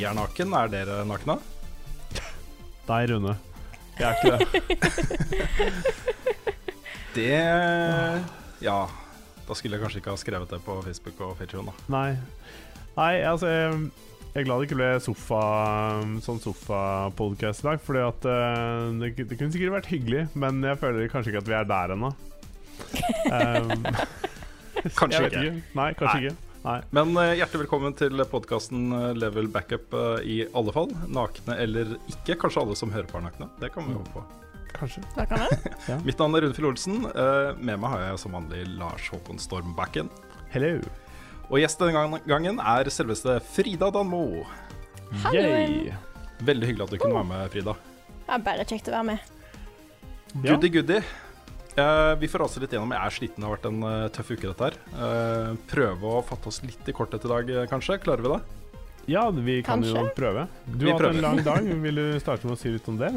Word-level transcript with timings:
jeg 0.00 0.10
er 0.10 0.16
naken. 0.18 0.54
Er 0.56 0.70
dere 0.72 1.00
nakne? 1.08 1.36
Deg, 2.90 3.10
Rune. 3.12 3.36
Jeg 4.00 4.06
er 4.08 4.14
ikke 4.16 4.32
det. 4.32 4.44
Det 7.14 7.30
Ja. 8.64 8.78
Da 9.48 9.56
skulle 9.58 9.74
jeg 9.76 9.82
kanskje 9.82 9.98
ikke 9.98 10.12
ha 10.14 10.20
skrevet 10.20 10.52
det 10.54 10.60
på 10.62 10.76
Facebook 10.84 11.18
og 11.26 11.32
Patreon, 11.40 11.66
da. 11.66 11.74
Nei. 11.90 12.10
Nei, 12.94 13.14
altså 13.26 13.48
jeg, 13.50 13.80
jeg 14.30 14.42
er 14.42 14.46
glad 14.46 14.60
det 14.62 14.68
ikke 14.68 14.78
ble 14.78 14.90
sofa, 15.02 15.40
sånn 16.22 16.38
sofapodkast 16.44 17.64
i 17.64 17.66
dag. 17.66 17.82
Fordi 17.82 18.04
at 18.06 18.28
eh, 18.30 18.84
det, 19.02 19.10
det 19.26 19.38
kunne 19.40 19.50
sikkert 19.54 19.74
vært 19.80 19.90
hyggelig, 19.90 20.22
men 20.38 20.62
jeg 20.62 20.78
føler 20.78 21.10
kanskje 21.10 21.32
ikke 21.34 21.42
at 21.42 21.50
vi 21.50 21.58
er 21.58 21.70
der 21.72 21.96
ennå. 21.96 22.12
Um, 23.30 23.82
Kanskje 24.96 25.26
ikke. 25.26 25.40
ikke. 25.42 25.50
Nei, 25.76 25.88
kanskje 25.98 26.14
Nei. 26.14 26.30
ikke. 26.30 26.49
Nei. 26.60 26.80
Men 26.92 27.14
uh, 27.16 27.30
hjertelig 27.32 27.62
velkommen 27.62 27.94
til 27.96 28.20
podkasten 28.28 28.90
Level 29.16 29.48
Backup 29.48 29.94
uh, 29.96 30.18
i 30.20 30.42
alle 30.56 30.74
fall. 30.76 30.90
Nakne 31.08 31.56
eller 31.56 31.94
ikke. 32.10 32.36
Kanskje 32.42 32.64
alle 32.64 32.76
som 32.76 32.92
hører 32.92 33.08
på 33.08 33.16
er 33.16 33.24
nakne. 33.30 33.48
Det 33.62 33.70
kan 33.72 33.86
vi 33.88 33.96
håpe 33.96 34.12
på. 34.12 34.24
Kanskje. 34.76 35.02
Det 35.16 35.24
kan 35.30 35.46
ja. 35.90 35.96
Mitt 36.04 36.20
navn 36.20 36.36
er 36.36 36.44
Rune 36.44 36.56
Fjell 36.56 36.68
Olsen. 36.68 36.98
Uh, 37.14 37.56
Med 37.56 37.80
meg 37.80 37.94
har 37.94 38.04
jeg 38.10 38.20
som 38.24 38.36
vanlig 38.36 38.66
Lars 38.76 39.08
Håkon 39.08 39.40
Stormbacken. 39.40 40.12
Hello. 40.52 40.74
Og 41.48 41.62
gjest 41.62 41.80
denne 41.80 42.20
gangen 42.28 42.60
er 42.62 42.92
selveste 42.92 43.38
Frida 43.54 43.88
Danmo. 43.94 44.44
Yay. 45.32 45.94
Veldig 46.46 46.68
hyggelig 46.68 46.86
at 46.86 46.92
du 46.92 47.00
kunne 47.00 47.16
være 47.22 47.30
med, 47.32 47.48
Frida. 47.56 47.74
Det 48.20 48.36
er 48.36 48.44
bare 48.46 48.68
kjekt 48.68 48.92
å 48.92 48.98
være 48.98 49.08
med. 49.14 49.32
Ja. 50.44 50.54
Eh, 51.76 52.14
vi 52.18 52.28
får 52.28 52.42
rase 52.42 52.60
litt 52.62 52.72
gjennom. 52.74 52.92
Jeg 52.94 53.06
er 53.06 53.14
sliten, 53.14 53.42
det 53.42 53.46
har 53.46 53.54
vært 53.54 53.68
en 53.70 53.82
uh, 53.86 54.06
tøff 54.14 54.32
uke, 54.32 54.48
dette 54.48 54.70
her. 54.70 54.78
Uh, 54.94 55.52
prøve 55.70 56.14
å 56.18 56.22
fatte 56.26 56.50
oss 56.50 56.62
litt 56.66 56.88
i 56.90 56.94
kortet 56.96 57.26
i 57.26 57.30
dag, 57.30 57.52
kanskje. 57.70 58.00
Klarer 58.02 58.24
vi 58.26 58.32
det? 58.32 58.40
Ja, 59.10 59.28
vi 59.34 59.60
kan 59.66 59.84
jo 59.86 60.02
prøve. 60.16 60.46
Du 60.66 60.86
Vi 60.86 60.90
har 60.90 60.98
hatt 60.98 61.14
en 61.14 61.22
lang 61.24 61.42
dag. 61.46 61.68
Vil 61.84 62.00
du 62.00 62.08
starte 62.22 62.48
med 62.48 62.56
å 62.56 62.60
si 62.60 62.72
litt 62.74 62.88
om 62.90 62.98
det? 63.00 63.12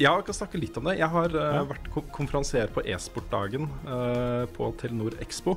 Ja, 0.00 0.16
jeg 0.16 0.26
kan 0.26 0.38
snakke 0.40 0.60
litt 0.60 0.76
om 0.80 0.88
det. 0.88 0.96
Jeg 0.98 1.08
har 1.12 1.36
Ja. 1.36 1.62
vært 1.68 1.90
ko 1.92 2.02
konferansier 2.12 2.72
på 2.72 2.82
e-sportdagen 2.84 3.68
eh, 3.86 4.46
på 4.56 4.72
Telenor 4.80 5.14
Expo. 5.22 5.54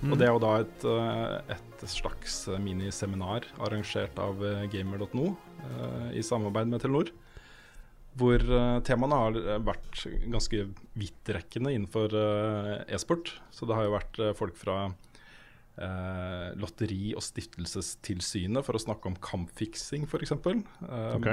Mm. 0.00 0.12
Og 0.12 0.18
det 0.18 0.26
er 0.26 0.32
jo 0.32 0.40
da 0.42 0.52
et, 0.62 0.86
et 1.58 1.84
slags 1.90 2.46
miniseminar 2.60 3.44
arrangert 3.60 4.18
av 4.18 4.40
gamer.no 4.72 5.34
i 6.12 6.22
samarbeid 6.24 6.68
med 6.70 6.82
Telenor. 6.82 7.12
Hvor 8.14 8.38
eh, 8.38 8.76
temaene 8.86 9.18
har 9.18 9.40
eh, 9.40 9.62
vært 9.66 10.04
ganske 10.30 10.68
vidtrekkende 10.94 11.72
innenfor 11.74 12.14
eh, 12.14 12.94
e-sport. 12.94 13.32
Så 13.54 13.66
det 13.66 13.78
har 13.78 13.88
jo 13.88 13.96
vært 13.96 14.20
folk 14.38 14.58
fra 14.58 14.78
eh, 14.86 16.48
Lotteri- 16.60 17.14
og 17.16 17.24
stiftelsestilsynet 17.26 18.66
for 18.66 18.78
å 18.78 18.82
snakke 18.82 19.10
om 19.10 19.18
kampfiksing, 19.18 20.06
f.eks. 20.06 20.36
Um, 20.38 20.64
Ok. 21.18 21.28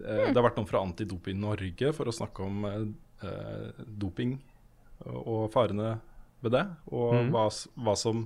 Eh, 0.00 0.30
Det 0.32 0.38
har 0.38 0.46
vært 0.46 0.58
noen 0.58 0.70
fra 0.70 0.82
Antidoping 0.82 1.38
Norge 1.42 1.92
for 1.96 2.08
å 2.08 2.16
snakke 2.16 2.46
om 2.46 2.64
eh, 2.66 3.82
doping 3.86 4.38
og, 5.04 5.50
farene 5.52 5.96
ved 6.42 6.56
det. 6.56 6.64
Og 6.90 7.14
mm. 7.18 7.32
hva, 7.34 7.46
hva, 7.84 7.96
som, 7.98 8.24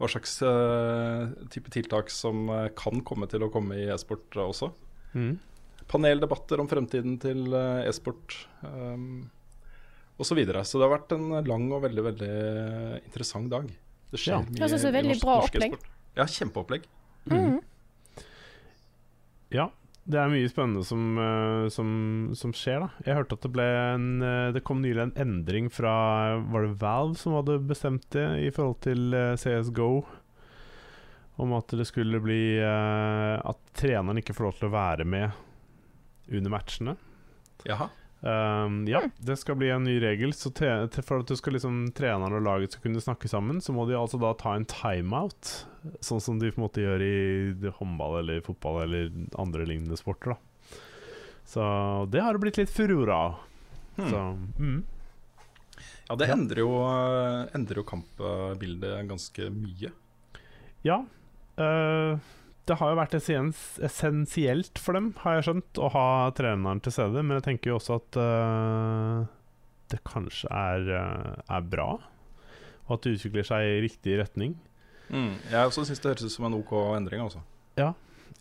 hva 0.00 0.10
slags 0.10 0.40
eh, 0.44 1.36
type 1.52 1.72
tiltak 1.72 2.10
som 2.12 2.50
kan 2.78 3.04
komme 3.06 3.30
til 3.30 3.46
å 3.46 3.52
komme 3.54 3.78
i 3.78 3.86
e-sport 3.92 4.40
også. 4.42 4.72
Mm. 5.14 5.36
Paneldebatter 5.88 6.60
om 6.60 6.68
fremtiden 6.70 7.18
til 7.22 7.46
eh, 7.54 7.86
e-sport 7.88 8.34
um, 8.62 9.30
osv. 10.18 10.30
Så, 10.32 10.34
videre. 10.38 10.64
så 10.66 10.78
det 10.80 10.86
har 10.88 10.94
vært 10.98 11.12
en 11.14 11.26
lang 11.46 11.66
og 11.76 11.82
veldig 11.84 12.04
veldig 12.10 12.30
interessant 13.04 13.50
dag. 13.52 13.66
Det 14.10 14.18
skjer 14.22 14.32
Ja. 14.34 14.42
mye 14.42 14.58
Jeg 14.62 14.70
synes 14.72 14.82
det 14.82 14.88
er 14.88 14.94
i 14.94 14.98
veldig 15.00 15.14
norsk- 15.14 15.26
bra 15.26 15.34
norsk 15.40 15.54
opplegg. 15.54 15.72
e-sport. 15.76 15.90
Ja, 16.16 16.24
kjempeopplegg. 16.24 16.86
Mm. 17.30 17.58
Ja, 19.54 19.66
det 20.06 20.18
er 20.20 20.30
mye 20.30 20.48
spennende 20.50 20.84
som, 20.86 21.02
eh, 21.18 21.68
som, 21.74 21.88
som 22.38 22.52
skjer, 22.56 22.80
da. 22.86 22.88
Jeg 23.06 23.18
hørte 23.18 23.36
at 23.38 23.46
det 23.46 23.52
ble 23.54 23.66
en 23.94 24.06
eh, 24.22 24.52
Det 24.56 24.62
kom 24.66 24.80
nylig 24.82 25.02
en 25.02 25.14
endring 25.22 25.68
fra 25.70 26.38
Var 26.50 26.66
det 26.68 26.76
Valve 26.82 27.18
som 27.20 27.34
hadde 27.38 27.60
bestemt 27.66 28.06
det 28.14 28.26
i 28.46 28.50
forhold 28.54 28.80
til 28.86 29.14
CSGO? 29.38 29.90
Om 31.38 31.52
at 31.58 31.68
det 31.76 31.84
skulle 31.86 32.18
bli 32.24 32.56
At 32.64 33.58
treneren 33.76 34.16
ikke 34.22 34.32
får 34.34 34.46
lov 34.48 34.54
til 34.56 34.68
å 34.70 34.72
være 34.72 35.04
med 35.04 35.42
under 36.28 36.52
matchene. 36.52 36.96
Jaha. 37.66 37.88
Um, 38.20 38.88
ja, 38.88 39.02
det 39.18 39.36
skal 39.36 39.58
bli 39.60 39.68
en 39.70 39.84
ny 39.84 40.00
regel. 40.02 40.32
Så 40.34 40.50
for 40.56 41.20
at 41.20 41.28
du 41.28 41.36
skal 41.38 41.56
liksom 41.56 41.92
treneren 41.96 42.34
og 42.34 42.44
laget 42.46 42.74
skal 42.74 42.88
kunne 42.88 43.02
snakke 43.02 43.30
sammen, 43.30 43.60
så 43.62 43.74
må 43.76 43.86
de 43.86 43.98
altså 43.98 44.18
da 44.22 44.32
ta 44.38 44.56
en 44.56 44.66
timeout. 44.70 45.52
Sånn 46.04 46.22
som 46.22 46.40
de 46.40 46.50
på 46.50 46.60
en 46.60 46.66
måte 46.66 46.82
gjør 46.82 47.04
i 47.06 47.72
håndball 47.78 48.20
eller 48.22 48.44
fotball 48.46 48.82
eller 48.86 49.12
andre 49.38 49.68
lignende 49.68 49.98
sporter. 50.00 50.34
da 50.34 50.80
Så 51.46 51.62
det 52.10 52.24
har 52.24 52.34
det 52.34 52.42
blitt 52.42 52.60
litt 52.62 52.72
furore 52.72 53.14
av. 53.14 53.42
Hmm. 53.96 54.10
Så 54.10 54.22
mm. 54.58 54.80
Ja, 56.06 56.14
det 56.14 56.28
endrer 56.30 56.62
jo, 56.62 56.72
endrer 57.56 57.80
jo 57.80 57.86
kampbildet 57.86 59.08
ganske 59.08 59.48
mye. 59.50 59.90
Ja. 60.86 61.00
øh, 61.58 62.18
det 62.66 62.76
har 62.80 62.90
jo 62.92 62.98
vært 62.98 63.14
essens- 63.18 63.76
essensielt 63.86 64.80
for 64.82 64.98
dem, 64.98 65.12
har 65.22 65.38
jeg 65.38 65.46
skjønt, 65.48 65.78
å 65.78 65.90
ha 65.94 66.06
treneren 66.34 66.82
til 66.82 66.94
stede. 66.96 67.22
Men 67.22 67.38
jeg 67.38 67.46
tenker 67.46 67.72
jo 67.72 67.78
også 67.78 67.98
at 68.00 68.18
uh, 68.18 69.26
det 69.92 70.00
kanskje 70.06 70.50
er, 70.50 70.88
uh, 70.90 71.44
er 71.58 71.68
bra. 71.70 71.92
Og 72.86 72.96
at 72.96 73.06
det 73.06 73.16
utvikler 73.18 73.46
seg 73.46 73.66
i 73.66 73.78
riktig 73.86 74.18
retning. 74.18 74.56
Jeg 75.52 75.70
også 75.70 75.84
syns 75.86 76.02
det 76.02 76.10
høres 76.10 76.26
ut 76.26 76.34
som 76.34 76.48
en 76.48 76.58
OK 76.58 76.74
endring. 76.96 77.22
Altså. 77.22 77.44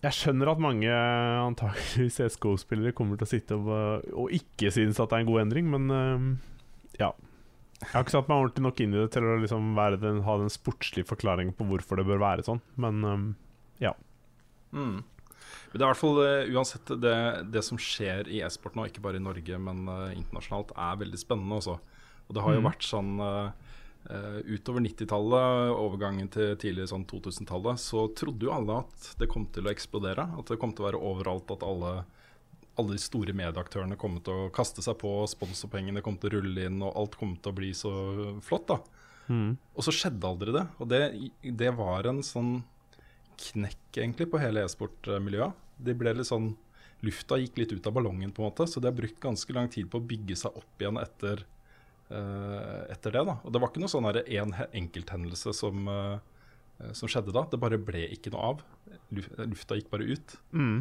Jeg 0.01 0.17
skjønner 0.17 0.51
at 0.51 0.61
mange 0.61 0.89
antakeligvis 0.89 2.17
CSGO-spillere 2.19 2.93
kommer 2.97 3.17
til 3.17 3.25
å 3.25 3.29
sitte 3.31 3.57
og, 3.57 4.03
og 4.13 4.33
ikke 4.33 4.73
synes 4.73 4.99
at 5.01 5.09
det 5.09 5.17
er 5.17 5.23
en 5.23 5.29
god 5.29 5.45
endring, 5.45 5.69
men 5.71 5.87
uh, 5.93 6.27
ja. 6.99 7.13
Jeg 7.75 7.91
har 7.91 8.05
ikke 8.05 8.15
satt 8.15 8.29
meg 8.31 8.41
ordentlig 8.41 8.63
nok 8.65 8.81
inn 8.81 8.93
i 8.95 8.99
det 9.01 9.09
til 9.13 9.25
å 9.27 9.37
liksom 9.41 9.73
den, 10.01 10.21
ha 10.25 10.35
den 10.41 10.51
sportslige 10.53 11.09
forklaringen 11.09 11.53
på 11.57 11.67
hvorfor 11.69 11.99
det 11.99 12.05
bør 12.07 12.21
være 12.21 12.45
sånn, 12.47 12.61
men 12.81 13.01
øh, 13.05 13.25
Mm. 14.75 15.03
Men 15.75 15.81
det 15.81 15.83
er 15.83 15.89
i 15.89 15.91
hvert 15.91 15.99
fall 15.99 16.19
eh, 16.23 16.49
uansett 16.55 16.91
det, 17.03 17.17
det 17.51 17.61
som 17.67 17.79
skjer 17.81 18.29
i 18.31 18.41
e-sport 18.45 18.77
nå, 18.77 18.87
ikke 18.87 19.03
bare 19.03 19.19
i 19.19 19.23
Norge, 19.23 19.57
men 19.59 19.85
uh, 19.91 20.13
internasjonalt, 20.15 20.71
er 20.71 20.99
veldig 21.01 21.19
spennende 21.19 21.57
også. 21.59 21.77
Og 22.25 22.35
det 22.35 22.43
har 22.45 22.55
jo 22.55 22.61
mm. 22.63 22.67
vært 22.69 22.85
sånn 22.87 23.09
uh, 23.19 23.49
utover 24.45 24.83
90-tallet, 24.85 25.73
overgangen 25.75 26.29
til 26.31 26.53
tidlig 26.61 26.87
sånn 26.91 27.03
2000-tallet, 27.09 27.81
så 27.81 28.05
trodde 28.17 28.47
jo 28.47 28.53
alle 28.55 28.77
at 28.83 29.09
det 29.19 29.27
kom 29.31 29.49
til 29.51 29.67
å 29.67 29.73
eksplodere. 29.73 30.27
At 30.39 30.51
det 30.51 30.59
kom 30.61 30.71
til 30.71 30.85
å 30.85 30.87
være 30.87 31.01
overalt, 31.11 31.51
at 31.51 31.65
alle, 31.65 31.93
alle 32.79 32.95
de 32.95 33.01
store 33.01 33.35
medieaktørene 33.35 33.97
kom 33.99 34.19
til 34.23 34.45
å 34.45 34.53
kaste 34.55 34.85
seg 34.85 34.95
på, 35.01 35.11
sponsorpengene 35.31 36.05
kom 36.05 36.19
til 36.21 36.31
å 36.31 36.37
rulle 36.37 36.69
inn, 36.69 36.79
og 36.85 36.95
alt 37.01 37.17
kom 37.19 37.35
til 37.35 37.51
å 37.51 37.57
bli 37.57 37.73
så 37.75 37.91
flott. 38.45 38.71
da. 38.71 38.79
mm. 39.27 39.51
Og 39.75 39.89
så 39.89 39.95
skjedde 39.99 40.31
aldri 40.31 40.55
det. 40.55 40.63
Og 40.79 40.87
det, 40.93 41.01
det 41.63 41.73
var 41.75 42.07
en 42.13 42.23
sånn 42.23 42.55
knekk 43.37 43.97
egentlig 44.01 44.27
på 44.31 44.39
hele 44.41 44.63
e-sportmiljøet. 44.65 45.53
De 45.85 45.95
ble 45.97 46.13
litt 46.17 46.29
sånn 46.29 46.53
Lufta 47.05 47.37
gikk 47.37 47.57
litt 47.59 47.73
ut 47.75 47.87
av 47.89 47.93
ballongen, 47.93 48.31
på 48.33 48.41
en 48.41 48.47
måte, 48.47 48.65
så 48.71 48.79
de 48.81 48.87
har 48.87 48.95
brukt 48.95 49.19
ganske 49.21 49.53
lang 49.53 49.67
tid 49.69 49.89
på 49.91 49.99
å 49.99 50.05
bygge 50.09 50.37
seg 50.39 50.55
opp 50.57 50.79
igjen 50.81 50.97
etter, 50.97 51.43
uh, 52.09 52.85
etter 52.89 53.13
det. 53.13 53.21
da. 53.27 53.35
Og 53.43 53.51
det 53.53 53.61
var 53.61 53.69
ikke 53.69 53.83
noe 53.83 53.91
sånn 53.91 54.07
én 54.23 54.53
en 54.55 54.55
enkelthendelse 54.79 55.53
som, 55.53 55.83
uh, 55.91 56.17
som 56.95 57.11
skjedde 57.11 57.35
da. 57.35 57.43
Det 57.51 57.59
bare 57.61 57.77
ble 57.77 58.07
ikke 58.15 58.31
noe 58.33 58.47
av. 58.55 58.63
Luf- 59.13 59.29
Lufta 59.43 59.77
gikk 59.77 59.91
bare 59.91 60.07
ut. 60.15 60.37
Mm. 60.55 60.79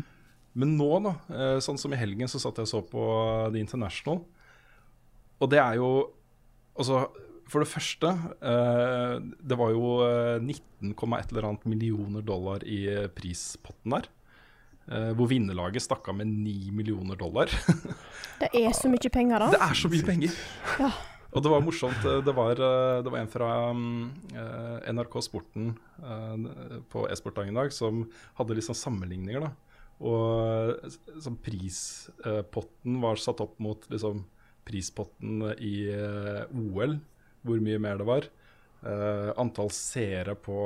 Men 0.55 0.77
nå, 0.79 0.89
da, 1.05 1.17
uh, 1.35 1.59
sånn 1.61 1.83
som 1.83 1.93
i 1.93 2.01
helgen, 2.01 2.31
så 2.31 2.41
satt 2.41 2.63
jeg 2.63 2.71
og 2.71 2.73
så 2.73 2.81
på 2.95 3.05
The 3.53 3.61
International. 3.61 4.23
Og 5.43 5.51
det 5.51 5.61
er 5.61 5.83
jo 5.83 5.91
Altså, 6.75 7.05
for 7.51 7.65
det 7.65 7.69
første 7.71 8.11
eh, 8.41 9.15
Det 9.45 9.57
var 9.61 9.71
jo 9.75 9.89
19,1 10.43 11.33
eller 11.33 11.49
annet 11.51 11.65
millioner 11.69 12.23
dollar 12.27 12.65
i 12.67 12.83
eh, 12.91 13.09
prispotten 13.15 13.97
der. 13.97 14.09
Eh, 14.89 15.11
hvor 15.17 15.29
vinnerlaget 15.31 15.85
stakk 15.85 16.09
av 16.13 16.19
med 16.21 16.29
9 16.29 16.73
millioner 16.77 17.17
dollar. 17.21 17.49
Det 18.43 18.51
er 18.59 18.73
så 18.77 18.91
mye 18.93 19.11
penger, 19.15 19.39
da. 19.41 19.51
det 19.55 19.61
er 19.63 19.77
så 19.79 19.89
mye 19.89 20.05
penger! 20.05 20.33
Ja. 20.83 20.91
Og 21.35 21.43
det 21.43 21.51
var 21.51 21.63
morsomt. 21.67 22.05
eh, 22.07 22.21
Det 22.27 22.35
var, 22.37 22.53
eh, 22.63 22.99
det 23.03 23.11
var 23.11 23.19
en 23.23 23.31
fra 23.33 23.49
eh, 23.73 24.91
NRK 24.93 25.17
Sporten 25.27 25.73
eh, 26.03 26.81
på 26.93 27.07
e-sportdagen 27.11 27.55
i 27.55 27.59
dag 27.63 27.73
som 27.75 28.05
hadde 28.39 28.55
litt 28.59 28.67
sånn 28.69 28.79
sammenligninger. 28.79 29.43
da. 29.47 29.51
Og 30.05 30.75
eh, 30.85 30.95
sånn 31.25 31.39
prispotten 31.43 33.01
var 33.03 33.19
satt 33.23 33.41
opp 33.45 33.57
mot 33.63 33.87
liksom, 33.91 34.25
prispotten 34.67 35.43
i 35.59 35.75
eh, 35.95 36.45
OL, 36.55 36.99
hvor 37.45 37.61
mye 37.63 37.81
mer 37.83 38.01
det 38.01 38.09
var. 38.09 38.29
Uh, 38.85 39.31
antall 39.41 39.71
seere 39.73 40.35
på, 40.37 40.57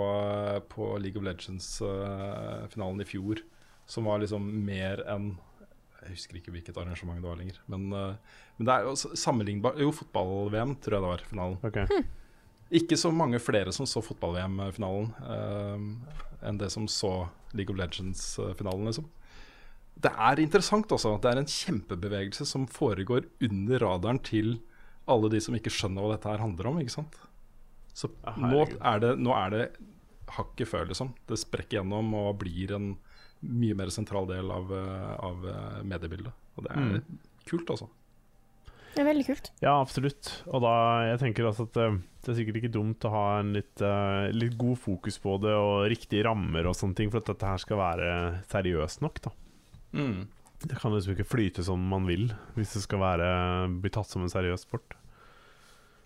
på 0.72 0.90
League 0.98 1.20
of 1.20 1.26
Legends-finalen 1.26 3.02
i 3.04 3.06
fjor, 3.06 3.42
som 3.86 4.08
var 4.10 4.22
liksom 4.22 4.48
mer 4.66 5.04
enn 5.08 5.36
Jeg 6.02 6.14
husker 6.14 6.38
ikke 6.38 6.52
hvilket 6.54 6.78
arrangement 6.78 7.20
det 7.20 7.28
var 7.28 7.38
lenger. 7.38 7.58
Men, 7.66 7.88
eh, 7.92 8.38
men 8.56 8.68
det 8.68 8.74
er 8.74 8.86
jo 8.86 8.94
sammenlignbar 9.18 9.80
Jo, 9.82 9.90
fotball-VM 9.92 10.76
tror 10.78 10.94
jeg 10.94 11.04
det 11.04 11.10
var 11.10 11.24
finalen. 11.26 11.56
Ok. 11.66 11.78
Ikke 12.78 12.96
så 13.00 13.10
mange 13.12 13.40
flere 13.42 13.72
som 13.74 13.88
så 13.88 14.02
fotball-VM-finalen 14.04 15.10
eh, 15.34 16.48
enn 16.48 16.60
det 16.60 16.70
som 16.72 16.86
så 16.88 17.28
League 17.56 17.72
of 17.72 17.80
Legends-finalen, 17.80 18.86
liksom. 18.88 19.08
Det 19.98 20.12
er 20.14 20.40
interessant, 20.42 20.92
altså. 20.94 21.16
Det 21.18 21.30
er 21.30 21.40
en 21.40 21.50
kjempebevegelse 21.50 22.46
som 22.46 22.68
foregår 22.70 23.26
under 23.42 23.82
radaren 23.82 24.20
til 24.22 24.58
alle 25.08 25.30
de 25.32 25.40
som 25.44 25.56
ikke 25.56 25.72
skjønner 25.72 26.04
hva 26.04 26.14
dette 26.16 26.30
her 26.30 26.42
handler 26.44 26.70
om, 26.70 26.80
ikke 26.82 26.94
sant. 26.98 27.18
Så 27.98 28.10
Ja, 28.24 28.34
nå 28.38 28.62
er 28.78 29.00
det, 29.02 29.12
nå 29.18 29.32
er 29.34 29.50
det 29.54 29.62
hakket 30.36 30.68
før, 30.70 30.86
liksom. 30.90 31.14
Det 31.26 31.38
sprekker 31.40 31.80
gjennom 31.80 32.12
og 32.14 32.38
blir 32.42 32.74
en 32.76 32.92
mye 33.42 33.74
mer 33.78 33.90
sentral 33.94 34.26
del 34.28 34.50
av, 34.50 34.70
eh, 34.74 35.14
av 35.24 35.46
eh, 35.46 35.82
mediebildet. 35.86 36.32
Og 36.58 36.64
det 36.66 36.72
er 36.74 36.80
Mm. 36.80 37.18
kult, 37.46 37.70
altså. 37.70 37.88
Det 38.94 39.04
er 39.04 39.12
veldig 39.14 39.26
kult. 39.26 39.50
Ja, 39.62 39.76
absolutt. 39.80 40.42
Og 40.52 40.60
da, 40.62 40.72
jeg 41.12 41.18
tenker 41.20 41.46
altså 41.46 41.66
at 41.68 41.76
eh, 41.76 41.98
det 42.24 42.32
er 42.32 42.38
sikkert 42.40 42.56
ikke 42.62 42.72
dumt 42.74 43.04
å 43.06 43.10
ha 43.14 43.38
en 43.40 43.52
litt, 43.54 43.80
litt 44.34 44.56
god 44.58 44.76
fokus 44.78 45.18
på 45.22 45.36
det 45.40 45.52
og 45.54 45.86
riktige 45.88 46.24
rammer 46.26 46.66
og 46.66 46.74
sånne 46.74 46.96
ting 46.98 47.10
for 47.10 47.18
at 47.22 47.26
dette 47.30 47.46
her 47.46 47.56
skal 47.62 47.78
være 47.78 48.08
seriøst 48.50 49.00
nok, 49.00 49.20
da. 49.22 49.30
Mm. 49.94 50.26
Det 50.58 50.78
kan 50.80 50.90
liksom 50.94 51.14
ikke 51.14 51.28
flyte 51.28 51.62
som 51.62 51.82
man 51.90 52.06
vil 52.08 52.32
hvis 52.56 52.72
det 52.74 52.82
skal 52.82 52.98
være, 53.02 53.28
bli 53.78 53.90
tatt 53.94 54.10
som 54.10 54.24
en 54.24 54.32
seriøs 54.32 54.64
sport. 54.66 54.96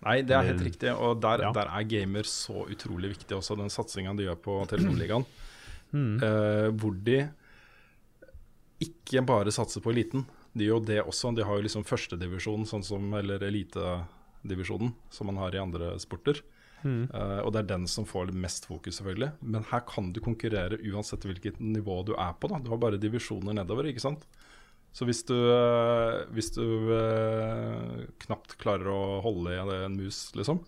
Nei, 0.03 0.19
det 0.27 0.35
er 0.35 0.49
helt 0.49 0.61
riktig. 0.61 0.91
Og 0.93 1.21
der, 1.23 1.41
Ja. 1.47 1.51
der 1.55 1.69
er 1.71 1.87
gamer 1.87 2.27
så 2.27 2.65
utrolig 2.69 3.13
viktig 3.15 3.37
også, 3.37 3.57
den 3.57 3.71
satsinga 3.71 4.13
de 4.17 4.27
gjør 4.27 4.39
på 4.43 4.57
Telenor-ligaen. 4.67 5.25
Mm. 5.93 6.17
Uh, 6.21 6.69
hvor 6.73 6.93
de 7.05 7.29
ikke 8.83 9.23
bare 9.25 9.53
satser 9.53 9.81
på 9.81 9.93
eliten. 9.93 10.25
De 10.53 10.65
gjør 10.67 10.83
det 10.85 10.99
også. 11.05 11.33
De 11.35 11.45
har 11.45 11.55
jo 11.55 11.65
liksom 11.65 11.85
førstedivisjon, 11.87 12.65
sånn 12.67 12.83
som, 12.83 13.13
eller 13.17 13.39
elitedivisjonen, 13.47 14.93
som 15.09 15.29
man 15.31 15.37
har 15.37 15.55
i 15.55 15.61
andre 15.61 15.93
sporter. 16.03 16.41
Mm. 16.83 17.03
Eh, 17.09 17.39
og 17.41 17.53
det 17.53 17.63
er 17.63 17.71
den 17.73 17.89
som 17.89 18.07
får 18.07 18.33
mest 18.35 18.67
fokus, 18.69 18.99
selvfølgelig. 18.99 19.33
Men 19.41 19.67
her 19.71 19.83
kan 19.89 20.11
du 20.13 20.21
konkurrere 20.23 20.79
uansett 20.91 21.25
hvilket 21.27 21.59
nivå 21.63 22.01
du 22.07 22.13
er 22.15 22.33
på. 22.37 22.51
Da. 22.51 22.61
Du 22.63 22.71
har 22.73 22.81
bare 22.81 23.01
divisjoner 23.01 23.55
nedover, 23.57 23.89
ikke 23.89 24.03
sant. 24.03 24.27
Så 24.93 25.07
hvis 25.09 25.23
du, 25.25 25.33
eh, 25.33 26.19
hvis 26.35 26.51
du 26.53 26.65
eh, 26.93 28.03
knapt 28.27 28.53
klarer 28.61 28.91
å 28.93 29.21
holde 29.25 29.55
i 29.55 29.61
en 29.79 29.95
mus, 29.97 30.27
liksom, 30.37 30.59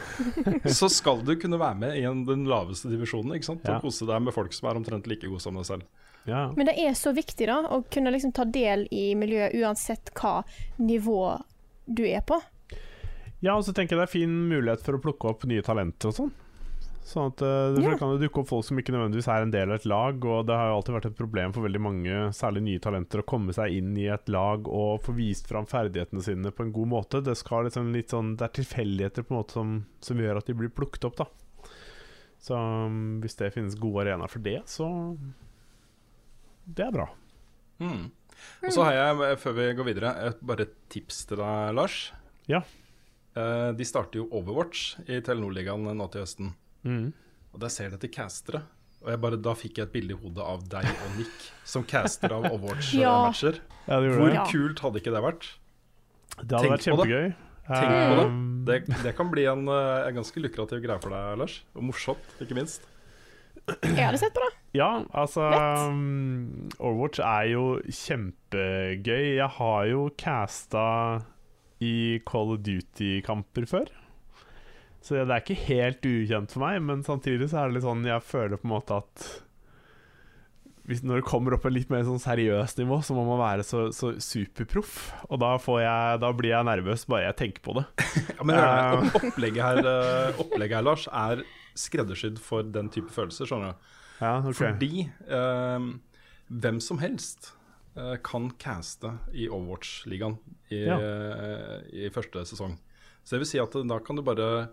så 0.80 0.90
skal 0.92 1.24
du 1.24 1.32
kunne 1.40 1.56
være 1.60 1.78
med 1.80 1.96
i 1.96 2.04
en, 2.04 2.26
den 2.28 2.44
laveste 2.50 2.92
divisjonen 2.92 3.32
ikke 3.38 3.48
sant? 3.54 3.64
Ja. 3.64 3.78
og 3.78 3.86
kose 3.88 4.04
deg 4.10 4.20
med 4.26 4.36
folk 4.36 4.52
som 4.52 4.68
er 4.68 4.80
omtrent 4.82 5.08
like 5.08 5.24
gode 5.24 5.40
som 5.40 5.56
deg 5.56 5.64
selv. 5.70 5.88
Ja. 6.28 6.50
Men 6.56 6.68
det 6.68 6.76
er 6.80 6.92
så 6.96 7.14
viktig 7.16 7.48
da, 7.48 7.62
å 7.72 7.80
kunne 7.92 8.12
liksom 8.12 8.34
ta 8.36 8.44
del 8.44 8.84
i 8.92 9.06
miljøet 9.16 9.56
uansett 9.56 10.12
hva 10.20 10.42
nivå 10.76 11.38
du 11.88 12.04
er 12.04 12.20
på. 12.24 12.40
Ja, 13.44 13.54
og 13.54 13.66
så 13.66 13.74
tenker 13.76 13.94
jeg 13.94 14.02
det 14.02 14.08
er 14.08 14.14
fin 14.14 14.34
mulighet 14.48 14.82
for 14.84 14.96
å 14.96 15.02
plukke 15.04 15.30
opp 15.30 15.44
nye 15.48 15.64
talenter 15.64 16.10
og 16.10 16.16
sånn. 16.16 16.32
Sånn 17.04 17.28
at 17.28 17.42
uh, 17.44 17.76
Ja. 17.76 17.90
Det 17.92 17.98
kan 18.00 18.14
jo 18.14 18.20
dukke 18.22 18.40
opp 18.40 18.48
folk 18.48 18.64
som 18.64 18.78
ikke 18.80 18.94
nødvendigvis 18.94 19.28
er 19.28 19.44
en 19.44 19.52
del 19.52 19.68
av 19.68 19.76
et 19.76 19.88
lag, 19.88 20.24
og 20.24 20.46
det 20.48 20.56
har 20.56 20.70
jo 20.70 20.76
alltid 20.78 20.96
vært 20.96 21.08
et 21.10 21.18
problem 21.18 21.52
for 21.52 21.66
veldig 21.66 21.82
mange, 21.84 22.20
særlig 22.36 22.62
nye 22.64 22.82
talenter, 22.82 23.20
å 23.20 23.28
komme 23.28 23.52
seg 23.56 23.76
inn 23.76 23.90
i 24.00 24.06
et 24.12 24.30
lag 24.32 24.64
og 24.64 25.04
få 25.04 25.12
vist 25.18 25.50
fram 25.50 25.68
ferdighetene 25.68 26.24
sine 26.24 26.52
på 26.54 26.64
en 26.64 26.72
god 26.72 26.92
måte. 26.94 27.20
Det 27.24 27.36
skal 27.36 27.68
liksom 27.68 27.92
litt 27.92 28.14
sånn 28.14 28.34
Det 28.40 28.48
er 28.48 28.54
tilfeldigheter 28.56 29.26
på 29.26 29.34
en 29.34 29.40
måte 29.42 29.58
som, 29.58 29.74
som 30.04 30.22
gjør 30.24 30.40
at 30.40 30.48
de 30.48 30.56
blir 30.56 30.72
plukket 30.72 31.04
opp, 31.10 31.20
da. 31.20 31.28
Så 32.44 32.56
um, 32.56 33.18
hvis 33.24 33.36
det 33.40 33.52
finnes 33.52 33.76
gode 33.80 34.04
arenaer 34.04 34.32
for 34.32 34.44
det, 34.44 34.62
så 34.68 34.88
Det 36.64 36.86
er 36.86 36.96
bra. 36.96 37.10
Mm. 37.84 38.08
Og 38.64 38.72
så 38.72 38.88
har 38.88 38.96
jeg, 38.96 39.36
før 39.44 39.56
vi 39.58 39.68
går 39.76 39.88
videre, 39.90 40.32
bare 40.40 40.64
et 40.64 40.74
tips 40.92 41.26
til 41.28 41.40
deg, 41.40 41.76
Lars. 41.76 41.98
Ja. 42.48 42.62
Eh, 43.34 43.70
de 43.74 43.84
starter 43.88 44.20
jo 44.22 44.28
Overwatch 44.38 45.00
i 45.10 45.18
Telenor-ligaen 45.26 45.88
nå 45.98 46.06
til 46.12 46.22
høsten. 46.22 46.52
Mm. 46.86 47.08
Og 47.54 47.60
der 47.62 47.72
ser 47.72 47.90
de 47.90 47.98
etter 47.98 48.12
castere. 48.14 48.62
Og 49.04 49.10
jeg 49.12 49.20
bare, 49.20 49.36
da 49.44 49.52
fikk 49.58 49.78
jeg 49.80 49.88
et 49.88 49.92
bilde 49.92 50.14
i 50.14 50.20
hodet 50.20 50.44
av 50.48 50.62
deg 50.72 50.86
og 50.88 51.16
Nick 51.18 51.48
som 51.68 51.82
caster 51.84 52.32
av 52.32 52.46
Overwatch-matcher. 52.52 53.60
Ja, 53.84 53.98
ja, 54.00 54.14
Hvor 54.16 54.30
det. 54.32 54.44
Kult 54.48 54.78
hadde 54.80 55.00
ikke 55.02 55.12
det 55.12 55.20
vært? 55.20 55.42
Det 56.40 56.54
hadde 56.56 56.60
Tenk 56.62 56.72
vært 56.72 56.86
på 56.88 56.94
det. 57.02 57.08
kjempegøy. 57.10 57.34
Tenk 57.68 57.90
på 57.92 58.14
det. 58.16 58.24
Um, 58.24 58.40
Det, 58.64 58.78
det 59.04 59.12
kan 59.18 59.28
bli 59.28 59.44
en, 59.50 59.66
eh, 59.68 60.06
en 60.08 60.16
ganske 60.16 60.40
lukrativ 60.40 60.80
greie 60.80 61.02
for 61.04 61.12
deg, 61.12 61.34
Lars. 61.42 61.58
Og 61.76 61.84
morsomt, 61.90 62.30
ikke 62.40 62.56
minst. 62.56 62.86
Jeg 63.84 64.00
hadde 64.06 64.18
sett 64.22 64.32
på 64.36 64.40
det. 64.40 64.50
Ja, 64.76 64.88
altså 65.12 65.44
um, 65.92 66.70
Overwatch 66.80 67.20
er 67.20 67.50
jo 67.52 67.66
kjempegøy. 67.84 69.36
Jeg 69.36 69.50
har 69.58 69.84
jo 69.92 70.06
casta 70.20 70.86
i 71.82 72.20
Call 72.28 72.54
of 72.54 72.62
Duty-kamper 72.66 73.66
før. 73.70 73.90
Så 75.04 75.18
det 75.18 75.28
er 75.28 75.42
ikke 75.42 75.66
helt 75.66 76.06
ukjent 76.08 76.54
for 76.54 76.64
meg, 76.64 76.78
men 76.84 77.02
samtidig 77.04 77.50
så 77.50 77.60
er 77.60 77.68
det 77.68 77.78
litt 77.78 77.84
sånn 77.84 78.06
jeg 78.08 78.24
føler 78.24 78.60
på 78.60 78.68
en 78.68 78.72
måte 78.72 79.02
at 79.02 79.26
hvis, 80.84 81.00
når 81.04 81.20
det 81.20 81.26
kommer 81.28 81.54
opp 81.56 81.62
på 81.64 81.72
litt 81.72 81.88
mer 81.92 82.04
sånn 82.04 82.20
seriøst 82.20 82.80
nivå, 82.82 82.98
så 83.04 83.16
må 83.16 83.24
man 83.24 83.40
være 83.40 83.64
så, 83.64 83.86
så 83.96 84.12
superproff. 84.20 84.98
Og 85.30 85.40
da, 85.40 85.54
får 85.60 85.78
jeg, 85.80 86.18
da 86.20 86.30
blir 86.36 86.52
jeg 86.52 86.68
nervøs 86.68 87.06
bare 87.08 87.30
jeg 87.30 87.38
tenker 87.40 87.64
på 87.64 87.76
det. 87.78 87.84
Ja, 88.34 88.44
men 88.44 88.60
uh, 88.60 89.16
opplegget 89.16 89.64
her, 89.64 89.80
eh, 89.88 90.40
opplegget 90.44 90.76
her, 90.76 90.84
Lars, 90.84 91.06
er 91.08 91.44
skreddersydd 91.78 92.36
for 92.42 92.68
den 92.68 92.90
type 92.92 93.12
følelser, 93.12 93.48
skjønner 93.48 93.72
du. 93.72 93.94
Ja, 94.20 94.34
okay. 94.42 94.58
Fordi 94.60 95.06
uh, 95.32 95.88
hvem 96.52 96.80
som 96.84 97.00
helst 97.00 97.54
kan 98.26 98.50
caste 98.58 99.12
i 99.32 99.46
Overwatch-ligaen 99.48 100.38
i, 100.70 100.80
Ja. 100.86 100.96
eh, 100.98 101.82
i 102.04 102.08
første 102.10 102.42
sesong. 102.44 102.78
Så 103.24 103.36
det 103.36 103.44
vil 103.44 103.46
si 103.52 103.58
at 103.62 103.72
da 103.88 103.98
kan 104.04 104.16
du 104.16 104.22
bare 104.22 104.68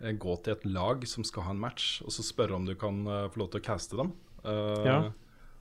eh, 0.00 0.12
gå 0.12 0.36
til 0.44 0.52
et 0.52 0.64
lag 0.68 1.06
som 1.08 1.24
skal 1.24 1.42
ha 1.48 1.50
en 1.54 1.60
match, 1.62 2.02
og 2.04 2.10
så 2.12 2.22
spørre 2.22 2.54
om 2.54 2.66
du 2.68 2.74
kan 2.74 3.00
eh, 3.06 3.28
få 3.32 3.40
lov 3.40 3.50
til 3.50 3.60
å 3.60 3.64
caste 3.64 3.96
dem. 3.96 4.12
Eh, 4.44 4.84
Ja. 4.86 4.98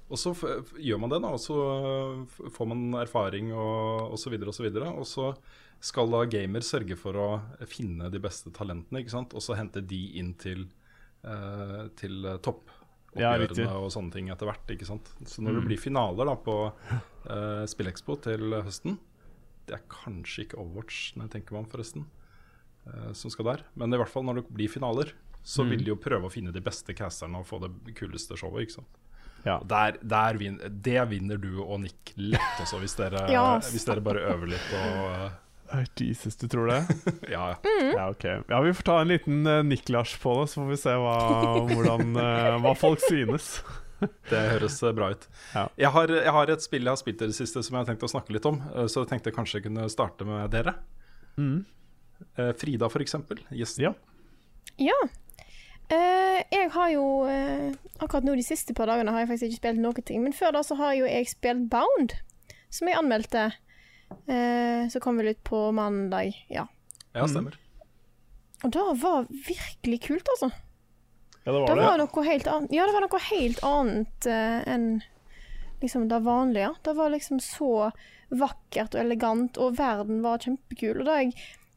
Og 0.06 0.20
så 0.22 0.36
gjør 0.78 1.00
man 1.02 1.10
det, 1.10 1.18
da, 1.24 1.32
og 1.34 1.40
så 1.42 1.56
eh, 1.66 2.50
får 2.54 2.68
man 2.70 2.94
erfaring 3.02 3.48
og, 3.58 4.12
videre 4.30 4.52
og 4.52 4.54
så 4.54 4.62
videre. 4.68 4.92
Og 4.94 5.08
så 5.10 5.32
skal 5.82 6.12
da 6.12 6.20
gamer 6.30 6.62
sørge 6.62 6.96
for 6.96 7.14
å 7.18 7.42
finne 7.66 8.12
de 8.14 8.20
beste 8.22 8.52
talentene, 8.54 9.02
ikke 9.02 9.10
sant? 9.16 9.34
og 9.34 9.42
så 9.42 9.56
hente 9.58 9.82
de 9.82 10.04
inn 10.20 10.36
til, 10.38 10.68
eh, 11.24 11.88
til 11.98 12.22
eh, 13.16 13.22
Ja, 13.66 13.78
og 13.80 13.92
sånne 13.92 14.12
ting 14.12 14.28
etter 14.30 14.46
hvert. 14.50 14.68
ikke 14.68 14.86
sant? 14.86 15.10
Så 15.26 15.42
når 15.42 15.52
Mm. 15.54 15.60
det 15.62 15.68
blir 15.70 15.80
finaler 15.80 16.26
da 16.26 16.36
på 16.36 16.56
uh, 17.30 17.66
Spillekspo 17.66 18.18
til 18.22 18.52
høsten 18.62 18.98
Det 19.68 19.76
er 19.80 19.84
kanskje 19.90 20.46
ikke 20.46 20.60
Overwatch, 20.60 21.16
når 21.16 21.24
jeg 21.26 21.32
tenker 21.42 21.54
meg 21.54 21.64
om, 21.66 21.70
forresten, 21.72 22.06
uh, 22.88 23.14
som 23.14 23.32
skal 23.32 23.46
der. 23.46 23.64
Men 23.76 23.94
i 23.94 23.98
hvert 23.98 24.10
fall 24.12 24.24
når 24.24 24.36
det 24.44 24.54
blir 24.54 24.70
finaler, 24.70 25.12
så 25.44 25.64
Mm. 25.64 25.70
vil 25.70 25.80
de 25.84 25.90
jo 25.92 25.96
prøve 25.96 26.26
å 26.26 26.32
finne 26.32 26.52
de 26.54 26.62
beste 26.62 26.94
casterne 26.94 27.38
og 27.40 27.46
få 27.48 27.60
det 27.62 27.96
kuleste 27.96 28.36
showet. 28.38 28.62
ikke 28.68 28.76
sant? 28.82 28.88
Ja. 29.46 29.60
Der, 29.60 29.98
der 30.02 30.38
vin, 30.38 30.58
det 30.58 31.08
vinner 31.10 31.38
du 31.40 31.62
og 31.64 31.80
Nick 31.82 32.14
lett 32.18 32.58
også, 32.60 32.80
hvis 32.82 32.96
dere, 32.98 33.28
Ja, 33.32 33.60
hvis 33.60 33.86
dere 33.86 34.02
bare 34.02 34.22
øver 34.34 34.48
litt 34.50 34.72
og 34.74 35.10
Ai, 35.10 35.30
Jesus, 36.00 36.36
du 36.36 36.48
tror 36.48 36.68
det? 36.68 36.82
ja, 37.34 37.50
Ja, 37.50 37.56
Mm. 37.64 37.92
Ja, 37.96 38.10
ok. 38.10 38.24
Ja, 38.50 38.62
vi 38.62 38.74
får 38.74 38.84
ta 38.84 39.00
en 39.02 39.08
liten 39.08 39.48
uh, 39.48 39.64
Niklas 39.64 40.18
på 40.22 40.36
det, 40.42 40.50
så 40.52 40.62
får 40.62 40.70
vi 40.70 40.78
se 40.78 40.94
hva, 41.02 41.16
hvordan, 41.72 42.14
uh, 42.16 42.58
hva 42.64 42.76
folk 42.78 43.02
synes. 43.08 43.58
Det 44.30 44.38
høres 44.52 44.76
eh, 44.84 44.92
bra 44.94 45.08
ut. 45.16 45.24
Ja. 45.56 45.62
Jeg, 45.80 45.90
har, 45.96 46.12
jeg 46.12 46.32
har 46.36 46.50
et 46.52 46.62
spill 46.66 46.84
jeg 46.84 46.92
har 46.92 47.00
spilt 47.00 47.22
i 47.24 47.30
det 47.32 47.38
siste 47.38 47.62
som 47.64 47.78
jeg 47.78 47.80
har 47.80 47.88
tenkt 47.88 48.04
å 48.06 48.10
snakke 48.12 48.36
litt 48.36 48.46
om. 48.46 48.60
Uh, 48.76 48.86
Så 48.92 49.02
jeg 49.06 49.10
tenkte 49.14 49.32
jeg 49.32 49.38
kanskje 49.38 49.58
jeg 49.62 49.66
kunne 49.70 49.88
starte 49.90 50.28
med 50.28 50.52
dere. 50.54 50.76
Mm. 51.40 51.64
Uh, 52.38 52.52
Frida, 52.60 52.90
for 52.92 53.02
eksempel. 53.02 53.40
Gjesten. 53.56 53.88
Ja. 53.88 53.94
Ja. 54.84 54.98
Eh, 55.86 56.40
jeg 56.50 56.72
har 56.74 56.88
jo 56.90 57.04
Akkurat 58.02 58.26
nå 58.26 58.34
de 58.36 58.42
siste 58.44 58.74
par 58.74 58.90
dagene 58.90 59.12
har 59.14 59.22
jeg 59.22 59.30
faktisk 59.30 59.48
ikke 59.48 59.62
spilt 59.62 59.82
noen 59.82 60.06
ting. 60.06 60.24
Men 60.28 60.36
før 60.36 60.58
da 60.58 60.64
så 60.66 60.78
har 60.80 60.96
jo 61.00 61.08
jeg 61.08 61.30
spilt 61.32 61.70
Bound, 61.72 62.18
som 62.74 62.92
jeg 62.92 63.00
anmeldte. 63.00 63.48
Eh, 64.28 64.88
så 64.90 65.00
kom 65.04 65.18
vel 65.18 65.28
ut 65.34 65.44
på 65.44 65.72
mandag. 65.76 66.34
Ja. 66.52 66.68
Ja, 67.14 67.28
stemmer. 67.28 67.56
Og 68.64 68.72
det 68.74 68.84
var 69.02 69.26
virkelig 69.30 70.00
kult, 70.08 70.30
altså. 70.36 70.50
ja, 71.44 71.52
det 71.52 71.54
Det 71.54 71.70
var 71.70 71.76
det. 71.76 71.86
var 71.86 71.98
noe 72.02 72.24
helt 72.26 72.48
annet 72.48 72.72
Ja, 72.74 72.86
det 72.88 72.94
var 72.96 73.04
noe 73.06 73.20
helt 73.30 73.60
annet 73.64 74.26
eh, 74.32 74.62
enn 74.74 74.88
liksom 75.82 76.08
det 76.10 76.20
vanlige. 76.26 76.72
Det 76.84 76.94
var 76.98 77.10
liksom 77.14 77.40
så 77.44 77.92
vakkert 78.34 78.96
og 78.96 79.02
elegant, 79.04 79.58
og 79.62 79.76
verden 79.78 80.24
var 80.24 80.42
kjempekul. 80.42 81.02
Og 81.04 81.06
det 81.06 81.18
jeg 81.20 81.36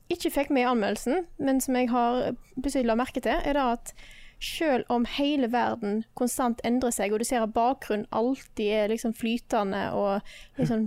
ikke 0.09 0.31
fikk 0.33 0.51
med 0.55 0.63
i 0.65 0.71
anmeldelsen, 0.71 1.27
men 1.39 1.61
som 1.61 1.77
jeg 1.77 1.91
har 1.93 2.31
plutselig 2.57 2.87
la 2.89 2.97
merke 2.97 3.21
til, 3.21 3.37
er 3.45 3.59
det 3.59 3.65
at 3.75 3.93
selv 4.41 4.87
om 4.89 5.05
hele 5.19 5.51
verden 5.53 6.05
konstant 6.17 6.61
endrer 6.65 6.95
seg, 6.95 7.13
og 7.13 7.19
du 7.21 7.27
ser 7.27 7.43
at 7.45 7.53
bakgrunnen 7.53 8.07
alltid 8.15 8.71
er 8.73 8.89
liksom 8.95 9.13
flytende 9.19 9.83
og 9.99 10.23
liksom 10.57 10.87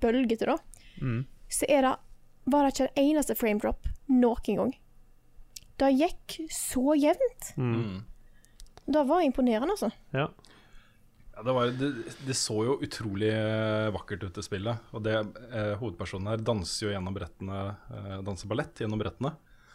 bølgete, 0.00 0.48
da, 0.48 0.56
Mm. 1.00 1.22
så 1.48 1.68
er 1.68 1.86
det, 1.86 1.94
var 2.46 2.64
det 2.64 2.74
ikke 2.74 2.88
en 2.88 3.04
eneste 3.04 3.36
frame 3.38 3.62
drop 3.62 3.88
noen 4.08 4.60
gang. 4.60 4.74
Det 5.76 5.92
gikk 5.92 6.38
så 6.52 6.96
jevnt. 6.96 7.52
Mm. 7.56 7.72
Mm. 7.76 8.04
Det 8.86 9.02
var 9.08 9.24
imponerende, 9.26 9.74
altså. 9.74 9.90
Ja. 10.14 10.30
Ja, 11.36 11.42
det, 11.42 11.52
var, 11.52 11.66
det, 11.66 11.90
det 12.24 12.34
så 12.38 12.54
jo 12.64 12.78
utrolig 12.80 13.28
eh, 13.28 13.90
vakkert 13.92 14.22
ut, 14.24 14.34
det 14.38 14.44
spillet. 14.46 14.86
Og 14.96 15.02
det, 15.04 15.18
eh, 15.50 15.74
hovedpersonen 15.76 16.30
her 16.32 16.40
danser 16.40 16.86
jo 16.86 16.92
gjennom 16.94 17.16
brettene, 17.16 17.58
eh, 17.92 18.14
danser 18.24 18.48
ballett 18.48 18.80
gjennom 18.80 19.02
brettene. 19.02 19.34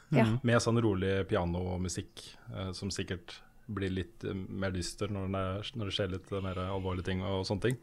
Ja. 0.09 0.25
Mm. 0.25 0.39
Med 0.47 0.63
sånn 0.63 0.81
rolig 0.81 1.19
pianomusikk, 1.29 2.23
eh, 2.49 2.71
som 2.73 2.89
sikkert 2.89 3.37
blir 3.69 3.93
litt 3.93 4.25
eh, 4.25 4.33
mer 4.33 4.73
dyster 4.73 5.13
når 5.13 5.29
er, 5.37 5.69
når 5.77 5.91
det 5.91 5.95
skjer 5.99 6.09
litt 6.15 6.33
mer 6.41 6.63
alvorlige 6.65 7.11
ting 7.11 7.21
og 7.21 7.45
sånne 7.45 7.67
ting. 7.67 7.77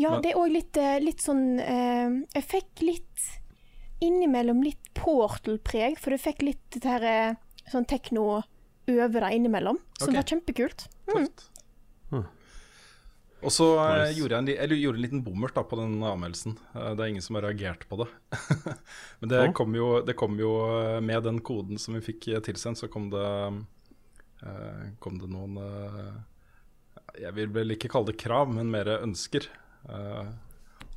Ja, 0.00 0.14
Men- 0.14 0.22
det 0.24 0.32
er 0.32 0.40
òg 0.40 0.52
litt, 0.54 0.76
eh, 0.80 0.98
litt 1.02 1.20
sånn 1.20 1.60
eh, 1.60 2.08
Jeg 2.34 2.44
fikk 2.46 2.82
litt 2.86 3.26
innimellom 4.00 4.62
litt 4.64 4.88
Portal-preg, 4.96 5.98
for 6.00 6.10
du 6.10 6.16
fikk 6.16 6.40
litt 6.42 6.78
det 6.80 6.88
her 6.88 7.04
eh, 7.04 7.34
sånn 7.68 7.84
tekno 7.84 8.42
over 8.88 9.20
det 9.20 9.32
innimellom, 9.36 9.76
som 9.98 10.08
okay. 10.08 10.16
var 10.16 10.28
kjempekult. 10.30 10.86
Tøft. 11.06 11.44
Mm. 12.10 12.24
Og 13.40 13.52
så 13.54 13.66
Nice. 13.76 14.18
gjorde 14.18 14.36
jeg 14.36 14.42
en, 14.42 14.48
eller 14.64 14.76
gjorde 14.76 14.98
en 14.98 15.04
liten 15.04 15.22
bommert 15.24 15.54
da, 15.56 15.62
på 15.64 15.78
den 15.80 16.00
anmeldelsen. 16.04 16.58
Det 16.74 17.00
er 17.00 17.08
ingen 17.08 17.24
som 17.24 17.38
har 17.38 17.46
reagert 17.48 17.86
på 17.88 18.02
det. 18.02 18.08
Men 19.20 19.32
det 19.32 19.44
kom, 19.56 19.76
jo, 19.76 20.02
det 20.04 20.16
kom 20.20 20.36
jo 20.40 20.50
med 21.00 21.24
den 21.24 21.40
koden 21.44 21.80
som 21.80 21.96
vi 21.96 22.02
fikk 22.04 22.28
tilsendt, 22.44 22.80
så 22.82 22.90
kom 22.92 23.08
det, 23.12 23.30
eh, 24.44 24.84
kom 25.00 25.16
det 25.22 25.30
noen 25.32 25.56
eh, 25.60 27.24
Jeg 27.24 27.36
vil 27.38 27.52
vel 27.54 27.76
ikke 27.76 27.88
kalle 27.92 28.12
det 28.12 28.20
krav, 28.20 28.52
men 28.52 28.72
mer 28.72 28.92
ønsker. 28.98 29.48
Eh, 29.88 30.28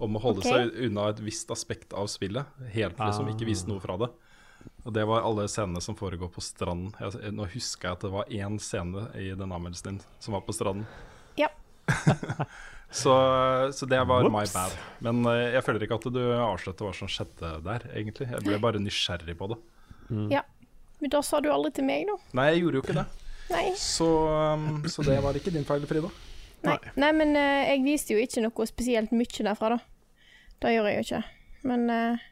om 0.03 0.17
å 0.17 0.21
holde 0.23 0.43
okay. 0.43 0.51
seg 0.51 0.89
unna 0.89 1.07
et 1.13 1.21
visst 1.23 1.51
aspekt 1.53 1.95
av 1.95 2.09
spillet. 2.11 2.49
Helt 2.73 2.99
liksom 2.99 3.29
ikke 3.31 3.47
vise 3.47 3.69
noe 3.69 3.83
fra 3.83 3.97
det. 4.01 4.11
Og 4.83 4.93
det 4.95 5.03
var 5.07 5.23
alle 5.27 5.47
scenene 5.51 5.81
som 5.83 5.95
foregår 5.99 6.31
på 6.31 6.43
stranden. 6.43 6.93
Jeg, 6.99 7.31
nå 7.35 7.47
husker 7.53 7.89
jeg 7.89 7.97
at 7.97 8.05
det 8.05 8.13
var 8.13 8.31
én 8.31 8.59
scene 8.63 9.07
i 9.19 9.31
den 9.31 9.51
anmeldelsen 9.51 9.93
din 9.93 10.03
som 10.23 10.35
var 10.35 10.43
på 10.47 10.55
stranden. 10.55 10.87
Ja. 11.39 11.51
Så, 12.93 13.09
så 13.73 13.87
det 13.89 13.97
var 14.05 14.27
my 14.29 14.43
bad. 14.53 14.73
Men 15.01 15.23
uh, 15.25 15.33
jeg 15.33 15.63
føler 15.65 15.81
ikke 15.87 15.97
at 15.97 16.03
du 16.13 16.19
avslørte 16.21 16.85
hva 16.85 16.91
som 16.93 17.09
skjedde 17.09 17.49
der, 17.65 17.87
egentlig. 17.97 18.27
Jeg 18.29 18.45
ble 18.45 18.59
bare 18.61 18.81
nysgjerrig 18.83 19.33
på 19.39 19.47
det. 19.49 19.57
ja. 20.35 20.43
Men 21.01 21.11
da 21.11 21.23
sa 21.25 21.41
du 21.41 21.49
aldri 21.51 21.73
til 21.73 21.87
meg, 21.87 22.05
da. 22.05 22.19
Nei, 22.37 22.45
jeg 22.53 22.61
gjorde 22.61 22.77
jo 22.77 22.83
ikke 22.85 22.95
det. 22.99 23.07
Nei. 23.49 23.63
Så, 23.81 24.05
um, 24.29 24.83
så 24.85 25.03
det 25.09 25.17
var 25.25 25.35
ikke 25.35 25.51
din 25.51 25.65
feil, 25.65 25.89
Frida. 25.89 26.11
Nei, 26.63 26.77
Nei 26.99 27.11
men 27.15 27.35
uh, 27.35 27.63
jeg 27.67 27.83
viste 27.85 28.15
jo 28.15 28.23
ikke 28.23 28.43
noe 28.45 28.67
spesielt 28.69 29.13
mye 29.15 29.47
derfra, 29.49 29.75
da. 29.75 29.79
Det 30.63 30.73
gjør 30.73 30.89
jeg 30.89 30.95
jo 30.95 31.05
ikke. 31.07 31.21
Men 31.67 31.85
uh, 31.91 32.25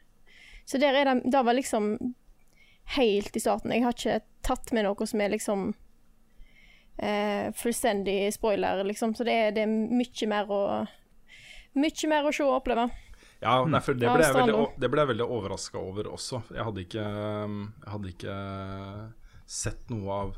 Så 0.68 0.80
der 0.80 0.96
er 0.96 1.08
det 1.08 1.32
Det 1.32 1.44
var 1.44 1.56
liksom 1.56 1.94
helt 2.96 3.36
i 3.36 3.40
starten. 3.40 3.72
Jeg 3.72 3.84
har 3.84 3.96
ikke 3.96 4.20
tatt 4.44 4.72
med 4.74 4.86
noe 4.86 5.06
som 5.06 5.20
er 5.22 5.32
liksom 5.32 5.68
uh, 5.72 7.46
fullstendig 7.56 8.32
spoiler, 8.34 8.82
liksom. 8.88 9.14
Så 9.14 9.24
det 9.28 9.36
er, 9.36 9.54
det 9.56 9.66
er 9.66 9.72
mye 9.72 10.28
mer 10.32 10.52
å 10.52 10.64
Mye 11.72 12.08
mer 12.10 12.26
å 12.28 12.30
se 12.36 12.44
og 12.44 12.58
oppleve. 12.58 12.82
Ja, 13.40 13.62
nei, 13.64 13.78
for 13.80 13.96
det 13.96 14.06
ble 14.06 14.26
jeg 14.26 14.34
veldig, 14.36 14.56
det 14.76 14.90
ble 14.92 15.00
jeg 15.02 15.08
veldig 15.08 15.26
overraska 15.34 15.80
over 15.80 16.10
også. 16.12 16.42
Jeg 16.52 16.66
hadde 16.68 16.82
ikke, 16.84 17.04
um, 17.48 17.54
jeg 17.80 17.92
hadde 17.94 18.10
ikke 18.12 18.34
sett 19.50 19.88
noe 19.90 20.18
av 20.18 20.34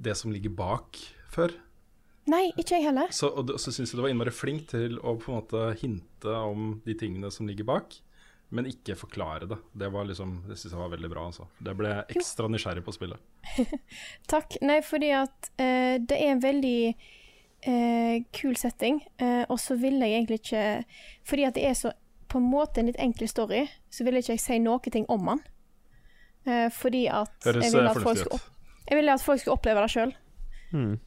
det 0.00 0.16
som 0.18 0.32
ligger 0.32 0.54
bak 0.56 0.96
før. 1.30 1.52
Nei, 2.28 2.50
ikke 2.58 2.76
jeg 2.76 2.90
heller. 2.90 3.10
Så, 3.14 3.30
og 3.32 3.54
så 3.58 3.72
syns 3.72 3.92
jeg 3.92 3.98
du 3.98 4.04
var 4.04 4.12
innmari 4.12 4.32
flink 4.34 4.68
til 4.70 4.98
å 5.00 5.16
på 5.18 5.32
en 5.32 5.40
måte 5.40 5.64
hinte 5.80 6.34
om 6.36 6.74
de 6.84 6.94
tingene 6.98 7.30
som 7.32 7.48
ligger 7.48 7.66
bak, 7.70 7.96
men 8.54 8.68
ikke 8.68 8.98
forklare 8.98 9.48
det. 9.50 9.58
Det 9.72 9.88
var 9.94 10.08
liksom, 10.08 10.40
det 10.48 10.58
syns 10.58 10.74
jeg 10.74 10.82
var 10.82 10.92
veldig 10.92 11.10
bra. 11.12 11.24
Altså. 11.30 11.46
Det 11.62 11.74
ble 11.78 11.94
jeg 11.94 12.18
ekstra 12.18 12.50
nysgjerrig 12.50 12.84
på 12.86 12.94
spillet. 12.94 13.32
Takk. 14.32 14.58
Nei, 14.66 14.80
fordi 14.86 15.10
at 15.16 15.50
uh, 15.54 15.96
det 16.02 16.18
er 16.18 16.34
en 16.34 16.44
veldig 16.44 16.78
uh, 16.90 18.16
kul 18.36 18.58
setting, 18.58 19.00
uh, 19.22 19.44
og 19.48 19.58
så 19.62 19.78
vil 19.80 19.98
jeg 20.02 20.18
egentlig 20.18 20.42
ikke 20.42 20.66
Fordi 21.26 21.46
at 21.48 21.56
det 21.56 21.66
er 21.70 21.78
så 21.78 21.94
på 22.30 22.38
en 22.38 22.46
måte 22.46 22.78
en 22.78 22.86
litt 22.86 23.00
enkel 23.02 23.26
story, 23.30 23.64
så 23.90 24.06
vil 24.06 24.18
jeg 24.18 24.28
ikke 24.28 24.42
si 24.42 24.58
noe 24.62 24.92
ting 24.92 25.06
om 25.10 25.32
den. 25.32 25.40
Fordi 26.72 27.02
at 27.10 27.34
Høres 27.44 27.66
jeg 27.66 27.74
vil 27.74 27.82
eh, 27.82 27.90
at 27.90 27.98
folk 28.00 28.20
ut. 28.30 28.44
jeg 28.86 28.96
ville 28.96 29.14
at 29.18 29.22
folk 29.22 29.40
skulle 29.42 29.56
oppleve 29.58 29.82
det 29.82 29.90
sjøl. 29.92 30.12
Mm. 30.70 30.98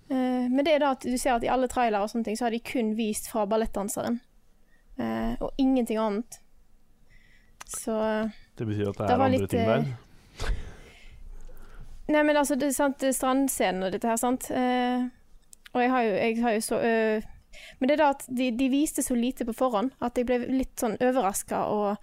men 0.51 0.65
det 0.65 0.73
er 0.73 0.81
da 0.83 0.89
at 0.91 1.05
du 1.07 1.15
ser 1.15 1.37
at 1.37 1.43
i 1.45 1.47
alle 1.47 1.69
trailere 1.71 2.03
og 2.03 2.11
sånne 2.11 2.27
ting, 2.27 2.35
så 2.35 2.49
har 2.49 2.51
de 2.51 2.59
kun 2.67 2.89
vist 2.97 3.29
fra 3.31 3.45
ballettdanseren. 3.47 4.17
Uh, 4.99 5.33
og 5.39 5.51
ingenting 5.57 5.97
annet. 5.97 6.39
Så 7.67 7.93
Det 8.57 8.67
betyr 8.67 8.89
at 8.89 8.97
det 8.97 9.07
Det 9.07 9.13
er 9.13 9.21
andre 9.21 9.37
litt, 9.37 9.49
ting 9.49 9.61
eh, 9.61 9.67
der. 9.67 10.51
Nei, 12.13 12.23
men 12.23 12.37
altså, 12.37 12.55
det 12.55 12.67
er 12.67 12.75
sant, 12.75 13.05
strandscenen 13.15 13.87
og 13.87 13.93
dette 13.95 14.07
her, 14.07 14.19
sant. 14.21 14.49
Uh, 14.51 15.09
og 15.73 15.81
jeg 15.81 15.89
har 15.89 16.03
jo, 16.05 16.11
jeg 16.13 16.41
har 16.43 16.53
jo 16.53 16.61
så 16.61 16.77
Men 17.79 17.89
det 17.89 17.95
er 17.95 18.01
da 18.03 18.09
at 18.13 18.27
de, 18.27 18.51
de 18.57 18.67
viste 18.69 19.01
så 19.01 19.15
lite 19.17 19.45
på 19.45 19.55
forhånd 19.57 19.93
at 20.01 20.17
jeg 20.17 20.25
ble 20.25 20.39
litt 20.49 20.77
sånn 20.77 20.99
overraska 21.01 21.63
og 21.69 21.97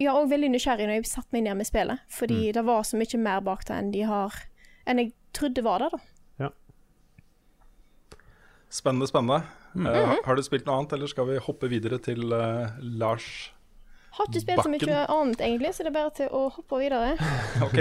ja, 0.00 0.14
òg 0.16 0.30
veldig 0.30 0.50
nysgjerrig 0.52 0.88
når 0.88 0.98
jeg 0.98 1.08
satte 1.08 1.36
meg 1.36 1.44
ned 1.46 1.60
med 1.60 1.68
spillet. 1.68 2.04
Fordi 2.10 2.50
det 2.56 2.64
var 2.66 2.82
så 2.84 2.98
mye 2.98 3.20
mer 3.20 3.44
bak 3.44 3.64
det 3.68 3.76
enn 3.78 3.92
de 3.94 4.04
har 4.08 4.42
Enn 4.84 5.00
jeg 5.00 5.14
trodde 5.32 5.62
var 5.64 5.80
der, 5.80 5.94
da. 5.94 6.13
Spennende, 8.74 9.06
spennende. 9.06 9.44
Mm. 9.74 9.86
Uh, 9.86 9.94
har- 10.10 10.22
har 10.26 10.38
du 10.38 10.42
spilt 10.42 10.66
noe 10.66 10.80
annet, 10.80 10.92
eller 10.96 11.10
skal 11.10 11.28
vi 11.30 11.38
hoppe 11.42 11.68
videre 11.70 11.98
til 12.02 12.24
uh, 12.34 12.74
Lars? 12.82 13.28
Har 14.18 14.26
ikke 14.30 14.42
spilt 14.44 14.62
så 14.66 14.70
mye 14.70 15.02
annet, 15.10 15.40
egentlig, 15.42 15.70
så 15.74 15.82
det 15.86 15.90
er 15.92 15.96
bare 16.00 16.14
til 16.14 16.28
å 16.34 16.44
hoppe 16.54 16.78
videre. 16.82 17.14
Ok, 17.66 17.78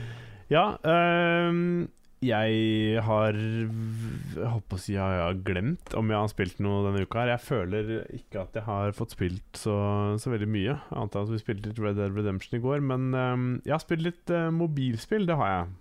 Ja, 0.54 0.64
um, 0.84 1.86
jeg 2.24 3.00
har 3.04 3.36
Jeg 3.36 4.48
holdt 4.48 4.66
på 4.70 4.76
å 4.78 4.80
si 4.80 4.94
jeg 4.94 5.02
har 5.20 5.34
glemt 5.44 5.94
om 5.98 6.08
jeg 6.12 6.16
har 6.20 6.30
spilt 6.30 6.60
noe 6.62 6.82
denne 6.86 7.02
uka. 7.04 7.20
her 7.24 7.32
Jeg 7.34 7.42
føler 7.44 7.90
ikke 8.16 8.42
at 8.44 8.54
jeg 8.58 8.64
har 8.68 8.94
fått 8.96 9.12
spilt 9.16 9.58
så, 9.60 9.74
så 10.20 10.32
veldig 10.32 10.48
mye. 10.48 10.76
Annet 10.94 11.16
enn 11.18 11.26
at 11.26 11.32
vi 11.34 11.40
spilte 11.42 11.68
litt 11.72 11.80
Red 11.82 11.98
Dead 12.00 12.14
Redemption 12.16 12.58
i 12.58 12.62
går. 12.64 12.80
Men 12.84 13.08
um, 13.14 13.46
jeg 13.64 13.74
har 13.74 13.82
spilt 13.82 14.04
litt 14.06 14.32
uh, 14.32 14.48
mobilspill, 14.54 15.26
det 15.28 15.36
har 15.40 15.50
jeg. 15.52 15.72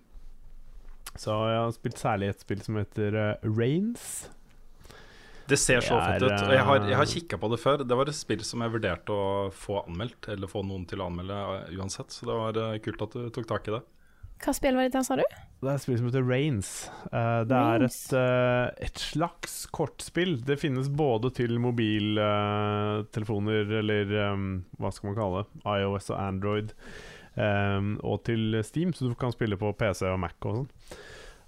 Så 1.21 1.35
jeg 1.51 1.59
har 1.61 1.75
spilt 1.75 2.01
særlig 2.01 2.31
et 2.33 2.43
spill 2.43 2.63
som 2.65 2.79
heter 2.81 3.19
uh, 3.19 3.47
Rains. 3.59 4.07
Det 5.49 5.59
ser 5.59 5.83
så 5.83 5.97
Det 5.97 6.03
er, 6.03 6.13
fett 6.13 6.23
ut. 6.23 6.45
Og 6.47 6.53
jeg 6.55 6.65
har, 6.67 6.85
jeg 6.87 6.99
har 6.99 7.07
eh, 7.07 7.15
kikka 7.17 7.39
på 7.41 7.49
det 7.51 7.59
før. 7.59 7.83
Det 7.83 7.97
var 7.99 8.11
et 8.11 8.17
spill 8.17 8.43
som 8.47 8.63
jeg 8.63 8.75
vurderte 8.77 9.15
å 9.15 9.49
få 9.51 9.81
anmeldt, 9.83 10.29
eller 10.31 10.51
få 10.51 10.63
noen 10.67 10.85
til 10.89 11.03
å 11.03 11.09
anmelde 11.11 11.39
eh, 11.57 11.73
uansett. 11.79 12.15
Så 12.15 12.29
det 12.29 12.37
var 12.37 12.61
eh, 12.61 12.79
kult 12.83 13.03
at 13.07 13.17
du 13.17 13.27
tok 13.33 13.49
tak 13.49 13.67
i 13.67 13.75
det. 13.75 13.83
Hva 14.43 14.51
spill 14.51 14.75
var 14.75 14.89
dette, 14.89 14.99
sa 15.07 15.15
du? 15.15 15.23
Det 15.63 15.69
er 15.69 15.77
et 15.77 15.83
spill 15.85 15.99
som 16.01 16.07
heter 16.09 16.25
Rains. 16.27 16.69
Eh, 17.15 17.41
det 17.47 17.59
er 17.59 17.83
et, 17.85 18.13
eh, 18.19 18.67
et 18.89 18.97
slags 18.99 19.53
kortspill. 19.71 20.33
Det 20.43 20.57
finnes 20.59 20.89
både 20.91 21.31
til 21.37 21.55
mobiltelefoner, 21.63 23.71
eller 23.79 24.03
um, 24.33 24.65
hva 24.79 24.89
skal 24.91 25.07
man 25.09 25.19
kalle 25.19 25.43
det, 25.43 25.49
iOS 25.63 26.11
og 26.11 26.17
Android, 26.19 26.67
um, 27.39 27.95
og 28.03 28.17
til 28.27 28.43
Steam, 28.67 28.91
så 28.91 29.07
du 29.07 29.15
kan 29.15 29.31
spille 29.35 29.57
på 29.59 29.75
PC 29.79 30.01
og 30.11 30.19
Mac 30.25 30.35
og 30.43 30.53
sånn. 30.59 30.69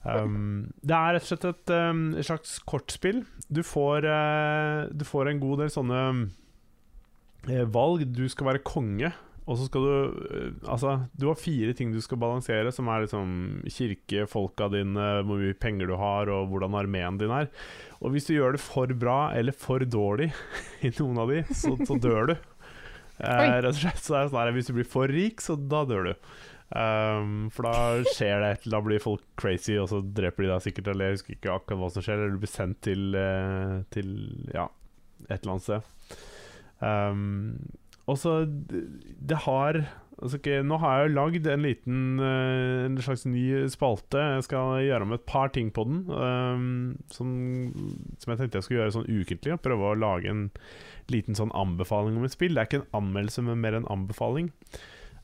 Um, 0.06 0.72
det 0.86 0.94
er 0.94 1.16
rett 1.16 1.26
og 1.26 1.32
slett 1.32 1.48
et, 1.50 1.74
um, 1.74 2.08
slags 2.22 2.58
kortspill. 2.70 3.24
Du 3.50 3.64
får, 3.66 4.06
uh, 4.06 4.86
du 4.94 5.06
får 5.08 5.32
en 5.32 5.42
god 5.42 5.64
del 5.64 5.72
sånne 5.74 6.02
eh, 7.50 7.66
valg. 7.66 8.06
Du 8.14 8.26
skal 8.30 8.54
være 8.54 8.66
konge. 8.66 9.12
Og 9.46 9.60
så 9.60 9.68
skal 9.68 9.84
du 9.86 9.92
uh, 9.92 10.46
Altså, 10.74 10.96
du 11.18 11.28
har 11.30 11.42
fire 11.42 11.74
ting 11.78 11.92
du 11.94 12.00
skal 12.06 12.22
balansere, 12.22 12.74
som 12.74 12.90
er 12.90 13.06
liksom 13.06 13.36
kirke, 13.66 14.26
folka 14.30 14.70
dine, 14.74 15.10
hvor 15.26 15.42
mye 15.42 15.58
penger 15.58 15.90
du 15.90 15.98
har, 16.02 16.30
og 16.34 16.52
hvordan 16.54 16.78
armeen 16.78 17.22
din 17.22 17.34
er. 17.34 17.50
Og 18.02 18.14
hvis 18.14 18.30
du 18.30 18.36
gjør 18.38 18.58
det 18.58 18.66
for 18.66 18.90
bra 18.94 19.34
eller 19.38 19.58
for 19.58 19.82
dårlig 19.82 20.32
i 20.86 20.94
noen 21.00 21.24
av 21.26 21.34
de, 21.34 21.46
så, 21.54 21.74
så 21.82 21.98
dør 21.98 22.34
du. 22.34 22.38
Rett 23.16 23.70
og 23.70 23.78
slett 23.80 24.02
så 24.04 24.18
er 24.18 24.26
det 24.26 24.32
sånn 24.34 24.42
her 24.42 24.50
Hvis 24.58 24.68
du 24.68 24.74
blir 24.76 24.88
for 24.92 25.08
rik, 25.08 25.40
så 25.40 25.56
da 25.56 25.86
dør 25.88 26.10
du. 26.10 26.32
Um, 26.75 27.48
for 27.55 27.70
da 27.70 28.03
skjer 28.12 28.41
det 28.44 28.48
et 28.51 28.65
Da 28.74 28.82
blir 28.84 29.00
folk 29.00 29.24
crazy, 29.39 29.77
og 29.79 29.88
så 29.94 30.01
dreper 30.03 30.44
de 30.44 30.51
deg 30.51 30.63
sikkert. 30.65 30.91
Eller 30.91 31.12
jeg 31.12 31.20
husker 31.20 31.38
ikke 31.38 31.53
akkurat 31.55 31.82
hva 31.82 31.91
som 31.94 32.05
skjer. 32.05 32.20
Eller 32.20 32.36
du 32.36 32.41
blir 32.44 32.51
sendt 32.51 32.82
til, 32.86 33.15
eh, 33.15 33.82
til 33.96 34.10
Ja, 34.53 34.67
et 35.29 35.39
eller 35.39 35.55
annet 35.55 35.67
sted. 35.70 35.91
Um, 36.84 37.70
og 38.05 38.17
så 38.20 38.44
det, 38.46 39.38
har 39.46 39.77
altså 40.20 40.38
okay, 40.38 40.60
Nå 40.67 40.75
har 40.77 40.98
jeg 41.00 41.08
jo 41.08 41.13
lagd 41.15 41.48
en 41.48 41.63
liten 41.63 42.20
eh, 42.20 42.84
En 42.89 43.00
slags 43.01 43.24
ny 43.25 43.46
spalte. 43.72 44.20
Jeg 44.36 44.46
skal 44.50 44.84
gjøre 44.84 45.08
om 45.08 45.15
et 45.15 45.25
par 45.25 45.55
ting 45.55 45.72
på 45.74 45.88
den. 45.88 46.03
um, 46.12 46.98
som, 47.08 47.32
som 48.20 48.34
jeg 48.34 48.41
tenkte 48.41 48.60
jeg 48.60 48.67
skulle 48.67 48.84
gjøre 48.84 48.98
sånn 49.00 49.10
ukentlig. 49.10 49.55
Og 49.55 49.63
prøve 49.63 49.94
å 49.94 50.00
lage 50.03 50.29
en 50.29 50.50
liten 51.08 51.39
sånn 51.39 51.55
anbefaling 51.55 52.20
om 52.20 52.27
et 52.27 52.36
spill. 52.36 52.53
Det 52.53 52.65
er 52.65 52.70
ikke 52.70 52.84
en 52.84 53.00
anmeldelse, 53.05 53.48
men 53.48 53.63
mer 53.63 53.79
en 53.79 53.94
anbefaling. 53.96 54.51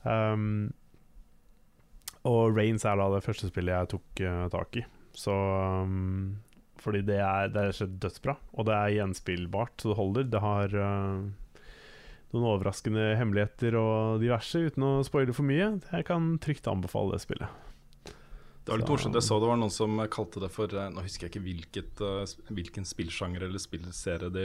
Um, 0.02 0.72
og 2.28 2.54
Rains 2.54 2.84
er 2.86 2.98
da 2.98 3.08
det 3.10 3.24
første 3.24 3.50
spillet 3.50 3.74
jeg 3.74 3.90
tok 3.96 4.24
uh, 4.26 4.46
tak 4.52 4.78
i. 4.78 4.84
Så 5.18 5.32
um, 5.32 6.36
Fordi 6.82 7.02
det 7.06 7.18
er, 7.18 7.50
det 7.52 7.64
er 7.68 7.94
dødsbra, 8.02 8.36
og 8.54 8.68
det 8.68 8.76
er 8.76 8.96
gjenspillbart, 8.98 9.74
så 9.80 9.92
det 9.92 9.98
holder. 9.98 10.28
Det 10.30 10.42
har 10.42 10.76
uh, 10.76 11.64
noen 12.32 12.48
overraskende 12.54 13.12
hemmeligheter 13.18 13.76
og 13.78 14.22
diverse, 14.22 14.62
uten 14.70 14.86
å 14.86 14.92
spoile 15.06 15.34
for 15.36 15.46
mye. 15.48 15.74
Jeg 15.90 16.08
kan 16.08 16.36
trygt 16.42 16.70
anbefale 16.70 17.16
det 17.16 17.26
spillet. 17.26 17.60
Det 18.62 18.70
var 18.70 18.78
litt 18.78 18.92
morsomt. 18.92 19.18
Jeg 19.18 19.26
så 19.26 19.40
det 19.42 19.50
var 19.50 19.58
noen 19.58 19.74
som 19.74 19.98
kalte 20.06 20.38
det 20.38 20.52
for 20.54 20.70
eh, 20.70 20.90
Nå 20.94 21.02
husker 21.02 21.26
jeg 21.26 21.32
ikke 21.32 21.42
hvilket, 21.42 22.02
hvilken 22.54 22.86
spillsjanger 22.86 23.48
eller 23.48 23.58
spillserie 23.58 24.30
de 24.30 24.44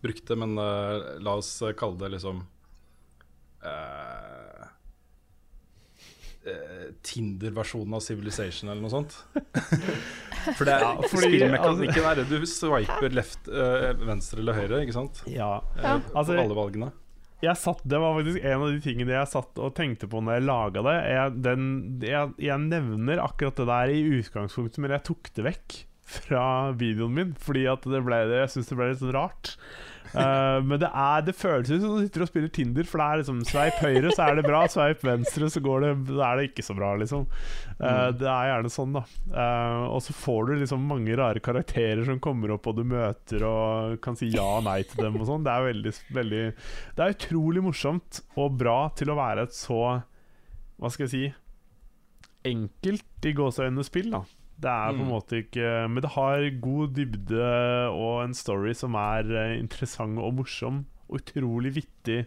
brukte, 0.00 0.38
men 0.40 0.56
la 0.56 1.34
oss 1.36 1.50
kalle 1.76 2.00
det 2.00 2.14
liksom 2.14 2.40
eh, 3.68 4.69
Tinder-versjonen 7.04 7.94
av 7.98 8.00
Civilization 8.04 8.70
eller 8.72 8.80
noe 8.84 8.92
sånt. 8.92 9.16
For 10.56 10.64
det 10.64 10.72
er 10.78 10.80
Ja, 10.86 10.94
fordi- 11.10 11.28
spillmekanikken 11.36 12.06
er 12.10 12.20
det 12.22 12.28
du 12.30 12.46
swiper 12.48 13.12
left, 13.12 13.48
eh, 13.52 13.90
venstre 14.08 14.40
eller 14.40 14.56
høyre, 14.56 14.80
ikke 14.86 14.96
sant? 14.96 15.22
Ja. 15.28 15.58
Eh, 15.76 15.82
Ja. 15.84 15.98
Altså, 16.14 16.38
alle 16.40 16.56
valgene. 16.56 16.92
Jeg 17.42 17.56
satt, 17.56 17.80
det 17.88 17.96
var 18.00 18.16
faktisk 18.18 18.44
en 18.44 18.60
av 18.60 18.68
de 18.68 18.80
tingene 18.84 19.14
jeg 19.16 19.28
satt 19.32 19.58
og 19.64 19.74
tenkte 19.74 20.08
på 20.12 20.20
når 20.20 20.34
jeg 20.38 20.44
laga 20.44 20.82
det. 20.84 20.96
Jeg, 21.08 21.36
den, 21.42 22.00
jeg, 22.04 22.34
jeg 22.36 22.58
nevner 22.66 23.22
akkurat 23.24 23.56
det 23.56 23.66
der 23.70 23.92
i 23.94 24.02
utgangspunktet, 24.20 24.78
men 24.84 24.90
jeg 24.92 25.04
tok 25.08 25.30
det 25.38 25.44
vekk 25.46 25.78
fra 26.10 26.44
videoen 26.78 27.16
min. 27.16 27.32
Fordi 27.40 27.66
at 27.70 27.86
det 27.86 28.02
ble, 28.06 28.24
jeg 28.34 28.52
syns 28.54 28.70
det 28.70 28.78
ble 28.78 28.90
litt 28.92 29.02
sånn 29.02 29.16
rart. 29.16 29.54
Uh, 30.10 30.58
men 30.66 30.80
det, 30.82 30.88
er, 30.90 31.22
det 31.22 31.36
føles 31.38 31.68
ut 31.70 31.82
som 31.84 31.92
du 31.94 32.02
sitter 32.02 32.24
og 32.24 32.30
spiller 32.30 32.50
Tinder, 32.50 32.86
for 32.88 32.98
det 32.98 33.06
er 33.06 33.20
liksom 33.20 33.42
sveip 33.46 33.76
høyre, 33.78 34.10
så 34.10 34.24
er 34.26 34.38
det 34.40 34.46
bra. 34.48 34.62
Sveip 34.70 35.04
venstre, 35.06 35.50
så 35.52 35.62
går 35.62 35.84
det, 35.84 35.92
er 36.26 36.40
det 36.40 36.46
ikke 36.48 36.64
så 36.66 36.74
bra, 36.76 36.92
liksom. 36.98 37.26
Uh, 37.78 38.08
det 38.18 38.26
er 38.26 38.50
gjerne 38.50 38.72
sånn, 38.74 38.96
da. 38.98 39.04
Uh, 39.30 39.84
og 39.94 40.02
så 40.06 40.16
får 40.16 40.50
du 40.50 40.54
liksom 40.64 40.88
mange 40.90 41.14
rare 41.18 41.42
karakterer 41.44 42.02
som 42.08 42.18
kommer 42.22 42.56
opp, 42.56 42.66
og 42.70 42.80
du 42.80 42.84
møter 42.90 43.46
og 43.46 44.00
kan 44.02 44.18
si 44.18 44.32
ja 44.34 44.46
og 44.58 44.66
nei 44.66 44.80
til 44.88 45.04
dem 45.04 45.20
og 45.20 45.28
sånn. 45.30 45.46
Det 45.46 45.54
er 45.54 45.68
veldig, 45.68 45.94
veldig 46.16 46.42
Det 46.96 47.04
er 47.04 47.14
utrolig 47.14 47.62
morsomt 47.64 48.22
og 48.40 48.58
bra 48.60 48.80
til 48.98 49.12
å 49.12 49.18
være 49.18 49.46
et 49.46 49.54
så 49.56 49.78
Hva 50.80 50.90
skal 50.90 51.06
jeg 51.06 51.12
si 51.12 51.24
enkelt 52.50 53.28
i 53.28 53.34
gåseøynene 53.36 53.84
spill, 53.84 54.10
da. 54.14 54.24
Det 54.60 54.68
er 54.68 54.92
på 54.92 55.00
en 55.00 55.06
Mm. 55.06 55.12
måte 55.14 55.38
ikke 55.40 55.68
Men 55.88 56.02
det 56.04 56.10
har 56.12 56.42
god 56.60 56.90
dybde 56.94 57.44
og 57.94 58.24
en 58.26 58.34
story 58.36 58.74
som 58.76 58.94
er 58.94 59.24
eh, 59.32 59.58
interessant 59.60 60.18
og 60.20 60.34
morsom. 60.36 60.82
Og 61.08 61.20
utrolig 61.22 61.72
vittig 61.78 62.26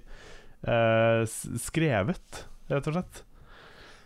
eh, 0.65 1.21
skrevet, 1.61 2.45
rett 2.71 2.87
og 2.89 2.93
slett. 2.97 3.21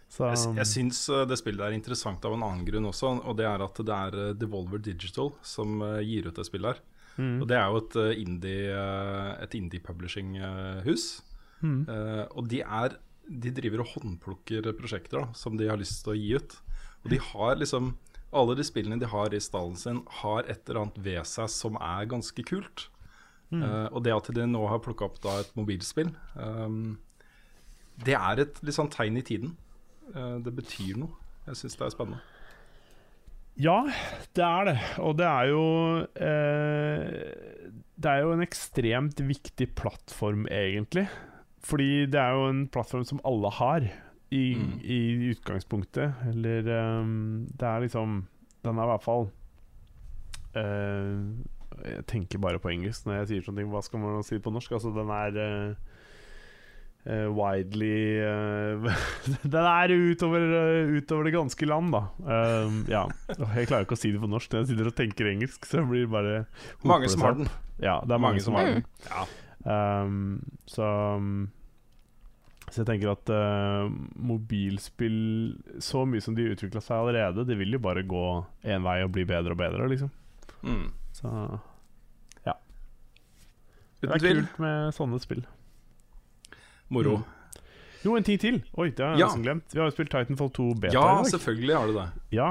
Så 0.10 0.28
Jeg, 0.32 0.56
jeg 0.62 0.68
syns 0.72 1.00
eh, 1.12 1.26
det 1.28 1.38
spillet 1.40 1.66
er 1.68 1.76
interessant 1.76 2.24
av 2.26 2.34
en 2.36 2.44
annen 2.46 2.66
grunn 2.68 2.86
også, 2.90 3.14
og 3.28 3.38
det 3.40 3.46
er 3.48 3.64
at 3.64 3.80
det 3.84 3.96
er 3.96 4.20
eh, 4.30 4.34
Devolver 4.40 4.80
Digital 4.84 5.34
som 5.44 5.82
gir 6.04 6.28
ut 6.30 6.36
det 6.40 6.46
spillet 6.48 6.76
her. 6.76 6.84
mm, 7.18 7.42
Og 7.42 7.48
det 7.50 7.58
er 7.58 7.68
jo 7.72 7.82
et 7.82 7.98
indie, 8.18 8.78
et 9.44 9.56
indie 9.56 9.80
publishing-hus. 9.84 11.22
mm, 11.64 11.88
Eh, 11.90 12.26
og 12.38 12.48
de 12.48 12.62
er 12.62 12.98
De 13.28 13.52
driver 13.52 13.82
og 13.84 13.88
håndplukker 13.92 14.64
prosjekter 14.78 15.20
da, 15.20 15.34
som 15.36 15.58
de 15.58 15.68
har 15.68 15.76
lyst 15.78 16.04
til 16.06 16.14
å 16.14 16.16
gi 16.16 16.36
ut. 16.40 16.54
Og 17.04 17.10
de 17.12 17.18
har 17.20 17.56
liksom 17.60 17.90
Alle 18.36 18.58
de 18.60 18.66
spillene 18.68 19.00
de 19.00 19.08
har 19.08 19.34
i 19.34 19.42
stallen 19.42 19.78
sin, 19.80 20.02
har 20.22 20.48
et 20.50 20.68
eller 20.68 20.84
annet 20.84 21.02
ved 21.06 21.22
seg 21.30 21.52
som 21.54 21.78
er 21.80 22.10
ganske 22.12 22.44
kult. 22.48 22.90
mm. 23.50 23.62
Uh, 23.64 23.88
og 23.96 24.04
det 24.04 24.16
at 24.16 24.32
de 24.36 24.48
nå 24.48 24.66
har 24.68 24.84
plukka 24.84 25.08
opp 25.08 25.22
da 25.24 25.40
et 25.40 25.54
mobilspill, 25.56 26.12
um, 26.36 26.98
det 28.04 28.18
er 28.18 28.44
et 28.44 28.60
litt 28.62 28.76
sånn 28.76 28.92
tegn 28.94 29.18
i 29.18 29.26
tiden. 29.26 29.56
Uh, 30.14 30.38
det 30.44 30.54
betyr 30.56 31.00
noe. 31.00 31.16
Jeg 31.48 31.62
syns 31.62 31.80
det 31.80 31.88
er 31.88 31.96
spennende. 31.96 32.26
Ja, 33.58 33.80
det 34.38 34.44
er 34.46 34.68
det. 34.70 34.76
Og 35.02 35.16
det 35.18 35.26
er 35.26 35.48
jo 35.50 35.64
eh, 36.22 37.06
Det 37.98 38.12
er 38.12 38.22
jo 38.22 38.34
en 38.36 38.44
ekstremt 38.46 39.22
viktig 39.26 39.72
plattform, 39.80 40.46
egentlig. 40.54 41.08
Fordi 41.66 42.06
det 42.06 42.22
er 42.22 42.36
jo 42.38 42.52
en 42.52 42.68
plattform 42.70 43.08
som 43.08 43.22
alle 43.26 43.50
har, 43.58 43.88
i, 44.32 44.56
Mm. 44.60 44.80
i 44.84 45.00
utgangspunktet. 45.32 46.14
Eller 46.28 46.68
um, 47.00 47.46
Det 47.58 47.64
er 47.68 47.80
liksom 47.86 48.26
Den 48.64 48.78
er 48.78 48.84
i 48.84 48.92
hvert 48.92 49.04
fall 49.06 49.30
uh, 50.58 51.22
Jeg 51.86 52.06
tenker 52.10 52.42
bare 52.44 52.60
på 52.60 52.72
engelsk 52.74 53.06
når 53.08 53.22
jeg 53.22 53.28
sier 53.32 53.46
sånne 53.46 53.62
ting. 53.64 53.70
Hva 53.72 53.84
skal 53.86 54.02
man 54.04 54.24
si 54.28 54.40
på 54.42 54.52
norsk? 54.52 54.72
Altså, 54.76 54.92
den 54.96 55.10
er 55.14 55.38
uh, 55.38 55.76
uh, 57.08 57.30
widely 57.38 58.20
Den 59.54 59.68
er 59.72 59.94
utover, 59.96 60.44
utover 60.98 61.24
det 61.30 61.36
ganske 61.38 61.70
land, 61.70 61.94
da. 61.96 62.04
Um, 62.28 62.82
ja. 62.92 63.06
Jeg 63.56 63.68
klarer 63.70 63.86
ikke 63.88 63.96
å 63.98 64.02
si 64.02 64.12
det 64.12 64.20
på 64.24 64.30
norsk 64.32 64.52
når 64.52 64.64
jeg 64.66 64.72
sitter 64.74 64.90
og 64.92 64.98
tenker 64.98 65.30
engelsk. 65.32 65.66
Så 65.70 65.80
det 65.82 65.88
blir 65.92 66.10
bare 66.12 66.46
Mange 66.84 67.08
som 67.14 67.24
har 67.24 67.38
den. 67.40 67.48
Ja, 67.80 68.00
det 68.04 68.16
er 68.18 68.24
mange, 68.24 68.42
som 68.44 68.58
har 68.58 68.74
den. 68.74 68.84
Ja. 69.08 69.28
Um, 69.68 70.42
så 70.70 70.86
um, 71.20 71.48
Så 72.68 72.82
jeg 72.84 72.88
tenker 72.90 73.14
at 73.14 73.30
uh, 73.32 73.88
mobilspill 74.20 75.56
Så 75.80 76.02
mye 76.06 76.20
som 76.22 76.36
de 76.36 76.50
utvikla 76.52 76.82
seg 76.84 76.98
allerede, 77.00 77.46
det 77.48 77.56
vil 77.58 77.72
jo 77.78 77.80
bare 77.80 78.04
gå 78.04 78.24
én 78.68 78.84
vei 78.84 78.98
og 79.06 79.14
bli 79.16 79.24
bedre 79.30 79.56
og 79.56 79.58
bedre, 79.62 79.88
liksom. 79.90 80.12
Mm. 80.68 80.88
Så 81.16 81.32
det 83.98 84.12
Uten 84.12 84.14
er 84.14 84.36
kult 84.42 84.60
med 84.62 84.94
sånne 84.94 85.18
spill. 85.24 85.40
Moro. 86.94 87.16
Mm. 87.18 87.62
Jo, 88.06 88.12
en 88.20 88.24
ting 88.28 88.38
til. 88.40 88.60
Oi, 88.78 88.92
det 88.94 89.02
har 89.02 89.16
jeg 89.16 89.20
Ja. 89.24 89.26
nesten 89.26 89.42
glemt. 89.48 89.74
Vi 89.74 89.80
har 89.82 89.88
jo 89.90 89.96
spilt 89.96 90.12
Titanfall 90.14 90.52
2 90.54 90.68
beta 90.80 90.94
Ja, 90.94 91.06
i 91.20 91.24
dag. 91.24 91.32
selvfølgelig 91.32 91.76
har 91.76 91.88
du 91.88 91.94
det. 91.98 92.06
Ja. 92.38 92.50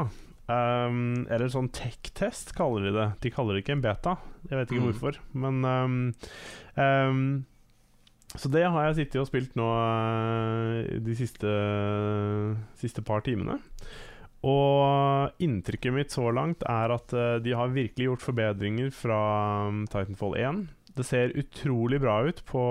Um, 0.49 1.27
eller 1.31 1.47
sånn 1.49 1.71
tech-test, 1.71 2.51
kaller 2.59 2.83
de 2.83 2.93
det. 2.99 3.07
De 3.21 3.31
kaller 3.31 3.55
det 3.55 3.63
ikke 3.65 3.77
en 3.79 3.81
beta. 3.81 4.17
Jeg 4.51 4.59
vet 4.59 4.73
ikke 4.75 4.83
Mm. 4.83 4.91
hvorfor. 4.91 5.19
Men 5.35 5.65
um, 5.65 6.15
um, 6.77 7.47
Så 8.35 8.51
det 8.53 8.67
har 8.67 8.89
jeg 8.89 8.99
sittet 8.99 9.23
og 9.23 9.29
spilt 9.29 9.55
nå 9.59 9.67
uh, 9.71 10.83
de 11.03 11.17
siste, 11.17 11.53
siste 12.81 13.05
par 13.07 13.23
timene. 13.27 13.61
Og 14.47 15.43
inntrykket 15.43 15.95
mitt 15.95 16.15
så 16.15 16.29
langt 16.35 16.67
er 16.69 16.93
at 16.95 17.15
uh, 17.17 17.39
de 17.43 17.55
har 17.57 17.73
virkelig 17.75 18.11
gjort 18.11 18.27
forbedringer 18.27 18.91
fra 18.95 19.21
um, 19.71 19.85
Titanfall 19.91 20.37
1. 20.43 20.65
Det 20.97 21.07
ser 21.07 21.37
utrolig 21.39 22.01
bra 22.03 22.21
ut 22.27 22.43
på, 22.49 22.65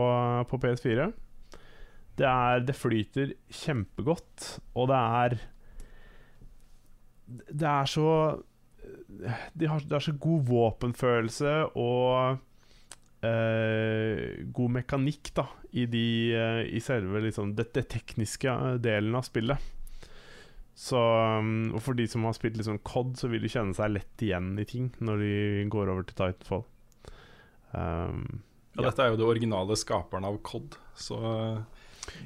på 0.49 0.61
PS4. 0.61 1.09
Det, 2.15 2.27
er, 2.27 2.63
det 2.67 2.77
flyter 2.77 3.33
kjempegodt, 3.51 4.55
og 4.75 4.89
det 4.91 5.01
er 5.01 5.39
det 7.27 7.67
er 7.67 7.87
så 7.89 8.09
de 9.53 9.65
har, 9.65 9.79
Det 9.79 9.95
er 9.97 10.03
så 10.03 10.13
god 10.21 10.43
våpenfølelse 10.45 11.53
og 11.73 12.31
eh, 12.31 12.37
god 14.55 14.73
mekanikk 14.79 15.31
da 15.37 15.45
i, 15.75 15.85
de, 15.91 16.03
eh, 16.35 16.61
i 16.77 16.81
selve 16.83 17.21
liksom, 17.25 17.53
det, 17.57 17.69
det 17.75 17.87
tekniske 17.91 18.51
eh, 18.51 18.77
delen 18.83 19.15
av 19.17 19.25
spillet. 19.27 19.71
Så 20.75 20.99
um, 21.39 21.71
Og 21.75 21.79
for 21.83 21.95
de 21.95 22.03
som 22.11 22.25
har 22.27 22.33
spilt 22.35 22.57
liksom 22.59 22.81
COD, 22.83 23.13
så 23.19 23.29
vil 23.31 23.45
de 23.45 23.51
kjenne 23.51 23.75
seg 23.77 23.93
lett 23.93 24.23
igjen 24.25 24.49
i 24.59 24.65
ting 24.67 24.89
når 24.99 25.21
de 25.23 25.35
går 25.71 25.91
over 25.93 26.03
til 26.07 26.17
Titanfall. 26.19 26.65
Um, 27.71 28.41
Ja, 28.75 28.83
Ja. 28.83 28.89
Dette 28.89 29.05
er 29.05 29.13
jo 29.13 29.19
det 29.21 29.27
originale 29.29 29.75
skaperne 29.79 30.27
av 30.27 30.41
COD, 30.43 30.73
så 30.99 31.15
eh, 31.29 31.61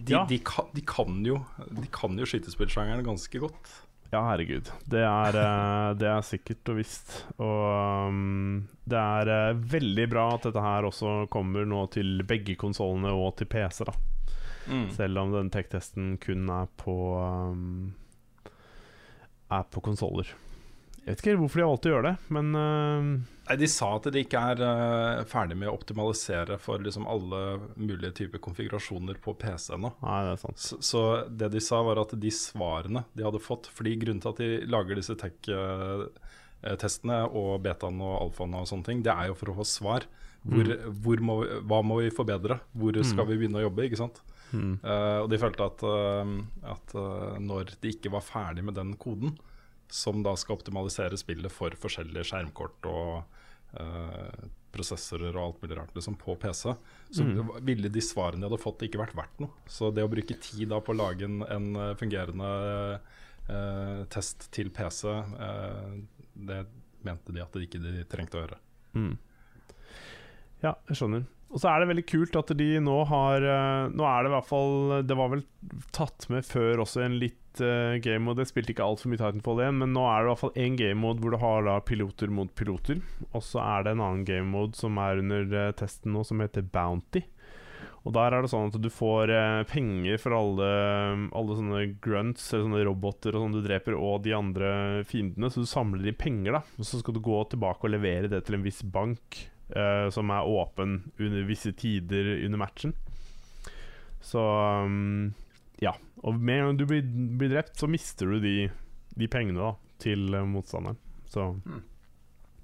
de, 0.02 0.16
Ja. 0.16 0.24
de, 0.26 0.40
kan, 0.42 0.66
de 0.74 0.82
kan 0.82 1.20
jo 1.24 1.38
De 1.70 1.86
kan 1.94 2.18
jo 2.18 2.26
skytespillsjangeren 2.26 3.06
ganske 3.06 3.38
godt. 3.40 3.70
Ja, 4.10 4.24
herregud. 4.26 4.72
Det 4.90 5.02
er, 5.06 5.36
eh, 5.38 5.92
det 6.02 6.08
er 6.10 6.26
sikkert 6.26 6.72
og 6.72 6.80
visst. 6.80 7.14
Og 7.38 8.10
um, 8.10 8.64
det 8.90 8.98
er 8.98 9.30
eh, 9.34 9.60
veldig 9.76 10.08
bra 10.10 10.26
at 10.34 10.48
dette 10.48 10.64
her 10.66 10.88
også 10.90 11.28
kommer 11.30 11.68
nå 11.70 11.84
til 11.94 12.24
begge 12.28 12.58
konsollene 12.58 13.14
og 13.14 13.36
til 13.38 13.50
PC, 13.52 13.84
da. 13.86 13.94
Mm. 14.70 14.88
Selv 14.94 15.22
om 15.22 15.34
den 15.34 15.50
tech-testen 15.54 16.16
kun 16.22 16.50
er 16.54 16.70
på 16.78 16.96
um, 17.18 17.94
Er 19.50 19.66
på 19.70 19.82
konsoller. 19.82 20.30
Jeg 21.10 21.16
vet 21.16 21.22
ikke 21.26 21.40
hvorfor 21.42 21.58
de 21.58 21.64
har 21.66 21.72
valgt 21.72 21.86
å 21.90 21.92
gjøre 21.96 22.10
det, 22.12 22.18
men 22.36 22.48
uh, 22.54 23.02
Nei, 23.50 23.56
De 23.58 23.66
sa 23.74 23.88
at 23.98 24.06
de 24.14 24.22
ikke 24.22 24.38
er 24.54 24.60
uh, 24.62 25.24
ferdig 25.26 25.56
med 25.58 25.72
å 25.72 25.74
optimalisere 25.74 26.54
for 26.62 26.78
liksom 26.86 27.08
alle 27.10 27.40
mulige 27.82 28.12
typer 28.20 28.38
konfigurasjoner 28.46 29.18
på 29.24 29.34
PC 29.42 29.72
ennå. 29.74 29.90
Så, 30.62 30.78
så 30.86 31.02
det 31.34 31.50
de 31.56 31.62
sa, 31.66 31.80
var 31.88 31.98
at 32.04 32.14
de 32.14 32.30
svarene 32.30 33.02
de 33.18 33.26
hadde 33.26 33.42
fått 33.42 33.72
Fordi 33.74 33.96
grunnen 34.04 34.22
til 34.22 34.30
at 34.36 34.42
de 34.44 34.50
lager 34.70 35.02
disse 35.02 35.18
tech-testene 35.18 37.24
og 37.42 37.56
betaen 37.66 37.98
og 38.06 38.14
alfaen 38.28 38.54
og 38.62 38.70
sånne 38.70 38.86
ting, 38.92 39.02
det 39.06 39.14
er 39.16 39.32
jo 39.32 39.38
for 39.42 39.50
å 39.54 39.58
få 39.64 39.68
svar. 39.68 40.06
Hvor, 40.46 40.70
hvor 41.04 41.20
må, 41.26 41.34
vi- 41.42 41.58
hva 41.68 41.80
må 41.84 41.98
vi 42.04 42.14
forbedre? 42.16 42.60
Hvor 42.78 42.94
skal 43.04 43.26
vi 43.28 43.36
begynne 43.42 43.60
å 43.60 43.66
jobbe? 43.66 43.88
ikke 43.90 44.00
sant? 44.06 44.22
Mm. 44.54 44.78
Uh, 44.86 45.20
og 45.26 45.30
de 45.34 45.38
følte 45.42 45.66
at, 45.66 45.82
eh, 45.86 46.30
at 46.72 46.94
eh, 46.98 47.36
når 47.44 47.74
de 47.84 47.92
ikke 47.94 48.10
var 48.14 48.24
ferdig 48.26 48.64
med 48.66 48.74
den 48.80 48.94
koden, 48.98 49.36
som 49.92 50.24
da 50.24 50.36
skal 50.38 50.58
optimalisere 50.60 51.18
spillet 51.18 51.52
for 51.52 51.74
forskjellige 51.80 52.28
skjermkort 52.30 52.86
og 52.90 53.24
eh, 53.80 54.48
prosessorer 54.74 55.34
og 55.34 55.42
alt 55.48 55.62
mulig 55.64 55.78
rart 55.80 55.96
liksom, 55.98 56.16
på 56.22 56.36
PC, 56.38 56.76
så 57.12 57.24
Mm. 57.26 57.50
ville 57.66 57.90
de 57.90 58.02
svarene 58.06 58.42
de 58.44 58.50
hadde 58.50 58.62
fått, 58.62 58.84
ikke 58.86 59.00
vært 59.02 59.16
verdt 59.18 59.40
noe. 59.42 59.50
Så 59.66 59.90
det 59.94 60.04
å 60.06 60.12
bruke 60.12 60.36
tid 60.38 60.70
da 60.70 60.78
på 60.80 60.94
å 60.94 60.98
lage 61.00 61.26
en, 61.26 61.42
en 61.42 61.70
eh, 61.76 61.96
fungerende 61.98 62.52
eh, 63.50 64.04
test 64.14 64.52
til 64.54 64.70
PC, 64.70 65.10
eh, 65.10 65.98
det 66.36 66.60
mente 67.02 67.34
de 67.34 67.42
at 67.42 67.52
de 67.58 67.66
ikke 67.66 67.82
de 67.82 68.04
trengte 68.12 68.38
å 68.38 68.44
gjøre. 68.46 68.60
Mm. 68.94 69.18
Ja, 70.62 70.76
jeg 70.90 70.98
skjønner. 71.00 71.26
Og 71.50 71.62
så 71.62 71.70
er 71.72 71.82
det 71.82 71.90
veldig 71.90 72.06
kult 72.10 72.38
at 72.38 72.52
de 72.58 72.68
nå 72.84 72.96
har 73.10 73.42
eh, 73.42 73.90
Nå 73.90 74.06
er 74.06 74.24
det 74.24 74.30
i 74.30 74.36
hvert 74.36 74.50
fall 74.50 74.74
Det 75.08 75.18
var 75.18 75.32
vel 75.34 75.46
tatt 75.96 76.28
med 76.30 76.46
før 76.46 76.84
også 76.86 77.02
en 77.04 77.18
litt 77.20 77.62
uh, 77.64 77.98
game 78.04 78.22
mode. 78.24 78.44
Jeg 78.44 78.52
spilte 78.54 78.74
ikke 78.74 78.86
altfor 78.86 79.12
mye 79.12 79.20
Titanfall 79.20 79.64
1, 79.66 79.80
men 79.82 79.92
nå 79.96 80.06
er 80.08 80.22
det 80.22 80.28
i 80.28 80.30
hvert 80.30 80.42
fall 80.44 80.62
én 80.62 80.78
game 80.80 81.02
mode 81.02 81.24
hvor 81.24 81.34
du 81.34 81.40
har 81.42 81.66
da 81.66 81.76
piloter 81.84 82.32
mot 82.32 82.52
piloter. 82.56 83.02
Og 83.34 83.44
så 83.44 83.60
er 83.64 83.84
det 83.84 83.96
en 83.96 84.06
annen 84.06 84.24
game 84.28 84.48
mode 84.54 84.78
som 84.80 84.98
er 85.02 85.20
under 85.24 85.58
eh, 85.66 85.74
testen 85.78 86.14
nå, 86.16 86.24
som 86.28 86.42
heter 86.44 86.64
Bounty. 86.64 87.26
Og 88.08 88.16
der 88.16 88.34
er 88.34 88.46
det 88.46 88.52
sånn 88.54 88.72
at 88.72 88.80
du 88.80 88.90
får 88.94 89.34
eh, 89.36 89.60
penger 89.70 90.22
for 90.22 90.38
alle, 90.38 90.72
alle 91.36 91.60
sånne 91.60 91.84
grunts, 92.02 92.48
eller 92.54 92.68
sånne 92.70 92.88
roboter 92.88 93.36
og 93.36 93.46
sånn 93.46 93.58
du 93.58 93.62
dreper, 93.66 93.98
og 94.00 94.24
de 94.26 94.36
andre 94.38 94.74
fiendene. 95.10 95.52
Så 95.52 95.66
du 95.66 95.70
samler 95.70 96.14
inn 96.14 96.20
penger, 96.20 96.62
da. 96.62 96.64
Og 96.80 96.88
så 96.88 97.02
skal 97.02 97.18
du 97.18 97.24
gå 97.26 97.42
tilbake 97.52 97.90
og 97.90 97.98
levere 97.98 98.32
det 98.32 98.46
til 98.48 98.60
en 98.60 98.66
viss 98.66 98.86
bank 98.86 99.44
eh, 99.76 100.10
som 100.14 100.32
er 100.34 100.48
åpen 100.48 101.00
under 101.20 101.46
visse 101.48 101.74
tider 101.78 102.46
under 102.46 102.62
matchen. 102.62 102.94
Så 104.22 104.42
um, 104.86 105.34
ja. 105.80 105.96
Og 106.24 106.36
med 106.36 106.60
en 106.60 106.66
gang 106.66 106.80
du 106.80 106.86
blir, 106.90 107.06
blir 107.40 107.54
drept, 107.54 107.78
så 107.80 107.88
mister 107.88 108.28
du 108.28 108.40
de, 108.44 108.56
de 109.16 109.28
pengene 109.32 109.62
da 109.62 109.74
til 110.04 110.34
eh, 110.34 110.48
motstanderen. 110.48 111.00
Så 111.30 111.52
Mm. 111.66 111.84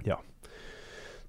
ja. 0.06 0.20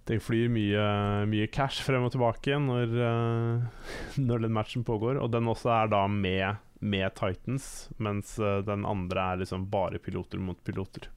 Det 0.06 0.20
flyr 0.22 0.48
mye, 0.54 0.82
mye 1.26 1.48
cash 1.50 1.82
frem 1.82 2.04
og 2.06 2.12
tilbake 2.14 2.54
når, 2.62 2.92
uh, 2.94 3.88
når 4.28 4.44
den 4.44 4.54
matchen 4.54 4.84
pågår. 4.86 5.18
Og 5.18 5.32
den 5.34 5.50
også 5.50 5.72
er 5.74 5.90
da 5.90 6.04
med, 6.06 6.62
med 6.78 7.14
Titans, 7.18 7.88
mens 7.98 8.36
uh, 8.38 8.60
den 8.62 8.86
andre 8.86 9.32
er 9.32 9.40
liksom 9.42 9.66
bare 9.70 9.98
piloter 9.98 10.38
mot 10.38 10.62
piloter. 10.62 11.08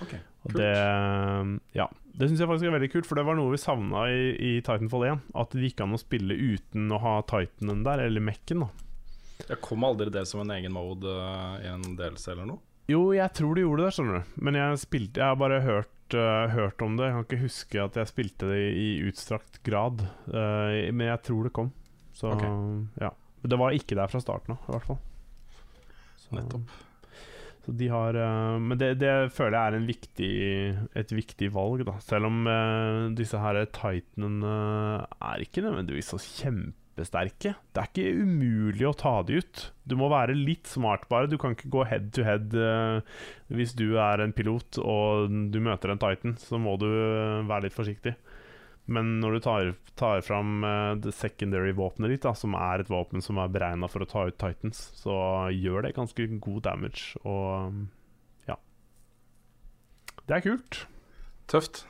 Ok, 0.00 0.14
Og 0.46 0.54
det 0.56 0.70
Ja, 1.76 1.86
det 2.20 2.28
syns 2.28 2.40
jeg 2.42 2.48
faktisk 2.50 2.68
er 2.68 2.74
veldig 2.74 2.90
kult, 2.92 3.08
for 3.08 3.20
det 3.20 3.24
var 3.28 3.38
noe 3.38 3.52
vi 3.52 3.60
savna 3.60 4.06
i, 4.12 4.30
i 4.36 4.52
Titanfall 4.64 5.06
1. 5.08 5.20
At 5.40 5.54
det 5.54 5.70
gikk 5.70 5.84
an 5.84 5.96
å 5.96 6.00
spille 6.00 6.36
uten 6.36 6.90
å 6.92 7.00
ha 7.00 7.14
Titanen 7.28 7.84
der, 7.86 8.04
eller 8.08 8.24
Mekken, 8.24 8.66
da. 8.66 8.70
Jeg 9.48 9.60
kom 9.64 9.86
aldri 9.88 10.10
det 10.12 10.26
som 10.28 10.42
en 10.42 10.52
egen 10.52 10.74
mode 10.74 11.08
eh, 11.08 11.62
i 11.64 11.70
en 11.70 11.94
delelse 11.96 12.34
eller 12.34 12.50
noe. 12.50 12.60
Jo, 12.90 13.06
jeg 13.14 13.32
tror 13.38 13.56
de 13.56 13.64
gjorde 13.64 13.86
det, 13.86 13.94
skjønner 13.96 14.18
du. 14.18 14.34
Men 14.42 14.58
jeg, 14.58 14.82
spilte, 14.82 15.22
jeg 15.22 15.32
har 15.32 15.38
bare 15.38 15.60
hørt, 15.62 16.16
uh, 16.16 16.50
hørt 16.50 16.82
om 16.82 16.96
det. 16.98 17.06
Jeg 17.06 17.14
kan 17.14 17.26
ikke 17.28 17.44
huske 17.44 17.84
at 17.84 17.98
jeg 18.00 18.10
spilte 18.10 18.50
det 18.50 18.64
i 18.74 18.88
utstrakt 19.06 19.60
grad. 19.66 20.02
Uh, 20.26 20.90
men 20.90 21.06
jeg 21.06 21.22
tror 21.28 21.46
det 21.46 21.54
kom. 21.56 21.70
Så 22.18 22.34
okay. 22.34 22.50
ja. 23.00 23.14
Det 23.46 23.56
var 23.62 23.76
ikke 23.78 23.96
der 23.96 24.10
fra 24.10 24.20
starten 24.20 24.56
av, 24.56 24.66
i 24.66 24.74
hvert 24.74 24.88
fall. 24.90 24.98
Så, 26.18 26.34
Nettopp. 26.36 26.74
Så 27.64 27.74
de 27.76 27.88
har 27.92 28.16
eh, 28.16 28.58
Men 28.62 28.78
det, 28.80 28.94
det 29.02 29.14
føler 29.36 29.56
jeg 29.58 29.78
er 29.80 29.88
viktig, 29.88 30.32
et 30.96 31.14
viktig 31.14 31.50
valg, 31.54 31.84
da. 31.88 31.96
Selv 32.04 32.30
om 32.30 32.44
eh, 32.48 33.08
disse 33.18 33.40
her 33.40 33.62
Titanene 33.68 34.54
er 35.20 35.44
ikke 35.44 35.64
nødvendigvis 35.66 36.12
så 36.14 36.20
kjempesterke. 36.22 37.54
Det 37.72 37.82
er 37.82 37.90
ikke 37.90 38.24
umulig 38.24 38.88
å 38.88 38.96
ta 38.96 39.14
de 39.26 39.40
ut. 39.42 39.66
Du 39.84 39.96
må 40.00 40.08
være 40.12 40.36
litt 40.38 40.70
smart, 40.70 41.06
bare. 41.12 41.28
Du 41.30 41.36
kan 41.40 41.56
ikke 41.56 41.72
gå 41.72 41.84
head 41.90 42.10
to 42.16 42.24
head 42.26 42.56
eh, 42.56 43.20
hvis 43.52 43.76
du 43.76 43.90
er 44.00 44.24
en 44.24 44.34
pilot 44.36 44.80
og 44.80 45.30
du 45.52 45.60
møter 45.64 45.92
en 45.92 46.00
Titan. 46.00 46.38
Så 46.40 46.60
må 46.62 46.78
du 46.80 46.88
være 46.88 47.68
litt 47.68 47.76
forsiktig. 47.76 48.16
Men 48.90 49.18
når 49.22 49.36
du 49.36 49.40
tar, 49.44 49.68
tar 49.98 50.22
fram 50.26 50.64
uh, 50.66 50.96
det 50.98 51.12
secondary 51.14 51.70
våpenet 51.76 52.10
ditt, 52.10 52.24
da, 52.26 52.34
som 52.34 52.56
er 52.58 52.82
et 52.82 52.90
våpen 52.90 53.22
som 53.22 53.38
er 53.38 53.52
beregna 53.52 53.88
for 53.90 54.02
å 54.02 54.08
ta 54.10 54.26
ut 54.26 54.38
Titans, 54.40 54.82
så 54.98 55.14
gjør 55.54 55.86
det 55.86 55.94
ganske 55.98 56.26
god 56.42 56.64
damage, 56.66 57.20
og 57.22 57.70
um, 57.70 57.84
ja. 58.50 58.58
Det 60.26 60.40
er 60.40 60.46
kult. 60.48 60.82
Tøft. 61.50 61.84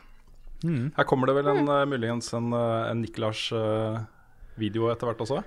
Mm. 0.60 0.90
Her 0.98 1.08
kommer 1.08 1.30
det 1.30 1.38
vel 1.38 1.48
en, 1.54 1.64
uh, 1.72 1.86
muligens 1.88 2.28
en, 2.36 2.52
eh, 2.52 2.90
en 2.90 3.00
Niklas-video 3.00 4.90
etter 4.92 5.08
hvert 5.08 5.24
også? 5.24 5.40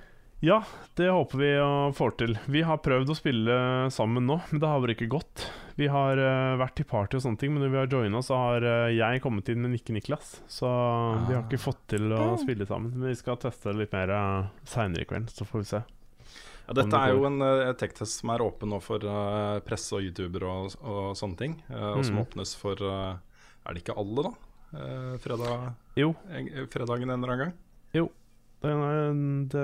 Ja, 0.44 0.58
det 0.98 1.06
håper 1.14 1.38
vi 1.40 1.52
å 1.62 1.70
få 1.94 2.10
til. 2.18 2.34
Vi 2.50 2.64
har 2.66 2.82
prøvd 2.82 3.14
å 3.14 3.16
spille 3.16 3.58
sammen 3.94 4.26
nå, 4.26 4.40
men 4.50 4.60
det 4.60 4.68
har 4.68 4.82
bare 4.82 4.96
ikke 4.98 5.12
gått. 5.14 5.46
Vi 5.76 5.88
har 5.90 6.20
uh, 6.20 6.54
vært 6.60 6.78
i 6.80 6.86
party 6.86 7.16
og 7.18 7.22
sånne 7.24 7.40
ting, 7.40 7.50
men 7.54 7.64
når 7.64 7.72
vi 7.72 7.78
har 7.80 7.88
joina, 7.90 8.20
så 8.22 8.36
har 8.38 8.62
uh, 8.66 8.92
jeg 8.94 9.22
kommet 9.24 9.48
inn 9.50 9.60
med 9.64 9.72
Nikke 9.74 9.96
Niklas. 9.96 10.36
Så 10.46 10.68
vi 11.26 11.34
har 11.34 11.42
ikke 11.42 11.58
fått 11.58 11.80
til 11.96 12.06
å 12.14 12.20
mm. 12.34 12.38
spille 12.44 12.66
sammen. 12.68 12.92
Men 12.94 13.10
vi 13.10 13.16
skal 13.18 13.40
teste 13.42 13.72
det 13.72 13.80
litt 13.82 13.96
mer 13.96 14.12
uh, 14.14 14.46
seinere 14.70 15.02
i 15.02 15.08
kveld, 15.10 15.32
så 15.34 15.46
får 15.48 15.64
vi 15.64 15.68
se. 15.72 15.82
Ja, 16.64 16.72
dette 16.78 16.96
er 16.96 17.10
jo 17.12 17.26
en 17.28 17.42
uh, 17.44 17.72
tech-test 17.76 18.22
som 18.22 18.30
er 18.32 18.40
åpen 18.46 18.70
nå 18.72 18.78
for 18.80 19.02
uh, 19.04 19.58
presse 19.66 19.92
og 19.98 20.06
youtubere 20.06 20.48
og, 20.48 20.78
og 20.80 21.10
sånne 21.18 21.36
ting. 21.42 21.58
Uh, 21.68 21.90
og 21.98 22.04
som 22.06 22.16
Mm. 22.16 22.22
åpnes 22.22 22.54
for 22.56 22.78
eh, 22.80 23.18
Er 23.66 23.74
det 23.74 23.82
ikke 23.82 23.96
alle, 24.00 24.22
da? 24.30 24.32
Eh, 24.78 25.12
fredag, 25.22 25.74
Jo, 25.98 26.14
en- 26.30 26.66
fredagen 26.72 27.10
en 27.10 27.18
eller 27.18 27.32
annen 27.34 27.44
gang? 27.48 28.08
Det 28.64 28.72
er, 28.72 29.16
det, 29.52 29.62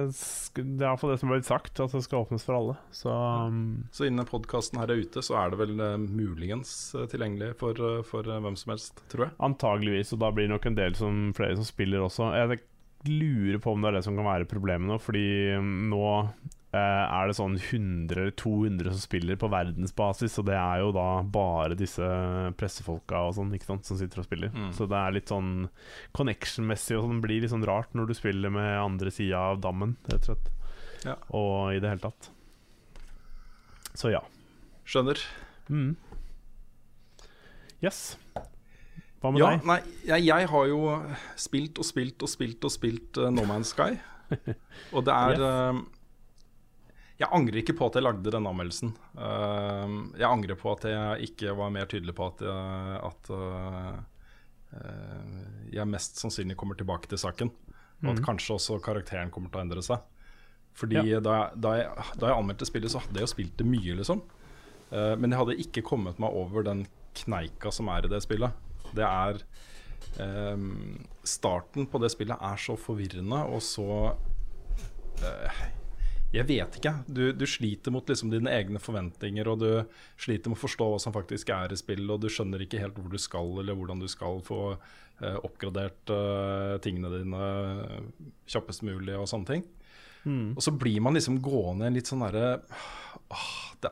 det 0.60 0.84
er 0.84 0.90
iallfall 0.90 1.14
det 1.14 1.18
som 1.22 1.32
blitt 1.32 1.48
sagt, 1.48 1.80
at 1.80 1.94
det 1.96 2.02
skal 2.04 2.24
åpnes 2.24 2.44
for 2.44 2.58
alle. 2.58 2.76
Så 2.94 3.12
um, 3.12 3.60
Så 3.96 4.06
innen 4.08 4.28
podkasten 4.28 4.80
her 4.80 4.92
er 4.92 5.00
ute, 5.00 5.22
så 5.24 5.38
er 5.40 5.52
det 5.52 5.60
vel 5.62 5.74
uh, 5.80 5.96
muligens 6.00 6.72
uh, 6.96 7.06
tilgjengelig 7.10 7.54
for, 7.60 7.80
uh, 7.80 8.02
for 8.06 8.28
hvem 8.28 8.58
som 8.60 8.74
helst, 8.74 9.00
tror 9.12 9.28
jeg. 9.28 9.36
Antageligvis, 9.48 10.12
og 10.16 10.20
da 10.24 10.32
blir 10.36 10.48
det 10.48 10.54
nok 10.54 10.68
en 10.68 10.78
del 10.78 10.98
som, 10.98 11.22
flere 11.36 11.56
som 11.56 11.68
spiller 11.68 12.04
også. 12.04 12.30
Jeg 12.36 12.60
lurer 13.08 13.60
på 13.64 13.72
om 13.72 13.80
det 13.80 13.88
er 13.90 13.98
det 13.98 14.04
som 14.04 14.18
kan 14.18 14.28
være 14.28 14.50
problemet 14.50 14.92
nå, 14.92 15.00
fordi 15.00 15.26
um, 15.56 15.70
nå 15.94 16.04
er 16.78 17.26
det 17.26 17.34
sånn 17.34 17.56
100 17.58 18.14
eller 18.14 18.30
200 18.38 18.92
som 18.92 19.00
spiller 19.02 19.34
på 19.40 19.48
verdensbasis, 19.50 20.36
og 20.38 20.46
det 20.46 20.54
er 20.54 20.82
jo 20.84 20.92
da 20.94 21.06
bare 21.26 21.74
disse 21.74 22.06
pressefolka 22.60 23.24
og 23.26 23.34
sånn, 23.38 23.50
ikke 23.56 23.66
sant, 23.72 23.88
som 23.88 23.98
sitter 23.98 24.22
og 24.22 24.28
spiller. 24.28 24.52
Mm. 24.54 24.68
Så 24.76 24.86
det 24.90 24.98
er 25.00 25.16
litt 25.16 25.32
sånn 25.32 25.68
connection-messig 26.14 26.94
og 27.00 27.08
sånn 27.08 27.22
blir 27.24 27.42
litt 27.42 27.50
sånn 27.50 27.66
rart 27.66 27.90
når 27.98 28.06
du 28.12 28.14
spiller 28.14 28.54
med 28.54 28.70
andre 28.78 29.10
sida 29.10 29.40
av 29.50 29.60
dammen, 29.64 29.96
rett 30.12 30.28
og 30.28 30.36
slett. 30.36 30.52
Ja. 31.08 31.16
Og 31.34 31.74
i 31.74 31.80
det 31.82 31.90
hele 31.94 32.04
tatt. 32.06 32.30
Så 33.98 34.12
ja. 34.14 34.20
Skjønner. 34.86 35.18
Mm. 35.70 35.96
Yes. 37.82 38.16
Hva 39.20 39.30
med 39.32 39.40
Ja, 39.42 39.50
deg? 39.56 39.64
nei, 39.68 39.78
jeg, 40.06 40.24
jeg 40.28 40.48
har 40.52 40.66
jo 40.70 40.80
spilt 41.40 41.78
og 41.80 41.86
spilt 41.88 42.22
og 42.24 42.30
spilt 42.32 42.64
og 42.64 42.72
spilt 42.72 43.18
uh, 43.20 43.30
No 43.32 43.44
Man's 43.48 43.72
Sky. 43.74 43.96
Og 44.94 45.02
det 45.08 45.12
er 45.16 45.34
Yes. 45.34 45.40
eh, 45.42 45.80
Jeg 47.20 47.28
angrer 47.36 47.58
ikke 47.60 47.74
på 47.76 47.84
at 47.90 47.96
jeg 47.98 48.04
lagde 48.06 48.30
denne 48.32 48.48
anmeldelsen. 48.48 48.94
Eh, 49.20 49.90
jeg 50.22 50.28
angrer 50.28 50.56
på 50.56 50.70
at 50.72 50.86
jeg 50.88 51.26
ikke 51.28 51.52
var 51.58 51.68
mer 51.74 51.84
tydelig 51.90 52.14
på 52.16 52.30
at, 52.30 52.40
jeg, 52.46 53.00
at 53.10 53.30
eh, 53.36 53.98
jeg 55.74 55.84
mest 55.90 56.16
sannsynlig 56.22 56.56
kommer 56.56 56.78
tilbake 56.80 57.10
til 57.10 57.20
saken. 57.20 57.50
Og 58.00 58.08
at 58.14 58.22
Mhm. 58.22 58.24
kanskje 58.24 58.54
også 58.56 58.78
karakteren 58.80 59.28
kommer 59.30 59.50
til 59.52 59.60
å 59.60 59.64
endre 59.66 59.82
seg. 59.84 60.00
Fordi 60.72 60.94
Ja. 60.96 61.20
da, 61.20 61.34
jeg, 61.50 61.60
da, 61.60 61.70
jeg, 61.76 61.88
da 62.18 62.26
jeg 62.30 62.36
anmeldte 62.38 62.64
spillet, 62.66 62.90
så 62.90 63.00
hadde 63.02 63.18
jeg 63.20 63.26
jo 63.28 63.34
spilt 63.34 63.56
det 63.58 63.66
mye, 63.66 63.94
liksom. 63.98 64.22
Eh, 64.92 65.14
men 65.16 65.30
jeg 65.30 65.38
hadde 65.38 65.58
ikke 65.60 65.82
kommet 65.84 66.18
meg 66.18 66.30
over 66.32 66.62
den 66.64 66.86
kneika 67.14 67.70
som 67.70 67.88
er 67.88 68.06
i 68.06 68.08
det 68.08 68.22
spillet. 68.22 68.50
Det 68.94 69.04
er 69.04 69.42
ehm, 70.18 71.04
Starten 71.22 71.86
på 71.86 72.00
det 72.00 72.10
spillet 72.10 72.38
er 72.40 72.56
så 72.56 72.76
forvirrende 72.78 73.44
og 73.52 73.60
så 73.60 74.16
eh, 75.22 75.50
Jeg 76.30 76.46
vet 76.46 76.76
ikke. 76.78 76.92
Du, 77.10 77.22
du 77.34 77.42
sliter 77.48 77.90
mot 77.90 78.06
liksom 78.06 78.30
dine 78.30 78.52
egne 78.54 78.78
forventninger, 78.82 79.48
og 79.50 79.62
du 79.64 79.70
sliter 80.20 80.52
med 80.52 80.60
å 80.60 80.62
forstå 80.62 80.86
hva 80.92 81.00
som 81.02 81.14
faktisk 81.14 81.50
er 81.54 81.74
i 81.74 81.78
spillet, 81.78 82.10
og 82.14 82.22
du 82.22 82.30
skjønner 82.30 82.62
ikke 82.62 82.82
helt 82.82 82.98
hvor 82.98 83.10
du 83.10 83.18
skal, 83.18 83.50
eller 83.62 83.74
hvordan 83.78 84.02
du 84.02 84.06
skal 84.10 84.38
få 84.46 84.60
eh, 84.76 85.38
oppgradert 85.42 86.12
eh, 86.14 86.76
tingene 86.84 87.10
dine 87.16 87.48
kjappest 88.50 88.86
mulig, 88.86 89.16
og 89.18 89.26
sånne 89.30 89.50
ting. 89.50 89.66
Mm. 90.22 90.54
Og 90.54 90.62
så 90.62 90.74
blir 90.76 91.02
man 91.02 91.18
liksom 91.18 91.40
gående 91.42 91.88
i 91.88 91.90
en 91.90 91.98
litt 91.98 92.10
sånn 92.10 92.22
derre 92.22 92.60
åh, 93.32 93.50
det, 93.82 93.90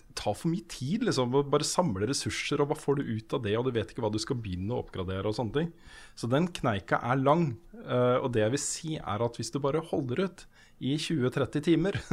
det 0.00 0.06
tar 0.18 0.34
for 0.34 0.50
mye 0.50 0.66
tid, 0.72 1.04
liksom. 1.06 1.36
Bare 1.52 1.68
samle 1.68 2.08
ressurser, 2.10 2.64
og 2.64 2.72
hva 2.72 2.78
får 2.80 2.98
du 2.98 3.12
ut 3.14 3.36
av 3.36 3.44
det? 3.46 3.54
Og 3.60 3.68
du 3.68 3.76
vet 3.76 3.94
ikke 3.94 4.02
hva 4.02 4.10
du 4.10 4.18
skal 4.22 4.40
begynne 4.42 4.74
å 4.74 4.82
oppgradere 4.82 5.30
og 5.30 5.38
sånne 5.38 5.60
ting. 5.60 5.70
Så 6.18 6.26
den 6.32 6.50
kneika 6.50 6.98
er 6.98 7.22
lang. 7.22 7.52
eh, 7.84 8.18
og 8.18 8.32
det 8.34 8.42
jeg 8.42 8.56
vil 8.56 8.64
si, 8.64 8.96
er 8.98 9.22
at 9.28 9.38
hvis 9.38 9.54
du 9.54 9.60
bare 9.62 9.84
holder 9.92 10.26
ut 10.26 10.46
i 10.84 10.96
20-30 11.00 11.64
timer, 11.64 11.98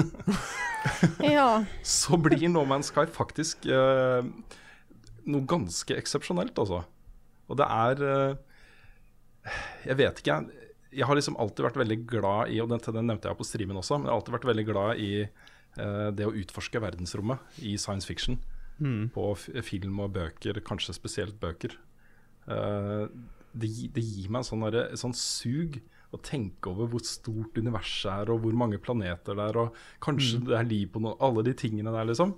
Ja. 1.22 1.64
så 1.84 2.18
blir 2.18 2.48
No 2.50 2.64
Man's 2.66 2.92
Sky 2.92 3.06
faktisk 3.12 3.68
eh, 3.70 4.24
noe 5.30 5.48
ganske 5.50 5.98
eksepsjonelt, 5.98 6.58
altså. 6.58 6.84
Og 7.52 7.60
det 7.60 7.68
er 7.68 8.04
eh, 8.08 9.54
Jeg 9.86 10.00
vet 10.00 10.22
ikke, 10.22 10.38
jeg. 10.38 10.68
Jeg 10.92 11.08
har 11.08 11.16
liksom 11.16 11.38
alltid 11.40 11.64
vært 11.64 11.78
veldig 11.80 12.00
glad 12.04 12.50
i, 12.52 12.58
og 12.60 12.68
den, 12.68 12.82
den 12.84 13.06
nevnte 13.08 13.30
jeg 13.30 13.40
på 13.40 13.48
streamen 13.48 13.78
også, 13.80 13.96
men 13.96 14.10
jeg 14.10 14.12
har 14.12 14.18
alltid 14.20 14.34
vært 14.36 14.48
veldig 14.50 14.66
glad 14.68 15.00
i 15.00 15.12
eh, 15.24 16.10
det 16.12 16.26
å 16.28 16.34
utforske 16.36 16.82
verdensrommet 16.84 17.62
i 17.64 17.78
science 17.80 18.10
fiction. 18.10 18.42
Mm. 18.82 19.06
På 19.14 19.30
f 19.38 19.46
film 19.64 20.02
og 20.04 20.18
bøker, 20.18 20.60
kanskje 20.68 20.98
spesielt 20.98 21.38
bøker. 21.40 21.78
Eh, 22.52 23.06
det, 23.54 23.70
det 23.96 24.04
gir 24.04 24.28
meg 24.28 24.42
en 24.42 24.50
sånn, 24.50 24.68
et 24.68 25.00
sånn 25.00 25.16
sug 25.16 25.80
å 26.12 26.20
tenke 26.20 26.70
over 26.72 26.90
hvor 26.92 27.04
stort 27.08 27.56
universet 27.58 28.12
er, 28.12 28.32
og 28.34 28.42
hvor 28.44 28.56
mange 28.58 28.80
planeter 28.84 29.38
det 29.38 29.46
er, 29.48 29.60
og 29.62 29.78
kanskje 30.04 30.42
det 30.50 30.58
er 30.58 30.68
liv 30.68 30.90
på 30.92 31.02
noe 31.04 31.16
Alle 31.24 31.44
de 31.48 31.54
tingene 31.56 31.94
der, 31.94 32.08
liksom. 32.10 32.34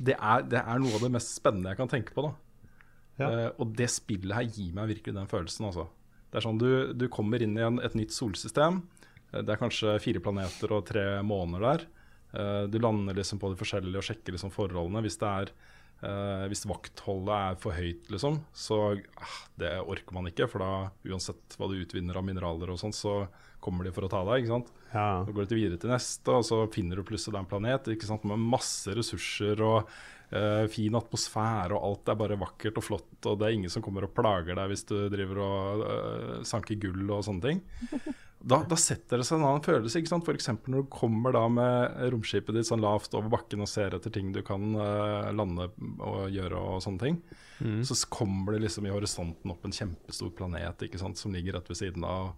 Det 0.00 0.14
er, 0.16 0.46
det 0.48 0.62
er 0.62 0.80
noe 0.80 0.94
av 0.96 1.04
det 1.04 1.12
mest 1.12 1.34
spennende 1.36 1.74
jeg 1.74 1.80
kan 1.82 1.90
tenke 1.92 2.14
på. 2.16 2.24
da 2.24 2.32
Ja. 3.20 3.28
Uh, 3.28 3.50
Og 3.60 3.74
det 3.76 3.90
spillet 3.92 4.32
her 4.32 4.48
gir 4.48 4.72
meg 4.72 4.88
virkelig 4.94 5.14
den 5.18 5.28
følelsen, 5.28 5.66
altså. 5.68 5.88
Det 6.30 6.40
er 6.40 6.46
sånn 6.46 6.60
du, 6.62 6.70
du 6.94 7.08
kommer 7.12 7.42
inn 7.42 7.58
i 7.58 7.66
en, 7.66 7.80
et 7.84 7.96
nytt 7.98 8.14
solsystem. 8.14 8.80
Eh, 9.32 9.42
Det 9.42 9.52
er 9.52 9.60
kanskje 9.60 9.98
fire 10.00 10.22
planeter 10.24 10.72
og 10.72 10.86
tre 10.88 11.04
måneder 11.26 11.66
der. 11.66 11.84
Uh, 12.32 12.64
Du 12.70 12.78
lander 12.80 13.18
liksom 13.18 13.42
på 13.42 13.50
de 13.52 13.60
forskjellige 13.60 14.00
og 14.00 14.06
sjekker 14.06 14.36
liksom 14.36 14.54
forholdene. 14.54 15.02
Hvis 15.04 15.18
det 15.20 15.28
er 15.28 15.52
Eh, 16.00 16.44
hvis 16.48 16.64
vaktholdet 16.64 17.34
er 17.36 17.56
for 17.60 17.76
høyt, 17.76 18.06
liksom, 18.08 18.38
så 18.56 18.78
uh, 18.96 19.40
det 19.60 19.74
orker 19.82 20.16
man 20.16 20.30
ikke. 20.30 20.48
For 20.48 20.64
da, 20.64 20.90
uansett 21.12 21.58
hva 21.60 21.68
du 21.68 21.76
utvinner 21.82 22.16
av 22.16 22.24
mineraler 22.24 22.72
og 22.72 22.80
sånn, 22.80 22.96
så 22.96 23.24
kommer 23.60 23.84
de 23.84 23.92
for 23.92 24.06
å 24.06 24.12
ta 24.12 24.22
deg. 24.24 24.40
ikke 24.40 24.54
sant? 24.54 24.70
Ja. 24.94 25.20
Så 25.26 25.34
går 25.36 25.44
du 25.44 25.50
til 25.50 25.60
videre 25.60 25.82
til 25.82 25.92
neste, 25.92 26.38
og 26.38 26.46
så 26.48 26.62
finner 26.72 26.96
du 26.96 27.04
plutselig 27.06 27.36
en 27.42 27.50
planet 27.50 27.92
ikke 27.92 28.08
sant? 28.08 28.24
med 28.24 28.40
masse 28.40 28.96
ressurser 28.96 29.60
og 29.60 29.92
uh, 30.32 30.64
fin 30.72 30.96
atmosfære, 30.96 31.76
og 31.76 31.84
alt 31.90 32.08
er 32.08 32.20
bare 32.24 32.40
vakkert 32.40 32.80
og 32.80 32.86
flott. 32.86 33.12
Og 33.20 33.36
det 33.36 33.50
er 33.50 33.58
ingen 33.58 33.72
som 33.72 33.84
kommer 33.84 34.08
og 34.08 34.16
plager 34.16 34.56
deg 34.56 34.72
hvis 34.72 34.88
du 34.88 34.96
driver 35.12 35.44
og 35.44 35.84
eh, 35.84 36.34
sanker 36.48 36.80
gull 36.80 37.04
og 37.12 37.24
sånne 37.28 37.44
ting. 37.50 37.62
Da, 38.40 38.62
da 38.64 38.76
setter 38.80 39.20
det 39.20 39.26
seg 39.28 39.36
en 39.36 39.44
annen 39.50 39.64
følelse. 39.64 40.00
ikke 40.00 40.10
sant? 40.14 40.24
F.eks. 40.24 40.48
når 40.64 40.86
du 40.86 40.92
kommer 40.92 41.34
da 41.36 41.42
med 41.52 41.98
romskipet 42.14 42.56
ditt 42.56 42.68
sånn 42.70 42.80
lavt 42.80 43.12
over 43.18 43.28
bakken 43.34 43.60
og 43.60 43.68
ser 43.68 43.92
etter 43.96 44.12
ting 44.14 44.30
du 44.32 44.40
kan 44.46 44.72
uh, 44.78 45.28
lande 45.36 45.68
og 46.00 46.32
gjøre 46.32 46.62
og 46.72 46.80
sånne 46.84 47.04
ting. 47.04 47.18
Mm. 47.60 47.82
Så 47.84 47.98
kommer 48.08 48.56
det 48.56 48.62
liksom 48.64 48.88
i 48.88 48.94
horisonten 48.94 49.52
opp 49.52 49.66
en 49.68 49.76
kjempestor 49.76 50.32
planet 50.38 50.86
ikke 50.86 51.00
sant, 51.02 51.20
som 51.20 51.36
ligger 51.36 51.58
rett 51.58 51.68
ved 51.68 51.82
siden 51.82 52.06
av. 52.08 52.32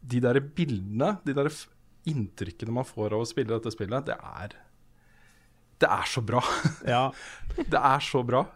De 0.00 0.22
der 0.22 0.38
bildene, 0.38 1.16
de 1.26 1.34
der 1.34 1.50
inntrykkene 2.08 2.78
man 2.78 2.86
får 2.86 3.16
av 3.16 3.24
å 3.24 3.28
spille 3.28 3.50
dette 3.50 3.74
spillet, 3.74 4.06
det 4.06 4.16
er 4.22 4.54
Det 5.80 5.90
er 5.90 6.06
så 6.06 6.22
bra. 6.22 6.44
ja. 6.86 7.08
Det 7.56 7.80
er 7.80 8.06
så 8.06 8.22
bra. 8.22 8.46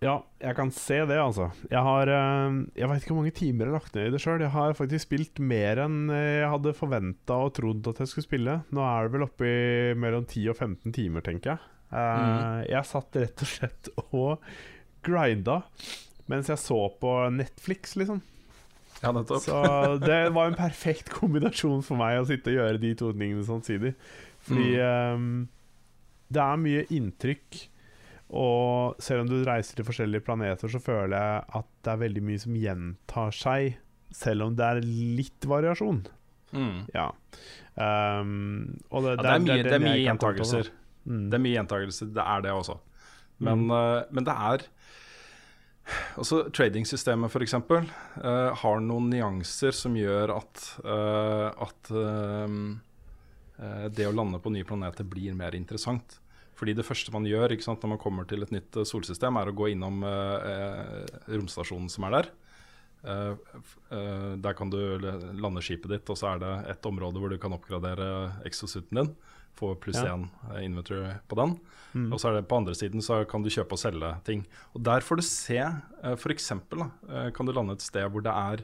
Ja, 0.00 0.14
jeg 0.40 0.56
kan 0.56 0.70
se 0.72 0.96
det, 1.04 1.18
altså. 1.20 1.50
Jeg 1.68 1.80
har 1.84 2.08
eh, 2.08 2.54
Jeg 2.78 2.88
veit 2.88 3.02
ikke 3.02 3.12
hvor 3.12 3.20
mange 3.20 3.34
timer 3.36 3.66
jeg 3.66 3.74
har 3.74 3.82
lagt 3.82 3.96
ned 3.98 4.08
i 4.08 4.12
det 4.14 4.20
sjøl. 4.24 4.40
Jeg 4.40 4.54
har 4.54 4.76
faktisk 4.78 5.04
spilt 5.10 5.42
mer 5.44 5.82
enn 5.84 5.98
eh, 6.08 6.40
jeg 6.40 6.52
hadde 6.54 6.76
forventa 6.78 7.36
og 7.44 7.52
trodd 7.58 7.90
at 7.92 8.00
jeg 8.00 8.12
skulle 8.12 8.28
spille. 8.28 8.56
Nå 8.72 8.86
er 8.86 9.06
det 9.06 9.14
vel 9.16 9.26
oppe 9.28 9.50
i 9.50 9.98
mellom 10.00 10.24
10 10.24 10.54
og 10.54 10.56
15 10.56 10.96
timer, 10.96 11.26
tenker 11.26 11.54
jeg. 11.54 11.66
Mm. 11.90 12.68
Jeg 12.70 12.86
satt 12.86 13.16
rett 13.18 13.42
og 13.42 13.50
slett 13.50 13.88
og 13.98 14.52
grinda 15.02 15.56
mens 16.30 16.46
jeg 16.46 16.60
så 16.62 16.78
på 17.02 17.12
Netflix, 17.34 17.96
liksom. 17.98 18.20
Ja, 19.00 19.12
nettopp. 19.16 19.42
Så 19.42 19.60
det 20.02 20.20
var 20.36 20.50
en 20.50 20.58
perfekt 20.58 21.10
kombinasjon 21.10 21.82
for 21.82 21.98
meg 22.00 22.20
å 22.20 22.26
sitte 22.28 22.52
og 22.52 22.58
gjøre 22.58 22.82
de 22.82 22.92
to 22.98 23.10
tingene 23.14 23.44
samtidig. 23.46 23.94
Fordi 24.46 24.74
ehm, 24.84 25.30
det 26.30 26.42
er 26.44 26.60
mye 26.60 26.84
inntrykk, 26.94 27.62
og 28.30 29.00
selv 29.02 29.24
om 29.24 29.30
du 29.30 29.40
reiser 29.46 29.78
til 29.78 29.86
forskjellige 29.88 30.24
planeter, 30.26 30.70
så 30.70 30.80
føler 30.82 31.16
jeg 31.16 31.44
at 31.60 31.70
det 31.84 31.92
er 31.92 32.02
veldig 32.04 32.24
mye 32.26 32.42
som 32.42 32.58
gjentar 32.58 33.34
seg, 33.34 33.78
selv 34.14 34.46
om 34.46 34.58
det 34.58 34.66
er 34.66 34.82
litt 34.86 35.48
variasjon. 35.50 36.04
Mm. 36.54 36.84
Ja. 36.94 37.08
Um, 37.74 38.78
og 38.90 39.06
det, 39.06 39.16
Ja, 39.16 39.22
det 39.22 39.32
er 39.32 39.42
mye, 39.46 39.64
det 39.66 39.74
er 39.74 39.82
mye 39.82 39.98
gjentagelser. 40.02 40.70
Mm. 41.06 41.24
Det 41.30 41.38
er 41.38 41.44
mye 41.46 41.56
gjentagelser, 41.58 42.14
det 42.14 42.28
er 42.36 42.46
det 42.46 42.54
også. 42.54 42.78
Men, 43.40 43.70
eh, 43.72 44.02
men 44.12 44.26
det 44.28 44.36
er 44.36 44.66
også 46.20 46.44
Tradingsystemet 46.54 47.32
f.eks. 47.32 47.56
Uh, 47.56 48.52
har 48.62 48.82
noen 48.84 49.08
nyanser 49.10 49.74
som 49.74 49.96
gjør 49.98 50.36
at, 50.36 50.64
uh, 50.84 51.48
at 51.64 51.90
uh, 51.94 52.56
eh, 53.58 53.86
det 53.90 54.06
å 54.06 54.14
lande 54.14 54.38
på 54.42 54.52
nye 54.54 54.66
planeter 54.68 55.08
blir 55.08 55.34
mer 55.38 55.56
interessant. 55.58 56.20
Fordi 56.60 56.76
det 56.76 56.84
første 56.84 57.12
man 57.14 57.24
gjør 57.24 57.54
sant, 57.64 57.80
når 57.80 57.94
man 57.94 58.02
kommer 58.02 58.28
til 58.28 58.44
et 58.44 58.52
nytt 58.52 58.76
eh, 58.76 58.88
solsystem, 58.88 59.38
er 59.40 59.48
å 59.48 59.56
gå 59.56 59.70
innom 59.72 60.04
eh, 60.04 60.52
eh, 60.52 61.18
romstasjonen 61.32 61.88
som 61.92 62.04
er 62.08 62.16
der. 62.18 62.30
Eh, 63.00 63.32
eh, 63.96 64.32
der 64.44 64.56
kan 64.58 64.72
du 64.72 64.78
lande 65.00 65.64
skipet 65.64 65.94
ditt, 65.94 66.12
og 66.12 66.18
så 66.20 66.34
er 66.34 66.42
det 66.42 66.54
et 66.74 66.88
område 66.90 67.22
hvor 67.22 67.32
du 67.32 67.38
kan 67.40 67.56
oppgradere 67.56 68.10
exosuiten 68.48 69.00
din. 69.00 69.14
Få 69.58 69.72
pluss 69.80 69.98
én 69.98 70.28
ja. 70.28 70.60
inventory 70.62 71.14
på 71.28 71.38
den. 71.40 71.56
Mm. 71.92 72.10
Og 72.12 72.20
så 72.20 72.28
er 72.28 72.38
det 72.38 72.48
på 72.48 72.60
andre 72.60 72.76
siden 72.76 73.02
så 73.02 73.22
kan 73.28 73.42
du 73.42 73.50
kjøpe 73.50 73.74
og 73.74 73.80
selge 73.82 74.12
ting. 74.28 74.44
Og 74.76 74.84
der 74.86 75.04
får 75.04 75.20
du 75.20 75.24
se, 75.26 75.58
eh, 75.58 76.12
f.eks. 76.12 76.52
Kan 77.36 77.48
du 77.48 77.56
lande 77.56 77.78
et 77.78 77.84
sted 77.84 78.04
hvor 78.12 78.24
det 78.24 78.36
er 78.36 78.62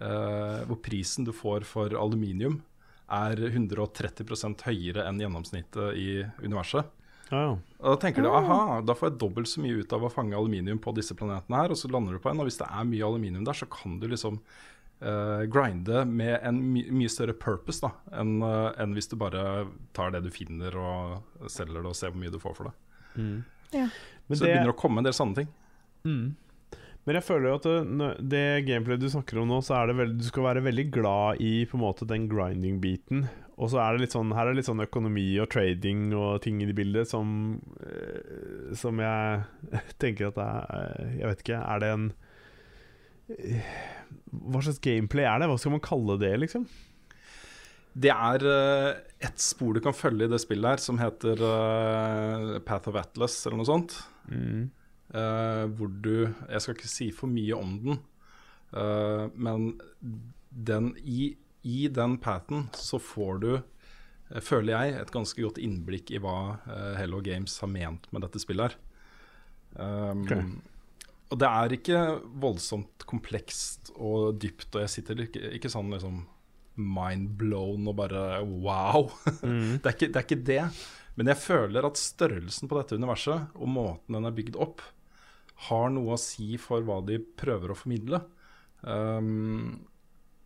eh, 0.00 0.64
Hvor 0.66 0.80
prisen 0.82 1.28
du 1.28 1.32
får 1.36 1.68
for 1.68 1.94
aluminium 2.00 2.62
er 3.06 3.38
130% 3.38 4.64
høyere 4.66 5.04
enn 5.06 5.20
gjennomsnittet 5.22 5.98
i 6.00 6.08
universet. 6.42 6.88
Ja, 7.30 7.40
ja. 7.42 7.56
Og 7.80 7.88
da 7.92 7.96
tenker 8.02 8.24
du 8.24 8.30
aha, 8.30 8.80
da 8.86 8.94
får 8.96 9.10
jeg 9.10 9.18
dobbelt 9.20 9.50
så 9.50 9.62
mye 9.62 9.82
ut 9.82 9.92
av 9.94 10.04
å 10.06 10.10
fange 10.12 10.36
aluminium 10.38 10.78
på 10.82 10.94
disse 10.96 11.16
planetene 11.18 11.58
her, 11.58 11.74
og 11.74 11.78
så 11.80 11.90
lander 11.90 12.16
du 12.16 12.22
på 12.22 12.30
en, 12.30 12.40
og 12.42 12.48
hvis 12.48 12.60
det 12.60 12.68
er 12.70 12.88
mye 12.88 13.06
aluminium 13.06 13.44
der, 13.46 13.58
så 13.58 13.68
kan 13.70 13.98
du 14.02 14.06
liksom 14.10 14.38
uh, 15.02 15.42
grinde 15.50 16.04
med 16.08 16.38
en 16.38 16.62
my 16.72 16.86
mye 17.02 17.12
større 17.12 17.34
purpose 17.36 17.82
da, 17.82 17.92
enn 18.20 18.38
uh, 18.44 18.70
en 18.78 18.94
hvis 18.96 19.10
du 19.10 19.18
bare 19.20 19.66
tar 19.96 20.14
det 20.14 20.22
du 20.26 20.30
finner 20.34 20.78
og 20.80 21.50
selger 21.52 21.82
det 21.82 21.92
og 21.92 21.98
ser 21.98 22.14
hvor 22.14 22.22
mye 22.22 22.34
du 22.34 22.40
får 22.42 22.58
for 22.58 22.70
det. 22.70 22.76
Mm. 23.16 23.38
Ja. 23.74 23.86
Men 24.26 24.38
så 24.38 24.46
det 24.46 24.52
begynner 24.54 24.74
å 24.74 24.78
komme 24.78 25.02
en 25.02 25.08
del 25.08 25.16
sånne 25.16 25.42
ting. 25.42 25.54
Mm. 26.06 26.26
Men 27.06 27.14
jeg 27.20 27.22
føler 27.28 27.48
jo 27.52 27.56
at 27.60 27.66
det, 27.68 27.74
når- 27.86 28.16
det 28.34 28.44
gameplayet 28.66 29.00
du 29.04 29.08
snakker 29.12 29.38
om 29.38 29.48
nå, 29.52 29.60
så 29.62 29.76
er 29.78 29.86
det 29.92 29.96
veldig, 30.00 30.16
du 30.18 30.24
skal 30.26 30.42
være 30.48 30.62
veldig 30.66 30.84
glad 30.90 31.40
i 31.40 31.52
på 31.70 31.78
en 31.78 31.84
måte 31.84 32.06
den 32.10 32.24
grinding-biten. 32.28 33.28
Og 33.56 33.70
så 33.72 33.78
er 33.80 33.94
det 33.94 34.02
litt 34.02 34.12
sånn 34.12 34.34
Her 34.36 34.48
er 34.48 34.52
det 34.52 34.58
litt 34.58 34.66
sånn 34.68 34.82
økonomi 34.84 35.28
og 35.40 35.46
trading 35.48 36.10
og 36.12 36.42
ting 36.44 36.58
i 36.60 36.66
det 36.68 36.74
bildet 36.76 37.08
som 37.08 37.30
eh, 37.80 38.74
Som 38.76 38.98
jeg 39.00 39.46
tenker 40.02 40.28
at 40.28 40.36
det 40.36 40.44
er 40.44 41.14
Jeg 41.22 41.30
vet 41.30 41.40
ikke, 41.46 41.60
er 41.64 41.80
det 41.80 41.88
en 41.94 42.04
eh, 43.32 43.70
Hva 44.44 44.60
slags 44.66 44.82
gameplay 44.84 45.24
er 45.24 45.40
det? 45.40 45.48
Hva 45.48 45.56
skal 45.62 45.72
man 45.72 45.80
kalle 45.86 46.18
det, 46.20 46.34
liksom? 46.42 46.66
Det 47.96 48.12
er 48.12 48.44
ett 49.24 49.40
spor 49.40 49.72
du 49.72 49.80
kan 49.80 49.96
følge 49.96 50.26
i 50.28 50.32
det 50.34 50.42
spillet 50.42 50.74
her, 50.74 50.82
som 50.84 50.98
heter 51.00 51.40
eh, 51.48 52.58
Path 52.68 52.90
of 52.92 52.98
Atlas, 53.00 53.38
eller 53.46 53.56
noe 53.62 53.70
sånt. 53.70 53.94
Mm. 54.28 54.66
Eh, 55.14 55.64
hvor 55.78 55.90
du 56.02 56.26
Jeg 56.26 56.60
skal 56.62 56.74
ikke 56.74 56.90
si 56.90 57.10
for 57.14 57.30
mye 57.30 57.54
om 57.54 57.76
den, 57.84 57.98
uh, 58.74 59.30
men 59.38 59.76
den 60.50 60.90
i, 60.98 61.36
i 61.62 61.86
den 61.86 62.16
paten 62.18 62.66
så 62.74 62.98
får 62.98 63.38
du, 63.44 63.50
uh, 63.60 64.40
føler 64.42 64.74
jeg, 64.74 64.96
et 64.98 65.12
ganske 65.14 65.44
godt 65.44 65.60
innblikk 65.62 66.10
i 66.10 66.20
hva 66.22 66.58
Hello 66.98 67.22
Games 67.22 67.54
har 67.62 67.70
ment 67.70 68.10
med 68.10 68.26
dette 68.26 68.42
spillet 68.42 68.74
her. 68.74 68.80
Um, 69.76 70.24
okay. 70.24 70.42
Og 71.30 71.40
det 71.42 71.48
er 71.50 71.74
ikke 71.74 72.02
voldsomt 72.42 73.06
komplekst 73.06 73.92
og 73.96 74.40
dypt, 74.42 74.72
og 74.74 74.84
jeg 74.84 74.92
sitter 74.92 75.24
ikke, 75.26 75.42
ikke 75.58 75.70
sånn 75.70 75.94
liksom 75.94 76.24
mind 76.76 77.32
blown 77.40 77.86
og 77.88 77.96
bare 77.98 78.42
wow. 78.42 79.08
Mm. 79.42 79.78
Det 79.80 79.86
er, 79.86 79.94
ikke, 79.94 80.10
det 80.10 80.20
er 80.20 80.26
ikke 80.26 80.44
det. 80.50 80.62
Men 81.16 81.30
jeg 81.32 81.40
føler 81.40 81.86
at 81.88 81.98
størrelsen 81.98 82.68
på 82.68 82.76
dette 82.76 82.98
universet 82.98 83.56
og 83.56 83.70
måten 83.72 84.18
den 84.18 84.28
er 84.28 84.36
bygd 84.36 84.58
opp, 84.60 84.84
har 85.68 85.90
noe 85.90 86.14
å 86.14 86.20
si 86.20 86.56
for 86.60 86.84
hva 86.84 87.00
de 87.06 87.16
prøver 87.40 87.72
å 87.72 87.78
formidle. 87.78 88.20
Um, 88.82 89.86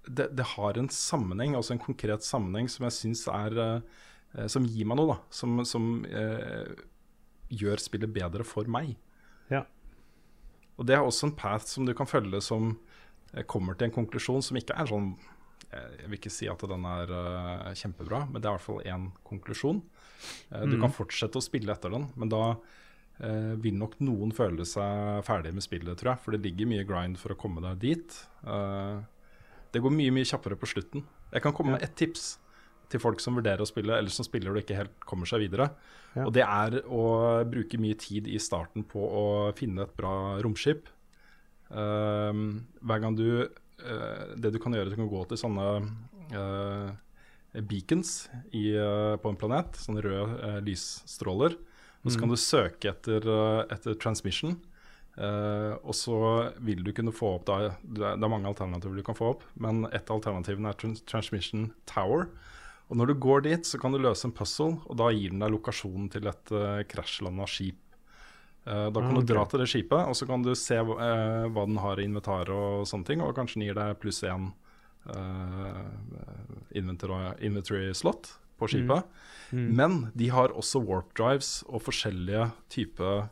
det, 0.07 0.31
det 0.38 0.46
har 0.55 0.79
en 0.79 0.88
sammenheng, 0.88 1.57
altså 1.59 1.75
en 1.75 1.83
konkret 1.83 2.25
sammenheng, 2.25 2.70
som 2.70 2.87
jeg 2.87 2.96
syns 2.96 3.27
er 3.29 3.59
uh, 3.59 4.46
Som 4.49 4.64
gir 4.70 4.87
meg 4.87 5.01
noe, 5.01 5.11
da. 5.11 5.18
Som, 5.35 5.59
som 5.66 6.05
uh, 6.07 6.70
gjør 7.51 7.83
spillet 7.83 8.12
bedre 8.14 8.46
for 8.46 8.70
meg. 8.70 8.94
Ja. 9.51 9.64
Og 10.79 10.87
det 10.87 10.94
er 10.94 11.03
også 11.03 11.27
en 11.29 11.37
path 11.37 11.66
som 11.66 11.85
du 11.85 11.92
kan 11.99 12.09
følge 12.09 12.38
som 12.40 12.70
eh, 13.35 13.42
kommer 13.44 13.75
til 13.75 13.88
en 13.88 13.96
konklusjon 13.99 14.40
som 14.46 14.57
ikke 14.57 14.77
er 14.79 14.87
sånn 14.88 15.11
Jeg 15.70 16.07
vil 16.07 16.16
ikke 16.16 16.33
si 16.33 16.46
at 16.49 16.62
den 16.70 16.87
er 16.88 17.11
uh, 17.11 17.75
kjempebra, 17.77 18.23
men 18.31 18.40
det 18.40 18.49
er 18.49 18.55
i 18.55 18.57
hvert 18.57 18.64
fall 18.64 18.87
én 18.87 19.11
konklusjon. 19.27 19.83
Du 20.51 20.77
Mm. 20.77 20.81
kan 20.83 20.92
fortsette 20.94 21.38
å 21.38 21.44
spille 21.44 21.73
etter 21.73 21.92
den, 21.92 22.09
men 22.16 22.29
da 22.33 22.57
eh, 23.22 23.54
vil 23.62 23.78
nok 23.80 23.96
noen 24.04 24.35
føle 24.37 24.66
seg 24.68 25.24
ferdig 25.26 25.54
med 25.56 25.64
spillet, 25.64 25.96
tror 26.00 26.14
jeg. 26.14 26.22
For 26.24 26.37
det 26.37 26.44
ligger 26.44 26.70
mye 26.70 26.87
grind 26.88 27.20
for 27.20 27.35
å 27.35 27.38
komme 27.40 27.62
deg 27.64 27.80
dit. 27.85 28.20
Eh, 28.44 29.00
det 29.70 29.83
går 29.83 29.94
mye, 29.94 30.14
mye 30.14 30.28
kjappere 30.28 30.59
på 30.59 30.68
slutten. 30.70 31.04
Jeg 31.30 31.44
kan 31.44 31.54
komme 31.56 31.76
med 31.76 31.85
ett 31.87 31.96
tips 31.98 32.33
til 32.90 33.02
folk 33.02 33.22
som 33.22 33.37
vurderer 33.38 33.62
å 33.62 33.68
spille, 33.68 33.94
eller 33.96 34.12
som 34.12 34.26
spiller 34.26 34.52
og 34.52 34.62
ikke 34.64 34.78
helt 34.78 35.04
kommer 35.06 35.28
seg 35.30 35.44
videre. 35.44 35.70
Ja. 36.16 36.24
Og 36.26 36.33
det 36.35 36.42
er 36.42 36.80
å 36.90 37.04
bruke 37.46 37.78
mye 37.78 37.98
tid 38.00 38.26
i 38.26 38.40
starten 38.42 38.83
på 38.88 38.98
å 38.98 39.26
finne 39.59 39.87
et 39.87 39.94
bra 39.98 40.40
romskip. 40.42 40.90
Uh, 41.70 42.35
hver 42.83 42.98
gang 42.98 43.14
du 43.14 43.44
uh, 43.46 44.24
Det 44.35 44.50
du 44.50 44.56
kan 44.59 44.74
gjøre, 44.74 44.90
du 44.90 44.96
kan 44.98 45.06
gå 45.06 45.20
til 45.30 45.38
sånne 45.38 45.66
uh, 46.35 46.88
beacons 47.62 48.24
i, 48.50 48.74
på 48.74 49.30
en 49.30 49.38
planet, 49.38 49.78
sånne 49.78 50.02
røde 50.02 50.56
lysstråler. 50.66 51.54
Og 52.04 52.12
så 52.12 52.20
kan 52.20 52.32
du 52.32 52.38
søke 52.40 52.92
etter, 52.94 53.26
eh, 53.28 53.62
etter 53.74 53.96
transmission. 54.00 54.56
Uh, 55.20 55.74
og 55.82 55.92
så 55.98 56.16
vil 56.64 56.84
du 56.86 56.92
kunne 56.96 57.12
få 57.12 57.34
opp 57.34 57.48
da, 57.48 57.72
Det 57.82 58.06
er 58.06 58.30
mange 58.30 58.46
alternativer 58.48 58.94
du 58.96 59.02
kan 59.04 59.16
få 59.18 59.32
opp, 59.34 59.42
men 59.58 59.82
et 59.90 60.06
av 60.06 60.16
alternativene 60.16 60.70
er 60.70 60.78
trans 60.78 61.02
Transmission 61.04 61.66
Tower. 61.90 62.28
Og 62.88 62.96
når 62.96 63.10
du 63.10 63.14
går 63.26 63.42
dit, 63.44 63.66
så 63.66 63.76
kan 63.82 63.92
du 63.92 63.98
løse 64.00 64.24
en 64.24 64.32
puzzle, 64.32 64.78
og 64.86 64.96
da 64.96 65.10
gir 65.12 65.34
den 65.34 65.42
deg 65.42 65.52
lokasjonen 65.52 66.08
til 66.14 66.30
et 66.30 66.54
uh, 66.54 66.80
krasjlanda 66.88 67.44
skip. 67.50 67.82
Uh, 68.64 68.88
da 68.94 69.02
kan 69.02 69.12
Ah, 69.12 69.20
du 69.20 69.34
dra 69.34 69.44
til 69.50 69.60
det 69.60 69.68
skipet, 69.74 69.98
og 69.98 70.16
så 70.16 70.30
kan 70.30 70.46
du 70.46 70.54
se 70.54 70.78
eh, 70.78 71.46
hva 71.50 71.66
den 71.66 71.82
har 71.82 72.00
i 72.00 72.06
inventaret 72.06 72.54
og 72.54 72.88
sånne 72.88 73.10
ting, 73.10 73.20
og 73.20 73.34
kanskje 73.36 73.58
den 73.58 73.66
gir 73.68 73.78
deg 73.78 73.98
pluss 74.00 74.22
én 74.24 74.52
eh, 75.10 75.84
inventory 76.80 77.90
slot 77.98 78.38
på 78.61 78.70
skipet. 78.70 79.09
Mm. 79.51 79.66
Men 79.81 79.99
de 80.14 80.31
har 80.31 80.55
også 80.55 80.83
warp 80.87 81.11
drives 81.18 81.61
og 81.66 81.83
forskjellige 81.88 82.51
typer 82.70 83.27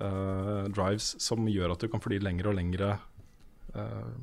uh, 0.00 0.64
drives 0.72 1.12
som 1.20 1.44
gjør 1.50 1.74
at 1.74 1.84
du 1.84 1.90
kan 1.92 2.02
fly 2.02 2.20
lenger 2.22 2.48
og 2.48 2.56
lenger 2.56 2.96
uh, 3.76 4.14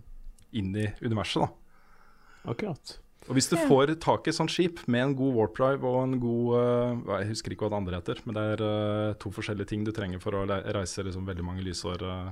inn 0.56 0.74
i 0.74 0.89
universet. 1.06 1.46
da 1.46 2.52
Akkurat. 2.52 3.00
Og 3.26 3.34
Hvis 3.34 3.50
du 3.50 3.56
får 3.58 3.96
tak 4.04 4.28
i 4.28 4.32
et 4.32 4.38
sånt 4.38 4.54
skip 4.54 4.84
med 4.91 5.02
en 5.02 5.15
god 5.18 5.34
warp 5.34 5.56
drive 5.58 5.89
og 5.89 6.04
en 6.04 6.20
god 6.22 6.50
uh, 6.54 7.15
Jeg 7.22 7.32
husker 7.32 7.56
ikke 7.56 7.65
hva 7.65 7.72
det 7.74 7.80
andre 7.80 7.98
heter, 7.98 8.22
men 8.26 8.38
det 8.38 8.44
er 8.52 8.65
eh, 8.65 9.15
to 9.22 9.32
forskjellige 9.34 9.72
ting 9.72 9.86
du 9.86 9.91
trenger 9.96 10.22
for 10.22 10.38
å 10.38 10.44
reise 10.46 11.06
liksom 11.06 11.26
veldig 11.26 11.46
mange 11.46 11.65
lysår 11.65 12.06
eh, 12.06 12.30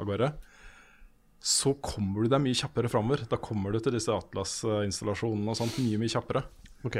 av 0.00 0.08
gårde. 0.08 0.30
Så 1.44 1.74
kommer 1.84 2.24
du 2.24 2.32
deg 2.32 2.42
mye 2.44 2.56
kjappere 2.56 2.88
framover. 2.92 3.26
Da 3.28 3.36
kommer 3.40 3.72
du 3.72 3.80
til 3.84 3.96
disse 3.96 4.12
Atlas-installasjonene 4.12 5.52
og 5.52 5.60
sånt 5.60 5.76
mye, 5.80 6.00
mye 6.00 6.12
kjappere. 6.12 6.44
Ok. 6.88 6.98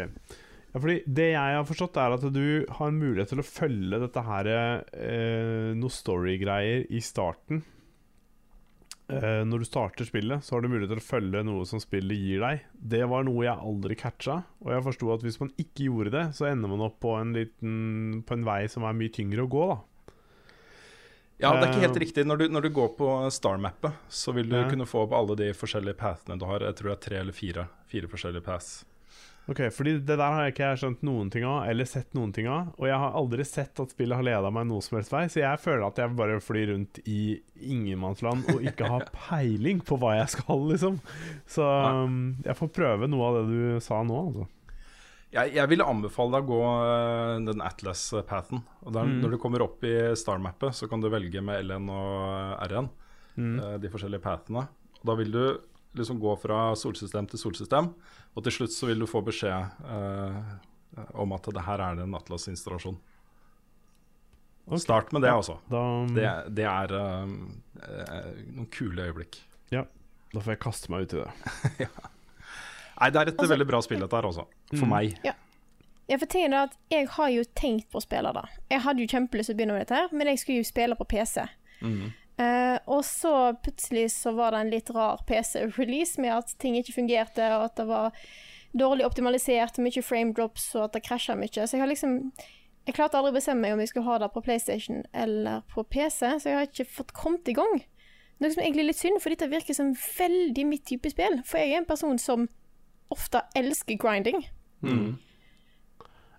Ja, 0.73 0.79
fordi 0.79 1.01
Det 1.07 1.33
jeg 1.33 1.57
har 1.59 1.65
forstått, 1.67 1.97
er 1.99 2.15
at 2.15 2.25
du 2.33 2.67
har 2.79 2.93
mulighet 2.95 3.33
til 3.33 3.43
å 3.43 3.47
følge 3.47 3.99
dette 4.05 4.23
her 4.23 4.47
eh, 4.55 5.75
noe 5.75 5.91
story-greier 5.91 6.85
i 6.95 7.01
starten. 7.03 7.65
Eh, 9.11 9.43
når 9.43 9.59
du 9.59 9.67
starter 9.67 10.07
spillet, 10.07 10.45
så 10.47 10.55
har 10.55 10.63
du 10.63 10.69
mulighet 10.71 10.93
til 10.95 11.01
å 11.03 11.09
følge 11.09 11.43
noe 11.43 11.65
som 11.67 11.81
spillet 11.83 12.15
gir 12.23 12.45
deg. 12.45 12.61
Det 12.79 13.03
var 13.11 13.25
noe 13.27 13.43
jeg 13.43 13.59
aldri 13.59 13.97
catcha, 13.99 14.37
og 14.63 14.71
jeg 14.71 14.85
forsto 14.87 15.11
at 15.17 15.25
hvis 15.27 15.41
man 15.43 15.51
ikke 15.59 15.89
gjorde 15.89 16.13
det, 16.15 16.25
så 16.39 16.47
ender 16.53 16.71
man 16.71 16.85
opp 16.87 17.01
på 17.03 17.17
en, 17.19 17.33
liten, 17.35 18.21
på 18.23 18.37
en 18.39 18.47
vei 18.47 18.61
som 18.71 18.87
er 18.87 18.95
mye 18.95 19.11
tyngre 19.11 19.49
å 19.49 19.51
gå, 19.51 19.65
da. 19.73 19.81
Ja, 21.41 21.55
det 21.57 21.65
er 21.65 21.71
ikke 21.73 21.87
helt 21.89 21.97
Eh, 21.97 22.03
riktig. 22.05 22.23
Når 22.29 22.37
du, 22.39 22.49
når 22.53 22.63
du 22.67 22.71
går 22.77 22.89
på 22.99 23.07
Star-mappet, 23.33 23.95
så 24.13 24.35
vil 24.37 24.47
du 24.51 24.57
Ja. 24.61 24.69
kunne 24.69 24.85
få 24.87 25.07
opp 25.07 25.13
alle 25.17 25.35
de 25.41 25.51
forskjellige 25.57 25.97
pathene 25.97 26.39
du 26.39 26.45
har. 26.45 26.61
Jeg 26.61 26.77
tror 26.77 26.91
det 26.91 26.97
er 26.99 27.09
tre 27.09 27.17
eller 27.17 27.33
fire, 27.33 27.67
fire 27.89 28.07
forskjellige 28.13 28.45
paths. 28.45 28.85
Ok, 29.49 29.61
fordi 29.75 29.97
Det 29.99 30.15
der 30.17 30.21
har 30.31 30.45
jeg 30.45 30.53
ikke 30.55 30.77
skjønt 30.79 31.01
noen 31.03 31.31
ting 31.33 31.43
av, 31.49 31.65
eller 31.67 31.85
sett 31.89 32.13
noen 32.15 32.31
ting 32.33 32.47
av. 32.47 32.69
Og 32.79 32.87
jeg 32.87 32.99
har 33.03 33.17
aldri 33.19 33.45
sett 33.49 33.81
at 33.83 33.91
spillet 33.91 34.15
har 34.15 34.23
leda 34.23 34.51
meg 34.55 34.69
noe 34.69 34.81
som 34.85 34.99
helst 34.99 35.11
vei, 35.11 35.25
så 35.33 35.41
jeg 35.43 35.59
føler 35.65 35.87
at 35.89 35.99
jeg 35.99 36.15
bare 36.15 36.37
flyr 36.45 36.71
rundt 36.75 37.01
i 37.11 37.41
ingenmannsland 37.59 38.47
og 38.53 38.63
ikke 38.63 38.87
har 38.93 39.09
peiling 39.29 39.81
på 39.83 39.99
hva 39.99 40.13
jeg 40.21 40.29
skal, 40.37 40.63
liksom. 40.71 41.01
Så 41.51 41.67
um, 41.67 42.37
jeg 42.47 42.55
får 42.61 42.71
prøve 42.77 43.09
noe 43.11 43.27
av 43.33 43.41
det 43.41 43.47
du 43.51 43.81
sa 43.83 44.03
nå, 44.07 44.21
altså. 44.29 44.47
Jeg, 45.31 45.53
jeg 45.55 45.71
ville 45.71 45.87
anbefale 45.87 46.35
deg 46.35 46.49
å 46.49 46.51
gå 46.51 46.63
øh, 46.67 47.35
den 47.47 47.61
Atlas-pathen. 47.63 48.65
Mm. 48.83 49.13
Når 49.23 49.31
du 49.35 49.39
kommer 49.39 49.63
opp 49.63 49.85
i 49.87 49.93
Star-mappet, 50.19 50.75
så 50.75 50.89
kan 50.91 50.99
du 51.03 51.07
velge 51.13 51.39
med 51.43 51.63
LN 51.67 51.91
og 51.95 52.65
RN, 52.71 52.89
Mm. 53.39 53.53
øh, 53.63 53.77
de 53.81 53.89
forskjellige 53.93 54.25
pathene. 54.25 54.65
Og 55.01 55.05
da 55.07 55.15
vil 55.21 55.31
du 55.31 55.43
liksom 55.95 56.21
gå 56.23 56.37
fra 56.39 56.75
solsystem 56.79 57.27
til 57.31 57.39
solsystem, 57.39 57.89
og 58.37 58.45
til 58.47 58.53
slutt 58.53 58.73
så 58.75 58.87
vil 58.91 59.01
du 59.03 59.07
få 59.11 59.23
beskjed 59.27 59.83
eh, 59.91 60.53
om 61.19 61.33
at 61.33 61.49
det 61.55 61.65
her 61.67 61.81
er 61.81 61.95
det 61.99 62.05
en 62.07 62.15
Atlas-installasjon. 62.19 62.99
Okay. 64.67 64.79
Start 64.79 65.13
med 65.13 65.23
det, 65.23 65.31
altså. 65.35 65.57
Da, 65.71 65.81
Det, 66.15 66.55
det 66.55 66.65
er 66.69 66.93
øh, 66.95 67.29
øh, 67.83 68.41
noen 68.55 68.69
kule 68.71 69.03
øyeblikk. 69.09 69.41
Ja. 69.73 69.85
da 70.35 70.39
får 70.41 70.53
jeg 70.55 70.61
kaste 70.63 70.91
meg 70.93 71.03
ut 71.09 71.15
i 71.17 71.23
det. 71.25 71.31
ja. 71.85 71.89
Nei, 73.01 73.09
det 73.11 73.17
er 73.21 73.29
et 73.33 73.39
Altså- 73.41 73.51
veldig 73.51 73.67
bra 73.67 73.81
spill, 73.83 74.01
dette 74.05 74.17
her, 74.17 74.27
altså. 74.29 74.45
For 74.77 74.85
Mm. 74.87 74.91
meg. 74.95 75.19
Ja, 75.25 76.17
for 76.19 76.27
tingen 76.27 76.53
er 76.53 76.63
at 76.69 76.77
jeg 76.91 77.09
har 77.09 77.29
jo 77.31 77.43
tenkt 77.55 77.89
på 77.91 77.99
å 77.99 78.03
spille 78.03 78.33
det. 78.35 78.45
Jeg 78.71 78.81
hadde 78.83 79.01
jo 79.03 79.07
kjempelyst 79.11 79.47
til 79.51 79.55
å 79.55 79.59
begynne 79.59 79.73
med 79.79 79.87
dette, 79.87 79.95
her, 79.95 80.09
men 80.13 80.27
jeg 80.27 80.39
skulle 80.39 80.59
jo 80.63 80.65
spille 80.71 80.95
på 80.99 81.05
PC. 81.09 81.47
Mhm. 81.83 82.13
Eh, 82.41 82.79
og 82.89 83.03
så 83.05 83.53
plutselig 83.61 84.07
så 84.15 84.33
var 84.37 84.55
det 84.55 84.63
en 84.63 84.73
litt 84.73 84.91
rar 84.95 85.21
PC-release 85.29 86.21
med 86.23 86.33
at 86.39 86.55
ting 86.63 86.79
ikke 86.79 86.97
fungerte, 86.97 87.45
og 87.59 87.67
at 87.69 87.77
det 87.77 87.87
var 87.91 88.17
dårlig 88.81 89.05
optimalisert, 89.05 89.81
mye 89.83 90.03
frame 90.05 90.33
drops, 90.37 90.71
og 90.79 90.87
at 90.87 90.97
det 90.97 91.05
krasja 91.09 91.37
mye. 91.37 91.53
Så 91.53 91.77
jeg 91.77 91.85
har 91.85 91.91
liksom 91.91 92.33
Jeg 92.89 92.95
klarte 92.97 93.19
aldri 93.19 93.29
å 93.31 93.37
bestemme 93.37 93.61
meg 93.61 93.75
om 93.75 93.81
jeg 93.83 93.91
skulle 93.91 94.09
ha 94.09 94.15
det 94.19 94.31
på 94.33 94.41
PlayStation 94.41 95.03
eller 95.13 95.61
på 95.69 95.83
PC, 95.85 96.31
så 96.41 96.49
jeg 96.49 96.57
har 96.57 96.65
ikke 96.65 96.87
fått 96.89 97.13
kommet 97.15 97.47
i 97.53 97.55
gang. 97.55 97.83
Noe 98.41 98.51
som 98.55 98.63
egentlig 98.65 98.81
er 98.81 98.89
litt 98.89 98.99
synd, 98.99 99.21
for 99.21 99.31
dette 99.31 99.51
virker 99.53 99.77
som 99.77 99.91
veldig 99.93 100.65
mitt 100.67 100.87
type 100.89 101.13
spill. 101.13 101.43
For 101.47 101.61
jeg 101.61 101.75
er 101.75 101.83
en 101.83 101.87
person 101.87 102.19
som 102.19 102.49
ofte 103.13 103.43
elsker 103.55 104.01
grinding. 104.01 104.47
Mhm. 104.81 105.19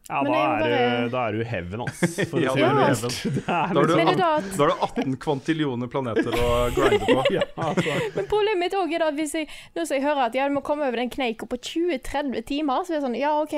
Ja, 0.10 0.24
da 0.26 0.32
er, 0.32 0.60
bare- 0.60 1.02
du, 1.06 1.10
da 1.14 1.20
er 1.30 1.36
du 1.38 1.44
heaven, 1.46 1.82
altså. 1.86 2.08
For 2.28 2.40
å 2.40 2.42
Ja, 2.46 2.54
si 2.54 2.62
da 2.64 2.70
er 2.82 2.90
det 2.92 3.02
du 3.32 3.42
Da 3.46 3.60
du, 3.74 3.94
liksom- 3.96 4.18
da 4.58 4.64
er 4.66 4.72
det 4.72 4.78
18 4.88 5.18
kvantillioner 5.24 5.92
planeter 5.94 6.32
å 6.36 6.48
grinde 6.76 7.06
på. 7.06 7.20
ja, 7.38 7.46
altså. 7.56 7.98
Men 8.18 8.28
problemet 8.32 8.60
mitt 8.66 8.76
også 8.80 8.98
er 8.98 9.06
da 9.06 9.12
hvis 9.20 9.36
jeg, 9.38 9.50
nå 9.78 9.86
skal 9.86 10.00
jeg 10.00 10.08
hører 10.10 10.24
at 10.26 10.36
jeg 10.42 10.52
må 10.56 10.64
komme 10.66 10.88
over 10.90 11.00
den 11.04 11.12
kneika 11.14 11.48
på 11.48 11.60
20-30 11.70 12.42
timer, 12.50 12.84
så 12.84 12.96
er 12.96 13.00
det 13.00 13.06
sånn 13.08 13.20
Ja, 13.22 13.36
OK. 13.44 13.56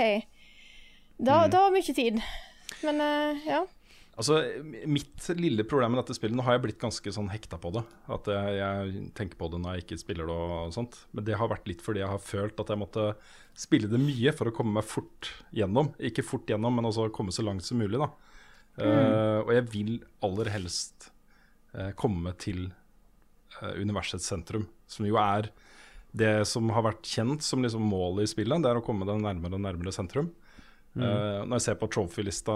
Da, 1.24 1.46
Mm. 1.46 1.50
da 1.54 1.58
har 1.64 1.72
vi 1.72 1.80
ikke 1.84 1.96
tid. 1.96 2.20
Men 2.84 3.00
uh, 3.00 3.40
ja. 3.48 3.64
Altså, 4.18 4.42
Mitt 4.86 5.26
lille 5.40 5.64
problem 5.66 5.96
med 5.96 6.04
dette 6.04 6.14
spillet 6.14 6.36
Nå 6.38 6.44
har 6.46 6.54
jeg 6.58 6.62
blitt 6.68 6.78
ganske 6.82 7.14
sånn 7.16 7.32
hekta 7.34 7.58
på 7.62 7.72
det. 7.74 7.82
At 8.14 8.28
jeg, 8.30 8.58
jeg 8.60 9.06
tenker 9.18 9.40
på 9.40 9.48
det 9.54 9.62
når 9.64 9.78
jeg 9.80 9.86
ikke 9.88 9.98
spiller 10.04 10.28
det 10.30 10.36
og 10.36 10.74
sånt. 10.76 11.00
Men 11.16 11.26
det 11.26 11.38
har 11.40 11.50
vært 11.50 11.66
litt 11.72 11.82
fordi 11.82 12.04
jeg 12.04 12.12
har 12.12 12.22
følt 12.22 12.60
at 12.62 12.70
jeg 12.74 12.82
måtte 12.84 13.08
spille 13.58 13.90
det 13.90 14.02
mye 14.02 14.34
for 14.36 14.50
å 14.50 14.54
komme 14.56 14.80
meg 14.80 14.88
fort 14.88 15.30
gjennom. 15.54 15.92
Ikke 16.02 16.26
fort 16.26 16.50
gjennom, 16.50 16.76
men 16.76 16.90
også 16.90 17.10
komme 17.14 17.34
så 17.34 17.46
langt 17.46 17.66
som 17.66 17.80
mulig, 17.82 18.00
da. 18.02 18.10
Eh, 18.82 19.40
og 19.44 19.52
jeg 19.54 19.68
vil 19.70 19.92
aller 20.26 20.50
helst 20.50 21.12
uh, 21.78 21.92
komme 22.00 22.32
til 22.42 22.72
uh, 23.60 23.76
universets 23.78 24.26
sentrum, 24.26 24.66
som 24.90 25.06
jo 25.06 25.20
er 25.22 25.52
det 26.14 26.48
som 26.50 26.72
har 26.74 26.86
vært 26.86 27.06
kjent 27.10 27.46
som 27.46 27.62
liksom 27.66 27.86
målet 27.86 28.26
i 28.26 28.32
spillet. 28.34 28.62
Det 28.62 28.72
er 28.72 28.82
å 28.82 28.86
komme 28.86 29.06
deg 29.10 29.22
nærmere 29.22 29.58
og 29.58 29.66
nærmere 29.66 29.94
sentrum. 29.94 30.32
Eh, 30.94 31.40
når 31.42 31.56
jeg 31.58 31.64
ser 31.66 31.78
på 31.82 31.88
trophy-lista 31.90 32.56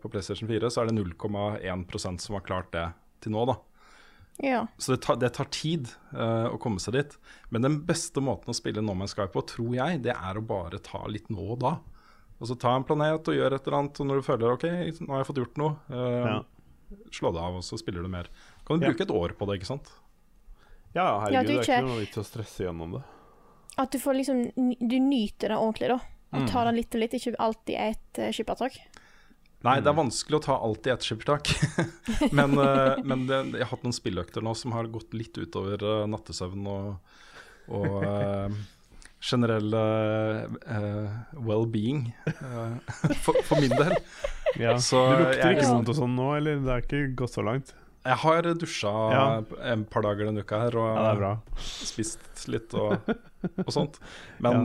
på 0.00 0.08
PlayStation 0.08 0.48
4, 0.48 0.70
så 0.72 0.80
er 0.80 0.88
det 0.88 0.94
0,1% 0.96 2.24
som 2.24 2.38
har 2.38 2.46
klart 2.46 2.70
det 2.72 2.86
til 3.20 3.34
nå. 3.34 3.42
da 3.50 3.58
ja. 4.42 4.66
Så 4.78 4.92
det 4.94 5.02
tar, 5.02 5.16
det 5.16 5.32
tar 5.34 5.44
tid 5.50 5.88
uh, 6.14 6.48
å 6.52 6.58
komme 6.62 6.78
seg 6.80 6.94
dit. 6.94 7.16
Men 7.50 7.62
den 7.62 7.80
beste 7.86 8.20
måten 8.20 8.50
å 8.52 8.54
spille 8.56 8.82
No 8.84 8.94
Man's 8.94 9.14
Sky 9.16 9.26
på, 9.32 9.42
tror 9.46 9.74
jeg, 9.74 10.02
det 10.04 10.14
er 10.14 10.38
å 10.38 10.44
bare 10.46 10.78
ta 10.78 11.04
litt 11.10 11.28
nå 11.30 11.42
og 11.54 11.58
da. 11.60 11.78
Altså 12.40 12.54
ta 12.58 12.76
en 12.76 12.84
planet 12.86 13.26
og 13.28 13.34
gjør 13.34 13.56
et 13.56 13.66
eller 13.66 13.78
annet, 13.80 13.98
og 14.00 14.06
når 14.06 14.20
du 14.20 14.22
føler 14.28 14.52
OK, 14.54 14.66
nå 15.02 15.08
har 15.10 15.24
jeg 15.24 15.26
fått 15.32 15.40
gjort 15.42 15.56
noe, 15.58 15.76
uh, 15.90 16.28
Ja. 16.28 16.42
slå 17.10 17.32
det 17.34 17.40
av, 17.42 17.56
og 17.58 17.62
så 17.66 17.76
spiller 17.80 18.02
du 18.02 18.08
mer. 18.08 18.28
Kan 18.64 18.78
du 18.78 18.86
Ja. 18.86 18.92
bruke 18.92 19.02
et 19.02 19.10
år 19.10 19.34
på 19.36 19.46
det, 19.50 19.58
ikke 19.60 19.66
sant? 19.74 19.90
ja, 20.94 21.20
herregud, 21.20 21.32
Ja, 21.34 21.42
det 21.42 21.56
er 21.58 21.62
ikke- 21.62 21.82
noe 21.86 21.98
vits 22.00 22.16
å 22.16 22.24
stresse 22.24 22.64
gjennom 22.64 22.92
det. 22.96 23.02
At 23.76 23.90
du 23.90 23.98
får 23.98 24.14
liksom 24.16 24.52
Du 24.88 24.98
nyter 24.98 25.48
det 25.48 25.58
ordentlig, 25.58 25.88
da. 25.88 26.00
Og 26.32 26.40
Mm. 26.42 26.48
tar 26.48 26.64
det 26.66 26.74
litt 26.74 26.94
og 26.94 27.00
litt, 27.00 27.12
ikke 27.12 27.36
alltid 27.38 27.76
et 27.76 28.18
uh, 28.18 28.30
skippertak. 28.32 28.78
Nei, 29.66 29.80
det 29.82 29.90
er 29.90 29.96
vanskelig 29.98 30.38
å 30.38 30.42
ta 30.44 30.56
alt 30.62 30.86
i 30.86 30.92
ett 30.92 31.02
skippertak. 31.06 31.50
men 32.38 32.54
eh, 32.62 33.00
men 33.02 33.24
det, 33.26 33.38
jeg 33.58 33.64
har 33.66 33.72
hatt 33.72 33.86
noen 33.86 33.96
spilløkter 33.96 34.44
nå 34.46 34.52
som 34.58 34.74
har 34.76 34.90
gått 34.92 35.16
litt 35.18 35.34
utover 35.34 35.82
eh, 35.82 36.04
nattesøvn 36.12 36.68
og, 36.70 37.16
og 37.74 37.96
uh, 38.04 38.54
generell 39.18 39.74
uh, 39.74 41.08
well-being 41.34 42.12
Uh, 42.38 42.78
for, 43.24 43.34
for 43.48 43.58
min 43.58 43.74
del. 43.74 43.96
Ja. 44.62 44.76
Så 44.78 45.00
du 45.10 45.24
lukter 45.24 45.56
ikke 45.56 45.66
vondt 45.72 45.90
og 45.90 45.98
sånn 45.98 46.14
nå, 46.14 46.28
eller? 46.38 46.62
Det 46.62 46.72
er 46.76 46.84
ikke 46.86 47.02
gått 47.18 47.34
så 47.34 47.42
langt? 47.44 47.74
Jeg 48.06 48.16
har 48.22 48.46
dusja 48.56 48.92
Ja. 49.12 49.24
en 49.74 49.82
par 49.90 50.06
dager 50.06 50.30
denne 50.30 50.46
uka 50.46 50.62
her 50.62 50.78
og 50.78 50.86
Ja, 50.94 51.02
det 51.10 51.18
bra. 51.18 51.32
spist 51.60 52.46
litt 52.48 52.72
og, 52.78 53.10
og 53.66 53.72
sånt. 53.74 53.98
Men, 54.40 54.62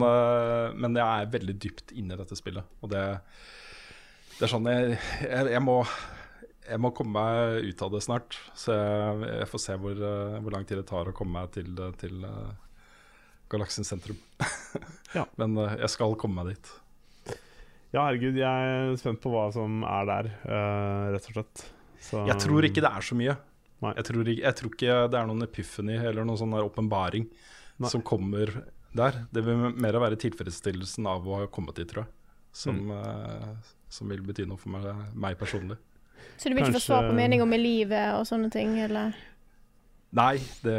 men 0.77 1.01
jeg 1.01 1.03
er 1.03 1.33
veldig 1.33 1.57
dypt 1.65 1.91
inne 1.97 2.15
i 2.15 2.21
dette 2.21 2.37
spillet. 2.39 2.69
Og 2.85 2.93
det, 2.93 3.03
det 4.39 4.45
er 4.47 4.51
sånn 4.51 4.67
jeg, 4.69 4.97
jeg, 5.21 5.51
jeg 5.53 5.61
må 5.63 5.77
jeg 6.63 6.79
må 6.79 6.93
komme 6.95 7.19
meg 7.19 7.65
ut 7.67 7.81
av 7.83 7.89
det 7.91 7.99
snart, 8.05 8.37
så 8.55 8.71
jeg, 8.71 9.47
får 9.51 9.59
se 9.59 9.73
hvor, 9.83 9.97
eh, 9.99 10.37
hvor 10.39 10.53
lang 10.55 10.63
tid 10.63 10.79
det 10.79 10.85
tar 10.87 11.09
å 11.11 11.15
komme 11.15 11.41
meg 11.41 11.49
til, 11.51 11.73
til 11.99 12.23
uh, 12.23 12.53
galaksens 13.51 13.91
sentrum. 13.91 14.15
Ja. 15.11 15.25
Men 15.41 15.57
eh, 15.59 15.73
jeg 15.83 15.91
skal 15.91 16.15
komme 16.19 16.39
meg 16.39 16.53
dit. 16.55 16.71
Ja, 17.93 18.05
herregud, 18.07 18.39
jeg 18.39 18.69
er 18.71 18.95
spent 18.97 19.19
på 19.21 19.33
hva 19.33 19.49
som 19.53 19.83
er 19.85 20.07
der, 20.09 20.31
uh, 20.47 21.11
rett 21.13 21.27
og 21.29 21.35
slett. 21.35 21.65
Så, 22.03 22.23
Jeg 22.31 22.39
tror 22.41 22.65
ikke 22.67 22.81
det 22.83 22.89
er 22.95 23.05
så 23.11 23.19
mye. 23.19 23.35
Jeg 23.83 24.07
tror, 24.07 24.23
ikke, 24.23 24.41
jeg 24.47 24.55
tror 24.61 24.71
ikke 24.71 24.95
det 25.11 25.19
er 25.19 25.27
noen 25.27 25.43
epiphany 25.43 25.99
eller 25.99 26.23
noen 26.23 26.39
sånn 26.39 26.55
åpenbaring 26.63 27.27
som 27.91 27.99
kommer 28.07 28.47
der. 28.95 29.17
Det 29.35 29.43
vil 29.43 29.67
mer 29.75 29.99
være 29.99 30.15
tilfredsstillelsen 30.23 31.07
av 31.11 31.27
å 31.27 31.41
ha 31.41 31.47
kommet 31.51 31.75
dit, 31.81 31.91
tror 31.91 32.05
jeg, 32.05 32.13
som, 32.55 32.79
Mm. 32.87 32.93
eh, 32.95 33.73
som 33.93 34.09
vil 34.09 34.23
bety 34.25 34.45
noe 34.49 34.57
for 34.59 34.73
meg, 34.73 34.87
meg 35.13 35.37
personlig. 35.39 35.77
Så 36.39 36.49
du 36.49 36.55
vil 36.55 36.63
ikke 36.65 36.79
få 36.79 36.87
svar 36.87 37.05
på 37.09 37.13
meninger 37.17 37.45
med 37.47 37.61
livet 37.61 38.15
og 38.17 38.25
sånne 38.27 38.49
ting, 38.53 38.73
eller? 38.81 39.13
Nei, 40.13 40.37
det 40.65 40.77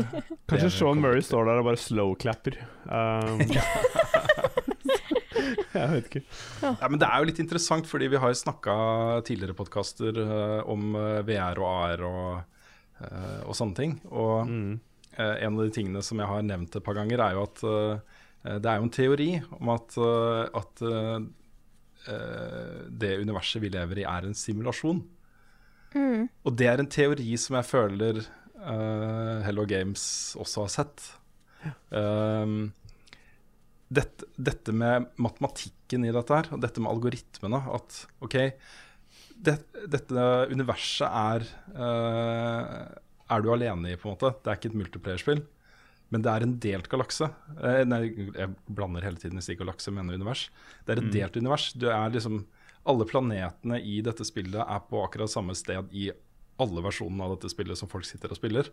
Kanskje 0.50 0.70
Sean 0.70 0.96
kommer 0.96 1.08
Murray 1.08 1.22
står 1.26 1.46
der 1.48 1.60
og 1.62 1.66
bare 1.68 1.80
slow-clapper. 1.82 2.58
Um, 2.86 3.42
jeg 5.76 5.88
vet 5.92 6.10
ikke. 6.10 6.22
Ja, 6.62 6.88
men 6.90 7.00
Det 7.02 7.08
er 7.08 7.22
jo 7.22 7.28
litt 7.30 7.40
interessant, 7.42 7.88
fordi 7.90 8.10
vi 8.12 8.20
har 8.22 8.32
jo 8.32 8.38
snakka 8.40 8.76
tidligere 9.26 9.56
podkaster 9.58 10.20
om 10.70 10.94
eh, 10.98 11.22
VR 11.28 11.60
og 11.62 11.70
AR 11.70 12.04
og, 12.08 12.60
uh, 13.02 13.40
og 13.46 13.56
sånne 13.58 13.78
ting. 13.78 13.96
Og 14.10 14.46
Mm. 14.46 14.78
uh, 15.18 15.34
en 15.42 15.58
av 15.58 15.64
de 15.66 15.72
tingene 15.74 16.02
som 16.04 16.18
jeg 16.22 16.28
har 16.30 16.42
nevnt 16.46 16.76
et 16.78 16.84
par 16.86 16.94
ganger, 16.98 17.22
er 17.26 17.36
jo 17.36 17.42
at 17.46 17.62
eh, 17.66 18.58
det 18.62 18.70
er 18.70 18.76
jo 18.78 18.86
en 18.86 18.94
teori 18.94 19.30
om 19.58 19.70
at, 19.74 19.96
eh, 19.98 20.44
at 20.60 20.82
eh, 20.86 21.16
eh, 21.16 21.26
det 22.06 23.16
universet 23.18 23.62
vi 23.62 23.70
lever 23.74 23.98
i, 24.02 24.04
er 24.06 24.28
en 24.28 24.36
simulasjon. 24.36 25.00
Mm. 25.96 26.26
Og 26.46 26.56
det 26.58 26.68
er 26.70 26.82
en 26.82 26.90
teori 26.90 27.36
som 27.40 27.58
jeg 27.58 27.68
føler 27.68 28.20
uh, 28.20 29.44
Hello 29.46 29.66
Games 29.68 30.02
også 30.40 30.66
har 30.66 30.72
sett. 30.74 31.06
Um, 31.90 32.72
dette, 33.88 34.26
dette 34.34 34.74
med 34.74 35.08
matematikken 35.22 36.06
i 36.06 36.12
dette 36.14 36.34
her, 36.34 36.50
og 36.54 36.62
dette 36.62 36.82
med 36.82 36.90
algoritmene 36.92 37.58
At 37.74 38.00
OK, 38.22 38.36
det, 39.46 39.56
dette 39.90 40.26
universet 40.50 41.06
er 41.06 41.46
uh, 41.74 42.86
Er 43.30 43.42
du 43.42 43.50
alene 43.54 43.92
i, 43.92 43.98
på 43.98 44.10
en 44.10 44.16
måte. 44.16 44.34
Det 44.42 44.50
er 44.50 44.60
ikke 44.60 44.72
et 44.72 44.80
multiplayerspill. 44.82 45.44
Men 46.14 46.22
det 46.22 46.30
er 46.30 46.44
en 46.46 46.52
delt 46.62 46.86
galakse. 46.92 47.26
Eh, 47.58 47.80
nei, 47.88 48.02
jeg 48.36 48.52
blander 48.70 49.02
hele 49.02 49.18
tiden 49.18 49.40
i 49.40 49.42
si 49.42 49.56
galakse, 49.58 49.90
mener 49.90 50.14
univers. 50.14 50.44
Det 50.86 50.94
er 50.94 51.00
et 51.02 51.10
delt 51.14 51.36
univers. 51.40 51.72
Du 51.74 51.88
er 51.90 52.12
liksom 52.14 52.44
Alle 52.86 53.02
planetene 53.10 53.80
i 53.82 53.96
dette 54.06 54.22
spillet 54.22 54.62
er 54.62 54.82
på 54.86 55.00
akkurat 55.02 55.26
samme 55.32 55.56
sted 55.58 55.88
i 55.90 56.04
alle 56.62 56.80
versjonene 56.84 57.24
av 57.26 57.32
dette 57.34 57.50
spillet 57.50 57.76
som 57.76 57.88
folk 57.90 58.06
sitter 58.06 58.30
og 58.30 58.38
spiller. 58.38 58.68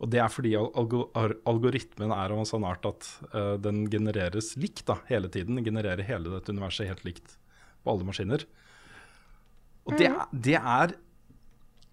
Og 0.00 0.08
det 0.08 0.22
er 0.22 0.32
fordi 0.32 0.54
algor 0.56 1.10
algoritmen 1.44 2.10
er 2.16 2.32
av 2.32 2.38
en 2.40 2.48
sånn 2.48 2.64
art 2.64 2.86
at 2.88 3.04
uh, 3.34 3.58
den 3.60 3.82
genereres 3.92 4.54
likt 4.56 4.86
da, 4.88 4.96
hele 5.10 5.28
tiden. 5.28 5.58
Den 5.60 5.66
genererer 5.68 6.00
hele 6.08 6.32
dette 6.32 6.48
universet 6.56 6.88
helt 6.88 7.04
likt 7.04 7.36
på 7.84 7.92
alle 7.92 8.08
maskiner. 8.08 8.46
Og 9.84 9.98
det, 10.00 10.08
er- 10.08 10.32
det 10.32 10.56
er 10.56 10.96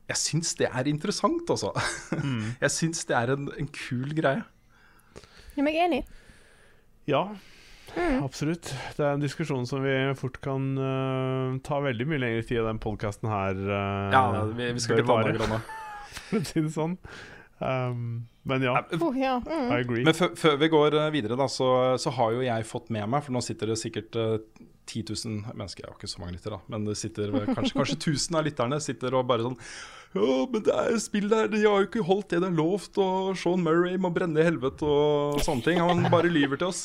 Jeg 0.07 0.17
syns 0.23 0.55
det 0.55 0.69
er 0.71 0.87
interessant, 0.87 1.49
altså. 1.51 1.73
Jeg 2.63 2.71
syns 2.71 3.03
det 3.09 3.15
er 3.19 3.33
en, 3.35 3.49
en 3.59 3.67
kul 3.75 4.15
greie. 4.15 4.45
Ja, 5.57 5.63
men 5.65 5.73
jeg 5.73 5.81
er 5.81 5.89
enig. 5.89 6.01
Ja, 7.09 7.21
absolutt. 8.21 8.69
Det 8.97 9.01
er 9.01 9.15
en 9.15 9.23
diskusjon 9.23 9.65
som 9.65 9.81
vi 9.81 9.95
fort 10.19 10.37
kan 10.43 10.69
uh, 10.77 11.55
ta 11.65 11.79
veldig 11.81 12.05
mye 12.11 12.21
lengre 12.21 12.43
tid 12.45 12.59
i 12.59 12.67
den 12.67 12.81
podkasten 12.83 13.31
her. 13.31 13.57
Uh, 13.57 14.13
Ja, 14.13 14.23
vi, 14.51 14.69
vi 14.75 14.83
skal 14.83 15.01
ikke 15.01 15.09
ta 15.09 15.19
noe 15.25 15.37
grann. 15.39 15.67
For 16.27 16.39
å 16.41 16.45
si 16.45 16.61
det 16.61 16.73
sånn. 16.75 16.97
Um, 17.57 18.27
men 18.47 18.61
ja, 18.67 18.75
Oh, 19.01 19.15
ja. 19.17 19.39
Mm. 19.41 19.71
I 19.71 19.79
agree. 19.81 20.03
Men 20.05 20.13
før, 20.13 20.59
vi 20.61 20.69
går 20.69 20.93
eh, 20.99 21.09
videre, 21.15 21.35
da, 21.39 21.47
så, 21.49 21.71
så 21.99 22.13
har 22.13 22.35
jo 22.35 22.43
jeg 22.45 22.67
fått 22.69 22.91
med 22.93 23.09
meg 23.09 23.23
For 23.25 23.33
nå 23.33 23.41
sitter 23.43 23.71
det 23.73 23.79
sikkert 23.81 24.17
uh, 24.19 24.37
10 24.87 25.03
000 25.09 25.55
mennesker, 25.57 25.83
jeg 25.83 25.89
har 25.89 25.97
ikke 25.97 26.11
så 26.11 26.21
mange 26.21 26.37
lyttere, 26.37 26.59
da, 26.59 26.71
men 26.71 26.85
det 26.87 26.95
sitter 26.99 27.33
kanskje, 27.49 27.73
kanskje 27.75 27.97
1000 28.13 28.37
av 28.39 28.45
lytterne 28.47 28.77
sitter 28.83 29.17
og 29.17 29.25
bare 29.27 29.43
sånn 29.49 29.57
Ja, 30.17 30.39
men 30.49 30.65
det 30.65 30.73
er 30.73 30.97
spill 31.01 31.29
der, 31.31 31.47
de 31.51 31.61
har 31.63 31.83
jo 31.83 31.87
ikke 31.87 32.05
holdt 32.07 32.33
det 32.33 32.41
de 32.41 32.49
har 32.49 32.57
lovt, 32.57 32.97
og 33.01 33.37
Sean 33.39 33.63
Murray 33.65 33.95
må 34.01 34.11
brenne 34.13 34.41
i 34.41 34.47
helvete 34.47 34.87
og 34.87 35.39
sånne 35.45 35.65
ting. 35.65 35.81
Han 35.83 36.09
bare 36.13 36.31
lyver 36.33 36.59
til 36.59 36.71
oss. 36.71 36.83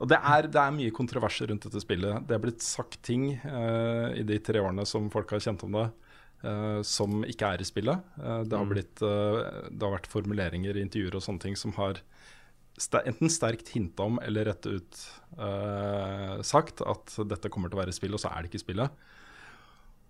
Og 0.00 0.08
det 0.08 0.16
er, 0.16 0.48
det 0.48 0.60
er 0.60 0.72
mye 0.72 0.92
kontroverser 0.96 1.50
rundt 1.50 1.66
dette 1.66 1.82
spillet. 1.82 2.24
Det 2.28 2.36
er 2.36 2.40
blitt 2.42 2.64
sagt 2.64 3.02
ting 3.04 3.34
uh, 3.44 4.08
i 4.16 4.24
de 4.26 4.38
tre 4.40 4.62
årene 4.62 4.86
som 4.88 5.10
folk 5.12 5.34
har 5.36 5.42
kjent 5.44 5.64
om 5.66 5.76
det, 5.76 5.86
uh, 6.46 6.80
som 6.86 7.20
ikke 7.28 7.52
er 7.52 7.60
i 7.60 7.68
spillet. 7.68 8.06
Uh, 8.16 8.40
det, 8.48 8.56
har 8.56 8.70
blitt, 8.70 9.04
eh, 9.04 9.40
det 9.68 9.84
har 9.84 9.98
vært 9.98 10.08
formuleringer 10.08 10.78
i 10.78 10.86
intervjuer 10.86 11.20
og 11.20 11.26
sånne 11.26 11.44
ting 11.44 11.58
som 11.58 11.76
har 11.76 12.00
enten 13.04 13.28
sterkt 13.28 13.74
hinta 13.74 14.06
om 14.08 14.16
eller 14.24 14.46
rett 14.48 14.64
ut 14.64 15.00
sagt 16.48 16.80
at 16.80 17.12
dette 17.28 17.50
kommer 17.52 17.68
til 17.68 17.76
å 17.76 17.80
være 17.82 17.92
spill, 17.92 18.14
og 18.16 18.22
så 18.22 18.30
er 18.32 18.40
det 18.40 18.48
ikke 18.48 18.62
spillet. 18.62 19.02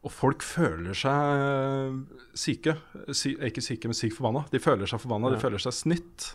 Og 0.01 0.13
folk 0.15 0.41
føler 0.47 0.97
seg 0.97 1.99
syke. 2.39 2.73
Sy 3.13 3.35
ikke 3.37 3.61
syke, 3.65 3.91
men 3.91 3.99
sykt 3.99 4.17
forbanna. 4.17 4.47
De 4.53 4.61
føler 4.63 4.89
seg 4.89 5.03
forbanna, 5.03 5.29
Ja. 5.29 5.37
de 5.37 5.43
føler 5.43 5.61
seg 5.61 5.77
snytt. 5.77 6.31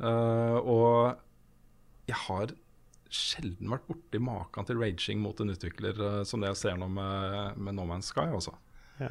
Uh, 0.00 0.56
og 0.62 1.18
jeg 2.08 2.16
har 2.28 2.52
sjelden 3.10 3.72
vært 3.72 3.88
borti 3.90 4.20
maken 4.22 4.64
til 4.68 4.78
raging 4.78 5.18
mot 5.20 5.40
en 5.42 5.50
utvikler 5.50 5.98
uh, 5.98 6.22
som 6.24 6.40
det 6.40 6.52
jeg 6.52 6.60
ser 6.62 6.78
nå 6.78 6.86
med, 6.88 7.58
med 7.58 7.74
No 7.74 7.82
Man's 7.88 8.12
Sky. 8.14 8.28
Også. 8.36 8.54
Ja. 9.02 9.10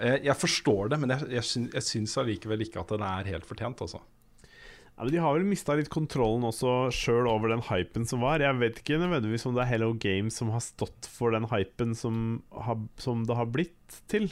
Jeg, 0.00 0.22
jeg 0.30 0.36
forstår 0.38 0.92
det, 0.94 1.00
men 1.02 1.10
jeg, 1.16 1.26
jeg, 1.34 1.44
syns, 1.44 1.74
jeg 1.74 1.84
syns 1.88 2.16
allikevel 2.22 2.62
ikke 2.64 2.80
at 2.80 2.94
den 2.94 3.02
er 3.04 3.32
helt 3.34 3.48
fortjent. 3.48 3.82
Altså. 3.84 4.00
Ja, 5.00 5.04
men 5.04 5.14
De 5.14 5.20
har 5.24 5.32
vel 5.32 5.46
mista 5.48 5.72
litt 5.78 5.88
kontrollen 5.88 6.42
også 6.44 6.90
sjøl 6.92 7.24
over 7.24 7.48
den 7.48 7.62
hypen 7.70 8.04
som 8.04 8.20
var. 8.20 8.42
Jeg 8.44 8.58
vet 8.60 8.82
ikke 8.82 8.98
nødvendigvis 9.00 9.46
om 9.48 9.54
det 9.56 9.62
er 9.64 9.70
Hello 9.70 9.94
Games 9.96 10.36
som 10.36 10.50
har 10.52 10.60
stått 10.60 11.08
for 11.08 11.32
den 11.32 11.46
hypen 11.48 11.94
som, 11.96 12.42
har, 12.52 12.76
som 13.00 13.22
det 13.24 13.38
har 13.38 13.48
blitt 13.48 13.96
til. 14.12 14.28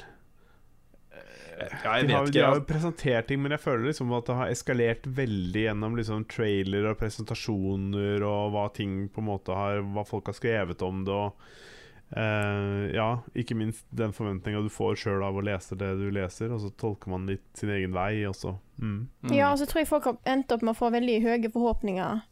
Ja, 1.56 1.94
jeg 1.96 2.10
de, 2.10 2.12
har, 2.12 2.28
de 2.28 2.44
har 2.44 2.60
jo 2.60 2.66
presentert 2.68 3.30
ting, 3.30 3.40
men 3.40 3.56
jeg 3.56 3.64
føler 3.64 3.88
liksom 3.88 4.12
at 4.12 4.28
det 4.28 4.36
har 4.42 4.52
eskalert 4.52 5.08
veldig 5.08 5.64
gjennom 5.64 5.96
liksom 5.96 6.28
trailer 6.28 6.92
og 6.92 7.00
presentasjoner 7.00 8.28
og 8.28 8.52
hva 8.52 8.68
ting 8.76 9.08
på 9.08 9.24
en 9.24 9.30
måte 9.32 9.56
har 9.56 9.80
Hva 9.96 10.04
folk 10.04 10.28
har 10.28 10.36
skrevet 10.36 10.84
om 10.84 11.02
det. 11.08 11.16
Og 11.16 11.58
Uh, 12.08 12.88
ja, 12.88 13.18
ikke 13.36 13.52
minst 13.52 13.84
den 13.92 14.14
forventninga 14.16 14.62
du 14.64 14.70
får 14.72 14.94
sjøl 14.96 15.20
av 15.26 15.36
å 15.36 15.42
lese 15.44 15.76
det 15.76 15.90
du 16.00 16.06
leser, 16.08 16.48
og 16.56 16.62
så 16.62 16.70
tolker 16.80 17.12
man 17.12 17.26
litt 17.28 17.44
sin 17.52 17.68
egen 17.68 17.92
vei, 17.92 18.22
og 18.24 18.32
så 18.32 18.54
mm. 18.78 19.08
Mm. 19.22 19.32
Ja, 19.34 19.50
og 19.52 19.58
så 19.58 19.66
tror 19.66 19.80
jeg 19.82 19.88
folk 19.88 20.04
har 20.04 20.16
endt 20.26 20.52
opp 20.52 20.62
med 20.62 20.74
å 20.74 20.78
få 20.78 20.90
veldig 20.94 21.22
høye 21.22 21.50
forhåpninger 21.52 22.22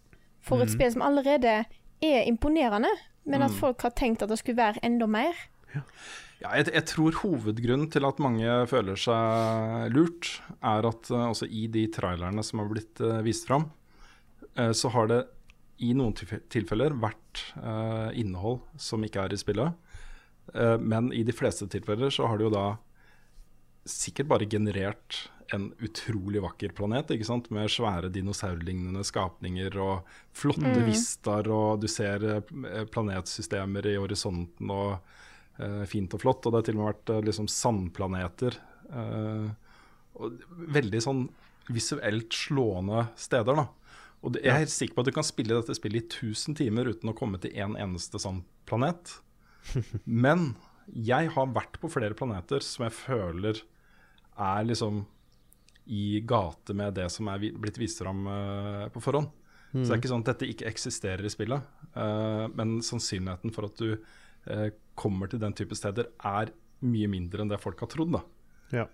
for 0.41 0.63
et 0.63 0.69
Mhm. 0.69 0.75
spill 0.75 0.93
som 0.93 1.03
allerede 1.03 1.67
er 2.03 2.25
imponerende, 2.27 2.91
men 3.27 3.43
at 3.43 3.51
Mm. 3.51 3.59
folk 3.59 3.83
har 3.83 3.91
tenkt 3.91 4.23
at 4.23 4.29
det 4.29 4.39
skulle 4.39 4.57
være 4.57 4.79
enda 4.83 5.07
mer. 5.07 5.35
Ja, 6.41 6.51
jeg, 6.57 6.67
jeg 6.73 6.85
tror 6.85 7.13
hovedgrunnen 7.13 7.91
til 7.91 8.05
at 8.05 8.19
mange 8.19 8.45
føler 8.69 8.97
seg 8.97 9.93
lurt, 9.93 10.41
er 10.63 10.87
at 10.87 11.11
uh, 11.11 11.31
også 11.33 11.49
i 11.51 11.67
de 11.67 11.87
trailerne 11.89 12.45
som 12.45 12.59
har 12.61 12.69
blitt 12.69 13.01
uh, 13.01 13.23
vist 13.23 13.47
fram, 13.49 13.71
uh, 14.59 14.71
så 14.73 14.91
har 14.93 15.07
det 15.09 15.27
i 15.79 15.93
noen 15.93 16.15
tilfeller 16.49 16.93
vært 16.97 17.53
innhold 18.17 18.61
som 18.79 19.03
ikke 19.05 19.25
er 19.27 19.33
i 19.35 19.37
spillet. 19.37 19.75
Men 20.81 21.13
i 21.13 21.23
de 21.23 21.33
fleste 21.33 21.67
tilfeller 21.69 22.09
så 22.09 22.27
har 22.27 22.39
det 22.39 22.45
jo 22.47 22.51
da 22.55 22.79
sikkert 23.85 24.29
bare 24.31 24.47
generert 24.49 25.29
en 25.55 25.69
utrolig 25.85 26.41
vakker 26.43 26.73
planet, 26.77 27.13
ikke 27.15 27.29
sant? 27.29 27.51
med 27.55 27.71
svære 27.71 28.11
dinosaurlignende 28.13 29.05
skapninger 29.07 29.77
og 29.83 30.09
flotte 30.37 30.73
Mm. 30.73 30.87
vistaer, 30.89 31.51
og 31.53 31.81
du 31.81 31.89
ser 31.89 32.25
eh, 32.25 32.85
planetsystemer 32.91 33.87
i 33.87 33.97
horisonten 33.97 34.71
og 34.71 34.99
uh, 35.61 35.85
fint 35.87 36.13
og 36.15 36.21
flott. 36.21 36.47
Og 36.47 36.53
det 36.53 36.59
har 36.59 36.67
til 36.69 36.77
og 36.77 36.83
med 36.83 36.93
vært 36.93 37.15
uh, 37.15 37.25
liksom 37.25 37.49
sandplaneter. 37.49 38.59
Uh, 38.91 39.51
og 40.17 40.39
veldig 40.73 41.03
sånn 41.03 41.27
visuelt 41.69 42.33
slående 42.33 43.09
steder, 43.19 43.59
da. 43.59 43.67
Og 44.23 44.35
det, 44.35 44.43
jeg 44.45 44.53
er 44.53 44.63
helt 44.65 44.75
sikker 44.75 44.97
på 44.97 45.05
at 45.05 45.11
du 45.11 45.15
kan 45.15 45.27
spille 45.27 45.59
dette 45.59 45.77
spillet 45.77 46.17
i 46.17 46.31
1000 46.31 46.57
timer 46.59 46.89
uten 46.91 47.11
å 47.11 47.17
komme 47.17 47.39
til 47.43 47.55
en 47.63 47.77
eneste 47.79 48.19
sånn 48.23 48.43
planet. 48.67 49.19
Men 50.05 50.55
jeg 50.87 51.33
har 51.35 51.53
vært 51.55 51.79
på 51.83 51.91
flere 51.93 52.17
planeter 52.17 52.63
som 52.65 52.87
jeg 52.87 52.95
føler 52.97 53.61
er 54.37 54.67
liksom 54.69 55.05
i 55.87 56.21
gate 56.27 56.75
med 56.75 56.97
det 56.99 57.09
som 57.15 57.29
er 57.31 57.43
blitt 57.55 57.79
vist 57.79 58.03
fram 58.03 58.27
eh, 58.31 58.87
på 58.95 59.03
forhånd. 59.05 59.31
Så 59.77 59.91
det 59.91 59.93
er 59.93 60.01
ikke 60.01 60.13
sånn 60.13 60.23
at 60.25 60.31
dette 60.31 60.49
ikke 60.49 60.69
eksisterer 60.71 61.27
i 61.27 61.33
spillet, 61.33 61.65
eh, 61.93 62.45
men 62.57 62.79
sannsynligheten 62.85 63.53
for 63.53 63.69
at 63.69 63.81
du 63.81 63.91
eh, 63.93 64.71
kommer 64.97 65.29
til 65.29 65.43
den 65.43 65.57
type 65.59 65.77
steder, 65.77 66.09
er 66.25 66.53
mye 66.87 67.11
mindre 67.11 67.43
enn 67.43 67.51
det 67.51 67.61
folk 67.61 67.83
har 67.85 67.91
trodd. 67.93 68.15
da. 68.15 68.23
Ja. 68.73 68.87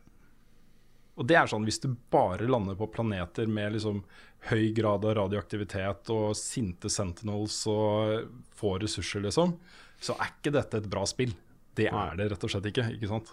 Og 1.21 1.29
det 1.29 1.37
er 1.37 1.51
sånn 1.51 1.67
hvis 1.69 1.81
du 1.83 1.91
bare 2.11 2.49
lander 2.49 2.79
på 2.79 2.89
planeter 2.91 3.47
med 3.51 3.77
liksom 3.77 4.01
høy 4.49 4.73
grad 4.75 5.05
av 5.07 5.17
radioaktivitet 5.21 6.11
og 6.15 6.33
sinte 6.39 6.91
sentinels 6.91 7.61
og 7.71 8.33
få 8.57 8.79
ressurser, 8.83 9.23
liksom, 9.27 9.55
så 10.03 10.17
er 10.19 10.33
ikke 10.33 10.55
dette 10.57 10.81
et 10.81 10.91
bra 10.91 11.05
spill. 11.07 11.35
Det 11.77 11.89
er 11.89 12.17
det 12.19 12.33
rett 12.33 12.49
og 12.49 12.53
slett 12.53 12.67
ikke, 12.73 12.89
ikke 12.97 13.11
sant? 13.13 13.31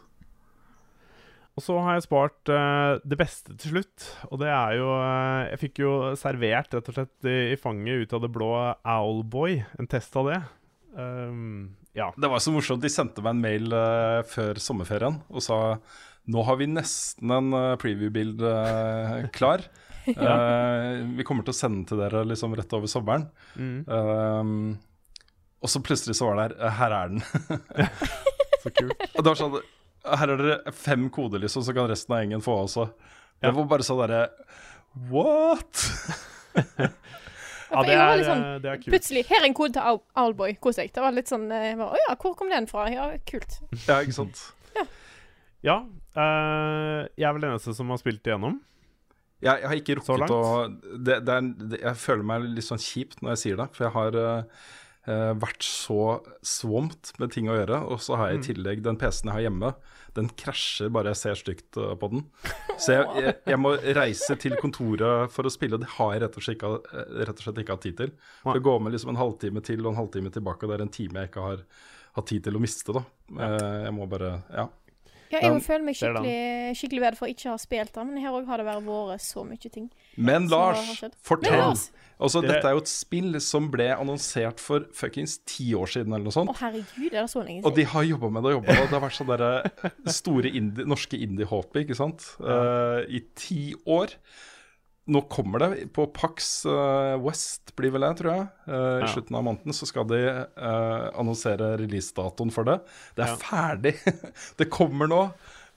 Og 1.60 1.64
så 1.66 1.76
har 1.84 1.97
jeg 1.97 2.05
spart 2.05 2.51
uh, 2.55 3.01
det 3.03 3.18
beste 3.20 3.51
til 3.60 3.74
slutt, 3.74 4.05
og 4.30 4.39
det 4.39 4.47
er 4.47 4.78
jo 4.80 4.88
uh, 4.95 5.49
Jeg 5.49 5.60
fikk 5.66 5.82
jo 5.84 5.91
servert 6.20 6.72
rett 6.72 6.88
og 6.88 6.95
slett 6.95 7.28
i, 7.28 7.39
i 7.51 7.57
fanget 7.60 8.05
ut 8.05 8.16
av 8.16 8.24
det 8.24 8.32
blå 8.32 8.53
Owlboy, 8.88 9.57
en 9.76 9.89
test 9.91 10.16
av 10.20 10.30
det. 10.32 10.39
Um, 10.95 11.76
ja. 11.97 12.14
Det 12.16 12.30
var 12.32 12.39
så 12.39 12.53
morsomt. 12.55 12.80
De 12.80 12.91
sendte 12.91 13.20
meg 13.26 13.36
en 13.36 13.43
mail 13.43 13.76
uh, 13.76 14.22
før 14.32 14.62
sommerferien 14.64 15.20
og 15.28 15.43
sa 15.43 15.60
nå 16.30 16.43
har 16.45 16.60
vi 16.60 16.68
nesten 16.70 17.32
en 17.34 17.55
preview-bild 17.82 18.43
eh, 18.45 19.24
klar. 19.38 19.64
Eh, 20.05 20.99
vi 21.18 21.26
kommer 21.26 21.45
til 21.45 21.55
å 21.55 21.57
sende 21.57 21.89
til 21.89 21.97
dere 22.03 22.22
liksom 22.28 22.53
rett 22.57 22.78
over 22.78 22.91
sommeren. 22.91 23.26
Mm, 23.57 23.80
Um, 23.89 24.78
og 25.60 25.72
så 25.74 25.82
plutselig 25.84 26.14
så 26.16 26.30
var 26.30 26.38
det 26.38 26.60
her 26.62 26.76
Her 26.78 26.93
er 26.99 27.10
den. 27.12 27.24
så 28.64 28.72
kult. 28.78 29.01
Og 29.10 29.24
det 29.24 29.32
var 29.32 29.39
sånn 29.41 29.57
Her 30.05 30.31
er 30.35 30.37
det 30.43 30.73
fem 30.77 31.09
koder, 31.13 31.41
liksom, 31.43 31.63
så 31.65 31.73
kan 31.75 31.89
resten 31.91 32.15
av 32.15 32.21
gjengen 32.23 32.43
få 32.43 32.55
også. 32.63 32.85
Det 33.41 33.51
var 33.55 33.65
bare 33.71 33.85
sånn 33.87 33.99
derre 34.03 34.21
What? 35.11 35.85
Ja, 37.69 37.83
det 37.85 37.93
er, 37.93 38.23
sånn, 38.25 38.39
eh, 38.41 38.55
det 38.63 38.69
er 38.71 38.79
kult. 38.81 38.89
Plutselig, 38.95 39.21
her 39.29 39.43
er 39.43 39.47
en 39.51 39.53
kode 39.57 39.75
til 39.75 39.85
Owl- 39.85 40.01
Owlboy. 40.17 40.55
Kos 40.63 40.79
deg. 40.79 40.89
Det 40.95 41.03
var 41.03 41.13
litt 41.13 41.29
sånn 41.29 41.43
eh, 41.53 41.67
jeg 41.69 41.77
Å 41.85 41.91
ja, 42.01 42.15
hvor 42.17 42.33
kom 42.39 42.49
den 42.49 42.65
fra? 42.69 42.87
Ja, 42.89 43.11
kult. 43.29 43.59
Ja, 43.85 43.99
ikke 44.01 44.15
sant? 44.17 44.41
Ja. 45.61 45.75
eh, 46.15 47.03
jeg 47.19 47.27
er 47.29 47.35
vel 47.35 47.43
den 47.45 47.51
eneste 47.53 47.75
som 47.77 47.91
har 47.93 47.99
spilt 48.01 48.25
igjennom. 48.25 48.57
Jeg, 49.43 49.61
jeg 49.61 49.69
har 49.69 49.77
ikke 49.77 49.97
rukket 49.99 50.33
å 50.35 50.41
det, 50.99 51.19
det 51.23 51.31
er, 51.35 51.45
det, 51.71 51.77
Jeg 51.79 51.95
føler 52.01 52.25
meg 52.27 52.47
litt 52.57 52.65
sånn 52.65 52.81
kjipt 52.83 53.21
når 53.23 53.35
jeg 53.37 53.41
sier 53.43 53.59
det, 53.61 53.69
for 53.75 53.85
jeg 53.85 53.93
har 53.95 54.17
eh, 54.19 54.65
eh, 55.10 55.32
vært 55.41 55.66
så 55.66 56.20
swamped 56.45 57.12
med 57.22 57.34
ting 57.34 57.49
å 57.49 57.57
gjøre. 57.57 57.82
Og 57.91 58.01
så 58.05 58.18
har 58.20 58.32
jeg 58.32 58.39
i 58.39 58.45
tillegg 58.51 58.84
den 58.86 58.99
PC-en 59.01 59.32
jeg 59.32 59.36
har 59.38 59.45
hjemme, 59.47 59.74
den 60.18 60.30
krasjer 60.39 60.89
bare 60.93 61.12
jeg 61.14 61.20
ser 61.22 61.39
stygt 61.41 61.78
eh, 61.82 61.93
på 61.99 62.10
den. 62.14 62.24
Så 62.80 62.95
jeg, 62.95 63.05
jeg, 63.26 63.36
jeg 63.53 63.62
må 63.62 63.76
reise 63.97 64.38
til 64.41 64.55
kontoret 64.62 65.34
for 65.34 65.49
å 65.49 65.53
spille, 65.53 65.78
og 65.80 65.84
det 65.86 65.91
har 65.97 66.16
jeg 66.16 66.24
rett 66.26 66.39
og 66.39 66.45
slett 66.45 66.57
ikke, 66.60 66.74
eh, 66.93 67.14
rett 67.30 67.43
hatt 67.76 67.86
tid 67.88 67.99
til. 68.03 68.14
For 68.45 68.57
det 68.60 68.66
går 68.70 68.84
med 68.86 68.95
liksom 68.95 69.14
en 69.16 69.22
halvtime 69.22 69.66
til 69.66 69.84
og 69.86 69.93
en 69.93 70.01
halvtime 70.03 70.34
tilbake, 70.36 70.66
og 70.66 70.72
det 70.74 70.80
er 70.80 70.86
en 70.88 70.97
time 71.01 71.24
jeg 71.24 71.32
ikke 71.34 71.47
har 71.49 71.66
hatt 72.18 72.30
tid 72.32 72.45
til 72.47 72.57
å 72.57 72.64
miste, 72.64 72.95
da. 72.95 73.05
Eh, 73.38 73.88
Jeg 73.89 73.95
må 73.97 74.07
bare 74.10 74.38
Ja. 74.55 74.70
Ja, 75.30 75.43
jeg 75.45 75.61
føler 75.61 75.86
meg 75.86 75.97
skikkelig, 75.99 76.38
skikkelig 76.80 77.01
bad 77.05 77.17
for 77.19 77.27
å 77.27 77.34
ikke 77.34 77.51
ha 77.51 77.57
spilt 77.61 77.93
den, 77.93 78.13
men 78.13 78.23
her 78.23 78.34
òg 78.34 78.49
har 78.49 78.61
det 78.61 78.65
vært 78.65 79.21
så 79.23 79.45
mye 79.45 79.71
ting. 79.71 79.89
Men 80.17 80.49
Lars, 80.51 81.03
fortell! 81.25 81.59
Lars, 81.61 81.89
Altså, 82.19 82.41
dette 82.43 82.67
er 82.67 82.73
jo 82.75 82.82
et 82.82 82.89
spill 82.91 83.38
som 83.39 83.69
ble 83.71 83.86
annonsert 83.95 84.59
for 84.59 84.84
fuckings 84.95 85.38
ti 85.47 85.69
år 85.77 85.88
siden, 85.88 86.11
eller 86.11 86.27
noe 86.27 86.36
sånt. 86.36 86.51
Å 86.51 86.57
herregud, 86.65 87.13
er 87.13 87.21
det 87.21 87.30
så 87.32 87.39
lenge 87.45 87.61
siden? 87.61 87.69
Og 87.69 87.77
de 87.77 87.86
har 87.93 88.07
jobba 88.09 88.32
med 88.36 88.43
det 88.43 88.51
og 88.51 88.57
jobba 88.57 88.67
med 88.67 88.82
det. 88.82 88.89
Det 88.89 88.97
har 88.97 89.03
vært 89.05 89.15
sånn 89.15 89.30
derre 89.32 89.91
store 90.19 90.51
indie, 90.59 90.88
norske 90.91 91.19
indie-håpet, 91.23 91.80
ikke 91.86 91.95
sant. 91.95 92.27
uh, 92.43 92.99
I 93.07 93.23
ti 93.39 93.61
år. 93.88 94.17
Nå 95.10 95.24
kommer 95.32 95.60
det 95.64 95.88
på 95.95 96.05
Pax 96.14 96.66
eh, 96.70 97.16
West, 97.24 97.72
blir 97.80 97.91
vel 97.95 98.05
det, 98.05 98.12
tror 98.22 98.32
jeg. 98.36 98.47
Eh, 98.70 98.88
I 99.01 99.05
Ja. 99.07 99.12
slutten 99.16 99.36
av 99.39 99.43
måneden 99.47 99.74
så 99.74 99.88
skal 99.89 100.05
de 100.12 100.20
eh, 100.30 101.05
annonsere 101.18 101.72
releasedatoen 101.82 102.51
for 102.53 102.64
det. 102.70 102.80
Det 103.18 103.26
er 103.26 103.32
Ja. 103.34 103.39
ferdig! 103.41 103.95
det 104.60 104.70
kommer 104.70 105.10
nå. 105.10 105.24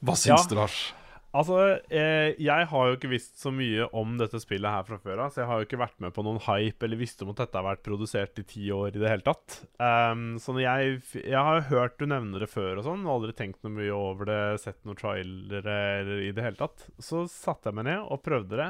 Hva 0.04 0.14
syns 0.18 0.44
Ja. 0.44 0.50
du, 0.50 0.56
Lars? 0.60 0.92
Altså, 1.32 1.80
eh, 1.88 2.34
jeg 2.36 2.66
har 2.68 2.88
jo 2.90 2.96
ikke 2.98 3.08
visst 3.08 3.38
så 3.40 3.48
mye 3.50 3.86
om 3.96 4.18
dette 4.20 4.36
spillet 4.42 4.68
her 4.68 4.82
fra 4.84 4.98
før 5.00 5.22
av, 5.24 5.30
så 5.32 5.40
jeg 5.40 5.46
har 5.48 5.62
jo 5.62 5.64
ikke 5.64 5.78
vært 5.80 5.96
med 6.04 6.12
på 6.12 6.20
noen 6.26 6.42
hype 6.44 6.84
eller 6.84 7.00
visst 7.00 7.22
om 7.24 7.30
at 7.32 7.38
dette 7.40 7.56
har 7.56 7.64
vært 7.70 7.82
produsert 7.86 8.36
i 8.36 8.44
ti 8.44 8.66
år 8.68 8.90
i 8.92 9.00
det 9.00 9.08
hele 9.08 9.24
tatt. 9.24 9.62
Um, 9.80 10.36
så 10.36 10.52
jeg 10.60 11.00
Jeg 11.24 11.40
har 11.40 11.62
hørt 11.72 11.96
du 11.96 12.04
nevne 12.04 12.36
det 12.38 12.50
før 12.52 12.82
og 12.82 12.84
sånn, 12.84 13.06
og 13.08 13.14
aldri 13.22 13.32
tenkt 13.38 13.64
noe 13.64 13.72
mye 13.78 13.96
over 13.96 14.28
det, 14.28 14.60
sett 14.60 14.84
noen 14.84 15.00
trailere 15.00 16.20
i 16.28 16.32
det 16.36 16.44
hele 16.44 16.60
tatt. 16.60 16.84
Så 17.00 17.24
satte 17.32 17.70
jeg 17.72 17.80
meg 17.80 17.88
ned 17.88 18.04
og 18.12 18.20
prøvde 18.28 18.60
det. 18.60 18.68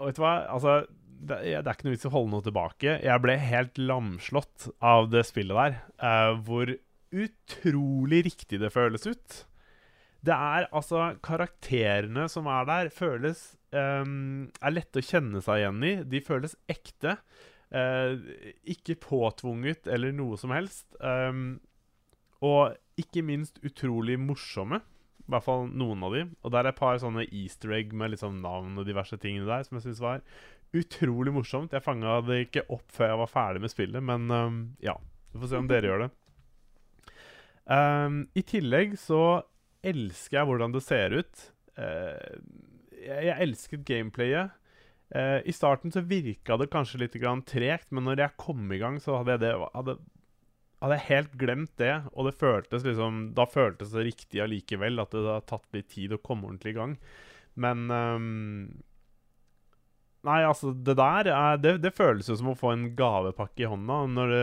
Og 0.00 0.08
vet 0.08 0.18
du 0.18 0.22
hva? 0.24 0.34
Altså, 0.52 0.80
det, 1.22 1.38
det 1.44 1.60
er 1.60 1.74
ikke 1.74 1.88
noe 1.88 1.94
vits 1.96 2.06
i 2.06 2.10
å 2.10 2.14
holde 2.16 2.32
noe 2.34 2.46
tilbake. 2.46 2.96
Jeg 3.04 3.22
ble 3.24 3.36
helt 3.38 3.78
lamslått 3.80 4.68
av 4.82 5.10
det 5.12 5.24
spillet 5.28 5.58
der. 5.58 5.78
Uh, 6.02 6.34
hvor 6.46 6.74
utrolig 7.12 8.22
riktig 8.28 8.60
det 8.62 8.72
føles 8.74 9.06
ut. 9.06 9.42
Det 10.22 10.34
er 10.34 10.68
altså 10.70 11.12
Karakterene 11.24 12.28
som 12.30 12.46
er 12.50 12.66
der, 12.68 12.90
føles 12.94 13.40
um, 13.74 14.52
Er 14.62 14.74
lette 14.76 15.00
å 15.02 15.04
kjenne 15.04 15.42
seg 15.42 15.62
igjen 15.62 15.82
i. 15.86 15.94
De 16.06 16.22
føles 16.24 16.54
ekte. 16.70 17.16
Uh, 17.72 18.18
ikke 18.68 19.00
påtvunget 19.02 19.88
eller 19.90 20.14
noe 20.14 20.38
som 20.40 20.54
helst. 20.54 20.88
Um, 21.00 21.60
og 22.42 22.74
ikke 22.98 23.24
minst 23.26 23.60
utrolig 23.66 24.18
morsomme. 24.20 24.82
I 25.32 25.36
hvert 25.38 25.48
fall 25.48 25.70
noen 25.72 26.02
av 26.04 26.16
de. 26.16 26.26
Og 26.44 26.52
der 26.54 26.66
er 26.66 26.74
et 26.74 26.80
par 26.80 27.00
sånne 27.00 27.24
easter 27.30 27.72
egg 27.74 27.94
med 27.96 28.12
liksom 28.12 28.42
navn 28.44 28.76
og 28.80 28.88
diverse 28.88 29.16
ting 29.20 29.40
der 29.48 29.64
som 29.66 29.78
jeg 29.78 29.88
syns 29.88 30.02
var 30.04 30.20
utrolig 30.76 31.32
morsomt. 31.34 31.72
Jeg 31.74 31.84
fanga 31.84 32.20
det 32.24 32.46
ikke 32.46 32.66
opp 32.72 32.86
før 32.92 33.12
jeg 33.12 33.20
var 33.22 33.32
ferdig 33.32 33.64
med 33.64 33.72
spillet, 33.72 34.04
men 34.04 34.28
um, 34.32 34.60
ja. 34.84 34.96
Vi 35.32 35.40
får 35.40 35.48
se 35.48 35.60
om 35.60 35.68
dere 35.68 35.88
gjør 35.88 36.04
det. 36.04 36.10
Um, 37.64 38.24
I 38.36 38.44
tillegg 38.44 38.98
så 39.00 39.22
elsker 39.86 40.38
jeg 40.38 40.48
hvordan 40.48 40.74
det 40.74 40.82
ser 40.84 41.14
ut. 41.16 41.46
Uh, 41.78 42.36
jeg, 43.00 43.28
jeg 43.28 43.38
elsket 43.46 43.86
gameplayet. 43.88 44.52
Uh, 45.12 45.40
I 45.44 45.52
starten 45.52 45.92
så 45.92 46.04
virka 46.04 46.56
det 46.60 46.70
kanskje 46.72 47.02
litt 47.02 47.16
tregt, 47.48 47.90
men 47.92 48.04
når 48.08 48.24
jeg 48.26 48.40
kom 48.40 48.64
i 48.72 48.80
gang, 48.80 49.00
så 49.00 49.20
hadde 49.20 49.36
jeg, 49.36 49.44
det, 49.44 49.52
hadde, 49.76 49.98
hadde 50.82 50.96
jeg 50.98 51.08
helt 51.08 51.34
glemt 51.38 51.74
det. 51.80 51.92
Og 52.12 52.26
det 52.28 52.38
føltes 52.38 52.86
liksom, 52.86 53.28
da 53.36 53.46
føltes 53.48 53.92
det 53.94 54.06
riktig 54.08 54.42
allikevel, 54.42 54.98
at 55.02 55.14
det 55.14 55.26
har 55.28 55.44
tatt 55.46 55.68
litt 55.76 55.92
tid 55.94 56.16
å 56.16 56.22
komme 56.22 56.48
ordentlig 56.48 56.74
i 56.74 56.80
gang. 56.80 56.96
Men 57.62 57.86
um, 57.92 58.32
Nei, 60.22 60.38
altså, 60.46 60.70
det 60.70 60.94
der 61.00 61.26
er, 61.34 61.56
det, 61.58 61.72
det 61.82 61.90
føles 61.96 62.28
jo 62.30 62.36
som 62.38 62.52
å 62.52 62.58
få 62.58 62.70
en 62.70 62.84
gavepakke 62.94 63.64
i 63.64 63.66
hånda. 63.66 63.96
Når 64.14 64.30
det, 64.30 64.42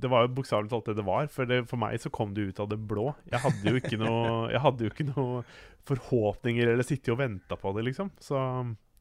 det 0.00 0.08
var 0.08 0.24
jo 0.24 0.30
bokstavelig 0.38 0.72
talt 0.72 0.88
det 0.88 0.94
det 0.96 1.04
var. 1.04 1.28
For, 1.32 1.48
det, 1.48 1.58
for 1.68 1.80
meg 1.82 1.98
så 2.00 2.12
kom 2.12 2.32
det 2.36 2.46
ut 2.48 2.62
av 2.64 2.70
det 2.72 2.78
blå. 2.88 3.10
Jeg 3.28 3.42
hadde 3.44 3.74
jo 3.74 3.82
ikke 3.82 3.98
noe, 4.00 4.46
jeg 4.54 4.62
hadde 4.64 4.86
jo 4.86 4.92
ikke 4.94 5.08
noe 5.10 5.42
forhåpninger 5.88 6.72
eller 6.72 6.88
sittet 6.88 7.12
og 7.12 7.20
venta 7.20 7.60
på 7.60 7.74
det, 7.76 7.84
liksom. 7.90 8.14
Så 8.24 8.40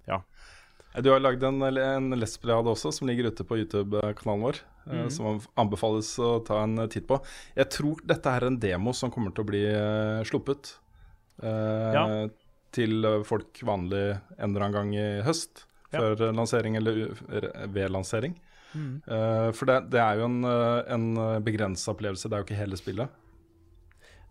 ja. 0.10 0.20
Du 1.04 1.10
har 1.12 1.20
lagd 1.22 1.44
en, 1.46 1.62
en 1.62 2.10
Lespliade 2.18 2.72
også, 2.72 2.92
som 2.96 3.08
ligger 3.10 3.28
ute 3.30 3.44
på 3.46 3.58
YouTube-kanalen 3.62 4.44
vår. 4.48 4.62
Mm 4.64 4.74
Mhm. 4.88 5.10
Som 5.12 5.42
anbefales 5.60 6.14
å 6.24 6.40
ta 6.48 6.62
en 6.64 6.78
titt 6.88 7.04
på. 7.10 7.18
Jeg 7.58 7.68
tror 7.76 8.00
dette 8.08 8.32
er 8.32 8.46
en 8.48 8.56
demo 8.58 8.94
som 8.96 9.12
kommer 9.12 9.34
til 9.36 9.44
å 9.44 9.48
bli 9.50 9.60
eh, 9.68 10.22
sluppet 10.24 10.70
eh, 11.44 11.94
Ja. 11.94 12.06
til 12.72 13.04
eh, 13.04 13.24
folk 13.28 13.60
vanlig 13.68 14.00
en 14.40 14.56
eller 14.56 14.64
annen 14.64 14.78
gang 14.78 14.94
i 14.96 15.22
høst. 15.28 15.66
Ja. 15.92 16.00
Før 16.00 16.32
lansering 16.32 16.78
eller 16.80 17.12
ved 17.68 17.92
lansering. 17.92 18.38
Eh, 18.78 19.52
for 19.52 19.66
det, 19.68 19.90
det 19.92 20.00
er 20.00 20.22
jo 20.22 20.26
en, 20.30 20.40
en 20.48 21.44
begrensa 21.44 21.92
opplevelse, 21.92 22.30
det 22.32 22.38
er 22.38 22.44
jo 22.46 22.48
ikke 22.48 22.62
hele 22.64 22.80
spillet. 22.80 23.10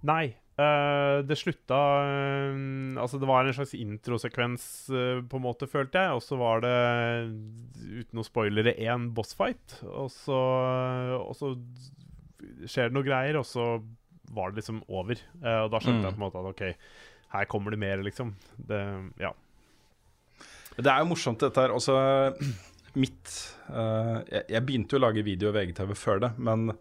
Nei. 0.09 0.37
Eh, 0.63 1.19
det 1.29 1.37
slutta 1.39 1.79
uh, 2.07 3.01
Altså, 3.03 3.21
det 3.21 3.29
var 3.29 3.45
en 3.49 3.57
slags 3.57 3.75
introsekvens, 3.77 4.65
uh, 4.93 5.21
på 5.29 5.37
en 5.41 5.45
måte, 5.45 5.69
følte 5.71 6.03
jeg. 6.07 6.17
Og 6.17 6.23
så 6.25 6.39
var 6.41 6.65
det, 6.65 6.75
uten 8.03 8.23
å 8.23 8.27
spoilere, 8.27 8.77
én 8.81 9.11
bossfight. 9.17 9.81
Og 9.87 10.09
så, 10.15 10.41
og 11.21 11.35
så 11.39 11.53
skjer 12.67 12.91
det 12.91 12.97
noe 12.97 13.07
greier, 13.07 13.39
og 13.41 13.47
så 13.49 13.69
var 14.35 14.51
det 14.51 14.61
liksom 14.63 14.81
over. 14.91 15.19
Eh, 15.43 15.61
og 15.65 15.71
da 15.73 15.79
skjønte 15.83 16.03
Mm. 16.03 16.07
jeg 16.09 16.15
på 16.17 16.19
en 16.19 16.25
måte 16.27 16.41
at 16.41 16.49
OK, 16.51 16.63
her 17.37 17.45
kommer 17.51 17.71
det 17.71 17.79
mer, 17.79 18.03
liksom. 18.03 18.33
Det, 18.59 18.81
ja. 19.23 19.31
Det 20.77 20.91
er 20.91 20.99
jo 21.03 21.09
morsomt, 21.13 21.41
dette 21.41 21.63
her. 21.63 21.73
Altså, 21.75 21.95
mitt 23.03 23.33
eh, 23.71 24.17
jeg, 24.33 24.43
jeg 24.57 24.65
begynte 24.67 24.97
jo 24.97 25.01
å 25.01 25.05
lage 25.07 25.25
video 25.27 25.51
og 25.53 25.57
VGTV 25.59 25.95
før 25.97 26.23
det, 26.27 26.33
men 26.39 26.73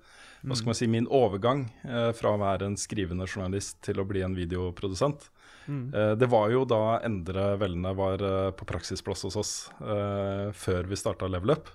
hva 0.45 0.55
skal 0.55 0.71
man 0.71 0.77
si, 0.77 0.87
min 0.87 1.07
overgang 1.09 1.65
eh, 1.83 2.11
fra 2.13 2.35
å 2.35 2.39
være 2.41 2.67
en 2.69 2.77
skrivende 2.77 3.25
journalist 3.27 3.81
til 3.85 3.99
å 3.99 4.05
bli 4.07 4.21
en 4.25 4.35
videoprodusent, 4.37 5.29
Mm. 5.65 5.89
eh, 5.95 6.11
det 6.13 6.27
var 6.29 6.51
jo 6.53 6.59
da 6.69 6.99
Endre 7.01 7.55
Vellene 7.57 7.95
var 7.97 8.21
eh, 8.21 8.51
på 8.53 8.67
praksisplass 8.69 9.23
hos 9.25 9.35
oss 9.35 9.53
eh, 9.81 10.51
før 10.53 10.85
vi 10.85 10.95
starta 10.95 11.25
Level 11.25 11.55
Up. 11.55 11.71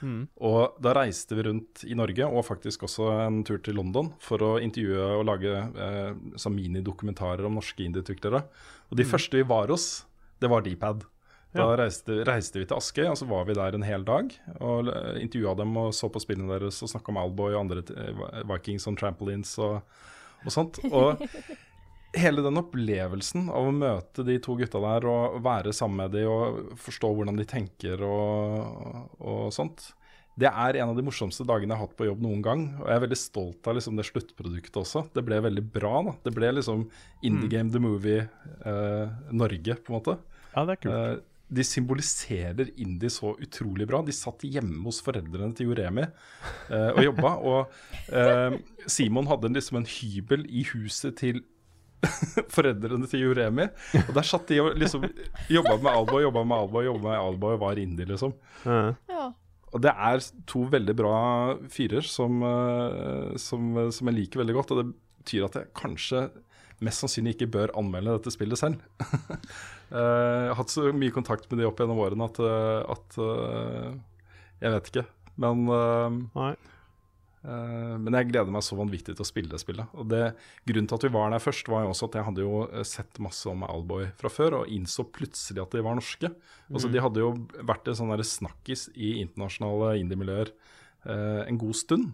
Mm. 0.00 0.28
Og 0.46 0.76
da 0.82 0.92
reiste 0.94 1.34
vi 1.34 1.42
rundt 1.48 1.82
i 1.82 1.96
Norge, 1.98 2.22
og 2.22 2.46
faktisk 2.46 2.84
også 2.86 3.08
en 3.26 3.40
tur 3.42 3.58
til 3.58 3.74
London, 3.74 4.12
for 4.22 4.38
å 4.46 4.52
intervjue 4.62 5.08
og 5.18 5.26
lage 5.26 5.56
eh, 5.58 6.14
sånn 6.38 6.54
minidokumentarer 6.54 7.46
om 7.46 7.58
norske 7.58 7.82
indieutviklere. 7.82 8.44
Og 8.90 8.98
de 8.98 9.06
første 9.10 9.38
vi 9.38 9.42
var 9.42 9.74
hos, 9.74 10.04
det 10.38 10.50
var 10.50 10.62
Dpad. 10.62 11.02
Da 11.52 11.66
Ja. 11.66 11.76
reiste, 11.76 12.22
reiste 12.24 12.58
vi 12.62 12.64
til 12.64 12.78
Askøy, 12.78 13.06
og 13.10 13.16
så 13.20 13.26
var 13.28 13.44
vi 13.44 13.52
der 13.58 13.74
en 13.76 13.82
hel 13.84 14.04
dag. 14.08 14.30
Og 14.60 14.88
eh, 14.88 15.18
intervjua 15.20 15.54
dem 15.58 15.76
og 15.76 15.90
så 15.92 16.08
på 16.08 16.20
spillene 16.22 16.48
deres 16.54 16.78
og 16.82 16.88
snakka 16.88 17.12
om 17.12 17.18
Alboy 17.20 17.52
og 17.52 17.60
andre 17.66 17.82
eh, 17.92 18.42
Vikings 18.48 18.86
on 18.88 18.96
trampolines 18.96 19.52
og, 19.60 19.82
og 20.46 20.52
sånt. 20.54 20.80
Og 20.88 21.20
hele 22.22 22.42
den 22.44 22.56
opplevelsen 22.60 23.50
av 23.52 23.68
å 23.68 23.72
møte 23.76 24.24
de 24.24 24.38
to 24.44 24.56
gutta 24.56 24.80
der 24.80 25.06
og 25.08 25.40
være 25.44 25.72
sammen 25.76 26.02
med 26.06 26.16
de 26.16 26.24
og 26.28 26.72
forstå 26.80 27.12
hvordan 27.16 27.36
de 27.40 27.46
tenker 27.48 28.00
og, 28.04 29.18
og 29.20 29.46
sånt, 29.56 29.90
det 30.40 30.48
er 30.48 30.78
en 30.80 30.88
av 30.92 30.96
de 30.96 31.04
morsomste 31.04 31.44
dagene 31.44 31.74
jeg 31.74 31.76
har 31.82 31.84
hatt 31.86 31.96
på 31.98 32.06
jobb 32.08 32.22
noen 32.24 32.40
gang. 32.44 32.60
Og 32.80 32.86
jeg 32.88 32.96
er 32.96 33.02
veldig 33.04 33.18
stolt 33.20 33.68
av 33.68 33.76
liksom 33.76 33.98
det 34.00 34.06
sluttproduktet 34.08 34.78
også. 34.80 35.02
Det 35.12 35.20
ble 35.28 35.42
veldig 35.44 35.64
bra. 35.74 35.98
da. 36.06 36.14
Det 36.24 36.32
ble 36.32 36.48
liksom 36.56 36.86
Indie 37.28 37.50
Game 37.52 37.68
The 37.74 37.82
Movie 37.84 38.22
eh, 38.64 39.12
Norge, 39.36 39.76
på 39.84 39.92
en 39.92 39.98
måte. 39.98 40.14
ja, 40.54 40.64
det 40.64 40.78
er 40.78 40.80
kult. 40.86 40.96
Eh, 40.96 41.20
de 41.52 41.64
symboliserer 41.66 42.70
indie 42.80 43.10
så 43.12 43.34
utrolig 43.42 43.86
bra. 43.88 44.00
De 44.04 44.14
satt 44.14 44.44
hjemme 44.46 44.84
hos 44.86 45.02
foreldrene 45.04 45.52
til 45.56 45.70
Joremi 45.70 46.04
eh, 46.04 46.90
og 46.94 47.02
jobba. 47.04 47.32
Og 47.48 48.14
eh, 48.14 48.56
Simon 48.90 49.28
hadde 49.30 49.52
liksom 49.52 49.82
en 49.82 49.88
hybel 49.88 50.46
i 50.48 50.64
huset 50.72 51.18
til 51.20 51.42
foreldrene 52.56 53.08
til 53.10 53.26
Joremi. 53.26 53.68
Og 54.06 54.14
der 54.16 54.26
satt 54.26 54.48
de 54.50 54.62
og 54.62 54.72
liksom 54.80 55.06
jobba 55.52 55.76
med 55.76 55.92
Alboy, 55.92 56.24
jobba 56.24 56.44
med 56.46 56.64
Alba, 56.64 56.84
jobba 56.88 57.08
med 57.10 57.20
Alba 57.20 57.54
og 57.54 57.62
var 57.62 57.82
indie, 57.82 58.08
liksom. 58.08 58.34
Ja. 58.64 58.94
Ja. 59.12 59.28
Og 59.72 59.80
det 59.80 59.92
er 59.92 60.24
to 60.48 60.66
veldig 60.68 60.94
bra 60.98 61.18
fyrer 61.72 62.04
som, 62.04 62.42
eh, 62.44 63.36
som, 63.40 63.76
som 63.92 64.10
jeg 64.10 64.18
liker 64.22 64.42
veldig 64.42 64.56
godt. 64.56 64.72
Og 64.72 64.82
det 64.82 64.88
betyr 65.22 65.46
at 65.48 65.60
jeg 65.60 65.72
kanskje 65.78 66.26
mest 66.82 67.04
sannsynlig 67.04 67.36
ikke 67.36 67.52
bør 67.54 67.72
anmelde 67.78 68.16
dette 68.16 68.32
spillet 68.34 68.58
selv. 68.58 68.82
Eh, 69.92 70.40
jeg 70.46 70.52
har 70.52 70.58
hatt 70.58 70.72
så 70.72 70.88
mye 70.96 71.12
kontakt 71.12 71.48
med 71.50 71.60
de 71.60 71.68
opp 71.68 71.80
gjennom 71.82 72.00
årene 72.00 72.28
at, 72.30 72.38
eh, 72.40 72.92
at 72.94 73.18
eh, 73.20 73.88
Jeg 74.62 74.76
vet 74.76 74.92
ikke. 74.92 75.08
Men 75.42 75.66
Nei. 76.36 76.52
Men 77.42 78.14
jeg 78.14 78.28
gleder 78.28 78.52
meg 78.54 78.62
så 78.62 78.76
vanvittig 78.78 79.16
til 79.16 79.24
å 79.24 79.26
spille 79.26 79.50
det 79.50 79.58
spillet. 79.58 79.90
Og 79.98 80.06
det, 80.06 80.36
Grunnen 80.68 80.86
til 80.86 80.94
at 80.94 81.06
vi 81.08 81.10
var 81.10 81.32
der 81.32 81.42
først, 81.42 81.66
var 81.72 81.82
jo 81.82 81.88
også 81.90 82.06
at 82.06 82.18
jeg 82.20 82.26
hadde 82.28 82.44
jo 82.44 82.60
sett 82.86 83.18
masse 83.18 83.48
om 83.50 83.64
Alboy 83.66 84.04
fra 84.20 84.30
før, 84.30 84.60
og 84.60 84.70
innså 84.70 85.08
plutselig 85.10 85.58
at 85.64 85.74
de 85.74 85.82
var 85.82 85.98
norske. 85.98 86.30
Altså 86.70 86.92
De 86.92 87.02
hadde 87.02 87.24
jo 87.24 87.32
vært 87.66 87.90
en 87.90 87.98
sånn 87.98 88.14
snakkis 88.14 88.92
i 88.94 89.16
internasjonale 89.24 89.96
indie-miljøer 90.04 90.52
eh, 90.52 91.42
en 91.48 91.58
god 91.58 91.80
stund. 91.80 92.12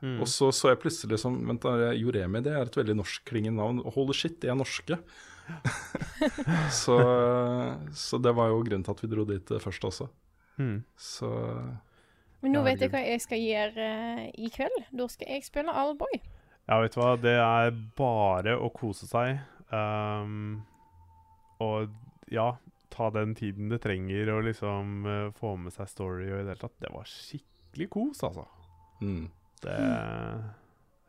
Mm. 0.00 0.16
Og 0.22 0.30
så 0.32 0.48
så 0.48 0.72
jeg 0.72 0.80
plutselig 0.80 1.20
som 1.20 1.36
Vent, 1.44 1.68
Joremi 2.00 2.40
det 2.40 2.56
er 2.56 2.64
et 2.64 2.80
veldig 2.80 2.96
norskklingende 3.02 3.60
navn. 3.60 3.84
Holy 3.92 4.16
shit, 4.16 4.40
de 4.40 4.48
er 4.48 4.56
norske. 4.56 4.96
så, 6.82 6.96
så 7.92 8.18
det 8.18 8.32
var 8.36 8.50
jo 8.52 8.62
grunnen 8.66 8.84
til 8.86 8.96
at 8.96 9.04
vi 9.04 9.10
dro 9.10 9.26
dit 9.28 9.52
eh, 9.54 9.62
først 9.62 9.86
også. 9.88 10.08
Mm. 10.60 10.82
Så 10.96 11.30
Men 12.40 12.52
nå 12.52 12.60
Ja, 12.60 12.66
vet 12.68 12.84
jeg 12.84 12.92
hva 12.92 13.02
jeg 13.04 13.22
skal 13.24 13.42
gjøre 13.42 13.86
eh, 13.86 14.26
i 14.38 14.50
kveld. 14.52 14.78
Da 14.96 15.08
skal 15.12 15.32
jeg 15.34 15.46
spille 15.48 15.74
Allboy. 15.74 16.20
Ja, 16.68 16.78
vet 16.82 16.94
du 16.94 17.00
hva, 17.00 17.14
det 17.18 17.36
er 17.40 17.72
bare 17.98 18.56
å 18.60 18.70
kose 18.74 19.08
seg. 19.10 19.40
Um, 19.70 20.62
og 21.62 21.90
ja, 22.30 22.52
ta 22.94 23.10
den 23.14 23.34
tiden 23.38 23.70
det 23.72 23.80
trenger 23.84 24.32
å 24.34 24.40
liksom 24.44 25.06
uh, 25.06 25.28
få 25.34 25.56
med 25.62 25.74
seg 25.74 25.90
story 25.90 26.28
og 26.30 26.38
i 26.38 26.44
det 26.44 26.54
hele 26.54 26.62
tatt. 26.62 26.76
Det 26.82 26.92
var 26.94 27.10
skikkelig 27.10 27.90
kos, 27.90 28.24
altså. 28.26 28.46
mm. 29.02 29.28
Det 29.60 29.76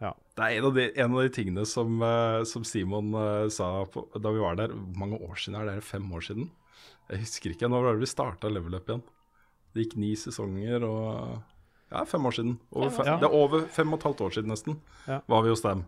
Det 0.02 0.42
er 0.48 0.58
en 0.58 0.66
av 0.70 0.74
de, 0.78 0.88
en 0.98 1.14
av 1.14 1.22
de 1.22 1.30
tingene 1.36 1.64
som, 1.70 2.02
eh, 2.02 2.42
som 2.50 2.64
Simon 2.66 3.14
eh, 3.14 3.48
sa 3.54 3.84
på, 3.86 4.08
da 4.18 4.32
vi 4.34 4.42
var 4.42 4.56
der. 4.58 4.74
Hvor 4.74 4.98
mange 5.04 5.20
år 5.22 5.36
siden 5.38 5.60
er 5.60 5.68
det? 5.70 5.76
Er 5.78 5.86
fem 5.86 6.08
år 6.18 6.24
siden? 6.26 6.50
Jeg 7.12 7.20
husker 7.26 7.54
ikke. 7.54 7.70
Når 7.70 7.84
var 7.86 7.94
det 7.98 8.02
vi 8.06 8.10
starta 8.10 8.50
Level 8.50 8.78
Up 8.80 8.90
igjen? 8.90 9.04
Det 9.76 9.86
gikk 9.86 9.98
ni 10.02 10.14
sesonger 10.20 10.84
og 10.88 11.42
Ja, 11.92 12.06
fem 12.08 12.24
år 12.26 12.32
siden. 12.38 12.54
Over 12.72 12.90
Fem 12.96 13.06
ja. 13.10 13.18
Det 13.20 13.28
er 13.28 13.34
over 13.36 13.66
fem 13.68 13.92
og 13.92 14.00
et 14.00 14.06
halvt 14.08 14.22
år 14.24 14.30
siden 14.38 14.52
nesten, 14.54 14.78
Ja. 15.08 15.18
var 15.28 15.42
vi 15.44 15.50
hos 15.52 15.62
dem. 15.62 15.86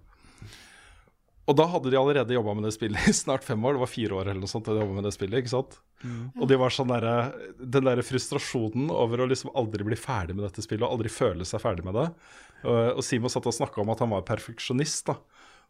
Og 1.44 1.58
da 1.60 1.66
hadde 1.68 1.91
de 1.91 1.98
allerede 2.00 2.36
jobba 2.38 2.54
med 2.56 2.64
det 2.70 2.74
spillet 2.78 3.10
i 3.10 3.14
snart 3.16 3.44
fem 3.44 3.60
år. 3.68 3.76
Det 3.76 3.82
var 3.84 3.91
fire 3.91 4.16
år 4.16 4.30
eller 4.32 4.39
noe 4.39 4.52
sånt. 4.52 4.70
de 4.70 4.86
med 4.88 5.04
det 5.04 5.12
spillet, 5.12 5.41
ikke 5.44 5.52
sant? 5.52 5.80
Og 6.39 6.48
de 6.48 6.56
var 6.60 6.72
sånn 6.72 6.91
der, 6.94 7.08
Den 7.60 7.84
derre 7.89 8.04
frustrasjonen 8.06 8.89
over 8.91 9.24
å 9.24 9.28
liksom 9.28 9.52
aldri 9.60 9.84
bli 9.88 9.98
ferdig 10.00 10.38
med 10.38 10.46
dette 10.48 10.64
spillet, 10.64 10.86
og 10.88 10.96
aldri 10.96 11.12
føle 11.12 11.44
seg 11.48 11.60
ferdig 11.64 11.84
med 11.84 11.98
det. 12.00 12.06
Og, 12.64 12.80
og 13.00 13.04
Simon 13.04 13.32
satt 13.34 13.50
og 13.52 13.56
snakka 13.58 13.84
om 13.84 13.91
at 13.91 14.00
han 14.06 14.14
var 14.16 14.24
perfeksjonist, 14.28 15.10
da. 15.12 15.18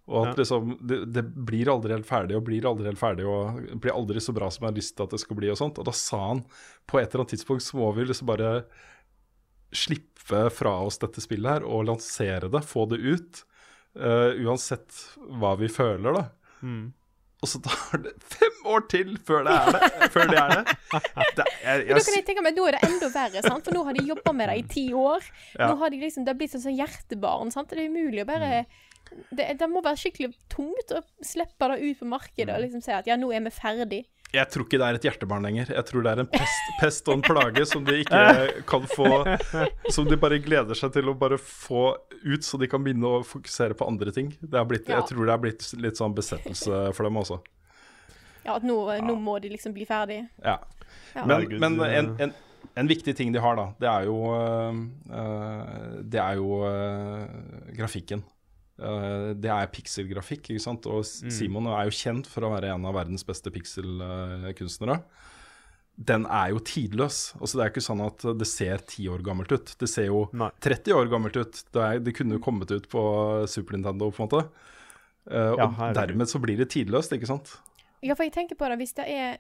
Og 0.03 0.27
at 0.27 0.33
Ja. 0.35 0.43
liksom 0.43 0.77
det, 0.85 0.97
det 1.15 1.23
blir 1.47 1.69
aldri 1.71 1.95
helt 1.95 2.05
ferdig, 2.09 2.35
og 2.37 2.43
blir 2.45 2.65
aldri 2.69 2.89
helt 2.91 2.99
ferdig, 3.01 3.25
og 3.25 3.79
blir 3.81 3.95
aldri 3.95 4.21
så 4.21 4.33
bra 4.35 4.49
som 4.51 4.65
jeg 4.67 4.73
har 4.73 4.77
lyst 4.77 4.95
til 4.97 5.07
at 5.07 5.15
det 5.15 5.21
skal 5.23 5.37
bli, 5.39 5.49
og 5.49 5.57
sånt. 5.57 5.79
Og 5.79 5.87
da 5.89 5.93
sa 5.95 6.19
han 6.27 6.43
på 6.85 6.99
et 6.99 7.07
eller 7.09 7.23
annet 7.23 7.33
tidspunkt 7.37 7.63
så 7.65 7.79
må 7.79 7.89
vi 7.95 8.05
liksom 8.09 8.29
bare 8.29 8.65
slippe 9.73 10.49
fra 10.53 10.75
oss 10.85 10.99
dette 11.01 11.21
spillet 11.23 11.49
her 11.57 11.65
og 11.65 11.87
lansere 11.89 12.49
det, 12.51 12.61
få 12.67 12.85
det 12.91 12.99
ut. 13.01 13.41
Eh, 13.97 14.43
uansett 14.45 14.99
hva 15.39 15.55
vi 15.59 15.69
føler, 15.71 16.19
da. 16.19 16.27
mm. 16.65 16.83
Og 17.43 17.49
så 17.51 17.59
tar 17.59 17.99
det 17.99 18.13
fem 18.23 18.61
år 18.71 18.85
til 18.87 19.17
før 19.27 19.41
det 19.43 19.51
er 19.51 19.73
det. 19.75 19.87
Før 20.13 20.29
det 20.31 20.37
er 20.39 20.53
det. 20.53 20.75
det 21.35 21.45
jeg, 21.59 21.81
Men 21.89 21.97
da 21.97 22.03
kan 22.05 22.13
jeg, 22.13 22.13
jeg 22.15 22.25
tenke 22.29 22.43
meg, 22.45 22.55
Nå 22.55 22.67
er 22.69 22.77
det 22.77 22.87
enda 22.87 23.09
verre, 23.11 23.41
sant? 23.43 23.65
for 23.67 23.75
nå 23.75 23.81
har 23.83 23.97
de 23.97 24.05
jobba 24.07 24.31
med 24.37 24.47
det 24.47 24.55
i 24.61 24.63
ti 24.71 24.83
år. 24.95 25.27
Ja. 25.57 25.67
Nå 25.67 25.75
har 25.81 25.91
de 25.91 25.99
liksom, 25.99 26.23
Det 26.23 26.31
har 26.31 26.39
blitt 26.39 26.55
et 26.55 26.63
sånn 26.63 26.77
hjertebarn. 26.77 27.51
sant? 27.51 27.67
Det 27.67 27.83
er 27.83 27.91
umulig 27.91 28.23
å 28.23 28.29
bare 28.29 28.63
det, 29.35 29.49
det 29.59 29.67
må 29.69 29.81
være 29.83 29.99
skikkelig 29.99 30.31
tungt 30.49 30.93
å 30.95 31.01
slippe 31.25 31.67
det 31.73 31.81
ut 31.83 31.99
på 31.99 32.07
markedet 32.09 32.55
og 32.55 32.63
liksom 32.63 32.81
si 32.81 32.93
at 32.95 33.09
ja, 33.09 33.17
nå 33.19 33.33
er 33.35 33.43
vi 33.45 33.51
ferdig. 33.53 34.03
Jeg 34.33 34.49
tror 34.49 34.65
ikke 34.65 34.79
det 34.81 34.85
er 34.87 34.97
et 34.97 35.05
hjertebarn 35.05 35.45
lenger. 35.45 35.69
Jeg 35.75 35.85
tror 35.85 36.05
det 36.05 36.11
er 36.13 36.21
en 36.23 36.29
pest, 36.31 36.69
pest 36.79 37.09
og 37.11 37.19
en 37.19 37.25
plage 37.25 37.65
som 37.69 37.83
de 37.85 37.99
ikke 38.01 38.21
kan 38.71 38.87
få 38.89 39.09
Som 39.93 40.07
de 40.09 40.17
bare 40.17 40.39
gleder 40.41 40.77
seg 40.77 40.93
til 40.95 41.11
å 41.11 41.15
bare 41.17 41.37
få 41.37 41.83
ut, 42.23 42.45
så 42.45 42.57
de 42.57 42.69
kan 42.71 42.81
begynne 42.83 43.19
å 43.19 43.23
fokusere 43.27 43.77
på 43.77 43.85
andre 43.87 44.13
ting. 44.15 44.31
Det 44.41 44.57
er 44.57 44.65
blitt, 44.69 44.89
Ja. 44.89 45.01
Jeg 45.01 45.11
tror 45.11 45.29
det 45.29 45.35
er 45.35 45.43
blitt 45.43 45.67
litt 45.77 46.01
sånn 46.01 46.15
besettelse 46.17 46.87
for 46.97 47.05
dem 47.05 47.21
også. 47.21 47.39
Ja, 48.43 48.57
At 48.57 48.65
nå, 48.67 48.75
nå 49.05 49.15
må 49.21 49.37
de 49.43 49.53
liksom 49.53 49.75
bli 49.75 49.85
ferdig. 49.87 50.23
Ja. 50.43 50.57
Ja. 51.13 51.27
Men, 51.29 51.45
men 51.61 51.77
en, 51.85 52.09
en, 52.21 52.33
en 52.73 52.89
viktig 52.89 53.13
ting 53.15 53.31
de 53.33 53.41
har, 53.41 53.55
da, 53.59 53.69
det 53.79 53.89
er 53.89 54.07
jo, 54.09 54.17
øh, 54.33 54.81
øh, 55.13 55.99
det 56.09 56.21
er 56.21 56.41
jo 56.41 56.49
grafikken. 57.77 58.25
Øh, 58.81 59.33
det 59.37 59.51
er 59.53 59.69
pikselgrafikk, 59.73 60.49
ikke 60.49 60.63
sant. 60.63 60.87
Og 60.89 61.05
Simon 61.05 61.69
er 61.71 61.87
jo 61.87 61.97
kjent 61.97 62.29
for 62.29 62.45
å 62.45 62.53
være 62.55 62.73
en 62.73 62.87
av 62.89 62.97
verdens 62.97 63.25
beste 63.27 63.53
pikselkunstnere. 63.53 64.99
Den 65.93 66.25
er 66.25 66.49
jo 66.55 66.61
tidløs. 66.65 67.35
Altså, 67.37 67.59
det 67.59 67.65
er 67.65 67.73
ikke 67.73 67.85
sånn 67.85 68.01
at 68.01 68.23
det 68.39 68.47
ser 68.49 68.81
ti 68.89 69.05
år 69.13 69.21
gammelt 69.25 69.53
ut. 69.53 69.75
Det 69.77 69.89
ser 69.89 70.07
jo 70.09 70.25
Nei. 70.33 70.49
30 70.65 70.97
år 70.97 71.11
gammelt 71.11 71.37
ut. 71.37 71.59
Det, 71.69 71.83
er, 71.83 72.01
det 72.01 72.15
kunne 72.17 72.39
jo 72.39 72.43
kommet 72.43 72.73
ut 72.73 72.87
på 72.89 73.03
Super 73.51 73.77
Nintendo, 73.77 74.09
på 74.09 74.23
en 74.23 74.29
måte. 74.31 74.47
Uh, 75.29 75.53
Ja, 75.55 75.69
og 75.69 75.93
dermed 75.95 76.27
så 76.27 76.41
blir 76.41 76.57
det 76.59 76.71
tidløst, 76.73 77.13
ikke 77.15 77.29
sant. 77.29 77.53
Ja, 78.03 78.17
for 78.17 78.25
jeg 78.25 78.33
tenker 78.35 78.57
på 78.59 78.67
det, 78.67 78.81
hvis 78.81 78.97
det 78.97 79.05
er 79.07 79.37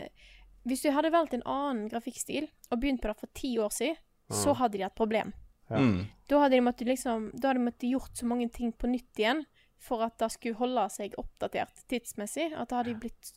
Hvis 0.63 0.79
du 0.85 0.93
hadde 0.95 1.09
valgt 1.11 1.33
en 1.35 1.41
annen 1.43 1.89
grafikkstil 1.91 2.45
og 2.71 2.79
begynt 2.79 3.01
på 3.03 3.09
det 3.09 3.17
for 3.19 3.27
ti 3.35 3.57
år 3.59 3.73
siden, 3.75 3.97
så 4.31 4.53
hadde 4.55 4.77
de 4.77 4.85
hatt 4.85 4.95
problem. 4.95 5.33
Ja. 5.69 5.79
Mm. 5.79 6.01
Da 6.29 6.41
hadde 6.43 6.57
de 6.57 6.65
måttet 6.65 6.87
liksom 6.89 7.29
måttet 7.63 7.89
gjort 7.91 8.17
så 8.17 8.27
mange 8.29 8.49
ting 8.51 8.71
på 8.75 8.89
nytt 8.91 9.19
igjen 9.19 9.45
for 9.83 10.03
at 10.05 10.17
det 10.21 10.31
skulle 10.31 10.59
holde 10.59 10.83
seg 10.93 11.15
oppdatert 11.19 11.83
tidsmessig. 11.91 12.51
At 12.55 12.69
det 12.71 12.79
hadde 12.79 12.99
blitt 13.03 13.33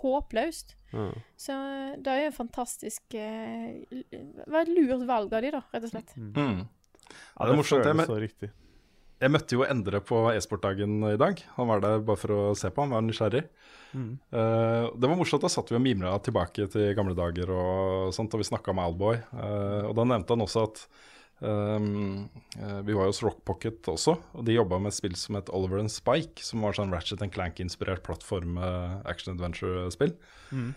håpløst. 0.00 0.74
Ja. 0.94 1.10
Så 1.40 1.54
det 2.00 2.10
er 2.10 2.20
jo 2.22 2.30
en 2.30 2.36
fantastisk 2.36 3.16
eh, 3.18 3.82
Det 3.90 4.46
var 4.46 4.64
et 4.64 4.72
lurt 4.74 5.06
valg 5.08 5.32
av 5.34 5.44
de, 5.44 5.52
da, 5.54 5.62
rett 5.74 5.86
og 5.88 5.92
slett. 5.92 6.14
Mm. 6.16 6.60
Ja, 6.64 7.46
det 7.46 7.50
er 7.52 7.58
morsomt, 7.58 7.84
det 7.84 7.96
med- 7.96 8.10
så 8.10 8.20
riktig. 8.20 8.50
Jeg 9.22 9.30
møtte 9.30 9.56
jo 9.56 9.62
Endre 9.64 10.00
på 10.04 10.18
e-sportdagen 10.34 10.98
i 11.12 11.16
dag. 11.16 11.38
Han 11.56 11.68
var 11.70 11.80
der 11.80 12.00
bare 12.04 12.18
for 12.18 12.34
å 12.34 12.40
se 12.58 12.68
på, 12.68 12.82
han 12.82 12.92
var 12.92 13.04
nysgjerrig. 13.06 13.44
Mm. 13.94 14.18
Uh, 14.34 14.90
det 14.98 15.08
var 15.08 15.16
morsomt, 15.16 15.44
da 15.46 15.48
satt 15.48 15.70
vi 15.70 15.78
og 15.78 15.84
mimra 15.84 16.18
tilbake 16.20 16.66
til 16.72 16.90
gamle 16.98 17.14
dager 17.16 17.52
og 17.54 18.10
sånt, 18.12 18.34
og 18.34 18.42
vi 18.42 18.48
snakka 18.48 18.74
med 18.74 18.84
Alboy. 18.90 19.20
Uh, 19.32 19.86
og 19.88 19.94
da 19.96 20.04
nevnte 20.10 20.34
han 20.34 20.44
også 20.44 20.66
at 20.66 20.82
eh, 21.42 22.80
vi 22.86 22.96
var 22.96 23.08
jo 23.08 23.10
hos 23.10 23.22
Rock 23.24 23.42
Pocket 23.48 23.90
også, 23.90 24.16
og 24.34 24.46
de 24.46 24.56
jobba 24.56 24.78
med 24.82 24.92
et 24.92 24.98
spill 24.98 25.16
som 25.18 25.38
het 25.38 25.50
Oliver 25.54 25.82
and 25.82 25.92
Spike, 25.92 26.44
som 26.44 26.64
var 26.64 26.76
sånn 26.76 26.94
Ratchet 26.94 27.24
and 27.24 27.34
Clank-inspirert 27.34 28.04
plattform 28.06 28.58
eh, 28.58 28.96
action 29.10 29.34
adventure-spill. 29.34 30.14
Mm. 30.54 30.72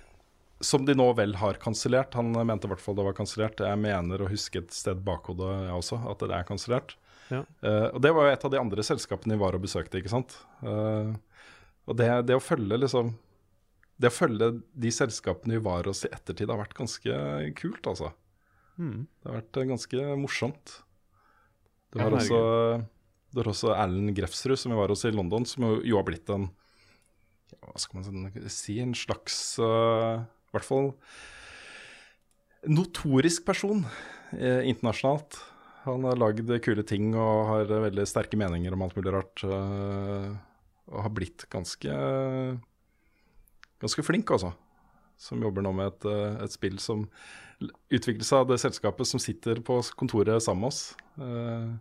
Som 0.66 0.88
de 0.88 0.96
nå 0.98 1.12
vel 1.20 1.36
har 1.38 1.60
kansellert. 1.62 2.18
Han 2.18 2.34
mente 2.34 2.66
i 2.66 2.72
hvert 2.72 2.82
fall 2.82 2.98
det 2.98 3.06
var 3.06 3.18
kansellert. 3.18 3.62
Jeg 3.62 3.78
mener 3.78 4.24
å 4.24 4.32
huske 4.32 4.64
et 4.64 4.74
sted 4.74 5.04
bakhodet, 5.06 5.52
jeg 5.68 5.76
også, 5.78 6.02
at 6.10 6.26
det 6.26 6.34
er 6.34 6.48
kansellert. 6.50 6.96
Ja. 7.30 7.44
Uh, 7.62 7.88
og 7.92 8.02
det 8.02 8.14
var 8.16 8.26
jo 8.26 8.34
et 8.34 8.46
av 8.48 8.54
de 8.54 8.60
andre 8.60 8.86
selskapene 8.88 9.36
vi 9.36 9.42
var 9.44 9.54
og 9.54 9.62
besøkte, 9.66 10.00
ikke 10.00 10.14
sant. 10.14 10.34
Uh, 10.64 11.14
og 11.86 12.00
det, 12.00 12.08
det 12.26 12.38
å 12.38 12.44
følge 12.44 12.80
liksom 12.82 13.14
Det 14.02 14.10
å 14.10 14.14
følge 14.16 14.50
de 14.78 14.92
selskapene 14.94 15.58
vi 15.58 15.64
var 15.66 15.88
hos 15.90 16.04
i 16.06 16.12
ettertid, 16.14 16.50
har 16.50 16.60
vært 16.62 16.78
ganske 16.78 17.20
kult, 17.58 17.90
altså. 17.90 18.12
Mm. 18.78 19.08
Det 19.10 19.30
har 19.30 19.40
vært 19.40 19.60
eh, 19.60 19.70
ganske 19.72 20.10
morsomt. 20.22 20.76
Det 21.94 22.04
var 22.04 22.18
også, 22.18 22.40
det 23.32 23.42
var 23.42 23.50
også 23.54 23.74
Erlend 23.74 24.14
Grefsrud, 24.18 24.58
som 24.60 24.74
vi 24.74 24.80
var 24.80 24.92
hos 24.94 25.06
i 25.08 25.14
London, 25.14 25.48
som 25.50 25.66
jo, 25.66 25.80
jo 25.88 26.00
har 26.00 26.06
blitt 26.08 26.30
en 26.34 26.50
Hva 27.64 27.80
skal 27.80 28.02
man 28.02 28.34
si? 28.52 28.78
En 28.84 28.94
slags 28.98 29.38
uh, 29.64 30.20
I 30.20 30.56
hvert 30.56 30.68
fall 30.68 30.92
notorisk 32.68 33.46
person 33.48 33.86
eh, 34.36 34.66
internasjonalt. 34.68 35.38
Han 35.86 36.04
har 36.04 36.20
lagd 36.20 36.50
kule 36.66 36.84
ting 36.84 37.14
og 37.16 37.46
har 37.48 37.70
eh, 37.72 37.84
veldig 37.86 38.04
sterke 38.10 38.40
meninger 38.40 38.74
om 38.76 38.84
alt 38.84 38.98
mulig 38.98 39.14
rart. 39.16 39.44
Uh, 39.46 40.34
og 40.92 41.04
har 41.06 41.14
blitt 41.16 41.46
ganske 41.52 41.94
ganske 43.80 44.04
flink, 44.04 44.32
altså. 44.34 44.52
Som 45.20 45.44
jobber 45.46 45.64
nå 45.64 45.72
med 45.78 45.94
et, 45.94 46.08
et 46.44 46.54
spill 46.54 46.78
som 46.82 47.06
l- 47.64 48.24
seg 48.24 48.40
av 48.40 48.48
det 48.52 48.60
selskapet 48.62 49.08
som 49.10 49.22
sitter 49.22 49.62
på 49.66 49.80
kontoret 50.00 50.44
sammen 50.44 50.66
med 50.66 50.72
oss. 50.72 50.96
Uh, 51.18 51.76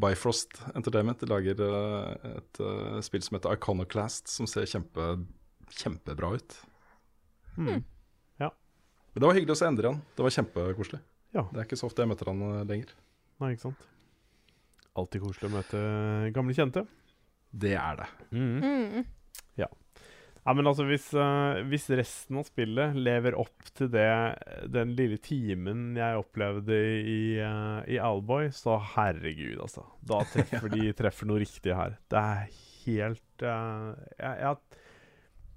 Bifrost 0.00 0.62
Entertainment 0.74 1.20
de 1.20 1.28
lager 1.28 1.58
eh, 1.60 2.28
et 2.38 2.60
uh, 2.64 3.00
spill 3.04 3.20
som 3.20 3.36
heter 3.36 3.52
Iconoclast, 3.58 4.30
som 4.32 4.48
ser 4.48 4.64
kjempe, 4.64 5.18
kjempebra 5.68 6.30
ut. 6.38 6.56
Mm. 7.58 7.82
Men 9.12 9.20
det 9.20 9.28
var 9.28 9.36
hyggelig 9.36 9.52
å 9.52 9.58
se 9.60 9.66
Endre 9.68 9.90
igjen. 9.90 9.98
Det 10.16 10.24
var 10.24 10.32
kjempekoselig. 10.32 10.98
Ja. 11.36 11.42
Det 11.52 11.58
er 11.60 11.66
ikke 11.66 11.76
så 11.76 11.88
ofte 11.90 12.00
jeg 12.00 12.08
møter 12.08 12.30
han 12.30 12.40
lenger. 12.64 12.94
Nei, 13.42 13.50
ikke 13.52 13.66
sant. 13.66 13.82
Alltid 14.96 15.24
koselig 15.24 15.50
å 15.50 15.52
møte 15.52 15.82
gamle 16.32 16.56
kjente. 16.56 16.86
Det 17.52 17.74
er 17.76 17.98
det. 18.00 18.06
Mm. 18.32 18.64
Mm. 18.64 19.04
Ja, 19.60 19.68
men 20.58 20.66
altså, 20.66 20.84
hvis, 20.88 21.04
uh, 21.14 21.60
hvis 21.70 21.84
resten 21.94 22.40
av 22.40 22.48
spillet 22.48 22.96
lever 22.98 23.36
opp 23.38 23.68
til 23.78 23.92
det, 23.92 24.10
den 24.74 24.96
lille 24.98 25.20
timen 25.22 25.92
jeg 25.94 26.18
opplevde 26.18 26.78
i, 26.98 27.22
uh, 27.38 27.78
i 27.86 28.00
Alboy, 28.02 28.48
så 28.54 28.80
herregud, 28.96 29.60
altså. 29.62 29.86
Da 30.02 30.24
treffer 30.32 30.66
de 30.72 30.90
treffer 30.98 31.30
noe 31.30 31.44
riktig 31.44 31.76
her. 31.78 31.94
Det 32.10 32.18
er 32.18 32.50
helt 32.82 33.46
uh, 33.46 33.94
jeg, 34.18 34.34
jeg 34.42 34.82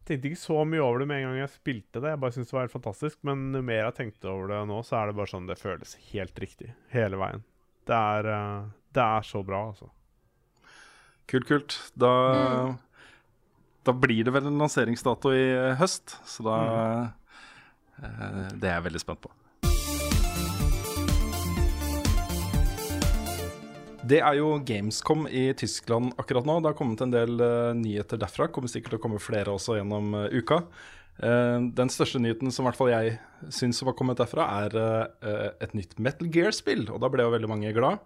tenkte 0.06 0.30
ikke 0.30 0.44
så 0.44 0.62
mye 0.70 0.86
over 0.86 1.02
det 1.02 1.10
med 1.10 1.24
en 1.24 1.28
gang 1.32 1.42
jeg 1.42 1.56
spilte 1.56 1.98
det. 1.98 2.14
Jeg 2.14 2.22
bare 2.22 2.38
syntes 2.38 2.54
det 2.54 2.60
var 2.60 2.68
helt 2.68 2.78
fantastisk. 2.78 3.20
Men 3.26 3.46
jo 3.58 3.66
mer 3.66 3.88
jeg 3.88 4.00
tenkte 4.04 4.30
over 4.30 4.54
det 4.54 4.64
nå, 4.70 4.80
så 4.86 5.02
er 5.02 5.10
det 5.10 5.18
bare 5.18 5.34
sånn 5.34 5.50
det 5.50 5.58
føles 5.58 5.98
helt 6.14 6.46
riktig 6.46 6.70
hele 6.94 7.18
veien. 7.18 7.42
Det 7.90 7.98
er, 8.22 8.30
det 8.94 9.02
er 9.02 9.26
så 9.26 9.42
bra, 9.46 9.68
altså. 9.74 9.90
Kult, 11.26 11.50
kult. 11.50 11.76
Da, 11.98 12.14
da 13.86 13.94
blir 13.94 14.26
det 14.26 14.34
vel 14.34 14.50
en 14.50 14.60
lanseringsdato 14.64 15.32
i 15.36 15.46
høst, 15.80 16.18
så 16.26 16.46
da 16.46 16.60
eh, 18.02 18.54
Det 18.58 18.70
er 18.70 18.80
jeg 18.80 18.86
veldig 18.90 19.02
spent 19.04 19.22
på. 19.22 19.32
Det 24.06 24.20
er 24.22 24.36
jo 24.38 24.60
Gamescom 24.62 25.26
i 25.26 25.48
Tyskland 25.58 26.12
akkurat 26.22 26.46
nå. 26.46 26.60
Det 26.62 26.70
har 26.70 26.78
kommet 26.78 27.02
en 27.02 27.14
del 27.14 27.40
uh, 27.42 27.74
nyheter 27.74 28.20
derfra. 28.22 28.52
Kommer 28.54 28.70
sikkert 28.70 28.94
til 28.94 29.00
å 29.00 29.02
komme 29.02 29.22
flere 29.22 29.56
også 29.56 29.80
gjennom 29.80 30.12
uh, 30.14 30.28
uka. 30.30 30.60
Uh, 31.18 31.72
den 31.74 31.90
største 31.90 32.22
nyheten 32.22 32.54
som 32.54 32.70
hvert 32.70 32.78
fall 32.78 32.92
jeg 32.92 33.16
syns 33.50 33.82
har 33.82 33.98
kommet 33.98 34.22
derfra, 34.22 34.46
er 34.68 34.78
et 35.64 35.74
nytt 35.78 35.98
Metal 35.98 36.30
Gear-spill. 36.30 36.86
Og 36.94 37.02
da 37.02 37.10
ble 37.10 37.26
jo 37.26 37.34
veldig 37.34 37.50
mange 37.50 37.74
glad. 37.74 38.06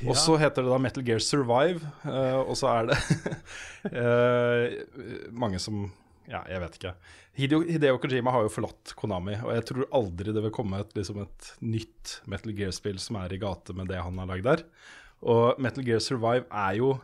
Ja. 0.00 0.10
Og 0.10 0.16
så 0.18 0.34
heter 0.40 0.64
det 0.64 0.72
da 0.72 0.78
Metal 0.82 1.04
Gear 1.06 1.22
Survive, 1.22 1.80
og 2.04 2.56
så 2.58 2.70
er 2.72 2.88
det 2.90 2.96
mange 5.44 5.60
som 5.62 5.86
Ja, 6.24 6.40
jeg 6.48 6.60
vet 6.62 6.76
ikke. 6.78 6.94
Hideo, 7.36 7.60
Hideo 7.66 7.98
Kojima 8.00 8.32
har 8.32 8.44
jo 8.46 8.52
forlatt 8.52 8.94
Konami, 8.96 9.34
og 9.42 9.50
jeg 9.56 9.64
tror 9.68 9.88
aldri 9.98 10.32
det 10.32 10.42
vil 10.44 10.52
komme 10.54 10.78
et, 10.80 10.92
liksom 10.96 11.18
et 11.24 11.48
nytt 11.60 12.18
Metal 12.30 12.54
Gear-spill 12.56 13.00
som 13.02 13.18
er 13.20 13.34
i 13.34 13.40
gate 13.42 13.74
med 13.76 13.90
det 13.90 13.98
han 14.00 14.20
har 14.22 14.30
lagd 14.30 14.46
der. 14.46 14.62
Og 15.24 15.60
Metal 15.62 15.84
Gear 15.86 16.02
Survive 16.04 16.44
er 16.50 16.78
jo 16.78 16.94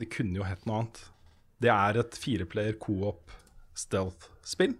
Det 0.00 0.08
kunne 0.12 0.40
jo 0.40 0.46
hett 0.46 0.64
noe 0.66 0.82
annet. 0.82 1.02
Det 1.62 1.70
er 1.70 1.98
et 2.00 2.16
fireplayer 2.18 2.78
co-op 2.80 3.30
stealth-spill, 3.78 4.74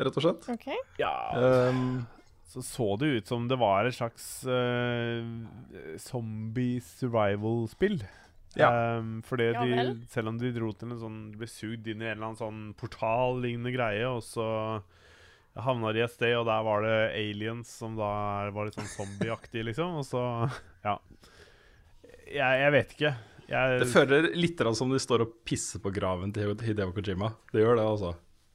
rett 0.00 0.18
og 0.18 0.24
slett. 0.26 0.48
Okay. 0.54 0.76
Ja 1.00 1.14
um, 1.70 2.04
så 2.54 2.62
så 2.64 2.88
det 3.00 3.12
ut 3.18 3.30
som 3.30 3.48
det 3.50 3.58
var 3.60 3.88
et 3.88 3.96
slags 3.96 4.26
uh, 4.46 5.22
zombie 6.00 6.78
survival-spill. 6.84 7.98
Ja. 8.54 8.70
Um, 8.98 9.18
fordi 9.26 9.50
ja, 9.50 9.64
de, 9.66 10.06
selv 10.12 10.30
om 10.30 10.38
de 10.38 10.52
dro 10.54 10.70
til 10.78 10.94
en 10.94 11.00
sånn 11.00 11.20
ble 11.34 11.48
sugd 11.50 11.88
inn 11.90 12.02
i 12.02 12.06
en 12.06 12.12
eller 12.14 12.28
annen 12.30 12.38
sånn 12.38 12.60
portal-lignende 12.78 13.74
greie, 13.74 14.06
og 14.06 14.22
så 14.22 14.46
havna 15.58 15.92
de 15.94 16.02
et 16.04 16.14
sted, 16.14 16.34
og 16.38 16.46
der 16.48 16.64
var 16.66 16.82
det 16.86 16.96
aliens 17.18 17.70
som 17.82 17.98
da 17.98 18.10
var 18.54 18.68
litt 18.68 18.78
sånn 18.78 18.90
zombieaktige, 18.94 19.68
liksom. 19.70 20.00
Og 20.02 20.06
så 20.08 20.24
Ja. 20.84 20.98
Jeg, 22.24 22.60
jeg 22.62 22.72
vet 22.72 22.92
ikke. 22.94 23.10
Jeg, 23.44 23.80
det 23.82 23.88
føler 23.90 24.30
litt 24.32 24.62
som 24.78 24.90
de 24.90 24.98
står 25.02 25.26
og 25.26 25.34
pisser 25.46 25.82
på 25.82 25.92
graven 25.94 26.32
til 26.34 26.54
Hideo 26.64 26.94
Kojima. 26.96 27.34
Det 27.52 27.60
gjør 27.60 27.76
det, 27.78 27.84
altså. 27.84 28.14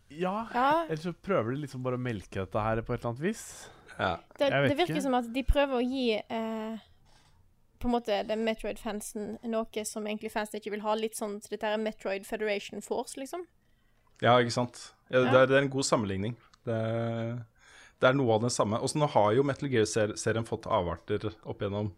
Ja, 0.09 0.47
ja. 0.55 0.69
Eller 0.87 1.03
så 1.03 1.13
prøver 1.13 1.53
de 1.53 1.65
liksom 1.67 1.83
bare 1.85 1.99
å 1.99 2.01
melke 2.01 2.41
dette 2.41 2.63
her 2.65 2.81
på 2.81 2.95
et 2.95 3.03
eller 3.03 3.13
annet 3.13 3.27
vis. 3.27 3.43
Ja. 3.99 4.13
Det, 4.39 4.47
det 4.47 4.77
virker 4.77 4.95
ikke. 4.95 5.03
som 5.03 5.17
at 5.17 5.27
de 5.35 5.43
prøver 5.43 5.75
å 5.75 5.83
gi 5.83 6.13
eh, 6.15 6.85
på 7.79 7.87
en 7.89 7.95
måte 7.95 8.21
det 8.27 8.37
Metroid-fansen 8.39 9.37
noe 9.51 9.85
som 9.87 10.07
egentlig 10.07 10.31
fansen 10.33 10.59
ikke 10.59 10.73
vil 10.75 10.83
ha. 10.85 10.95
Litt 10.99 11.19
sånn 11.19 11.37
så 11.43 11.51
dette 11.53 11.67
er 11.67 11.81
Metroid 11.81 12.27
Federation 12.27 12.83
Force, 12.85 13.19
liksom. 13.19 13.45
Ja, 14.23 14.35
ikke 14.39 14.55
sant. 14.55 14.81
Ja, 15.07 15.23
det, 15.23 15.29
er, 15.29 15.47
det, 15.47 15.55
er, 15.55 15.63
en 15.63 15.73
god 15.73 15.87
sammenligning. 15.87 16.35
Det, 16.67 16.79
det 17.99 18.09
er 18.09 18.17
noe 18.17 18.35
av 18.35 18.43
det 18.43 18.53
samme. 18.55 18.79
Og 18.83 18.91
så 18.91 18.99
nå 18.99 19.07
har 19.15 19.33
jo 19.35 19.45
Metal 19.47 19.71
Gear-serien 19.71 20.47
fått 20.47 20.67
avarter 20.67 21.29
opp 21.43 21.63
igjennom 21.63 21.93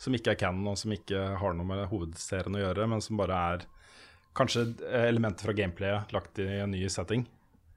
som 0.00 0.16
ikke 0.16 0.34
er 0.34 0.40
canon, 0.40 0.72
og 0.72 0.80
som 0.80 0.92
ikke 0.94 1.20
har 1.38 1.54
noe 1.56 1.68
med 1.68 1.86
hovedserien 1.92 2.56
å 2.58 2.62
gjøre, 2.64 2.88
men 2.90 3.04
som 3.04 3.20
bare 3.20 3.38
er 3.52 3.66
kanskje 4.36 4.66
elementer 5.04 5.46
fra 5.46 5.54
gameplayet 5.56 6.14
lagt 6.16 6.40
i 6.42 6.48
en 6.62 6.72
ny 6.74 6.82
setting. 6.90 7.26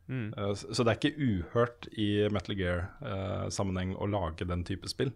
Mm. 0.07 0.27
Uh, 0.37 0.53
så 0.55 0.83
det 0.85 0.91
er 0.93 0.99
ikke 0.99 1.29
uhørt 1.29 1.87
i 1.97 2.09
Metal 2.33 2.57
Gear-sammenheng 2.59 3.95
uh, 3.95 4.03
å 4.05 4.09
lage 4.11 4.47
den 4.47 4.65
type 4.67 4.89
spill. 4.91 5.13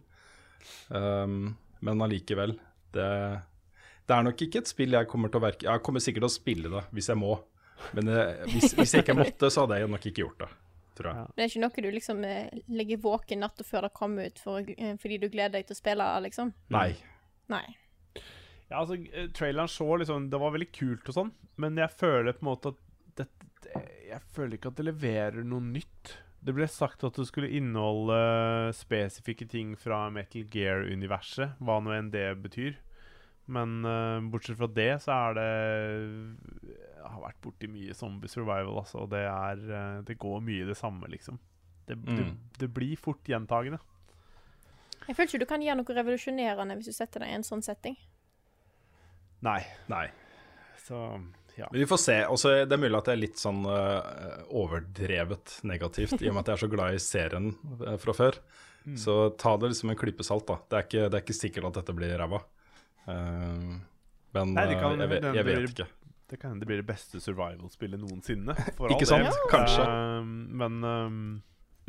Um, 0.89 1.55
men 1.85 2.03
allikevel. 2.03 2.55
Det, 2.93 3.09
det, 4.05 4.15
er 4.15 4.25
nok 4.25 4.41
ikke 4.41 4.63
et 4.63 4.71
spill 4.71 4.97
jeg 4.97 5.07
kommer 5.11 5.29
til 5.29 5.37
å 5.37 5.43
verke 5.43 5.67
Jeg 5.67 5.83
kommer 5.85 6.01
sikkert 6.01 6.23
til 6.25 6.31
å 6.31 6.33
spille 6.33 6.71
det 6.73 6.81
hvis 6.97 7.11
jeg 7.11 7.21
må. 7.21 7.35
Men 7.95 8.09
det, 8.09 8.23
hvis, 8.49 8.73
hvis, 8.75 8.95
jeg 8.95 9.05
ikke 9.05 9.17
måtte, 9.17 9.51
så 9.53 9.63
hadde 9.63 9.79
jeg 9.79 9.91
nok 9.91 10.09
ikke 10.09 10.25
gjort 10.25 10.43
det. 10.43 10.49
Tror 10.99 11.13
jeg. 11.13 11.27
Det 11.35 11.43
er 11.43 11.51
ikke 11.51 11.61
noe 11.63 11.83
du 11.85 11.93
liksom 11.95 12.23
eh, 12.27 12.57
legger 12.75 12.99
våken 13.03 13.39
natta 13.45 13.63
før 13.63 13.87
det 13.87 13.93
kommer 13.95 14.27
ut 14.27 14.41
for, 14.43 14.73
eh, 14.75 14.97
fordi 14.99 15.19
du 15.21 15.29
gleder 15.31 15.55
deg 15.55 15.69
til 15.69 15.77
å 15.77 15.79
spille, 15.79 16.07
liksom? 16.25 16.51
Nei. 16.75 16.89
Nei. 17.51 17.63
Ja, 18.67 18.81
altså, 18.81 18.97
eh, 18.99 19.29
traileren 19.33 19.71
så 19.71 19.87
liksom 19.97 20.27
Det 20.29 20.41
var 20.41 20.51
veldig 20.53 20.67
kult 20.75 21.07
og 21.09 21.15
sånn, 21.15 21.31
men 21.61 21.79
jeg 21.79 21.95
føler 21.97 22.35
på 22.35 22.43
en 22.43 22.49
måte 22.51 22.73
at 22.73 22.83
Jeg 24.09 24.25
føler 24.33 24.57
ikke 24.57 24.71
at 24.73 24.79
det 24.79 24.87
leverer 24.89 25.45
noe 25.45 25.63
nytt. 25.63 26.15
Det 26.39 26.55
ble 26.55 26.65
sagt 26.71 27.03
at 27.03 27.17
det 27.19 27.27
skulle 27.27 27.51
inneholde 27.51 28.19
spesifikke 28.77 29.47
ting 29.49 29.73
fra 29.79 30.05
Metal 30.13 30.45
Gear-universet, 30.51 31.59
hva 31.59 31.79
nå 31.83 31.93
enn 31.97 32.13
det 32.13 32.29
betyr. 32.43 32.77
Men 33.49 33.79
uh, 33.83 34.21
bortsett 34.29 34.59
fra 34.59 34.69
det, 34.69 34.91
så 35.01 35.15
er 35.15 35.37
det 35.39 35.45
Jeg 36.69 37.07
har 37.09 37.21
vært 37.23 37.39
borti 37.41 37.69
mye 37.71 37.95
zombie 37.97 38.29
survival, 38.29 38.77
altså. 38.83 39.03
Og 39.05 39.09
det 39.13 39.23
er 39.25 39.63
uh, 39.65 40.01
Det 40.05 40.19
går 40.21 40.43
mye 40.45 40.63
i 40.63 40.69
det 40.69 40.77
samme, 40.77 41.09
liksom. 41.09 41.39
Det, 41.89 41.97
mm. 41.97 42.15
det, 42.15 42.27
det, 42.61 42.69
blir 42.69 42.93
fort 43.01 43.25
gjentagende. 43.25 43.79
Jeg 45.07 45.15
føler 45.17 45.31
ikke 45.31 45.41
du 45.41 45.49
kan 45.49 45.63
gjøre 45.65 45.79
noe 45.79 45.95
revolusjonerende 45.97 46.77
hvis 46.77 46.91
du 46.91 46.93
setter 46.93 47.25
deg 47.25 47.33
i 47.33 47.37
en 47.39 47.47
sånn 47.47 47.65
setting. 47.65 47.97
Nei. 49.41 49.63
Nei. 49.89 50.05
Så 50.85 51.01
ja. 51.59 51.67
Men 51.71 51.83
vi 51.83 51.87
får 51.89 51.99
se. 52.01 52.15
Også, 52.31 52.53
det 52.65 52.75
er 52.75 52.81
mulig 52.81 52.97
at 52.99 53.09
det 53.09 53.15
er 53.15 53.21
litt 53.21 53.41
sånn 53.41 53.61
uh, 53.67 53.99
overdrevet 54.55 55.59
negativt, 55.67 56.15
i 56.21 56.31
og 56.31 56.37
med 56.37 56.45
at 56.45 56.53
jeg 56.53 56.59
er 56.59 56.63
så 56.63 56.71
glad 56.71 56.95
i 56.95 57.03
serien 57.03 57.51
uh, 57.83 57.95
fra 57.99 58.15
før. 58.15 58.39
Mm. 58.85 58.97
Så 58.97 59.15
ta 59.39 59.55
det 59.59 59.73
liksom 59.73 59.91
en 59.91 59.99
klype 59.99 60.23
salt, 60.23 60.47
da. 60.47 60.59
Det 60.63 60.79
er, 60.79 60.87
ikke, 60.87 61.05
det 61.05 61.19
er 61.19 61.25
ikke, 61.25 61.37
sikkert 61.37 61.69
at 61.71 61.81
dette 61.81 61.95
blir 61.97 62.15
ræva. 62.19 62.41
Uh, 63.09 63.79
men 64.37 64.53
Nei, 64.55 64.67
kan, 64.79 65.01
jeg, 65.01 65.11
vet, 65.11 65.31
jeg 65.35 65.47
vet 65.49 65.67
ikke. 65.73 65.89
Det 66.29 66.37
kan 66.37 66.53
hende 66.53 66.63
det 66.63 66.69
blir 66.69 66.79
det 66.83 66.87
beste 66.87 67.19
survival-spillet 67.23 67.99
noensinne. 67.99 68.53
ikke 68.93 69.07
sant? 69.09 69.27
Ja. 69.27 69.47
Kanskje. 69.49 69.85
men 70.61 70.83
um, 70.85 71.23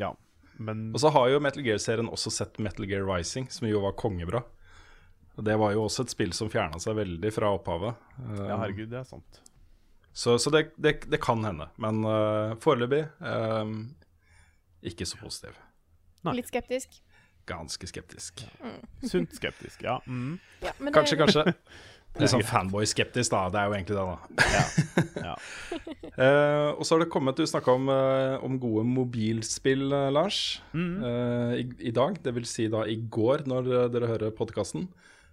ja. 0.01 0.09
Men 0.57 0.89
Og 0.91 0.99
så 1.03 1.11
har 1.13 1.29
jo 1.29 1.39
Metal 1.41 1.63
Gear-serien 1.65 2.09
også 2.09 2.33
sett 2.33 2.57
Metal 2.59 2.87
Gear 2.89 3.05
Rising, 3.05 3.47
som 3.53 3.69
jo 3.69 3.83
var 3.85 3.95
kongebra. 3.97 4.41
Det 5.41 5.55
var 5.57 5.71
jo 5.73 5.85
også 5.85 6.03
et 6.05 6.13
spill 6.13 6.33
som 6.35 6.49
fjerna 6.51 6.81
seg 6.81 6.97
veldig 6.97 7.31
fra 7.33 7.53
opphavet. 7.55 8.09
ja, 8.19 8.57
herregud, 8.57 8.89
det 8.91 8.99
er 8.99 9.07
sant. 9.07 9.39
Så, 10.13 10.39
så 10.39 10.49
det, 10.49 10.71
det, 10.75 11.05
det, 11.07 11.21
kan 11.23 11.43
hende. 11.45 11.69
Men 11.79 12.03
uh, 12.03 12.57
foreløpig 12.59 13.05
uh, 13.23 13.71
ikke 14.81 15.07
så 15.07 15.19
positiv. 15.21 15.55
Nei. 16.25 16.37
Litt 16.41 16.51
skeptisk? 16.51 16.99
Ganske 17.49 17.87
skeptisk. 17.89 18.43
Mm. 18.61 18.81
Sunt 19.07 19.33
skeptisk, 19.35 19.81
ja. 19.83 19.97
Mm. 20.05 20.37
ja 20.61 20.75
kanskje, 20.93 21.15
det... 21.15 21.23
kanskje. 21.23 21.45
Litt 22.19 22.27
sånn 22.27 22.43
fanboy-skeptisk, 22.43 23.31
da. 23.31 23.45
Det 23.53 23.59
er 23.61 23.69
jo 23.69 23.75
egentlig 23.77 23.95
det, 23.95 24.03
da. 24.03 24.47
ja. 24.51 24.63
ja. 25.29 25.35
uh, 26.17 26.69
og 26.75 26.83
så 26.83 26.97
har 26.97 27.05
det 27.05 27.11
kommet 27.13 27.39
Du 27.39 27.45
snakka 27.47 27.71
om, 27.79 27.87
uh, 27.87 28.35
om, 28.43 28.57
gode 28.59 28.83
mobilspill, 28.89 29.85
uh, 29.95 30.09
Lars. 30.11 30.59
Mm. 30.75 30.97
I, 31.55 31.63
I, 31.87 31.93
dag, 31.95 32.19
det 32.25 32.35
vil 32.35 32.49
si 32.49 32.67
da 32.71 32.83
i 32.83 32.99
går, 32.99 33.45
når 33.47 33.71
dere 33.93 34.11
hører 34.11 34.35
podkasten, 34.35 34.89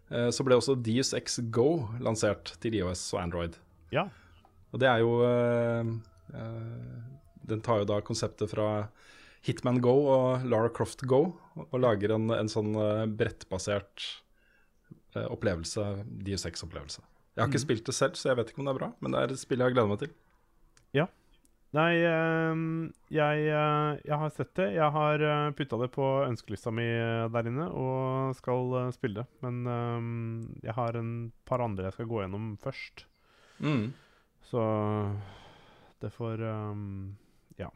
så 0.09 0.41
ble 0.47 0.57
også 0.57 0.73
Dius 0.81 1.11
X 1.13 1.35
Go 1.53 1.91
lansert 2.01 2.55
til 2.63 2.79
IOS 2.79 3.03
og 3.13 3.19
Android. 3.27 3.59
Ja. 3.93 4.07
Og 4.73 4.83
det 4.83 4.89
er 4.91 5.03
jo 5.03 5.13
uh, 5.25 5.91
uh, 6.35 7.03
Den 7.49 7.63
tar 7.65 7.83
jo 7.83 7.89
da 7.89 8.01
konseptet 8.05 8.53
fra 8.53 8.89
Hitman 9.47 9.81
Go 9.85 9.95
og 10.13 10.49
Lara 10.49 10.71
Croft 10.75 11.07
Go 11.09 11.23
og 11.59 11.79
lager 11.81 12.17
en, 12.17 12.29
en 12.35 12.51
sånn 12.53 12.75
uh, 12.77 13.07
brettbasert 13.07 14.25
opplevelse, 15.19 15.83
DU6-opplevelse. 16.23 17.01
Jeg 17.35 17.41
har 17.41 17.49
ikke 17.49 17.59
mm. 17.59 17.63
spilt 17.65 17.87
det 17.89 17.95
selv, 17.97 18.19
så 18.21 18.29
jeg 18.29 18.39
vet 18.39 18.51
ikke 18.53 18.61
om 18.63 18.69
det 18.69 18.75
er 18.75 18.77
bra, 18.77 18.89
men 19.03 19.15
det 19.15 19.23
er 19.25 19.33
et 19.33 19.41
spill 19.41 19.59
jeg 19.59 19.71
har 19.71 19.75
gleda 19.75 19.91
meg 19.91 20.03
til. 20.03 20.13
Ja. 20.95 21.07
Nei, 21.75 21.89
ehm, 22.07 22.69
jeg, 23.11 23.49
jeg, 23.49 24.19
har 24.21 24.31
sett 24.37 24.53
det. 24.61 24.69
Jeg 24.77 24.95
har 24.95 25.25
putta 25.59 25.81
det 25.81 25.89
på 25.97 26.07
ønskelista 26.29 26.71
mi 26.71 26.87
der 27.35 27.51
inne 27.51 27.67
og 27.73 28.37
skal 28.39 28.77
spille 28.95 29.25
det. 29.25 29.27
Men 29.43 29.73
ehm, 29.73 30.13
jeg 30.63 30.77
har 30.77 31.01
en 31.01 31.11
par 31.49 31.65
andre 31.65 31.89
jeg 31.89 31.97
skal 31.97 32.13
gå 32.13 32.23
gjennom 32.23 32.53
først. 32.63 33.09
Mm. 33.65 33.89
Så 34.49 34.63
det 36.01 36.11
får 36.11 36.43
um, 36.43 37.17
Ja. 37.61 37.71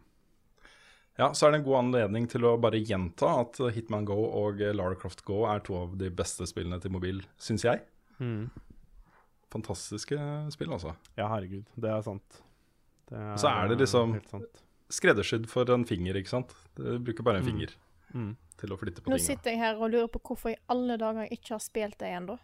Ja, 1.16 1.34
så 1.34 1.46
er 1.46 1.52
det 1.52 1.60
en 1.60 1.66
god 1.66 1.78
anledning 1.82 2.26
til 2.32 2.46
å 2.48 2.54
bare 2.60 2.80
gjenta 2.80 3.34
at 3.42 3.60
Hitman 3.76 4.06
Go 4.08 4.16
og 4.24 4.62
Lara 4.72 4.96
Croft 4.96 5.24
Go 5.28 5.42
er 5.50 5.60
to 5.66 5.76
av 5.82 5.98
de 6.00 6.08
beste 6.08 6.48
spillene 6.48 6.80
til 6.80 6.94
mobil, 6.94 7.20
syns 7.36 7.66
jeg. 7.66 7.82
Mm. 8.22 8.48
Fantastiske 9.52 10.16
spill, 10.54 10.72
altså. 10.72 10.94
Ja, 11.18 11.28
herregud. 11.28 11.68
Det 11.76 11.92
er 11.92 12.04
sant. 12.06 12.40
Det 13.10 13.20
er, 13.20 13.34
så 13.36 13.50
er 13.52 13.68
det 13.68 13.82
liksom 13.82 14.16
skreddersydd 14.92 15.48
for 15.52 15.68
en 15.74 15.84
finger, 15.88 16.16
ikke 16.16 16.32
sant. 16.32 16.54
Du 16.78 16.96
bruker 17.04 17.26
bare 17.26 17.42
en 17.42 17.44
mm. 17.44 17.50
finger 17.50 17.74
mm. 18.14 18.30
til 18.62 18.72
å 18.72 18.80
flytte 18.80 19.02
på 19.02 19.10
ting. 19.10 19.16
Nå 19.16 19.20
sitter 19.20 19.52
jeg 19.52 19.60
her 19.60 19.80
og 19.80 19.92
lurer 19.92 20.08
på 20.12 20.22
hvorfor 20.30 20.54
i 20.54 20.58
alle 20.72 20.96
dager 21.00 21.26
jeg 21.26 21.36
ikke 21.40 21.54
har 21.58 21.62
spilt 21.64 21.98
det 22.00 22.14
ennå. 22.16 22.38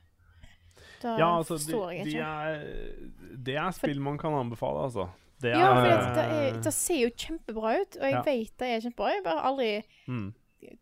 Da 1.03 1.15
ja, 1.19 1.31
altså, 1.39 1.57
forstår 1.57 1.91
jeg 1.95 2.07
ikke. 2.07 2.11
det 2.11 2.23
er, 2.27 3.39
det 3.47 3.57
er 3.63 3.75
spill 3.77 4.01
man 4.03 4.19
kan 4.21 4.35
anbefale, 4.35 4.89
altså. 4.89 5.09
Det 5.39 5.53
er, 5.53 5.61
ja, 5.63 5.71
for 5.71 5.87
det, 5.87 5.99
det, 6.17 6.23
er, 6.35 6.61
det, 6.67 6.73
ser 6.75 6.99
jo 6.99 7.11
kjempebra 7.15 7.75
ut, 7.79 7.97
og 8.01 8.07
jeg 8.09 8.15
ja. 8.17 8.23
vet 8.27 8.55
det 8.59 8.71
er 8.75 8.81
kjempebra. 8.83 9.11
Jeg 9.15 9.25
har 9.29 9.45
aldri 9.47 9.69
mm. 10.11 10.25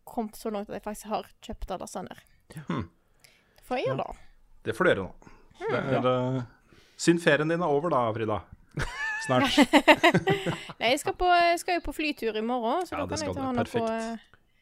kommet 0.09 0.39
så 0.41 0.53
langt 0.55 0.71
at 0.73 0.79
jeg 0.79 0.85
faktisk 0.87 1.11
har 1.12 1.29
kjøpt 1.45 1.75
det 1.75 1.89
sånn 1.93 2.09
der. 2.09 2.23
Hmm. 2.71 2.87
Det 3.59 3.67
får 3.69 3.81
jeg 3.81 3.91
gjøre, 3.91 4.07
da. 4.07 4.47
Det 4.64 4.77
får 4.79 4.89
dere 4.89 5.05
nå. 5.05 5.33
Mm. 5.57 5.67
Det 5.67 5.81
er, 5.81 6.07
ja. 6.09 6.45
synd 7.01 7.21
ferien 7.25 7.53
din 7.53 7.64
er 7.64 7.75
over 7.77 7.93
da, 7.93 8.07
Frida. 8.17 8.41
Snart. 9.27 9.59
Nei, 10.81 10.93
jeg 10.93 11.03
skal, 11.03 11.17
på, 11.19 11.29
jeg 11.29 11.61
skal, 11.61 11.79
jo 11.81 11.85
på 11.85 11.95
flytur 11.97 12.39
i 12.39 12.45
morgen, 12.47 12.87
så 12.89 12.97
ja, 12.97 13.05
da 13.05 13.11
kan 13.12 13.27
jeg 13.27 13.37
ta 13.37 13.47
henne 13.51 13.67
på 13.69 13.85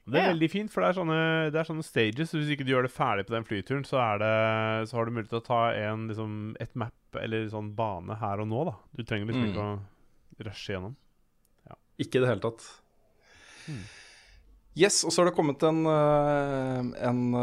Det 0.07 0.19
er 0.21 0.27
Ja. 0.27 0.33
veldig 0.35 0.51
fint, 0.53 0.71
for 0.71 0.83
det 0.85 0.89
er, 0.91 0.99
sånne, 1.01 1.19
det 1.53 1.57
er 1.61 1.65
sånne 1.65 1.85
stages. 1.87 2.29
Så 2.31 2.37
hvis 2.37 2.51
ikke 2.53 2.65
du 2.67 2.73
gjør 2.75 2.83
det 2.85 2.93
ferdig 2.93 3.25
på 3.27 3.33
den 3.33 3.45
flyturen, 3.49 3.85
så, 3.89 3.97
det, 4.21 4.89
så 4.91 4.99
har 4.99 5.05
du 5.07 5.13
mulighet 5.13 5.31
til 5.33 5.41
å 5.41 5.47
ta 5.47 5.61
en, 5.73 6.09
liksom, 6.11 6.57
et 6.61 6.75
map 6.77 6.93
eller 7.23 7.47
sånn 7.49 7.75
bane 7.75 8.17
her 8.21 8.41
og 8.41 8.49
nå. 8.51 8.65
da 8.67 8.75
Du 8.95 9.03
trenger 9.03 9.27
liksom 9.27 9.45
Mm. 9.45 9.53
ikke 9.55 9.65
å 9.65 10.45
rushe 10.45 10.73
gjennom. 10.75 10.97
Ikke 11.99 12.17
i 12.19 12.21
det 12.21 12.29
hele 12.29 12.41
tatt. 12.43 12.65
Mm. 13.71 13.85
Yes, 14.77 15.05
og 15.07 15.13
så 15.15 15.23
har 15.23 15.31
det 15.31 15.37
kommet 15.37 15.63
en, 15.63 15.87
eh, 15.87 17.07
en 17.07 17.35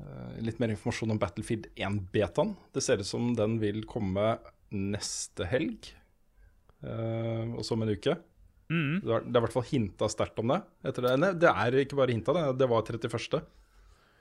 eh, 0.00 0.40
litt 0.40 0.60
mer 0.62 0.68
informasjon 0.72 1.10
om 1.10 1.18
Battlefield 1.18 1.66
1-betaen. 1.76 2.54
Det 2.72 2.82
ser 2.82 2.98
ut 3.02 3.06
som 3.06 3.34
den 3.34 3.58
vil 3.58 3.82
komme 3.84 4.38
neste 4.72 5.44
helg, 5.50 5.90
eh, 6.84 7.50
og 7.52 7.60
så 7.66 7.72
om 7.74 7.82
en 7.82 7.90
uke. 7.96 8.16
Mm. 8.70 9.00
Det 9.02 9.16
er, 9.16 9.24
i 9.26 9.42
hvert 9.42 9.54
fall 9.54 9.66
hinta 9.66 10.08
sterkt 10.10 10.38
om 10.40 10.52
det. 10.54 10.60
Det. 10.86 11.16
Nei, 11.18 11.32
det 11.42 11.50
er 11.50 11.80
ikke 11.82 11.98
bare 11.98 12.14
hinta, 12.14 12.34
det, 12.36 12.44
det 12.60 12.70
var 12.70 12.86
31. 12.86 13.42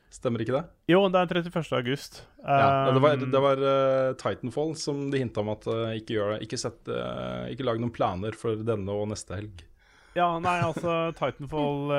Stemmer 0.10 0.42
ikke 0.42 0.56
det? 0.56 0.64
Jo, 0.90 1.04
det 1.14 1.22
er 1.22 1.34
31. 1.38 1.68
august. 1.78 2.24
Ja, 2.42 2.90
det 2.90 3.02
var, 3.04 3.20
Um, 3.20 3.30
det 3.30 3.42
var 3.44 3.60
uh, 3.62 4.16
Titanfall 4.18 4.74
som 4.76 5.04
de 5.14 5.22
hinta 5.22 5.44
om 5.44 5.52
at 5.54 5.68
uh, 5.70 5.92
ikke 5.94 6.16
gjør. 6.16 6.40
Ikke, 6.42 6.58
sett, 6.58 6.82
uh, 6.90 7.46
ikke 7.52 7.68
lag 7.68 7.82
noen 7.82 7.94
planer 7.94 8.38
for 8.38 8.58
denne 8.66 8.96
og 8.96 9.12
neste 9.12 9.38
helg. 9.38 9.62
Ja, 10.18 10.32
nei, 10.42 10.56
altså 10.66 11.14
Titanfall 11.14 11.94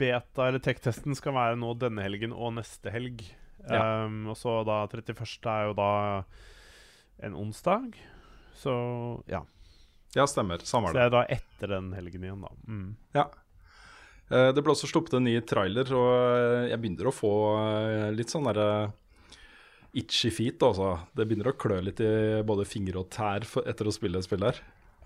beta, 0.00 0.48
eller 0.48 0.62
tech-testen, 0.64 1.12
skal 1.14 1.36
være 1.36 1.60
nå 1.60 1.74
denne 1.78 2.06
helgen 2.06 2.32
og 2.32 2.54
neste 2.56 2.92
helg. 2.94 3.20
Ja. 3.68 4.06
Um, 4.06 4.30
og 4.32 4.40
så 4.40 4.62
da 4.64 4.86
31. 4.88 5.20
er 5.52 5.68
jo 5.68 5.76
da 5.76 5.90
en 7.28 7.36
onsdag. 7.36 8.00
Så 8.56 8.72
ja. 9.28 9.44
Ja, 10.16 10.24
stemmer. 10.26 10.58
Samme 10.66 10.90
Så 10.90 10.96
er 10.98 10.98
det 10.98 11.02
det. 11.02 11.06
er 11.06 11.14
da 11.14 11.22
etter 11.36 11.74
den 11.76 11.92
helgen 11.94 12.24
igjen, 12.26 12.40
da. 12.42 12.50
Mm. 12.66 12.88
Ja. 13.14 13.26
Eh, 14.30 14.50
Det 14.56 14.62
ble 14.64 14.72
også 14.74 14.88
sluppet 14.90 15.14
en 15.18 15.24
ny 15.28 15.36
trailer, 15.46 15.86
og 15.94 16.10
eh, 16.34 16.68
jeg 16.72 16.80
begynner 16.82 17.10
å 17.10 17.14
få 17.14 17.30
eh, 17.60 18.08
litt 18.14 18.30
sånn 18.32 18.48
derre 18.50 18.66
itchy 19.94 20.30
feet, 20.30 20.62
altså. 20.62 20.92
Det 21.18 21.26
begynner 21.26 21.50
å 21.50 21.56
klø 21.58 21.80
litt 21.82 22.00
i 22.02 22.10
både 22.46 22.66
fingre 22.68 23.02
og 23.02 23.08
tær 23.14 23.46
etter 23.66 23.86
å 23.90 23.94
spille 23.94 24.18
et 24.20 24.26
spill 24.26 24.44
her. 24.46 24.58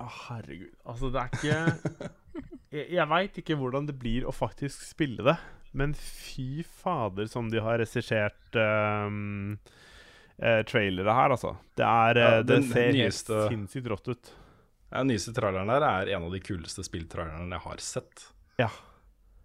Å, 0.03 0.09
herregud. 0.29 0.73
Altså, 0.91 1.11
det 1.15 1.23
er 1.23 1.37
ikke 1.39 2.11
Jeg, 2.75 2.89
jeg 2.97 3.07
veit 3.07 3.37
ikke 3.39 3.55
hvordan 3.61 3.85
det 3.87 3.95
blir 4.01 4.25
å 4.27 4.33
faktisk 4.35 4.81
spille 4.89 5.23
det, 5.23 5.37
men 5.79 5.93
fy 5.95 6.65
fader 6.83 7.29
som 7.31 7.47
de 7.53 7.61
har 7.63 7.79
regissert 7.79 8.57
um, 8.59 9.53
uh, 10.43 10.63
trailere 10.67 11.15
her, 11.15 11.35
altså. 11.37 11.53
Det, 11.79 11.87
er, 11.87 12.19
Ja, 12.19 12.31
det 12.43 12.49
den 12.51 12.67
ser 12.73 12.91
nyeste- 12.97 13.39
helt 13.45 13.53
sinnssykt 13.55 13.93
rått 13.93 14.11
ut. 14.11 14.33
Den 14.95 15.11
nyeste 15.11 15.35
traileren 15.35 15.71
der 15.73 15.85
er 15.87 16.15
en 16.15 16.29
av 16.29 16.33
de 16.35 16.41
kuleste 16.43 16.85
spilltrailerne 16.87 17.51
jeg 17.57 17.65
har 17.67 17.83
sett. 17.83 18.29
Ja. 18.61 18.71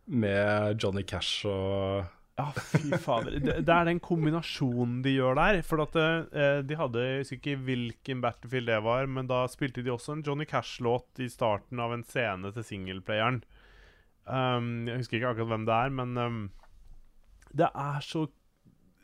Med 0.06 0.80
Johnny 0.82 1.04
Cash 1.10 1.46
og 1.50 2.06
Ja, 2.40 2.46
fy 2.56 2.96
fader. 3.04 3.36
Det, 3.44 3.56
det 3.68 3.74
er 3.74 3.88
den 3.90 4.00
kombinasjonen 4.00 5.02
de 5.04 5.12
gjør 5.18 5.36
der. 5.36 5.58
For 5.68 5.84
at 5.84 5.98
eh, 6.00 6.62
de 6.64 6.78
hadde 6.80 7.02
Jeg 7.04 7.24
husker 7.24 7.40
ikke 7.40 7.64
hvilken 7.68 8.22
Battlefield 8.24 8.72
det 8.72 8.78
var, 8.86 9.10
men 9.12 9.28
da 9.28 9.42
spilte 9.52 9.84
de 9.84 9.92
også 9.92 10.16
en 10.16 10.24
Johnny 10.24 10.48
Cash-låt 10.48 11.20
i 11.20 11.28
starten 11.32 11.82
av 11.84 11.98
en 11.98 12.06
scene 12.08 12.54
til 12.56 12.64
singleplayeren. 12.64 13.42
Um, 14.30 14.86
jeg 14.88 15.02
husker 15.02 15.18
ikke 15.18 15.34
akkurat 15.34 15.52
hvem 15.52 15.66
det 15.68 15.76
er, 15.76 15.94
men 16.00 16.18
um, 16.22 16.42
det 17.58 17.66
er 17.74 18.04
så 18.06 18.28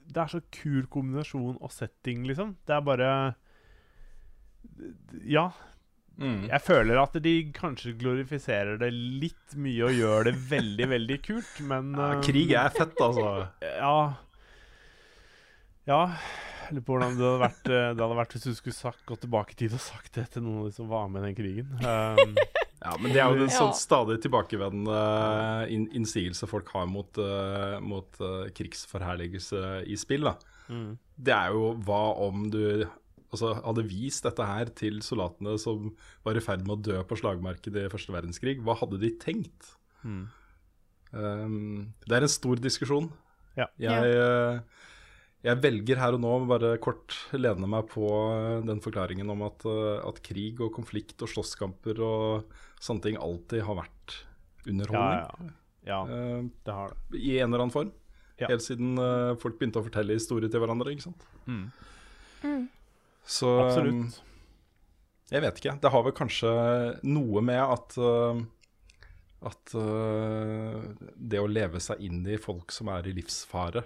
Det 0.05 0.21
er 0.21 0.29
så 0.29 0.39
kul 0.53 0.85
kombinasjon 0.93 1.57
og 1.57 1.71
setting, 1.73 2.27
liksom. 2.29 2.55
Det 2.67 2.75
er 2.75 2.81
bare 2.85 3.09
Ja. 5.25 5.49
Mm. 6.21 6.41
Jeg 6.49 6.61
føler 6.65 7.01
at 7.01 7.19
de 7.25 7.35
kanskje 7.55 7.95
glorifiserer 7.99 8.79
det 8.81 8.91
litt 8.93 9.55
mye 9.59 9.87
og 9.89 9.99
gjør 9.99 10.29
det 10.29 10.35
veldig, 10.51 10.89
veldig 10.95 11.19
kult, 11.25 11.53
men 11.69 11.93
ja, 11.95 12.09
um, 12.15 12.25
Krig 12.25 12.55
er 12.55 12.75
fett, 12.75 12.99
altså. 13.01 13.47
ja 13.63 13.95
Ja. 15.85 16.01
Jeg 16.65 16.79
lurer 16.79 16.85
på 16.85 16.95
hvordan 16.95 17.17
det 17.19 17.25
hadde 17.27 17.41
vært, 17.43 17.67
eh, 17.69 17.89
det 17.93 18.01
hadde 18.01 18.15
vært 18.17 18.31
hvis 18.33 18.45
du 18.47 18.55
skulle 18.57 18.73
sagt, 18.73 19.03
gått 19.05 19.21
tilbake 19.21 19.53
i 19.53 19.57
tid 19.59 19.75
og 19.77 19.83
sagt 19.85 20.15
det 20.17 20.23
til 20.33 20.41
noen 20.47 20.63
av 20.63 20.71
de 20.71 20.77
som 20.79 20.87
var 20.89 21.11
med 21.13 21.21
i 21.21 21.27
den 21.27 21.37
krigen. 21.37 21.75
Um, 21.85 22.39
Ja, 22.85 22.93
men 23.01 23.13
det 23.13 23.21
er 23.21 23.33
jo 23.33 23.45
en 23.45 23.53
sånn 23.53 23.73
stadig 23.77 24.19
tilbakevendende 24.23 24.99
inn 25.73 25.87
innsigelse 25.95 26.47
folk 26.49 26.69
har 26.75 26.85
mot, 26.89 27.17
eh, 27.17 27.77
mot 27.81 28.19
eh, 28.21 28.51
krigsforherligelse 28.55 29.81
i 29.89 29.97
spill. 29.97 30.29
da. 30.29 30.35
mm. 30.69 30.91
Det 31.15 31.33
er 31.33 31.55
jo 31.55 31.71
hva 31.87 32.03
om 32.27 32.49
du 32.53 32.85
altså, 33.35 33.51
hadde 33.59 33.85
vist 33.87 34.25
dette 34.25 34.47
her 34.47 34.71
til 34.79 35.01
soldatene 35.05 35.57
som 35.61 35.91
var 36.25 36.39
i 36.39 36.43
ferd 36.43 36.65
med 36.65 36.77
å 36.77 36.81
dø 36.89 37.03
på 37.07 37.19
slagmarkedet 37.19 37.85
i 37.85 37.91
første 37.91 38.15
verdenskrig. 38.15 38.57
Hva 38.65 38.77
hadde 38.79 38.99
de 39.03 39.11
tenkt? 39.21 39.75
Mm. 40.01 40.25
Um, 41.15 41.93
det 42.07 42.17
er 42.17 42.25
en 42.25 42.31
stor 42.31 42.59
diskusjon. 42.59 43.11
Ja. 43.55 43.67
Jeg, 43.79 44.15
eh, 44.19 44.85
jeg 45.45 45.61
velger 45.63 45.99
her 46.01 46.17
og 46.17 46.23
nå 46.23 46.33
bare 46.49 46.75
kort 46.83 47.15
lene 47.35 47.69
meg 47.71 47.87
på 47.91 48.07
eh, 48.35 48.61
den 48.67 48.81
forklaringen 48.83 49.29
om 49.31 49.45
at, 49.47 49.65
eh, 49.69 49.99
at 50.03 50.21
krig 50.25 50.59
og 50.63 50.73
konflikt 50.75 51.21
og 51.23 51.31
slåsskamper 51.31 52.01
og 52.03 52.57
sånne 52.83 53.07
ting 53.07 53.19
alltid 53.21 53.63
har 53.67 53.79
vært 53.79 54.19
underholdning. 54.65 55.21
ja. 55.23 55.53
ja, 55.85 55.99
ja 56.09 56.41
det 56.65 56.79
har 56.79 56.95
det. 56.95 57.21
I 57.21 57.37
en 57.39 57.51
eller 57.51 57.65
annen 57.65 57.75
form. 57.75 57.93
Ja. 58.35 58.49
Helt 58.51 58.65
siden 58.65 58.97
folk 59.39 59.55
begynte 59.55 59.79
å 59.79 59.85
fortelle 59.85 60.17
historier 60.17 60.51
til 60.51 60.59
hverandre. 60.59 60.91
ikke 60.91 61.05
sant? 61.05 61.21
Mm. 61.47 61.69
Mm. 62.43 62.65
Så 63.25 63.49
um, 63.49 63.65
Absolutt. 63.65 64.21
Jeg 65.33 65.41
vet 65.41 65.57
ikke. 65.59 65.73
Det 65.81 65.89
har 65.91 66.03
vel 66.05 66.13
kanskje 66.13 66.51
noe 67.09 67.41
med 67.41 67.57
at 67.63 67.95
uh, 67.97 68.41
At 69.45 69.73
uh, 69.77 70.85
det 71.17 71.41
å 71.41 71.47
leve 71.49 71.81
seg 71.83 71.99
inn 72.05 72.21
i 72.29 72.37
folk 72.41 72.71
som 72.73 72.89
er 72.93 73.05
i 73.09 73.13
livsfare, 73.17 73.83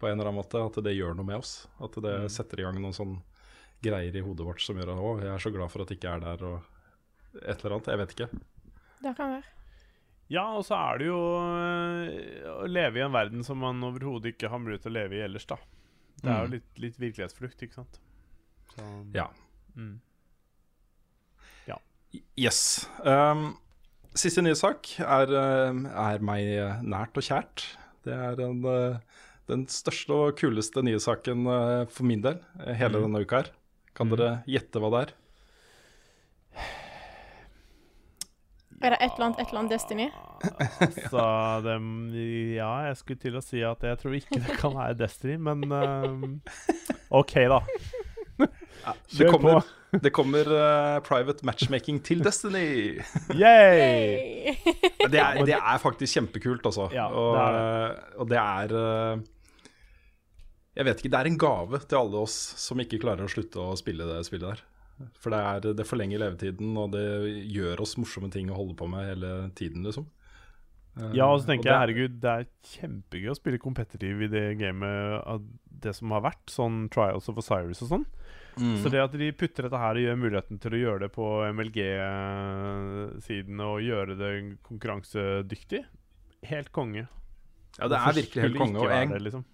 på 0.00 0.08
en 0.08 0.16
eller 0.18 0.28
annen 0.32 0.40
måte, 0.40 0.60
at 0.60 0.76
det 0.84 0.92
gjør 0.96 1.14
noe 1.16 1.24
med 1.28 1.38
oss. 1.44 1.66
At 1.80 1.94
det 2.02 2.16
Mm. 2.24 2.28
setter 2.34 2.60
i 2.60 2.64
gang 2.66 2.80
noen 2.82 2.92
sånn 2.96 3.14
greier 3.82 4.14
i 4.16 4.20
hodet 4.24 4.44
vårt 4.46 4.60
som 4.60 4.76
gjør 4.76 4.92
at 4.92 4.98
å, 5.00 5.12
jeg 5.22 5.30
er 5.32 5.38
så 5.44 5.52
glad 5.54 5.70
for 5.70 5.82
at 5.84 5.88
jeg 5.92 5.98
ikke 6.00 6.12
er 6.16 6.20
der, 6.20 6.44
og 6.44 7.40
et 7.42 7.62
eller 7.64 7.76
annet. 7.76 7.88
Jeg 7.92 7.98
vet 8.02 8.12
ikke. 8.16 8.28
Det 9.02 9.14
kan 9.16 9.32
være. 9.36 9.44
Ja, 10.32 10.44
og 10.56 10.64
så 10.64 10.74
er 10.78 10.98
det 10.98 11.06
jo 11.08 11.18
øh, 11.18 12.62
å 12.64 12.68
leve 12.70 12.98
i 13.00 13.04
en 13.04 13.12
verden 13.14 13.42
som 13.44 13.58
man 13.62 13.82
overhodet 13.84 14.32
ikke 14.34 14.48
har 14.52 14.58
mulighet 14.62 14.82
til 14.86 14.92
å 14.92 14.98
leve 14.98 15.18
i 15.18 15.24
ellers, 15.24 15.46
da. 15.46 15.56
Det 16.22 16.28
er 16.30 16.34
Mm. 16.36 16.44
jo 16.44 16.52
litt, 16.56 16.78
litt 16.78 16.98
virkelighetsflukt, 17.02 17.62
ikke 17.66 17.74
sant. 17.80 17.98
Så, 18.72 18.88
Ja. 19.14 19.28
Mm. 19.76 20.00
Yes. 22.36 22.86
Um, 23.08 23.54
siste 24.18 24.42
nye 24.44 24.56
sak 24.58 24.84
er, 25.00 25.30
uh, 25.32 25.78
er 26.12 26.18
meg 26.20 26.44
nært 26.84 27.16
og 27.16 27.24
kjært. 27.24 27.62
Det 28.04 28.12
er 28.12 28.40
en, 28.44 28.58
uh, 28.68 28.98
den 29.48 29.62
største 29.72 30.12
og 30.12 30.34
kuleste 30.36 30.82
nye 30.84 31.00
saken 31.00 31.46
uh, 31.48 31.86
for 31.88 32.04
min 32.04 32.20
del 32.24 32.36
uh, 32.60 32.72
hele 32.76 32.98
Mm. 33.00 33.06
denne 33.06 33.22
uka 33.24 33.40
her. 33.40 33.48
Kan 33.96 34.10
Mm. 34.10 34.16
dere 34.18 34.30
gjette 34.46 34.80
hva 34.82 34.90
det 34.92 35.00
er? 35.06 35.14
Er 38.82 38.90
det 38.90 38.98
et 39.00 39.12
eller 39.14 39.26
annet, 39.30 39.38
et 39.40 39.48
eller 39.48 39.60
annet 39.62 39.72
Destiny? 39.76 40.08
Altså, 40.82 41.26
det, 41.62 41.74
ja, 42.56 42.70
jeg 42.88 42.96
skulle 42.98 43.20
til 43.22 43.36
å 43.38 43.42
si 43.44 43.60
at 43.62 43.84
jeg 43.86 43.98
tror 44.00 44.16
ikke 44.18 44.40
det 44.42 44.56
kan 44.58 44.74
være 44.74 44.96
Destiny, 44.98 45.36
men 45.38 45.62
um, 45.70 46.40
OK, 47.14 47.36
da. 47.52 47.60
Det 49.12 49.28
kommer, 49.30 49.62
det 50.02 50.10
kommer 50.10 50.48
uh, 50.50 50.96
private 51.06 51.46
matchmaking 51.46 52.00
til 52.02 52.22
Destiny. 52.24 52.98
Yay! 53.36 54.56
Det 55.06 55.20
er, 55.20 55.42
det 55.46 55.54
er 55.58 55.78
faktisk 55.82 56.18
kjempekult, 56.18 56.66
altså. 56.66 56.88
Ja, 56.94 57.06
og, 57.06 57.36
det 57.36 57.44
er 57.44 57.60
uh, 57.60 58.18
og 58.22 58.32
det 58.32 58.40
er 58.40 58.74
uh, 58.74 59.22
Jeg 60.78 60.88
vet 60.88 61.02
ikke, 61.02 61.12
det 61.14 61.20
er 61.20 61.30
en 61.30 61.38
gave 61.38 61.82
til 61.84 62.00
alle 62.00 62.24
oss 62.24 62.38
som 62.62 62.82
ikke 62.82 63.00
klarer 63.02 63.28
å 63.28 63.30
slutte 63.30 63.62
å 63.62 63.76
spille 63.78 64.08
det 64.08 64.22
spillet 64.26 64.48
der. 64.48 64.64
For 65.18 65.34
det, 65.34 65.38
er, 65.42 65.72
det 65.78 65.86
forlenger 65.88 66.20
levetiden, 66.22 66.74
og 66.78 66.92
det 66.94 67.06
gjør 67.50 67.80
oss 67.82 67.96
morsomme 67.98 68.30
ting 68.32 68.50
å 68.52 68.58
holde 68.58 68.76
på 68.78 68.86
med 68.90 69.08
hele 69.08 69.32
tiden, 69.58 69.86
liksom. 69.86 70.06
Ja, 71.16 71.30
og 71.32 71.40
så 71.40 71.48
tenker 71.48 71.64
det- 71.64 71.72
jeg 71.72 71.80
herregud, 71.80 72.16
det 72.20 72.30
er 72.30 72.48
kjempegøy 72.74 73.30
å 73.32 73.36
spille 73.38 73.58
competitive 73.58 74.26
i 74.26 74.30
det 74.30 74.58
gamet 74.60 75.22
av 75.26 75.40
det 75.82 75.94
som 75.96 76.12
har 76.12 76.20
vært, 76.26 76.44
sånn 76.52 76.84
Trials 76.92 77.30
of 77.32 77.40
Osiris 77.40 77.80
og 77.82 77.88
sånn. 77.88 78.04
Mm. 78.58 78.82
Så 78.82 78.88
det 78.92 79.00
at 79.02 79.12
de 79.16 79.32
putter 79.36 79.62
dette 79.66 79.78
her 79.80 79.94
og 79.96 80.02
gjør 80.04 80.16
muligheten 80.20 80.56
til 80.62 80.72
å 80.76 80.82
gjøre 80.82 81.02
det 81.06 81.12
på 81.14 81.24
MLG-siden 81.56 83.56
og 83.64 83.84
gjøre 83.86 84.12
det 84.18 84.30
konkurransedyktig, 84.66 85.82
helt 86.50 86.70
konge. 86.74 87.04
Ja, 87.78 87.84
det 87.88 87.98
er 87.98 88.12
virkelig 88.20 88.42
helt 88.44 88.58
konge. 88.60 88.78
Og 88.82 88.88
jeg 88.92 89.04
det, 89.14 89.22
liksom? 89.28 89.44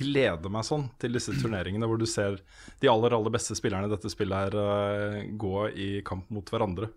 gleder 0.00 0.52
meg 0.52 0.66
sånn 0.66 0.86
til 1.00 1.16
disse 1.16 1.34
turneringene 1.36 1.88
hvor 1.88 2.00
du 2.00 2.06
ser 2.08 2.38
de 2.80 2.90
aller 2.90 3.14
aller 3.16 3.34
beste 3.34 3.56
spillerne 3.58 3.88
i 3.88 3.92
dette 3.92 4.12
spillet 4.12 4.46
her 4.46 4.56
eh, 4.62 5.28
gå 5.38 5.68
i 5.70 5.90
kamp 6.06 6.30
mot 6.32 6.50
hverandre. 6.50 6.90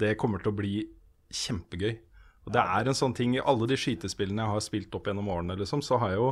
Det 0.00 0.16
kommer 0.20 0.42
til 0.42 0.52
å 0.52 0.56
bli 0.56 0.76
kjempegøy. 1.32 1.96
Og 2.46 2.54
det 2.54 2.62
er 2.62 2.86
en 2.86 2.96
sånn 2.96 3.16
ting 3.16 3.34
I 3.34 3.42
alle 3.42 3.66
de 3.68 3.78
skytespillene 3.80 4.44
jeg 4.44 4.54
har 4.54 4.64
spilt 4.64 4.94
opp 4.94 5.08
gjennom 5.08 5.30
årene, 5.32 5.58
liksom, 5.58 5.82
så 5.82 5.98
har 6.02 6.14
jeg 6.14 6.22
jo 6.22 6.30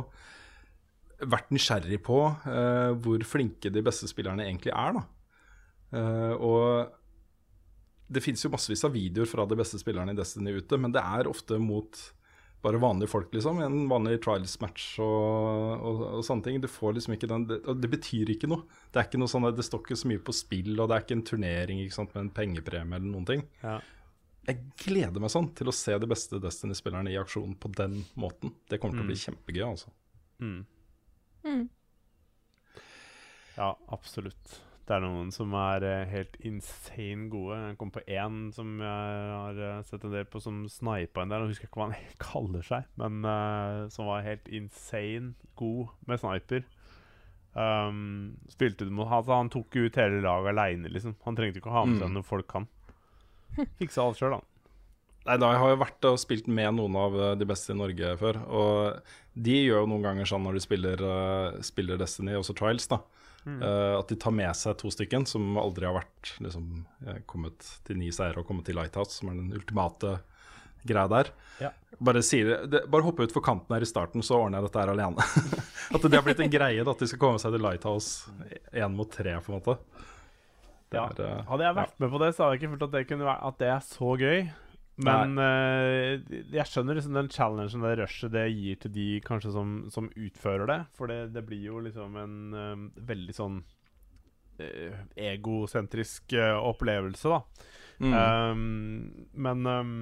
vært 1.21 1.51
nysgjerrig 1.55 2.01
på 2.03 2.19
uh, 2.27 2.91
hvor 2.99 3.23
flinke 3.27 3.71
de 3.71 3.83
beste 3.85 4.09
spillerne 4.11 4.47
egentlig 4.47 4.73
er. 4.75 4.97
da. 4.97 5.05
Eh, 5.95 6.33
og 6.43 6.91
det 8.05 8.21
finnes 8.21 8.43
jo 8.43 8.51
massevis 8.53 8.83
av 8.85 8.93
videoer 8.95 9.29
fra 9.29 9.47
de 9.49 9.57
beste 9.57 9.79
spillerne 9.81 10.13
i 10.13 10.17
Destiny 10.17 10.57
ute, 10.59 10.79
men 10.81 10.93
det 10.93 11.01
er 11.01 11.29
ofte 11.29 11.57
mot 11.61 12.01
bare 12.65 12.79
vanlige 12.81 13.11
folk, 13.11 13.29
liksom. 13.33 13.59
En 13.61 13.83
vanlig 13.89 14.17
trials-match 14.25 14.85
og, 15.03 15.81
og, 15.85 15.99
og, 16.07 16.21
sånne 16.25 16.47
ting. 16.47 16.55
Du 16.61 16.69
får 16.71 16.95
liksom 16.95 17.13
ikke 17.13 17.29
den 17.29 17.43
det, 17.49 17.59
Og 17.69 17.77
det 17.77 17.91
betyr 17.91 18.31
ikke 18.33 18.49
noe. 18.49 18.65
Det 18.89 19.01
er 19.01 19.09
ikke 19.09 19.19
noe 19.21 19.29
sånn, 19.29 19.45
det 19.53 19.65
står 19.67 19.83
ikke 19.83 19.99
så 20.01 20.09
mye 20.09 20.23
på 20.25 20.33
spill, 20.33 20.71
og 20.73 20.89
det 20.89 20.95
er 20.95 21.05
ikke 21.05 21.17
en 21.19 21.27
turnering 21.29 21.83
ikke 21.83 21.97
sant, 21.99 22.15
med 22.15 22.25
en 22.25 22.31
pengepremie 22.39 22.97
eller 22.97 23.11
noen 23.11 23.27
ting. 23.29 23.45
Ja. 23.61 23.77
Jeg 24.49 24.63
gleder 24.81 25.21
meg 25.21 25.33
sånn 25.33 25.51
til 25.57 25.69
å 25.69 25.73
se 25.73 25.93
de 26.01 26.09
beste 26.09 26.41
Destiny-spillerne 26.41 27.13
i 27.13 27.19
aksjon 27.21 27.53
på 27.61 27.69
den 27.77 27.99
måten. 28.17 28.53
Det 28.69 28.81
kommer 28.81 28.97
til 28.97 29.05
å 29.05 29.11
bli 29.11 29.21
kjempegøy, 29.21 29.65
altså. 29.67 29.93
Mm. 30.41 30.63
Mm. 31.45 31.67
Ja, 33.55 33.73
absolutt. 33.93 34.61
Det 34.85 34.93
er 34.93 35.01
noen 35.01 35.31
som 35.33 35.53
er 35.57 35.81
eh, 35.87 36.03
helt 36.11 36.35
insane 36.45 37.25
gode. 37.33 37.55
Jeg 37.71 37.77
kom 37.79 37.89
på 37.95 38.03
én 38.05 38.51
som 38.53 38.75
jeg 38.83 39.29
har 39.31 39.61
eh, 39.69 39.79
sett 39.87 40.03
en 40.05 40.13
del 40.13 40.27
på 40.29 40.41
som 40.43 40.59
snipa 40.69 41.23
en 41.23 41.31
del. 41.33 41.45
Jeg 41.47 41.55
husker 41.55 41.69
ikke 41.69 41.79
hva 41.81 41.87
han 41.89 42.11
kaller 42.27 42.65
seg, 42.67 42.85
men 43.01 43.23
uh, 43.25 43.85
som 43.93 44.11
var 44.11 44.25
helt 44.27 44.49
insane 44.53 45.33
god 45.57 45.89
med 46.05 46.21
sniper. 46.21 46.67
Um, 47.55 48.35
spilte 48.51 48.83
du 48.83 48.91
mot 48.91 49.07
altså, 49.07 49.31
Han 49.39 49.47
tok 49.49 49.77
ut 49.79 49.95
hele 50.01 50.19
laget 50.21 50.51
aleine, 50.51 50.89
liksom. 50.91 51.15
Han 51.23 51.37
trengte 51.39 51.61
ikke 51.63 51.71
å 51.71 51.77
ha 51.79 51.85
med 51.87 52.01
seg 52.01 52.09
Mm. 52.11 52.17
noen 52.19 52.27
folk, 52.27 52.51
han. 52.59 52.67
Fiksa 53.79 54.03
alt 54.03 54.19
sjøl, 54.19 54.35
han. 54.37 54.45
Nei, 55.25 55.39
da, 55.41 55.53
Jeg 55.55 55.61
har 55.63 55.71
jo 55.73 55.77
vært 55.81 56.05
og 56.11 56.19
spilt 56.21 56.49
med 56.51 56.75
noen 56.77 56.97
av 57.01 57.15
de 57.39 57.45
beste 57.49 57.73
i 57.73 57.79
Norge 57.79 58.11
før. 58.21 58.37
Og 58.45 59.13
de 59.35 59.55
gjør 59.65 59.83
jo 59.83 59.91
noen 59.91 60.05
ganger 60.05 60.29
sånn 60.29 60.45
når 60.47 60.57
de 60.57 60.63
spiller, 60.63 61.01
uh, 61.03 61.61
spiller 61.65 61.99
Destiny, 61.99 62.37
også 62.39 62.55
Trials, 62.57 62.87
da. 62.91 63.01
eh, 63.61 63.93
at 63.99 64.09
de 64.09 64.15
tar 64.17 64.33
med 64.33 64.55
seg 64.57 64.77
to 64.81 64.89
stykken 64.89 65.27
som 65.29 65.57
aldri 65.61 65.85
har 65.85 65.93
vært 65.99 66.31
liksom, 66.41 66.85
eh, 67.05 67.19
kommet 67.29 67.67
til 67.85 67.99
ni 67.99 68.07
seire 68.15 68.41
og 68.41 68.47
kommet 68.47 68.65
til 68.65 68.73
Lighthouse, 68.79 69.19
som 69.19 69.29
er 69.29 69.37
den 69.37 69.53
ultimate 69.53 70.15
greia 70.85 71.05
der. 71.11 71.29
Ja. 71.61 71.69
Bare, 71.99 72.23
sier, 72.25 72.65
det, 72.65 72.81
bare 72.91 73.05
hoppe 73.05 73.27
utfor 73.27 73.43
kanten 73.45 73.75
her 73.75 73.85
i 73.85 73.89
starten, 73.89 74.23
så 74.25 74.39
ordner 74.39 74.59
jeg 74.59 74.69
dette 74.69 74.81
her 74.81 74.93
alene. 74.95 75.27
at 75.95 76.07
det 76.07 76.17
har 76.17 76.25
blitt 76.25 76.41
en 76.41 76.51
greie 76.55 76.81
da, 76.83 76.91
at 76.95 77.05
de 77.05 77.11
skal 77.11 77.21
komme 77.21 77.41
seg 77.41 77.53
til 77.55 77.63
Lighthouse 77.65 78.33
én 78.73 78.97
mot 78.97 79.09
tre, 79.13 79.37
på 79.45 79.53
en 79.53 79.59
måte. 79.59 79.77
Ja. 80.93 81.05
er, 81.09 81.21
eh, 81.21 81.39
Hadde 81.49 81.65
jeg 81.65 81.77
vært 81.83 81.99
med 82.01 82.13
på 82.13 82.21
det, 82.21 82.31
så 82.35 82.45
hadde 82.45 82.55
jeg 82.55 82.63
ikke 82.63 82.73
følt 82.75 82.87
at 82.87 82.93
det 82.93 83.07
kunne 83.09 83.25
være 83.27 83.49
At 83.49 83.57
det 83.59 83.69
er 83.73 83.81
så 83.83 84.11
gøy. 84.21 84.45
Men 85.03 85.35
uh, 85.35 86.15
jeg 86.55 86.67
skjønner 86.71 86.95
liksom 86.95 87.17
den 87.17 87.31
challengen, 87.31 87.83
det 87.83 87.95
rushet 87.99 88.31
det 88.31 88.45
gir 88.53 88.77
til 88.79 88.93
de 88.95 89.07
kanskje 89.25 89.51
som, 89.51 89.77
som 89.91 90.07
utfører 90.15 90.69
det. 90.71 90.81
For 90.95 91.11
det, 91.11 91.33
det 91.35 91.43
blir 91.47 91.65
jo 91.67 91.81
liksom 91.83 92.15
en 92.21 92.35
um, 92.55 92.85
veldig 92.95 93.35
sånn 93.35 93.57
uh, 94.61 94.99
egosentrisk 95.19 96.37
uh, 96.39 96.61
opplevelse, 96.63 97.33
da. 97.33 97.71
mm. 97.99 98.13
Um, 98.15 99.25
men 99.35 99.67
um, 99.67 99.97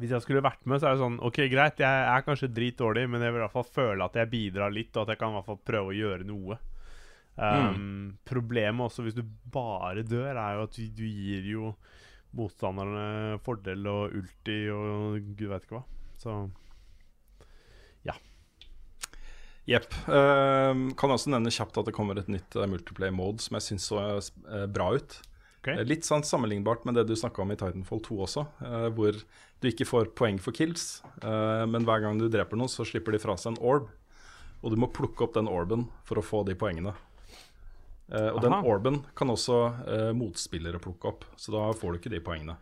hvis 0.00 0.12
jeg 0.12 0.24
skulle 0.24 0.44
vært 0.44 0.66
med, 0.66 0.80
så 0.80 0.88
er 0.88 0.96
det 0.96 1.04
sånn 1.04 1.20
OK, 1.24 1.44
greit, 1.52 1.78
jeg 1.80 2.08
er 2.10 2.24
kanskje 2.26 2.50
dritdårlig, 2.52 3.06
men 3.10 3.22
jeg 3.22 3.32
vil 3.32 3.40
i 3.40 3.44
hvert 3.46 3.54
fall 3.54 3.70
føle 3.70 4.08
at 4.08 4.18
jeg 4.18 4.32
bidrar 4.32 4.74
litt, 4.74 4.90
og 4.96 5.06
at 5.06 5.14
jeg 5.14 5.22
kan 5.22 5.30
i 5.30 5.38
hvert 5.38 5.50
fall 5.52 5.62
prøve 5.70 5.92
å 5.92 6.00
gjøre 6.00 6.26
noe. 6.26 6.58
Um, 7.36 8.16
Problemet 8.24 8.88
også 8.88 9.04
hvis 9.04 9.16
du 9.16 9.22
bare 9.52 10.02
dør, 10.02 10.34
er 10.34 10.58
jo 10.58 10.66
at 10.66 10.76
du, 10.76 10.84
du 10.96 11.04
gir 11.06 11.48
jo 11.52 11.70
motstanderne 12.36 13.40
fordel 13.44 13.88
og 13.90 14.14
ulti 14.20 14.60
og 14.72 15.18
gud 15.36 15.50
veit 15.50 15.66
ikke 15.66 15.80
hva. 15.80 15.84
Så 16.20 16.38
Jepp. 19.66 19.90
Uh, 20.06 20.94
kan 20.94 21.10
også 21.10 21.32
nevne 21.32 21.50
kjapt 21.50 21.74
at 21.80 21.88
det 21.88 21.94
kommer 21.96 22.20
et 22.20 22.28
nytt 22.30 22.54
uh, 22.54 22.68
multiplayer 22.70 23.10
mode 23.10 23.42
som 23.42 23.56
jeg 23.58 23.64
syns 23.66 23.88
så 23.90 23.98
uh, 23.98 24.66
bra 24.70 24.92
ut. 24.94 25.16
Ok. 25.66 25.72
Eh, 25.74 25.84
Litt 25.88 26.06
sånn 26.06 26.24
sammenlignbart 26.26 26.86
med 26.86 26.94
det 26.98 27.06
du 27.08 27.16
snakka 27.18 27.42
om 27.42 27.52
i 27.52 27.58
Titanfall 27.58 28.02
2 28.06 28.18
også, 28.28 28.46
eh, 28.62 28.88
hvor 28.94 29.18
du 29.60 29.68
ikke 29.68 29.88
får 29.88 30.12
poeng 30.18 30.38
for 30.42 30.54
kills, 30.54 31.02
eh, 31.22 31.64
men 31.66 31.84
hver 31.84 32.04
gang 32.04 32.20
du 32.20 32.28
dreper 32.30 32.58
noen, 32.58 32.70
så 32.70 32.86
slipper 32.86 33.16
de 33.16 33.22
fra 33.22 33.36
seg 33.36 33.54
en 33.54 33.62
orb. 33.64 33.90
Og 34.62 34.72
du 34.72 34.78
må 34.80 34.88
plukke 34.92 35.26
opp 35.26 35.34
den 35.34 35.50
orben 35.50 35.88
for 36.06 36.18
å 36.18 36.24
få 36.24 36.44
de 36.46 36.54
poengene. 36.54 36.94
Eh, 38.06 38.28
og 38.30 38.42
den 38.44 38.54
orben 38.54 39.00
kan 39.18 39.32
også 39.32 39.56
uh, 39.82 40.10
motspillere 40.14 40.78
plukke 40.82 41.10
opp, 41.10 41.24
så 41.36 41.54
da 41.56 41.64
får 41.74 41.92
du 41.92 42.00
ikke 42.00 42.14
de 42.14 42.22
poengene. 42.22 42.58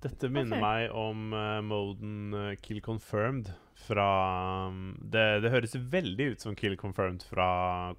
Dette 0.00 0.30
minner 0.32 0.56
okay. 0.56 0.64
meg 0.64 0.94
om 0.96 1.34
uh, 1.36 1.58
moden 1.60 2.54
Kill 2.64 2.80
Confirmed 2.80 3.50
fra 3.84 4.06
um, 4.70 4.94
det, 5.00 5.42
det 5.44 5.52
høres 5.52 5.76
veldig 5.76 6.30
ut 6.32 6.46
som 6.46 6.56
Kill 6.56 6.78
Confirmed 6.80 7.26
fra 7.28 7.50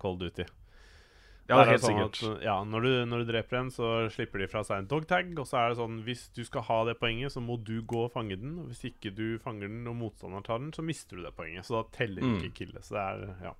Cold 0.01 0.23
Duty. 0.23 0.47
Ja, 1.51 1.57
det 1.57 1.63
er 1.65 1.71
helt 1.73 1.83
sånn 1.83 1.97
sikkert. 1.97 2.19
At, 2.23 2.43
ja, 2.45 2.53
når 2.63 2.85
du, 2.85 2.91
når 3.11 3.23
du 3.23 3.31
dreper 3.33 3.59
en, 3.59 3.71
så 3.73 3.87
slipper 4.13 4.39
de 4.43 4.47
fra 4.51 4.61
seg 4.63 4.83
en 4.83 4.89
dogtag. 4.91 5.33
Og 5.35 5.47
så 5.49 5.57
er 5.59 5.71
det 5.71 5.79
sånn 5.81 5.97
hvis 6.05 6.27
du 6.35 6.43
skal 6.47 6.63
ha 6.69 6.77
det 6.87 6.95
poenget, 7.01 7.33
så 7.33 7.43
må 7.43 7.57
du 7.59 7.81
gå 7.83 8.05
og 8.05 8.13
fange 8.13 8.37
den. 8.39 8.53
Og 8.61 8.69
hvis 8.71 8.85
ikke 8.91 9.11
du 9.17 9.25
fanger 9.43 9.67
den 9.67 9.89
og 9.89 9.97
motstanderen 9.99 10.47
tar 10.47 10.61
den, 10.63 10.71
så 10.75 10.85
mister 10.85 11.19
du 11.19 11.25
det 11.25 11.33
poenget. 11.35 11.67
Så 11.67 11.75
da 11.75 11.83
teller 11.97 12.23
Mm. 12.23 12.37
ikke 12.39 12.53
killet. 12.61 12.87
Så 12.87 12.95
det 12.95 13.03
er 13.03 13.35
Ja. 13.49 13.53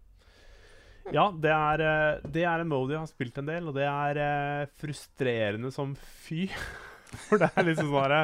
Ja, 1.09 1.31
det 1.33 1.51
er, 1.51 1.81
eh, 1.81 2.21
det 2.31 2.43
er 2.45 2.61
en 2.61 2.69
mode 2.69 2.93
jeg 2.93 3.01
har 3.01 3.09
spilt 3.09 3.37
en 3.41 3.49
del, 3.49 3.69
og 3.71 3.77
det 3.77 3.87
er 3.89 4.19
eh, 4.21 4.67
frustrerende 4.81 5.71
som 5.73 5.95
fy. 5.97 6.45
For 7.27 7.41
det 7.41 7.49
er 7.49 7.65
liksom 7.67 7.89
sånn 7.91 8.05
herre 8.05 8.19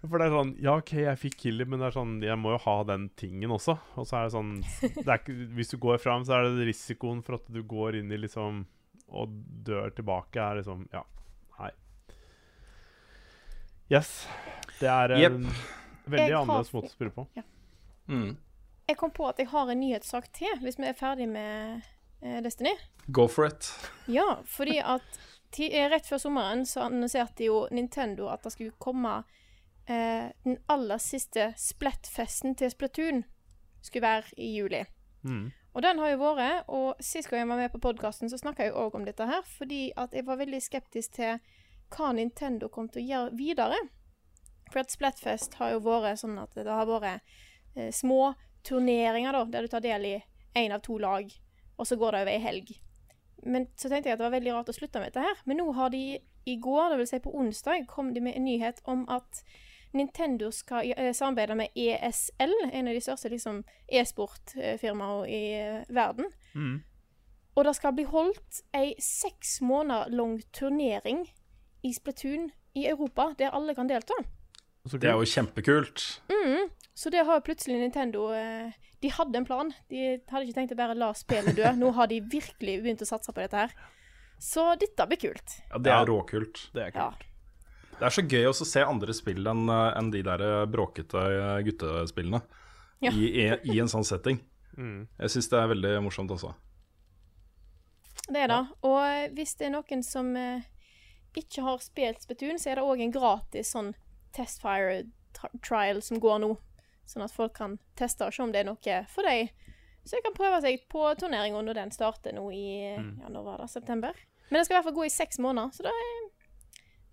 For 0.00 0.16
det 0.16 0.26
er 0.26 0.32
sånn 0.32 0.52
Ja, 0.64 0.76
OK, 0.80 0.92
jeg 1.02 1.20
fikk 1.20 1.34
killer, 1.42 1.68
men 1.68 1.82
det 1.82 1.90
er 1.90 1.96
sånn 1.98 2.14
Jeg 2.24 2.38
må 2.40 2.54
jo 2.54 2.60
ha 2.64 2.76
den 2.88 3.10
tingen 3.20 3.52
også. 3.52 3.74
Og 4.00 4.06
så 4.08 4.16
er 4.16 4.30
det 4.30 4.32
sånn 4.32 4.52
det 4.80 5.04
er 5.04 5.18
ikke, 5.18 5.34
Hvis 5.58 5.74
du 5.74 5.76
går 5.82 6.00
fram, 6.00 6.24
så 6.24 6.38
er 6.38 6.46
det 6.48 6.64
risikoen 6.70 7.20
for 7.26 7.36
at 7.36 7.50
du 7.52 7.60
går 7.68 7.98
inn 8.00 8.14
i 8.14 8.20
liksom 8.22 8.62
Og 9.12 9.34
dør 9.66 9.92
tilbake, 9.92 10.40
er 10.40 10.62
liksom 10.62 10.86
Ja. 10.94 11.04
Nei. 11.58 11.70
Yes. 13.92 14.14
Det 14.80 14.88
er 14.88 15.18
en 15.18 15.20
Jepp. 15.20 15.66
veldig 16.08 16.30
Jeg 16.30 16.38
annerledes 16.40 16.72
måte 16.72 16.88
å 16.88 16.94
spille 16.94 17.12
på. 17.12 17.26
Mm. 18.08 18.30
Jeg 18.88 18.98
kom 19.00 19.12
på 19.12 19.28
at 19.28 19.38
jeg 19.40 19.48
har 19.52 19.68
en 19.68 19.80
nyhetssak 19.80 20.32
til, 20.36 20.56
hvis 20.64 20.76
vi 20.80 20.88
er 20.88 20.96
ferdig 20.96 21.28
med 21.28 21.76
eh, 21.76 21.92
Destiny. 22.24 22.72
Go 23.06 23.28
for 23.28 23.46
it. 23.46 23.68
Ja, 24.08 24.38
fordi 24.48 24.78
at 24.80 25.18
eh, 25.58 25.88
rett 25.92 26.06
før 26.08 26.22
sommeren 26.22 26.64
så 26.66 26.86
annonserte 26.86 27.44
jo 27.48 27.64
Nintendo 27.70 28.30
at 28.32 28.46
det 28.46 28.54
skulle 28.54 28.76
komme 28.80 29.18
eh, 29.86 30.30
den 30.44 30.56
aller 30.72 31.02
siste 31.02 31.52
Splettfesten 31.60 32.56
til 32.56 32.72
Splatoon. 32.72 33.24
Skulle 33.84 34.06
være 34.06 34.40
i 34.40 34.54
juli. 34.56 34.84
Mm. 35.22 35.52
Og 35.74 35.82
den 35.82 35.98
har 35.98 36.12
jo 36.12 36.20
vært, 36.22 36.68
og 36.70 37.02
sist 37.02 37.28
gang 37.28 37.42
jeg 37.42 37.50
var 37.50 37.58
med 37.58 37.72
på 37.72 37.82
podkasten, 37.82 38.30
så 38.30 38.38
snakka 38.38 38.68
jeg 38.68 38.76
òg 38.78 38.94
om 38.94 39.04
dette 39.04 39.26
her, 39.26 39.42
fordi 39.58 39.88
at 39.98 40.14
jeg 40.14 40.26
var 40.26 40.38
veldig 40.38 40.60
skeptisk 40.62 41.16
til 41.18 41.40
hva 41.94 42.12
Nintendo 42.14 42.68
kom 42.70 42.88
til 42.88 43.02
å 43.02 43.08
gjøre 43.08 43.38
videre. 43.38 43.80
For 44.70 44.84
at 44.84 44.94
Splatfest 44.94 45.58
har 45.58 45.74
jo 45.74 45.82
vært 45.84 46.22
sånn 46.22 46.38
at 46.38 46.54
det 46.54 46.70
har 46.70 46.86
vært 46.88 47.34
eh, 47.74 47.90
små 47.92 48.34
turneringer, 48.64 49.34
da, 49.34 49.44
der 49.50 49.66
du 49.66 49.74
tar 49.74 49.82
del 49.84 50.06
i 50.08 50.14
én 50.54 50.72
av 50.72 50.84
to 50.86 50.96
lag, 51.02 51.26
og 51.76 51.86
så 51.86 51.96
går 51.96 52.14
det 52.14 52.22
over 52.24 52.32
ei 52.32 52.42
helg. 52.42 52.72
Men 53.44 53.66
så 53.76 53.88
tenkte 53.88 54.08
jeg 54.08 54.16
at 54.16 54.22
det 54.22 54.28
var 54.28 54.36
veldig 54.38 54.54
rart 54.54 54.70
å 54.72 54.76
slutte 54.76 55.00
med 55.00 55.12
dette 55.12 55.24
her. 55.24 55.42
Men 55.44 55.60
nå 55.60 55.68
har 55.76 55.92
de 55.92 56.02
i 56.44 56.56
går, 56.60 56.96
vil 56.96 57.08
si 57.08 57.20
på 57.24 57.32
onsdag, 57.34 57.86
kom 57.88 58.12
de 58.14 58.22
med 58.24 58.36
en 58.36 58.46
nyhet 58.48 58.80
om 58.88 59.04
at 59.12 59.44
Nintendo 59.94 60.50
skal 60.50 60.90
eh, 60.96 61.12
samarbeide 61.14 61.54
med 61.54 61.76
ESL, 61.78 62.54
en 62.72 62.88
av 62.88 62.96
de 62.96 63.02
største 63.04 63.30
liksom, 63.30 63.62
e-sportfirmaene 63.88 65.28
i 65.30 65.42
eh, 65.60 65.84
verden. 65.94 66.32
Mm. 66.54 66.82
Og 67.54 67.64
det 67.64 67.76
skal 67.78 67.94
bli 67.94 68.06
holdt 68.10 68.64
ei 68.74 68.94
seks 68.98 69.60
måneder 69.62 70.10
lang 70.10 70.40
turnering 70.52 71.22
i 71.86 71.92
Splatoon 71.94 72.50
i 72.74 72.88
Europa, 72.90 73.30
der 73.38 73.54
alle 73.54 73.74
kan 73.74 73.88
delta. 73.88 74.16
Det 74.84 75.08
er 75.08 75.14
jo 75.14 75.28
kjempekult. 75.28 76.02
Mm. 76.28 76.72
Så 76.94 77.10
det 77.10 77.24
har 77.24 77.40
plutselig 77.40 77.78
Nintendo 77.80 78.32
eh, 78.34 78.74
De 79.04 79.10
hadde 79.12 79.36
en 79.36 79.44
plan. 79.44 79.68
De 79.92 79.98
hadde 80.32 80.46
ikke 80.48 80.56
tenkt 80.56 80.72
å 80.72 80.78
bare 80.80 80.96
la 80.96 81.10
spillet 81.16 81.56
dø. 81.58 81.66
Nå 81.76 81.90
har 81.98 82.08
de 82.08 82.22
virkelig 82.32 82.78
begynt 82.80 83.02
å 83.04 83.08
satse 83.10 83.34
på 83.36 83.42
dette 83.44 83.58
her. 83.66 83.74
Så 84.40 84.64
dette 84.80 85.04
blir 85.10 85.20
kult. 85.20 85.58
Ja, 85.70 85.78
Det 85.84 85.92
er 85.92 86.08
råkult. 86.08 86.62
Det 86.72 86.86
er 86.88 86.92
Ja. 86.96 87.10
Det 87.94 88.02
er 88.08 88.10
så 88.10 88.24
gøy 88.26 88.48
også 88.48 88.64
å 88.64 88.66
se 88.72 88.82
andre 88.82 89.14
spill 89.14 89.46
enn 89.46 89.68
en 89.70 90.08
de 90.10 90.22
der 90.26 90.40
eh, 90.42 90.64
bråkete 90.66 91.20
eh, 91.20 91.60
guttespillene 91.68 92.40
Ja. 93.04 93.12
i, 93.12 93.28
i, 93.44 93.44
i 93.70 93.78
en 93.78 93.86
sånn 93.92 94.04
setting. 94.08 94.40
Mm. 94.76 95.04
Jeg 95.20 95.30
syns 95.30 95.48
det 95.52 95.60
er 95.60 95.68
veldig 95.70 95.92
morsomt 96.02 96.32
også. 96.34 96.50
Det 98.26 98.40
er 98.40 98.48
det. 98.50 98.60
Og 98.82 98.98
eh, 99.04 99.28
hvis 99.36 99.54
det 99.60 99.68
er 99.68 99.74
noen 99.76 100.02
som 100.06 100.32
eh, 100.36 100.64
ikke 101.38 101.62
har 101.66 101.78
spilt 101.84 102.24
Spetun, 102.24 102.58
så 102.58 102.72
er 102.72 102.80
det 102.80 102.86
òg 102.88 103.02
en 103.04 103.14
gratis 103.14 103.70
sånn 103.76 103.92
Testfire 104.34 105.04
trial 105.62 106.00
som 106.02 106.18
går 106.22 106.40
nå. 106.42 106.54
Sånn 107.06 107.24
at 107.26 107.32
folk 107.34 107.52
kan 107.56 107.78
teste 107.96 108.24
og 108.26 108.32
se 108.32 108.42
om 108.42 108.52
det 108.52 108.62
er 108.62 108.68
noe 108.70 108.98
for 109.12 109.22
deg. 109.28 109.50
Så 110.04 110.16
jeg 110.18 110.24
kan 110.24 110.34
prøve 110.36 110.60
seg 110.64 110.82
på 110.92 111.02
turneringa 111.20 111.62
når 111.64 111.74
den 111.82 111.90
starter 111.90 112.32
nå 112.36 112.50
i 112.52 112.96
Mm. 112.98 113.20
ja, 113.22 113.28
når 113.28 113.44
var 113.44 113.58
det, 113.58 113.70
september. 113.70 114.12
Men 114.50 114.60
det 114.60 114.66
skal 114.66 114.76
i 114.76 114.78
hvert 114.82 114.84
fall 114.90 114.98
gå 115.00 115.06
i 115.06 115.12
seks 115.12 115.38
måneder, 115.38 115.70
så 115.72 115.82
det, 115.82 115.92
er- 115.92 116.30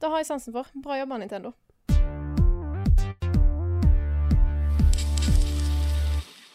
det 0.02 0.10
har 0.10 0.18
jeg 0.20 0.26
sansen 0.28 0.54
for. 0.54 0.66
Bra 0.76 0.98
jobba, 1.00 1.18
Nintendo. 1.18 1.54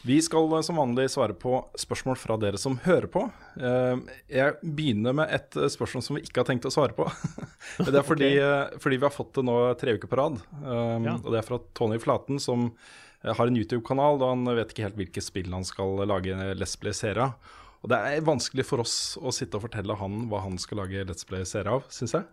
Vi 0.07 0.20
skal 0.22 0.53
eh, 0.55 0.61
som 0.62 0.76
vanlig 0.78 1.09
svare 1.11 1.34
på 1.34 1.57
spørsmål 1.78 2.18
fra 2.20 2.37
dere 2.39 2.59
som 2.62 2.76
hører 2.84 3.09
på. 3.11 3.24
Eh, 3.59 3.97
Jeg 4.30 4.55
begynner 4.62 5.16
med 5.18 5.32
et 5.34 5.57
eh, 5.59 5.66
spørsmål 5.72 6.05
som 6.07 6.18
vi 6.18 6.22
ikke 6.28 6.45
har 6.45 6.47
tenkt 6.53 6.68
å 6.68 6.70
svare 6.74 6.95
på. 6.95 7.09
Det 7.82 7.91
er 7.99 8.07
fordi, 8.07 8.28
okay. 8.39 8.78
fordi 8.78 9.01
vi 9.01 9.07
har 9.09 9.14
fått 9.14 9.32
det 9.34 9.43
nå 9.49 9.57
tre 9.80 9.97
uker 9.99 10.07
på 10.12 10.16
rad. 10.20 10.37
Og 10.62 11.26
det 11.32 11.41
er 11.41 11.47
fra 11.49 11.59
Tony 11.74 11.99
Flaten, 11.99 12.39
som 12.41 12.68
har 13.35 13.47
en 13.47 13.57
YouTube-kanal, 13.57 14.20
og 14.22 14.29
han 14.29 14.45
vet 14.57 14.70
ikke 14.72 14.85
helt 14.87 14.97
hvilke 14.97 15.22
spill 15.22 15.51
han 15.53 15.64
skal 15.64 15.97
lage 16.07 16.35
Let's 16.57 16.77
Play-serie 16.79 17.22
av. 17.22 17.35
Og 17.83 17.91
det 17.91 17.99
er 17.99 18.20
vanskelig 18.20 18.64
for 18.64 18.79
oss 18.81 19.16
å 19.18 19.33
sitte 19.35 19.55
og 19.59 19.62
fortelle 19.66 19.97
han 19.97 20.29
hva 20.31 20.41
han 20.43 20.57
skal 20.59 20.79
lage 20.79 21.05
Let's 21.07 21.27
Play-serie 21.27 21.66
av, 21.72 21.83
syns 21.91 22.12
jeg. 22.14 22.24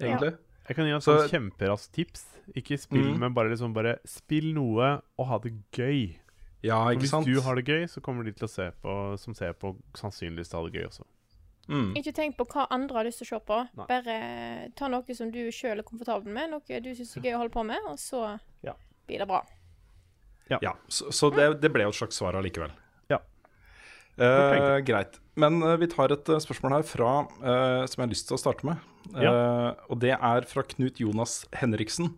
Egentlig. 0.00 0.36
Jeg 0.68 0.76
kan 0.76 0.84
gi 0.86 0.92
et 0.96 1.02
Så- 1.02 1.28
kjemperaskt 1.28 1.92
tips. 1.92 2.24
Ikke 2.56 2.78
spill, 2.78 3.12
Mm. 3.14 3.18
men 3.18 3.34
bare 3.34 3.50
liksom 3.50 3.74
bare 3.74 3.98
spill 4.06 4.54
noe 4.54 5.02
og 5.18 5.26
ha 5.26 5.38
det 5.38 5.52
gøy. 5.72 6.16
Ja, 6.62 6.86
ikke 6.90 7.00
hvis 7.00 7.10
sant? 7.10 7.26
du 7.26 7.40
har 7.40 7.54
det 7.54 7.64
gøy, 7.66 7.84
så 7.88 8.00
kommer 8.00 8.24
de 8.24 8.32
til 8.32 8.46
å 8.46 8.50
se 8.50 8.70
på 8.82 9.18
som 9.18 9.34
ser 9.34 9.52
på, 9.52 9.76
sannsynligvis 9.94 10.52
ha 10.52 10.62
det 10.64 10.72
gøy 10.72 10.86
også. 10.88 11.04
Mm. 11.68 11.94
Ikke 11.94 12.14
tenk 12.14 12.36
på 12.38 12.46
hva 12.46 12.66
andre 12.70 12.94
har 12.96 13.04
lyst 13.04 13.18
til 13.18 13.26
å 13.26 13.38
se 13.38 13.44
på. 13.44 13.68
Nei. 13.76 13.86
Bare 13.86 14.72
ta 14.74 14.88
noe 14.88 15.14
som 15.14 15.30
du 15.30 15.50
sjøl 15.50 15.78
er 15.78 15.82
komfortabel 15.82 16.32
med, 16.32 16.50
noe 16.50 16.80
du 16.80 16.90
syns 16.94 17.16
er 17.18 17.20
gøy 17.20 17.34
å 17.34 17.38
holde 17.38 17.52
på 17.52 17.66
med, 17.66 17.78
og 17.86 17.96
så 17.98 18.40
Ja. 18.64 18.72
blir 19.06 19.18
det 19.18 19.28
bra. 19.28 19.44
Ja, 20.48 20.74
så, 20.88 21.10
så 21.12 21.30
det, 21.34 21.48
det 21.62 21.70
ble 21.74 21.84
jo 21.84 21.92
et 21.92 21.98
slags 21.98 22.18
svar 22.20 22.38
allikevel. 22.38 22.72
Ja. 23.12 23.20
Eh, 24.18 24.78
greit. 24.86 25.18
Men 25.38 25.60
eh, 25.62 25.76
vi 25.82 25.88
tar 25.92 26.14
et 26.14 26.30
eh, 26.32 26.40
spørsmål 26.42 26.78
her 26.78 26.86
fra 26.88 27.10
eh, 27.38 27.82
som 27.86 28.00
jeg 28.00 28.06
har 28.06 28.14
lyst 28.14 28.30
til 28.30 28.38
å 28.38 28.40
starte 28.40 28.68
med. 28.68 28.86
Ja. 29.16 29.30
og 29.88 30.02
det 30.02 30.10
er 30.12 30.44
fra 30.50 30.60
Knut 30.68 30.98
Jonas 31.00 31.38
Henriksen. 31.56 32.10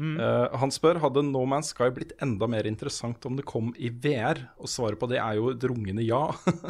Mm. 0.00 0.16
Eh, 0.18 0.54
han 0.58 0.72
spør 0.74 0.98
hadde 1.02 1.22
No 1.26 1.44
Man's 1.46 1.70
Sky 1.74 1.90
blitt 1.94 2.14
enda 2.24 2.48
mer 2.50 2.66
interessant 2.66 3.22
om 3.28 3.36
det 3.38 3.44
kom 3.48 3.70
i 3.76 3.90
VR. 3.92 4.40
Og 4.58 4.70
svaret 4.70 4.98
på 5.00 5.08
det 5.10 5.20
er 5.22 5.38
jo 5.38 5.52
et 5.52 5.68
rungende 5.70 6.06
ja. 6.06 6.28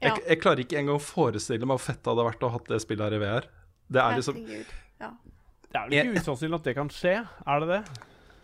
Ja. 0.00 0.14
jeg, 0.14 0.22
jeg 0.30 0.40
klarer 0.40 0.60
ikke 0.62 0.78
engang 0.80 0.96
å 0.96 1.02
forestille 1.04 1.66
meg 1.68 1.76
hvor 1.76 1.82
fett 1.90 1.98
det 2.00 2.08
hadde 2.08 2.24
vært 2.24 2.44
å 2.46 2.48
ha 2.48 2.56
hatt 2.56 2.70
det 2.72 2.78
spillet 2.80 3.04
her 3.04 3.16
i 3.18 3.20
VR. 3.20 3.48
Det 3.92 4.00
er 4.00 4.14
liksom 4.16 4.38
Ja. 4.40 5.10
Det 5.70 5.76
er 5.76 5.82
vel 5.90 5.96
ikke 5.98 6.22
usannsynlig 6.22 6.56
at 6.56 6.68
det 6.70 6.72
kan 6.78 6.88
skje? 6.94 7.12
Er 7.20 7.60
det 7.60 7.68
det? 7.68 7.80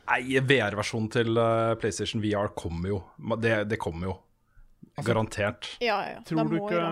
Nei, 0.07 0.38
VR-versjonen 0.38 1.11
til 1.12 1.40
eh, 1.40 1.72
PlayStation 1.80 2.22
VR 2.22 2.52
kommer 2.57 2.92
jo. 2.92 3.00
Det, 3.42 3.59
det 3.70 3.80
kommer 3.82 4.12
jo. 4.12 4.16
Garantert. 5.04 5.68
Ja, 5.84 5.98
ja. 6.09 6.20
Tror 6.24 6.48
du, 6.48 6.54
ikke, 6.57 6.84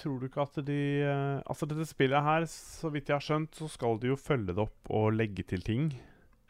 tror 0.00 0.20
du 0.20 0.28
ikke 0.30 0.44
at 0.46 0.60
de 0.64 0.78
eh, 1.04 1.40
Altså, 1.44 1.68
dette 1.68 1.84
spillet 1.88 2.24
her, 2.24 2.46
så 2.48 2.92
vidt 2.92 3.10
jeg 3.10 3.18
har 3.18 3.26
skjønt, 3.26 3.52
så 3.58 3.68
skal 3.68 4.00
de 4.00 4.14
jo 4.14 4.20
følge 4.20 4.54
det 4.54 4.64
opp 4.64 4.94
og 4.96 5.10
legge 5.18 5.44
til 5.50 5.66
ting. 5.66 5.90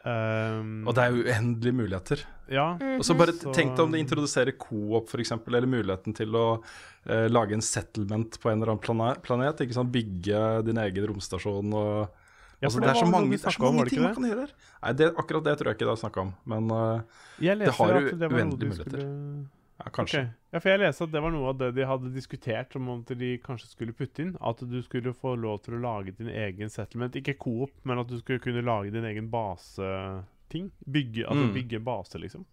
Um, 0.01 0.87
Og 0.89 0.95
det 0.97 1.03
er 1.03 1.13
jo 1.13 1.25
uendelige 1.27 1.77
muligheter. 1.77 2.23
Ja. 2.49 2.71
Og 2.97 3.03
så 3.05 3.13
bare 3.17 3.35
tenk 3.37 3.75
deg 3.75 3.83
om 3.83 3.91
de 3.93 4.01
introduserer 4.01 4.55
co-op, 4.57 5.11
f.eks., 5.11 5.35
eller 5.35 5.69
muligheten 5.69 6.15
til 6.17 6.37
å 6.37 6.45
uh, 6.57 7.27
lage 7.29 7.57
en 7.57 7.65
settlement 7.65 8.39
på 8.41 8.49
en 8.49 8.57
eller 8.57 8.73
annen 8.73 8.81
plane 8.81 9.11
planet. 9.25 9.61
Ikke 9.65 9.77
sant? 9.77 9.93
Bygge 9.93 10.63
din 10.69 10.81
egen 10.81 11.11
romstasjon 11.11 11.75
og 11.77 12.20
Ja, 12.61 12.67
altså, 12.69 12.79
det, 12.79 12.87
det 12.87 12.91
er 12.93 12.99
så 13.01 13.09
mange, 13.09 13.31
det 13.31 13.45
er 13.45 13.55
så 13.55 13.63
mange 13.63 13.83
det 13.87 13.93
ting 13.95 14.03
man 14.03 14.13
kan 14.13 14.27
gjøre 14.29 14.43
her. 14.45 14.51
Nei, 14.83 14.91
det, 14.99 15.07
akkurat 15.17 15.43
det 15.47 15.55
tror 15.57 15.71
jeg 15.71 15.77
ikke 15.79 15.87
det 15.89 15.95
er 15.95 16.01
snakk 16.03 16.17
om, 16.21 16.33
men 16.45 16.69
uh, 16.69 17.23
leser 17.41 17.73
har 17.79 17.95
jo 17.95 18.01
det 18.21 18.29
uendelige 18.29 18.69
muligheter. 18.69 19.01
skulle 19.01 19.47
ja, 19.81 19.89
kanskje. 19.89 20.19
Okay. 20.21 20.29
Ja, 20.53 20.59
for 20.59 20.69
jeg 20.69 20.79
leste 20.83 21.05
at 21.07 21.13
det 21.15 21.21
var 21.23 21.31
noe 21.33 21.49
av 21.49 21.57
det 21.57 21.71
de 21.73 21.85
hadde 21.89 22.11
diskutert 22.13 22.75
om 22.77 22.89
at 22.93 23.11
de 23.17 23.29
kanskje 23.41 23.71
skulle 23.71 23.95
putte 23.97 24.21
inn. 24.21 24.33
At 24.45 24.61
du 24.61 24.77
skulle 24.85 25.13
få 25.17 25.33
lov 25.39 25.61
til 25.65 25.77
å 25.77 25.81
lage 25.81 26.13
din 26.17 26.29
egen 26.29 26.69
settlement. 26.69 27.15
Ikke 27.17 27.33
coop, 27.39 27.71
men 27.87 28.01
at 28.03 28.11
du 28.11 28.19
skulle 28.19 28.43
kunne 28.43 28.61
lage 28.61 28.93
din 28.93 29.07
egen 29.09 29.29
baseting. 29.33 30.69
Bygge, 30.85 31.25
altså 31.25 31.47
Mm. 31.47 31.53
bygge 31.55 31.79
base, 31.79 32.19
liksom. 32.21 32.45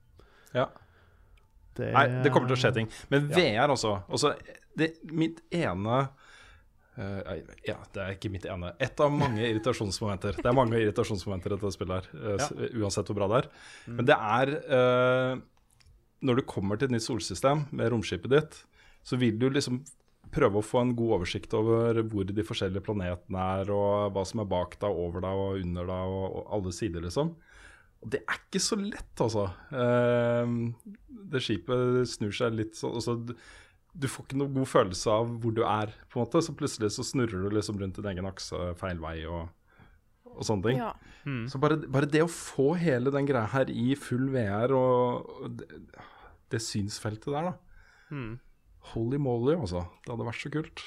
Ja. 0.54 0.68
Det, 1.76 1.92
Nei, 1.92 2.06
det 2.22 2.32
kommer 2.32 2.48
til 2.48 2.56
å 2.56 2.62
skje 2.62 2.72
ting. 2.74 2.88
Men 3.10 3.28
Ja. 3.28 3.36
VR, 3.36 3.68
altså. 3.70 4.02
altså 4.08 4.34
det, 4.76 4.94
mitt 5.12 5.42
ene 5.52 6.08
nei, 6.98 7.36
Ja, 7.66 7.76
det 7.94 8.02
er 8.02 8.16
ikke 8.16 8.30
mitt 8.32 8.46
ene. 8.50 8.72
Et 8.82 9.02
av 9.04 9.12
mange 9.14 9.44
irritasjonsmomenter. 9.44 10.40
Det 10.40 10.48
er 10.50 10.56
mange 10.56 10.80
irritasjonsmomenter 10.80 11.54
i 11.54 11.58
dette 11.58 11.74
spillet 11.74 12.08
her, 12.08 12.24
uh, 12.24 12.34
ja. 12.40 12.70
uansett 12.82 13.10
hvor 13.10 13.20
bra 13.20 13.28
det 13.30 13.42
er. 13.42 13.50
Mm. 13.86 13.94
Men 14.00 14.08
det 14.08 14.18
er 14.18 14.52
uh, 14.72 15.44
Når 16.26 16.40
du 16.40 16.48
kommer 16.50 16.78
til 16.78 16.88
et 16.88 16.96
nytt 16.96 17.06
solsystem 17.06 17.68
med 17.70 17.92
romskipet 17.92 18.32
ditt, 18.32 18.58
så 19.06 19.18
vil 19.20 19.38
du 19.38 19.46
liksom 19.50 19.82
prøve 20.34 20.60
å 20.60 20.64
få 20.64 20.82
en 20.82 20.96
god 20.96 21.20
oversikt 21.20 21.54
over 21.56 22.02
hvor 22.10 22.26
de 22.28 22.44
forskjellige 22.44 22.84
planetene 22.84 23.44
er, 23.60 23.70
og 23.72 24.10
hva 24.12 24.24
som 24.28 24.42
er 24.42 24.50
bak 24.50 24.74
deg, 24.82 24.90
over 24.90 25.24
deg 25.24 25.44
og 25.44 25.62
under 25.62 25.88
deg, 25.88 26.16
og, 26.18 26.26
og 26.40 26.50
alle 26.58 26.74
sider, 26.76 27.06
liksom. 27.06 27.30
Og 28.02 28.10
det 28.12 28.20
er 28.26 28.42
ikke 28.42 28.60
så 28.62 28.76
lett, 28.78 29.14
altså. 29.24 29.46
Det 31.32 31.40
skipet 31.42 32.10
snur 32.10 32.34
seg 32.36 32.58
litt 32.58 32.76
sånn 32.78 33.32
du- 33.98 34.08
får 34.08 34.24
ikke 34.26 34.38
noe 34.38 34.52
god 34.54 34.68
følelse 34.70 35.10
av 35.10 35.28
hvor 35.42 35.54
du 35.54 35.62
er, 35.64 35.92
på 36.10 36.18
en 36.20 36.24
måte. 36.26 36.42
Så 36.44 36.54
plutselig 36.56 36.90
så 36.94 37.04
snurrer 37.04 37.42
du 37.42 37.50
liksom 37.56 37.78
rundt 37.80 37.96
din 37.98 38.06
egen 38.12 38.26
akse 38.30 38.74
feil 38.78 38.98
vei 39.02 39.24
og, 39.26 39.48
og 40.28 40.42
sånne 40.46 40.62
ting. 40.68 40.78
Ja. 40.78 40.92
Mm. 41.26 41.46
Så 41.50 41.58
bare, 41.60 41.76
bare 41.90 42.06
det 42.08 42.22
å 42.22 42.30
få 42.30 42.70
hele 42.78 43.10
den 43.10 43.26
greia 43.26 43.46
her 43.52 43.68
i 43.72 43.94
full 43.98 44.28
VR 44.32 44.72
og, 44.76 45.28
og 45.42 45.56
det, 45.58 45.82
det 46.54 46.60
synsfeltet 46.62 47.32
der, 47.34 47.50
da. 47.50 47.54
Mm. 48.14 48.38
Holy 48.94 49.18
moly, 49.20 49.56
altså. 49.58 49.82
Det 50.06 50.14
hadde 50.14 50.28
vært 50.30 50.42
så 50.46 50.52
kult. 50.54 50.84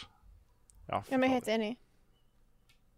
Ja, 0.90 1.02
Ja, 1.12 1.18
men 1.18 1.28
jeg 1.30 1.30
er 1.30 1.40
helt 1.42 1.52
enig. 1.60 1.72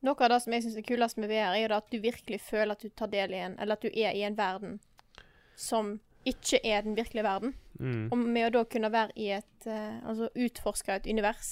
Noe 0.03 0.19
av 0.19 0.29
det 0.33 0.41
som 0.43 0.53
jeg 0.53 0.63
syns 0.65 0.77
er 0.79 0.83
kulest 0.87 1.17
med 1.19 1.29
VR, 1.31 1.53
er 1.55 1.61
jo 1.67 1.75
at 1.77 1.89
du 1.91 1.97
virkelig 2.03 2.39
føler 2.43 2.71
at 2.75 2.81
du 2.83 2.89
tar 2.89 3.07
del 3.11 3.31
i 3.31 3.39
en 3.39 3.53
Eller 3.59 3.77
at 3.77 3.83
du 3.85 3.87
er 3.87 4.11
i 4.15 4.23
en 4.27 4.35
verden 4.35 4.79
som 5.55 5.99
ikke 6.27 6.59
er 6.63 6.81
den 6.83 6.95
virkelige 6.97 7.23
verden. 7.23 7.53
Mm. 7.83 8.05
Og 8.11 8.23
med 8.23 8.47
å 8.47 8.53
da 8.57 8.63
kunne 8.69 8.91
være 8.93 9.15
i 9.19 9.29
et 9.35 9.67
eh, 9.69 9.99
Altså 10.01 10.29
utforske 10.33 10.95
et 10.95 11.09
univers 11.11 11.51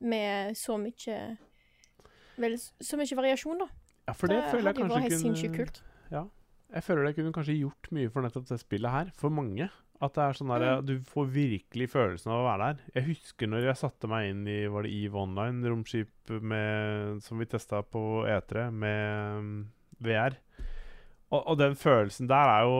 med 0.00 0.56
så 0.58 0.78
mye 0.80 1.18
Vel, 2.36 2.56
så 2.58 2.98
mye 3.00 3.16
variasjon, 3.16 3.62
da. 3.62 3.68
ja, 4.08 4.12
for 4.12 4.28
det, 4.28 4.42
føler 4.52 4.68
jeg 4.68 4.76
kanskje 4.82 5.20
sinnssykt 5.22 5.54
kunne 5.54 5.70
kult. 5.70 5.84
Jeg 6.74 6.82
føler 6.82 7.06
det 7.06 7.16
kunne 7.16 7.32
kanskje 7.34 7.58
gjort 7.60 7.90
mye 7.94 8.10
for 8.12 8.26
nettopp 8.26 8.48
det 8.50 8.58
spillet 8.60 8.92
her, 8.92 9.12
for 9.16 9.32
mange. 9.32 9.68
At 10.02 10.12
det 10.12 10.24
er 10.24 10.36
sånn 10.36 10.50
der, 10.52 10.82
Du 10.84 10.98
får 11.08 11.30
virkelig 11.32 11.86
følelsen 11.88 12.32
av 12.34 12.42
å 12.42 12.48
være 12.50 12.66
der. 12.66 12.80
Jeg 12.98 13.06
husker 13.06 13.48
når 13.48 13.70
jeg 13.70 13.80
satte 13.80 14.10
meg 14.10 14.28
inn 14.28 14.42
i 14.50 14.58
Var 14.68 14.84
det 14.84 14.92
EVE 14.92 15.22
Online, 15.22 15.70
romskip 15.72 16.32
med, 16.42 17.22
som 17.24 17.40
vi 17.40 17.48
testa 17.48 17.80
på 17.80 18.02
E3 18.28 18.66
med 18.74 19.46
mm, 19.46 19.62
VR. 20.04 20.36
Og, 21.32 21.40
og 21.40 21.56
den 21.62 21.78
følelsen 21.78 22.28
der 22.28 22.52
er 22.52 22.66
jo 22.68 22.76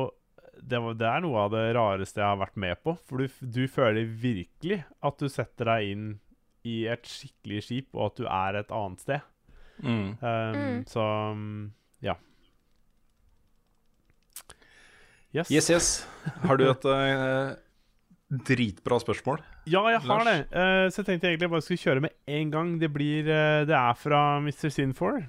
det, 0.60 0.80
var, 0.82 0.96
det 0.98 1.08
er 1.10 1.24
noe 1.24 1.46
av 1.46 1.54
det 1.54 1.64
rareste 1.76 2.22
jeg 2.22 2.28
har 2.28 2.40
vært 2.40 2.60
med 2.60 2.82
på. 2.84 2.96
For 3.08 3.22
du, 3.22 3.40
du 3.42 3.64
føler 3.70 4.08
virkelig 4.08 4.82
at 5.04 5.18
du 5.20 5.28
setter 5.32 5.72
deg 5.72 5.92
inn 5.92 6.06
i 6.66 6.80
et 6.90 7.06
skikkelig 7.06 7.62
skip, 7.68 7.90
og 7.94 8.10
at 8.10 8.20
du 8.20 8.26
er 8.26 8.60
et 8.62 8.74
annet 8.74 9.04
sted. 9.04 9.32
Um, 9.84 10.16
Mm. 10.16 10.84
Så 10.88 11.02
ja. 12.00 12.14
Yes. 15.34 15.50
Yes, 15.50 15.70
yes. 15.70 15.88
Har 16.42 16.56
du 16.56 16.64
et 16.70 16.86
uh, 16.88 17.52
dritbra 18.48 18.98
spørsmål? 19.02 19.42
Ja, 19.68 19.82
jeg 19.90 20.00
har 20.06 20.24
Lars? 20.24 20.30
det. 20.30 20.38
Uh, 20.48 20.86
så 20.88 21.02
jeg 21.02 21.08
tenkte 21.10 21.28
egentlig 21.28 21.48
jeg 21.48 21.52
bare 21.52 21.66
skulle 21.66 21.82
kjøre 21.82 22.04
med 22.06 22.16
en 22.38 22.54
gang. 22.54 22.70
Det 22.80 22.90
blir 22.92 23.28
uh, 23.28 23.66
Det 23.68 23.76
er 23.76 23.98
fra 24.00 24.22
Mr. 24.40 24.70
Sinfor. 24.72 25.20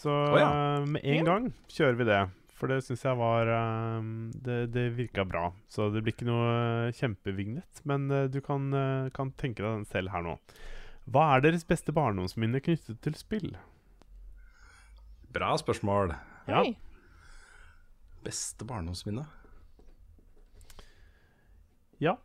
Så 0.00 0.14
oh, 0.14 0.38
ja. 0.40 0.48
med 0.84 1.04
en 1.04 1.20
yeah. 1.20 1.26
gang 1.26 1.52
kjører 1.72 2.00
vi 2.00 2.08
det. 2.08 2.22
For 2.64 2.72
det 2.72 2.78
syns 2.86 3.02
jeg 3.04 3.18
var 3.20 3.50
eh, 3.52 4.06
Det, 4.46 4.54
det 4.72 4.84
virka 4.96 5.26
bra. 5.28 5.50
Så 5.68 5.90
det 5.92 6.00
blir 6.06 6.14
ikke 6.16 6.24
noe 6.30 6.46
eh, 6.88 6.94
kjempevignett, 6.96 7.82
men 7.84 8.06
eh, 8.08 8.24
du 8.32 8.38
kan, 8.40 8.70
eh, 8.72 9.10
kan 9.12 9.34
tenke 9.36 9.60
deg 9.60 9.68
den 9.82 9.84
selv 9.90 10.14
her 10.14 10.24
nå. 10.24 10.38
Hva 11.12 11.26
er 11.34 11.44
deres 11.44 11.66
beste 11.68 11.92
barndomsminne 11.92 12.62
knyttet 12.64 13.02
til 13.04 13.18
spill? 13.20 13.50
Bra 15.36 15.50
spørsmål. 15.60 16.14
Ja. 16.48 16.62
Beste 18.24 18.64
barndomsminne? 18.64 19.26
Ja. 22.00 22.16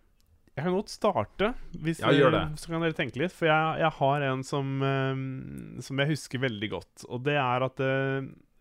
Jeg 0.55 0.65
kan 0.65 0.75
godt 0.75 0.91
starte, 0.91 1.49
hvis 1.83 1.99
Ja, 2.03 2.11
gjør 2.15 2.31
det. 2.37 2.45
så 2.59 2.71
kan 2.71 2.81
dere 2.83 2.95
tenke 2.95 3.19
litt. 3.19 3.35
For 3.35 3.47
jeg, 3.51 3.79
jeg 3.83 3.91
har 3.99 4.25
en 4.31 4.47
som, 4.47 4.71
eh, 4.87 5.25
som 5.83 5.99
jeg 5.99 6.13
husker 6.15 6.47
veldig 6.47 6.71
godt. 6.77 7.03
Og 7.11 7.27
det 7.27 7.35
er 7.39 7.67
at 7.67 7.83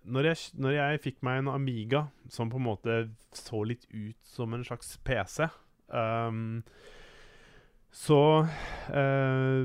når, 0.05 0.31
jeg, 0.31 0.43
når 0.61 0.77
jeg 0.77 1.05
fikk 1.07 1.23
meg 1.27 1.43
en 1.43 1.53
Amiga 1.53 2.07
som 2.33 2.51
på 2.53 2.61
en 2.61 2.69
måte 2.69 2.99
så 3.37 3.63
litt 3.67 3.87
ut 3.93 4.19
som 4.27 4.55
en 4.55 4.65
slags 4.67 4.97
PC, 5.05 5.49
um, 5.89 6.61
så 7.95 8.21
uh, 8.45 9.63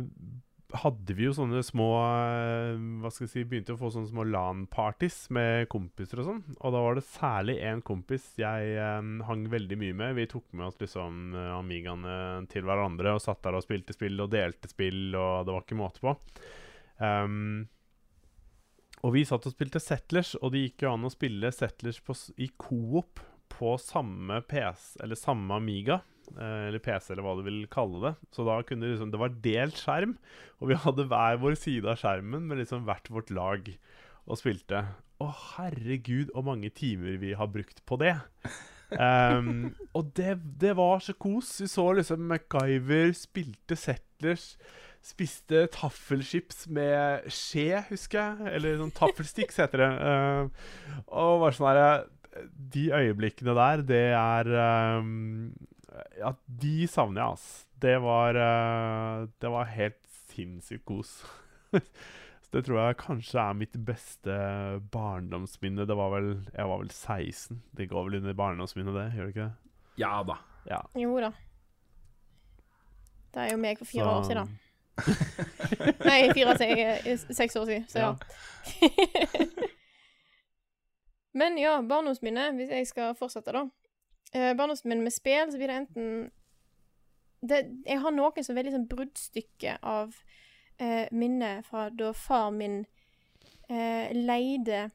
hadde 0.73 1.15
vi 1.17 1.27
jo 1.27 1.33
sånne 1.35 1.59
små 1.65 1.87
uh, 1.99 2.79
Hva 3.03 3.11
skal 3.11 3.27
jeg 3.27 3.31
si 3.33 3.43
Begynte 3.45 3.75
å 3.75 3.79
få 3.81 3.91
sånne 3.93 4.09
små 4.09 4.23
LAN-parties 4.25 5.17
med 5.35 5.67
kompiser 5.69 6.23
og 6.23 6.29
sånn. 6.29 6.41
Og 6.55 6.73
da 6.73 6.81
var 6.85 6.97
det 6.97 7.05
særlig 7.05 7.59
én 7.67 7.83
kompis 7.85 8.31
jeg 8.39 8.73
um, 8.79 9.19
hang 9.27 9.45
veldig 9.51 9.77
mye 9.83 9.99
med. 9.99 10.17
Vi 10.17 10.27
tok 10.31 10.47
med 10.55 10.71
oss 10.71 10.81
liksom 10.81 11.37
Amigaene 11.59 12.47
til 12.51 12.65
hverandre 12.67 13.17
og 13.17 13.23
satt 13.23 13.43
der 13.45 13.59
og 13.59 13.65
spilte 13.67 13.95
spill 13.95 14.17
og 14.23 14.33
delte 14.33 14.71
spill, 14.71 15.11
og 15.13 15.45
det 15.45 15.55
var 15.55 15.67
ikke 15.67 15.81
måte 15.83 16.03
på. 16.03 16.17
Ehm, 17.01 17.67
og 19.03 19.13
vi 19.17 19.25
satt 19.27 19.45
og 19.49 19.53
spilte 19.53 19.81
Settlers, 19.83 20.33
og 20.39 20.53
det 20.53 20.63
gikk 20.67 20.85
jo 20.85 20.93
an 20.93 21.07
å 21.07 21.11
spille 21.11 21.51
Settlers 21.51 21.99
på, 22.03 22.15
i 22.39 22.47
coop 22.55 23.19
på 23.53 23.75
samme 23.81 24.39
PC, 24.49 24.97
eller 25.03 25.19
samme 25.19 25.59
Amiga. 25.59 25.99
Eh, 26.37 26.67
eller 26.69 26.79
PC, 26.79 27.11
eller 27.13 27.25
hva 27.25 27.35
du 27.37 27.43
vil 27.45 27.63
kalle 27.71 27.99
det. 28.05 28.13
Så 28.33 28.45
da 28.47 28.57
kunne 28.65 28.93
liksom, 28.93 29.11
det 29.13 29.21
var 29.21 29.35
delt 29.43 29.79
skjerm, 29.79 30.15
og 30.61 30.71
vi 30.71 30.79
hadde 30.85 31.07
hver 31.11 31.41
vår 31.43 31.57
side 31.59 31.89
av 31.89 31.99
skjermen 31.99 32.47
med 32.47 32.63
liksom 32.63 32.87
hvert 32.87 33.11
vårt 33.13 33.33
lag 33.35 33.73
og 34.23 34.39
spilte. 34.39 34.85
Å, 35.21 35.27
herregud, 35.57 36.31
hvor 36.33 36.47
mange 36.47 36.71
timer 36.73 37.19
vi 37.21 37.33
har 37.37 37.51
brukt 37.51 37.83
på 37.89 37.99
det. 38.01 38.15
Um, 38.93 39.73
og 39.97 40.11
det, 40.17 40.37
det, 40.61 40.75
var 40.77 41.03
så 41.03 41.15
kos. 41.17 41.55
Vi 41.61 41.67
så 41.71 41.85
liksom 41.97 42.27
MacGyver, 42.29 43.13
spilte 43.17 43.77
Settlers, 43.79 44.53
spiste 45.03 45.65
taffelchips 45.73 46.65
med 46.71 47.25
skje, 47.31 47.81
husker 47.89 48.19
jeg. 48.21 48.53
Eller 48.55 48.79
sånn 48.79 48.93
taffelsticks, 48.95 49.59
heter 49.59 49.83
det. 49.83 49.91
Uh, 49.99 51.03
og 51.11 51.41
var 51.43 51.55
sånn 51.57 51.69
herre 51.69 51.89
De 52.73 52.87
øyeblikkene 52.95 53.53
der, 53.59 53.83
det 53.85 54.03
er 54.17 54.49
um, 55.03 55.51
Ja, 56.17 56.31
de 56.47 56.87
savner 56.89 57.21
jeg, 57.21 57.37
ass. 57.37 57.47
Det 57.83 57.97
var, 58.01 58.39
uh, 58.39 59.27
det 59.43 59.51
var 59.51 59.71
helt 59.75 59.99
sinnssykt 60.33 60.85
kos. 60.89 61.17
Det 62.53 62.61
tror 62.67 62.77
jeg 62.77 62.97
kanskje 63.01 63.41
er 63.41 63.55
mitt 63.57 63.73
beste 63.81 64.33
barndomsminne. 64.93 65.87
Det 65.89 65.95
var 65.97 66.11
vel, 66.13 66.27
Jeg 66.53 66.67
var 66.69 66.83
vel 66.83 66.91
16. 66.93 67.63
Det 67.73 67.87
går 67.89 68.03
vel 68.05 68.19
under 68.19 68.35
barndomsminnet, 68.37 68.93
det? 68.93 69.05
Gjør 69.17 69.25
det 69.25 69.33
ikke 69.33 69.47
det? 69.47 69.71
Ja 69.97 70.11
da. 70.27 70.35
Ja. 70.69 70.77
Jo 71.01 71.15
da. 71.17 71.31
Det 73.33 73.41
er 73.41 73.49
jo 73.55 73.57
meg 73.57 73.81
for 73.81 73.89
fire 73.89 74.05
Så- 74.05 74.13
år 74.19 74.27
siden. 74.29 74.51
Nei, 76.07 76.19
fire 76.33 76.57
se 76.57 77.17
seks 77.33 77.55
år 77.55 77.65
siden, 77.65 77.87
så 77.89 77.99
ja. 77.99 78.11
Men 81.33 81.57
ja, 81.57 81.79
barndomsminne, 81.81 82.51
hvis 82.57 82.69
jeg 82.69 82.87
skal 82.87 83.15
fortsette, 83.17 83.53
da. 83.55 83.65
Eh, 84.33 84.53
barndomsminne 84.57 85.01
med 85.01 85.13
spill, 85.13 85.49
så 85.51 85.57
blir 85.57 85.71
det 85.71 85.77
enten 85.81 86.31
det, 87.41 87.59
Jeg 87.85 87.99
har 87.99 88.13
noen 88.13 88.45
som 88.45 88.55
veldig 88.55 88.73
sånn 88.75 88.89
bruddstykke 88.89 89.77
av 89.81 90.13
eh, 90.77 91.09
minne 91.11 91.57
fra 91.67 91.89
da 91.89 92.13
far 92.15 92.53
min 92.55 92.83
eh, 93.69 94.13
leide 94.13 94.87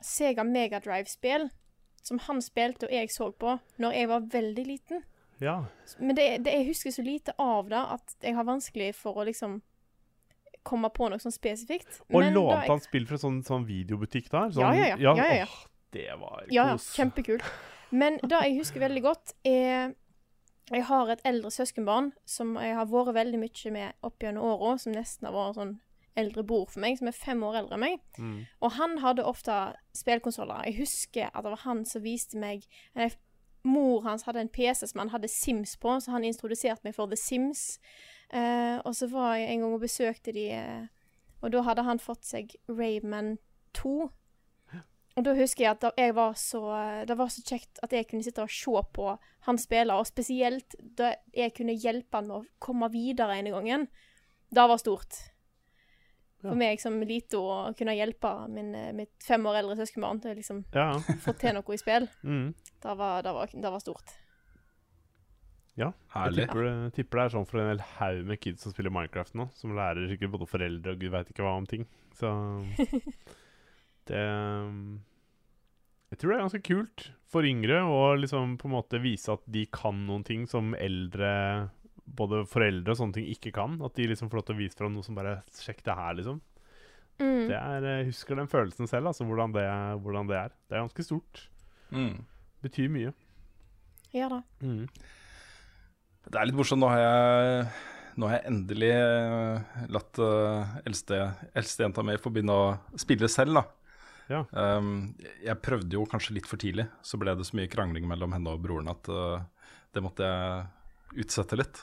Sega 0.00 0.46
Megadrive-spill, 0.46 1.50
som 2.02 2.22
han 2.24 2.40
spilte 2.42 2.88
og 2.88 2.94
jeg 2.94 3.10
så 3.12 3.28
på 3.36 3.58
når 3.82 3.98
jeg 3.98 4.08
var 4.14 4.30
veldig 4.32 4.66
liten. 4.66 5.02
Ja. 5.40 5.64
Men 5.98 6.16
det, 6.16 6.26
det, 6.44 6.52
jeg 6.52 6.66
husker 6.70 6.90
så 6.94 7.02
lite 7.04 7.34
av 7.38 7.68
det 7.68 7.80
at 7.96 8.14
jeg 8.22 8.34
har 8.36 8.44
vanskelig 8.44 8.94
for 8.94 9.14
å 9.20 9.24
liksom 9.28 9.60
komme 10.66 10.90
på 10.92 11.08
noe 11.08 11.18
sånn 11.22 11.32
spesifikt. 11.32 12.02
Og 12.12 12.20
Men 12.20 12.34
lånte 12.34 12.58
jeg- 12.60 12.68
han 12.68 12.80
spill 12.84 13.06
fra 13.08 13.16
sånn, 13.16 13.42
sånn 13.44 13.64
videobutikk 13.66 14.28
der? 14.30 14.50
Ja, 14.50 14.50
Sånn, 14.50 14.76
ja, 14.76 14.86
ja. 14.86 14.96
Ja, 14.98 15.14
ja, 15.16 15.34
ja. 15.40 15.44
Åh, 15.48 15.66
det 15.92 16.08
var 16.20 16.44
kos. 16.44 16.52
Ja, 16.52 16.66
ja, 16.68 16.76
kjempekult. 16.76 17.42
Men 17.90 18.18
det 18.22 18.30
jeg 18.44 18.58
husker 18.58 18.80
veldig 18.80 19.02
godt, 19.02 19.32
er 19.44 19.94
Jeg 20.70 20.84
har 20.84 21.08
et 21.10 21.20
eldre 21.24 21.50
søskenbarn 21.50 22.12
som 22.24 22.54
jeg 22.54 22.76
har 22.76 22.86
vært 22.86 23.12
veldig 23.14 23.38
mye 23.40 23.70
med 23.72 23.92
opp 24.04 24.20
gjennom 24.20 24.44
åra, 24.44 24.78
som 24.78 24.92
nesten 24.92 25.26
har 25.26 25.32
vært 25.34 25.56
sånn 25.56 25.80
eldre 26.16 26.44
bror 26.46 26.66
for 26.70 26.78
meg, 26.78 26.96
som 26.96 27.08
er 27.08 27.12
fem 27.12 27.40
år 27.42 27.56
eldre 27.58 27.74
enn 27.74 27.80
meg. 27.80 27.98
Mm. 28.16 28.46
Og 28.62 28.70
han 28.72 28.98
hadde 28.98 29.24
ofte 29.24 29.56
spillkonsoller. 29.92 30.62
Jeg 30.66 30.76
husker 30.78 31.26
at 31.34 31.42
det 31.42 31.50
var 31.50 31.56
han 31.64 31.84
som 31.84 32.02
viste 32.02 32.38
meg 32.38 32.62
nei, 32.94 33.10
Mor 33.62 34.00
hans 34.06 34.24
hadde 34.24 34.40
en 34.40 34.52
PC 34.52 34.86
som 34.86 35.02
han 35.02 35.12
hadde 35.12 35.28
Sims 35.28 35.76
på, 35.76 35.98
så 36.00 36.14
han 36.14 36.24
introduserte 36.24 36.86
meg 36.86 36.96
for 36.96 37.10
The 37.10 37.18
Sims. 37.18 37.80
Eh, 38.32 38.78
og 38.84 38.94
så 38.96 39.10
var 39.10 39.34
jeg 39.36 39.50
en 39.50 39.64
gang 39.64 39.74
og 39.74 39.82
besøkte 39.82 40.32
de, 40.32 40.46
eh, 40.54 40.86
og 41.42 41.52
da 41.52 41.64
hadde 41.66 41.84
han 41.84 42.00
fått 42.00 42.24
seg 42.28 42.54
Rayman 42.70 43.36
2. 43.76 44.10
Og 45.18 45.26
da 45.26 45.34
husker 45.34 45.64
jeg 45.64 45.74
at 45.74 45.98
jeg 45.98 46.14
var 46.16 46.36
så, 46.38 46.60
det 47.04 47.16
var 47.18 47.28
så 47.32 47.42
kjekt 47.44 47.80
at 47.84 47.92
jeg 47.92 48.06
kunne 48.08 48.24
sitte 48.24 48.44
og 48.46 48.52
se 48.54 48.82
på 48.94 49.08
han 49.48 49.58
spille, 49.58 49.96
og 49.96 50.06
spesielt 50.08 50.76
da 50.78 51.10
jeg 51.34 51.52
kunne 51.56 51.74
hjelpe 51.74 52.20
han 52.20 52.30
med 52.30 52.36
å 52.38 52.46
komme 52.62 52.88
videre 52.94 53.36
en 53.36 53.50
gangen. 53.52 53.88
Det 54.48 54.68
var 54.70 54.80
stort. 54.80 55.18
For 56.40 56.56
meg 56.56 56.80
som 56.80 56.94
lite 57.04 57.36
å 57.36 57.74
kunne 57.76 57.92
hjelpe 57.98 58.30
min, 58.48 58.70
eh, 58.74 58.92
mitt 58.96 59.12
fem 59.22 59.44
år 59.46 59.58
eldre 59.60 59.76
søskenbarn 59.76 60.22
til 60.22 60.32
å 60.32 60.38
liksom 60.38 60.62
Ja, 60.72 60.92
få 61.26 61.34
til 61.36 61.52
noe 61.58 61.74
i 61.76 61.80
spill. 61.80 62.08
Mm. 62.24 62.54
Det 62.80 62.96
var, 62.96 63.22
det 63.26 63.34
var, 63.36 63.46
det 63.52 63.72
var 63.74 63.82
stort. 63.84 64.14
ja. 65.76 65.90
Jeg 65.90 66.14
Herlig. 66.14 66.46
tipper, 66.48 66.62
det- 66.64 66.92
tipper 66.96 67.18
det 67.18 67.24
er 67.26 67.34
sånn 67.36 67.46
for 67.48 67.60
en 67.60 67.68
hel 67.72 67.84
haug 67.98 68.24
med 68.26 68.40
kids 68.40 68.62
som 68.64 68.72
spiller 68.72 68.90
Minecraft 68.92 69.34
nå, 69.38 69.48
som 69.54 69.76
lærer 69.76 70.08
sikkert 70.10 70.32
både 70.32 70.48
foreldre 70.48 70.92
og 70.96 70.98
gud 71.00 71.12
veit 71.12 71.28
ikke 71.32 71.44
hva 71.44 71.56
om 71.60 71.66
ting. 71.68 71.86
Så 72.16 72.28
det 74.10 74.24
um, 74.66 75.00
Jeg 76.10 76.18
tror 76.18 76.32
det 76.32 76.36
er 76.38 76.42
ganske 76.42 76.62
kult 76.66 77.04
for 77.30 77.46
yngre 77.46 77.82
å 77.86 78.00
liksom 78.18 78.56
på 78.58 78.66
en 78.66 78.74
måte 78.74 78.98
vise 79.00 79.30
at 79.32 79.44
de 79.46 79.62
kan 79.70 80.00
noen 80.08 80.24
ting 80.26 80.48
som 80.50 80.72
eldre 80.74 81.70
både 82.16 82.42
foreldre 82.50 82.94
og 82.94 82.98
sånne 83.00 83.18
ting 83.18 83.28
ikke 83.32 83.52
kan. 83.56 83.78
At 83.84 83.96
de 83.98 84.08
liksom 84.10 84.30
får 84.30 84.40
lov 84.40 84.48
til 84.48 84.56
å 84.56 84.60
vise 84.60 84.78
fram 84.78 84.94
noe 84.96 85.06
som 85.06 85.18
bare 85.18 85.40
Sjekk 85.54 85.84
det 85.86 85.96
her, 85.98 86.16
liksom. 86.18 86.40
Mm. 87.20 87.46
Det 87.50 87.56
er, 87.56 87.86
Jeg 87.98 88.10
husker 88.10 88.38
den 88.38 88.48
følelsen 88.48 88.88
selv, 88.88 89.10
altså 89.10 89.26
hvordan 89.28 89.52
det, 89.54 89.66
hvordan 90.04 90.30
det 90.30 90.38
er. 90.40 90.54
Det 90.68 90.76
er 90.76 90.84
ganske 90.86 91.06
stort. 91.06 91.42
Mm. 91.92 92.22
Betyr 92.64 92.92
mye. 92.92 93.12
Ja 94.16 94.30
da. 94.32 94.40
Mm. 94.64 94.86
Det 96.30 96.38
er 96.38 96.48
litt 96.48 96.58
morsomt. 96.58 96.82
Nå 96.82 96.88
har 96.90 97.02
jeg, 97.02 97.66
nå 98.20 98.30
har 98.30 98.38
jeg 98.38 98.52
endelig 98.52 98.90
eh, 98.94 99.76
latt 99.92 100.22
uh, 100.22 100.78
eldste, 100.86 101.20
eldstejenta 101.56 102.04
mi 102.06 102.16
få 102.20 102.32
begynne 102.34 102.56
å 102.56 102.72
spille 103.00 103.30
selv, 103.32 103.60
da. 103.60 103.66
Ja. 104.30 104.44
Um, 104.54 105.10
jeg 105.42 105.58
prøvde 105.58 105.96
jo 105.96 106.06
kanskje 106.06 106.36
litt 106.36 106.46
for 106.46 106.60
tidlig, 106.60 106.86
så 107.02 107.18
ble 107.18 107.34
det 107.34 107.48
så 107.48 107.56
mye 107.58 107.70
krangling 107.70 108.06
mellom 108.06 108.36
henne 108.36 108.52
og 108.54 108.62
broren 108.62 108.90
at 108.92 109.10
uh, 109.10 109.40
det 109.90 110.04
måtte 110.04 110.28
jeg 110.28 111.24
utsette 111.24 111.58
litt. 111.58 111.80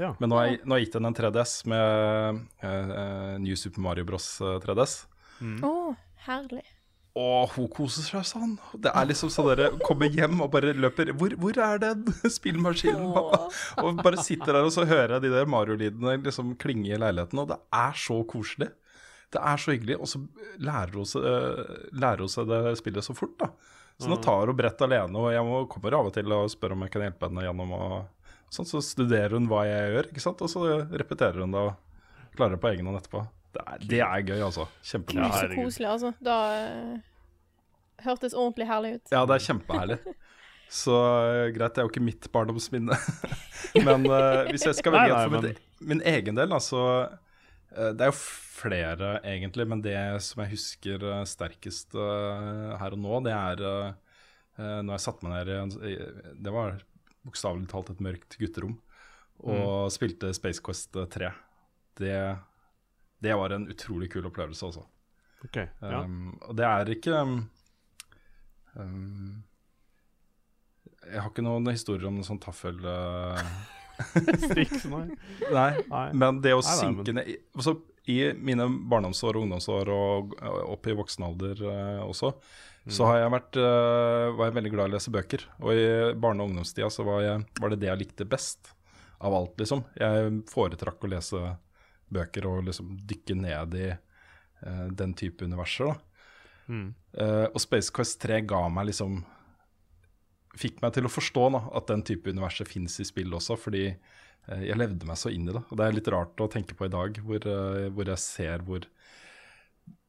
Ja. 0.00 0.14
Men 0.18 0.32
nå 0.32 0.38
har 0.38 0.48
jeg, 0.48 0.60
nå 0.64 0.72
har 0.74 0.80
jeg 0.80 0.88
gitt 0.88 0.98
henne 0.98 1.10
en 1.12 1.16
3DS 1.18 1.54
med 1.68 2.42
uh, 2.64 3.38
New 3.42 3.56
Super 3.58 3.84
Mario 3.84 4.06
Bros. 4.08 4.28
eh, 4.40 4.56
3DS. 4.64 4.94
Mm. 5.40 5.58
oh, 5.64 5.96
herlig. 6.26 6.62
Og 7.20 7.50
hun 7.56 7.66
koser 7.74 8.04
seg 8.06 8.24
sånn. 8.28 8.52
Det 8.80 8.92
er 8.94 9.08
liksom 9.10 9.32
sånn 9.34 9.48
dere 9.50 9.70
kommer 9.82 10.12
hjem 10.14 10.44
og 10.44 10.52
bare 10.52 10.76
løper 10.78 11.10
Hvor, 11.18 11.32
hvor 11.42 11.58
er 11.58 11.80
den 11.82 12.04
spillmaskinen, 12.38 13.10
pappa? 13.16 13.40
Og 13.82 13.98
bare 14.04 14.22
sitter 14.22 14.54
der 14.54 14.68
og 14.68 14.70
så 14.74 14.86
hører 14.86 15.16
jeg 15.16 15.26
de 15.26 15.32
der 15.34 15.50
Mario-lydene 15.50 16.20
liksom 16.22 16.54
klinge 16.60 16.92
i 16.94 17.00
leiligheten, 17.00 17.42
og 17.42 17.50
det 17.50 17.58
er 17.74 17.98
så 17.98 18.20
koselig. 18.30 18.70
Det 19.34 19.42
er 19.42 19.60
så 19.62 19.74
hyggelig. 19.74 19.98
Og 19.98 20.08
så 20.10 20.22
lærer 20.62 20.96
hun 20.96 21.08
seg, 21.08 21.26
lærer 21.98 22.24
hun 22.24 22.32
seg 22.32 22.48
det 22.50 22.62
spillet 22.80 23.06
så 23.06 23.16
fort, 23.18 23.36
da. 23.42 23.50
Så 24.00 24.08
nå 24.08 24.16
tar 24.24 24.48
hun 24.48 24.56
brett 24.56 24.80
alene, 24.80 25.12
og 25.12 25.28
jeg 25.34 25.44
må, 25.44 25.64
kommer 25.68 25.98
av 25.98 26.08
og 26.08 26.14
til 26.14 26.32
og 26.32 26.48
spør 26.48 26.72
om 26.72 26.86
jeg 26.86 26.94
kan 26.94 27.02
hjelpe 27.04 27.28
henne 27.28 27.44
gjennom 27.44 27.74
og 27.76 27.98
sånn. 28.50 28.68
Så 28.68 28.80
studerer 28.84 29.36
hun 29.38 29.46
hva 29.50 29.64
jeg 29.68 29.92
gjør, 29.94 30.08
ikke 30.12 30.24
sant, 30.24 30.42
og 30.44 30.50
så 30.52 30.64
repeterer 30.90 31.42
hun 31.44 31.54
det 31.54 31.60
og 31.68 32.34
klarer 32.36 32.56
det 32.56 32.62
på 32.62 32.70
egen 32.72 32.90
hånd 32.90 33.00
etterpå. 33.00 33.22
Det 33.50 33.62
er, 33.66 33.78
det 33.90 34.00
er 34.06 34.26
gøy, 34.28 34.40
altså. 34.46 34.66
Kjempegøy. 34.86 35.22
Ja, 35.24 35.30
så 35.34 35.48
koselig, 35.56 35.88
altså. 35.90 36.10
Da 36.22 36.34
uh, 36.54 36.98
hørtes 38.04 38.36
ordentlig 38.38 38.68
herlig 38.68 38.92
ut. 38.98 39.10
Ja, 39.10 39.24
det 39.26 39.38
er 39.38 39.46
kjempeherlig. 39.48 39.96
Så 40.70 40.94
eh, 40.94 41.48
greit, 41.50 41.74
det 41.74 41.82
er 41.82 41.86
jo 41.88 41.90
ikke 41.90 42.04
mitt 42.06 42.28
barndomsminne. 42.30 42.94
men 43.88 44.04
uh, 44.06 44.44
hvis 44.52 44.68
jeg 44.68 44.76
skal 44.78 44.94
velge 44.94 45.16
nei, 45.16 45.24
en 45.24 45.24
for 45.24 45.34
men- 45.34 45.48
min, 45.48 45.88
min 45.96 46.02
egen 46.12 46.38
del, 46.38 46.54
altså 46.54 46.82
uh, 47.08 47.90
Det 47.90 48.06
er 48.06 48.12
jo 48.12 48.14
flere, 48.20 49.16
egentlig, 49.26 49.66
men 49.66 49.82
det 49.82 49.96
som 50.22 50.44
jeg 50.44 50.52
husker 50.52 51.08
sterkest 51.26 51.96
her 51.96 52.94
og 52.94 53.02
nå, 53.02 53.18
det 53.26 53.34
er 53.34 53.64
uh, 53.66 53.90
når 54.60 54.92
jeg 54.94 55.02
satte 55.08 55.26
meg 55.26 55.34
ned 55.34 55.50
i 55.50 55.58
en 55.58 55.74
i- 55.90 56.38
Det 56.46 56.54
var 56.54 56.78
bokstavelig 57.26 57.68
talt 57.70 57.90
et 57.92 58.00
mørkt 58.04 58.38
gutterom 58.40 58.78
og 59.40 59.88
spilte 59.92 60.32
Space 60.36 60.60
Quest 60.60 60.96
3. 61.14 61.30
Det, 62.00 62.16
det 63.24 63.36
var 63.40 63.54
en 63.56 63.68
utrolig 63.72 64.10
kul 64.12 64.26
opplevelse, 64.28 64.66
altså. 64.68 64.82
Ok, 65.46 65.56
ja. 65.56 66.02
Um, 66.04 66.34
og 66.44 66.56
det 66.58 66.66
er 66.68 66.90
ikke 66.92 67.14
um, 67.24 67.36
um, 68.76 69.38
Jeg 71.06 71.22
har 71.22 71.30
ikke 71.30 71.44
noen 71.46 71.70
historier 71.72 72.10
om 72.10 72.18
noen 72.18 72.28
sånn 72.28 72.42
taffel... 72.42 72.76
uh, 72.84 73.40
Striks, 74.46 74.84
nei. 74.92 75.06
nei, 75.52 75.70
Nei. 75.88 76.04
men 76.16 76.40
det 76.44 76.54
å 76.56 76.60
Nei, 76.64 76.76
synke 76.78 77.12
ned 77.16 77.32
i, 77.32 77.38
I 78.12 78.18
mine 78.36 78.64
barndomsår 78.88 79.36
og 79.36 79.44
ungdomsår 79.44 79.90
og 79.92 80.36
opp 80.72 80.88
i 80.88 80.96
voksen 80.96 81.26
alder 81.26 81.60
uh, 81.64 82.04
også, 82.06 82.32
så 82.88 83.06
har 83.10 83.18
jeg 83.20 83.32
vært, 83.34 83.56
uh, 83.60 84.32
var 84.38 84.48
jeg 84.48 84.56
veldig 84.56 84.70
glad 84.72 84.88
i 84.88 84.90
å 84.90 84.94
lese 84.96 85.12
bøker. 85.12 85.42
Og 85.60 85.72
i 85.76 85.88
barne- 86.16 86.44
og 86.44 86.50
ungdomstida 86.50 86.88
så 86.92 87.04
var, 87.04 87.24
jeg, 87.26 87.42
var 87.60 87.72
det 87.72 87.80
det 87.82 87.90
jeg 87.90 88.00
likte 88.00 88.28
best 88.28 88.72
av 89.20 89.36
alt, 89.36 89.58
liksom. 89.60 89.84
Jeg 90.00 90.30
foretrakk 90.48 91.04
å 91.04 91.10
lese 91.12 91.42
bøker 92.10 92.48
og 92.50 92.64
liksom 92.66 92.94
dykke 93.06 93.36
ned 93.38 93.76
i 93.78 93.90
uh, 93.92 94.86
den 94.96 95.12
type 95.18 95.44
universer, 95.44 95.92
da. 95.92 95.98
Mm. 96.70 96.88
Uh, 97.18 97.46
og 97.50 97.60
Space 97.62 97.92
Quest 97.92 98.20
3 98.22 98.44
ga 98.46 98.62
meg 98.70 98.92
liksom 98.92 99.24
Fikk 100.60 100.80
meg 100.82 100.92
til 100.94 101.06
å 101.06 101.10
forstå 101.10 101.44
da, 101.54 101.60
at 101.78 101.86
den 101.86 102.00
type 102.06 102.30
universet 102.30 102.66
fins 102.66 102.96
i 102.98 103.04
spill 103.06 103.36
også, 103.38 103.54
fordi 103.54 103.84
uh, 103.92 104.62
jeg 104.64 104.78
levde 104.80 105.06
meg 105.06 105.18
så 105.20 105.30
inn 105.30 105.46
i 105.46 105.54
det. 105.54 105.62
Og 105.68 105.78
det 105.78 105.84
er 105.86 105.94
litt 105.94 106.10
rart 106.10 106.42
å 106.42 106.48
tenke 106.50 106.74
på 106.74 106.88
i 106.88 106.90
dag, 106.90 107.20
hvor, 107.22 107.46
eh, 107.46 107.86
hvor 107.94 108.10
jeg 108.10 108.18
ser 108.18 108.64
hvor, 108.66 108.88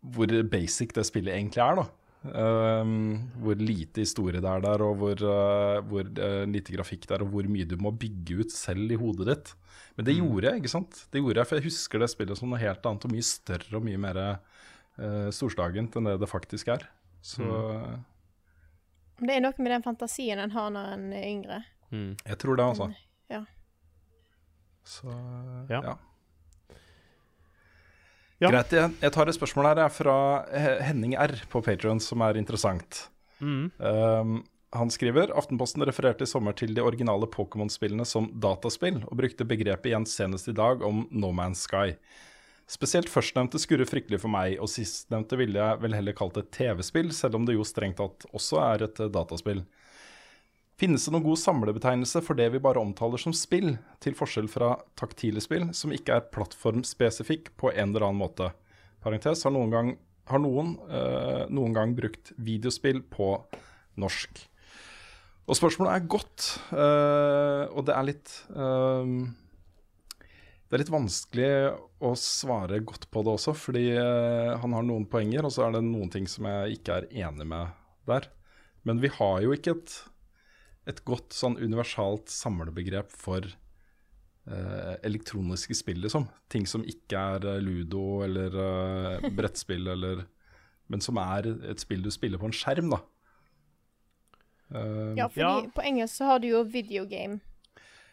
hvor 0.01 0.33
basic 0.49 0.95
det 0.97 1.05
spillet 1.05 1.35
egentlig 1.35 1.61
er. 1.61 1.77
da. 1.77 1.85
Um, 2.21 3.31
hvor 3.41 3.57
lite 3.57 4.03
historie 4.03 4.37
det 4.37 4.45
er 4.45 4.61
der, 4.61 4.83
og 4.85 4.99
hvor, 4.99 5.23
uh, 5.25 5.79
hvor 5.89 6.05
uh, 6.05 6.43
lite 6.45 6.75
grafikk 6.75 7.07
det 7.09 7.15
er, 7.15 7.23
og 7.25 7.31
hvor 7.33 7.47
mye 7.49 7.65
du 7.65 7.73
må 7.81 7.89
bygge 7.97 8.43
ut 8.43 8.53
selv 8.53 8.93
i 8.93 8.99
hodet 8.99 9.25
ditt. 9.31 9.49
Men 9.97 10.05
det 10.05 10.13
mm. 10.13 10.19
gjorde 10.21 10.51
jeg, 10.51 10.61
ikke 10.61 10.73
sant? 10.75 10.99
Det 11.09 11.23
gjorde 11.23 11.41
jeg, 11.41 11.49
For 11.49 11.57
jeg 11.57 11.65
husker 11.71 12.03
det 12.03 12.11
spillet 12.13 12.37
som 12.37 12.53
noe 12.53 12.61
helt 12.61 12.85
annet 12.85 13.07
og 13.09 13.15
mye 13.15 13.25
større 13.25 13.79
og 13.79 13.87
mye 13.87 14.03
mer 14.05 14.21
uh, 14.21 15.31
storslagent 15.33 15.97
enn 15.97 16.11
det 16.11 16.19
det 16.21 16.29
faktisk 16.29 16.69
er. 16.75 16.85
Så 17.25 17.41
mm. 17.41 18.05
Det 19.21 19.33
er 19.33 19.41
noe 19.41 19.57
med 19.57 19.73
den 19.73 19.85
fantasien 19.85 20.39
en 20.41 20.53
har 20.53 20.69
når 20.73 20.93
en 20.93 21.09
er 21.17 21.25
yngre. 21.25 21.59
Mm. 21.89 22.13
Jeg 22.21 22.37
tror 22.41 22.61
det, 22.61 22.69
altså. 22.69 22.91
Ja. 23.33 23.41
Så 24.85 25.09
ja. 25.69 25.81
ja. 25.81 25.97
Ja. 28.41 28.49
Greit. 28.49 28.73
Jeg, 28.73 29.13
tar 29.13 29.29
et 29.29 29.37
spørsmål 29.37 29.67
her 29.69 29.83
jeg, 29.83 29.93
fra 29.93 30.15
Henning 30.81 31.13
R 31.13 31.35
på 31.51 31.61
Patrion, 31.61 32.01
som 32.01 32.23
er 32.25 32.39
interessant. 32.41 33.03
Mm. 33.41 33.67
Um, 33.77 34.39
han 34.73 34.91
skriver 34.93 35.33
Aftenposten 35.35 35.83
refererte 35.83 36.23
i 36.23 36.29
sommer 36.29 36.55
til 36.55 36.73
de 36.75 36.83
originale 36.83 37.27
Pokémon-spillene 37.27 38.05
som 38.07 38.29
dataspill, 38.41 39.01
og 39.03 39.17
brukte 39.19 39.47
begrepet 39.47 39.91
igjen 39.91 40.07
senest 40.07 40.47
i 40.47 40.55
dag 40.55 40.83
om 40.87 41.03
No 41.11 41.33
Man's 41.35 41.65
Sky. 41.67 41.97
Spesielt 42.71 43.11
førstnevnte 43.11 43.59
skurrer 43.59 43.89
fryktelig 43.89 44.21
for 44.23 44.31
meg, 44.31 44.55
og 44.63 44.71
sistnevnte 44.71 45.35
ville 45.39 45.59
jeg 45.59 45.81
vel 45.83 45.95
heller 45.97 46.15
kalt 46.15 46.39
et 46.39 46.53
TV-spill, 46.55 47.11
selv 47.11 47.35
om 47.41 47.47
det 47.47 47.57
jo 47.57 47.67
strengt 47.67 47.99
tatt 47.99 48.23
også 48.31 48.61
er 48.63 48.85
et 48.87 49.01
eh, 49.03 49.11
dataspill. 49.11 49.65
Finnes 50.81 51.03
det 51.05 51.11
noen 51.13 51.27
god 51.27 51.37
samlebetegnelse 51.37 52.23
for 52.25 52.33
det 52.33 52.47
vi 52.55 52.59
bare 52.63 52.81
omtaler 52.81 53.21
som 53.21 53.35
spill, 53.37 53.75
til 54.01 54.15
forskjell 54.17 54.47
fra 54.49 54.71
taktile 54.97 55.43
spill, 55.43 55.67
som 55.77 55.91
ikke 55.93 56.15
er 56.15 56.31
plattformspesifikk 56.33 57.51
på 57.61 57.69
en 57.69 57.91
eller 57.91 58.07
annen 58.07 58.17
måte? 58.23 58.47
Parentes, 59.05 59.43
har 59.45 59.53
noen 59.53 59.69
gang, 59.69 59.91
har 60.31 60.41
noen, 60.41 60.71
øh, 60.89 61.43
noen 61.53 61.77
gang 61.77 61.93
brukt 61.93 62.33
videospill 62.41 63.03
på 63.13 63.27
norsk? 64.01 64.41
Og 65.45 65.59
spørsmålet 65.59 65.93
er 65.99 66.09
godt, 66.15 66.49
øh, 66.73 67.63
og 67.77 67.85
det 67.85 67.97
er 67.99 68.09
litt 68.09 68.33
øh, 68.49 69.13
det 70.17 70.79
er 70.79 70.81
litt 70.81 70.93
vanskelig 70.97 71.51
å 72.01 72.15
svare 72.17 72.81
godt 72.81 73.05
på 73.13 73.21
det 73.21 73.35
også, 73.35 73.53
fordi 73.67 73.89
han 73.91 74.73
har 74.73 74.85
noen 74.87 75.05
poenger, 75.11 75.45
og 75.45 75.51
så 75.53 75.67
er 75.67 75.75
det 75.75 75.81
noen 75.83 76.09
ting 76.09 76.25
som 76.31 76.47
jeg 76.47 76.79
ikke 76.79 77.01
er 77.01 77.09
enig 77.27 77.45
med 77.53 77.75
der. 78.09 78.31
Men 78.87 79.01
vi 79.03 79.11
har 79.11 79.41
jo 79.43 79.51
ikke 79.53 79.75
et, 79.75 79.97
et 80.89 81.03
godt 81.05 81.35
sånn 81.35 81.59
universalt 81.61 82.31
samlebegrep 82.31 83.11
for 83.13 83.45
uh, 83.45 84.95
elektroniske 85.05 85.77
spill, 85.77 86.01
liksom. 86.05 86.27
Ting 86.51 86.65
som 86.69 86.85
ikke 86.87 87.21
er 87.35 87.47
uh, 87.47 87.59
ludo 87.61 88.23
eller 88.25 88.57
brettspill, 89.37 89.87
eller 89.95 90.25
Men 90.91 91.03
som 91.03 91.19
er 91.21 91.47
et 91.71 91.79
spill 91.79 92.01
du 92.03 92.11
spiller 92.11 92.41
på 92.41 92.49
en 92.49 92.55
skjerm, 92.55 92.91
da. 92.91 92.97
ja, 95.15 95.27
fordi 95.27 95.45
ja. 95.45 95.71
på 95.75 95.83
engelsk 95.87 96.17
så 96.19 96.27
har 96.27 96.41
du 96.43 96.49
jo 96.49 96.63
videogame, 96.67 97.39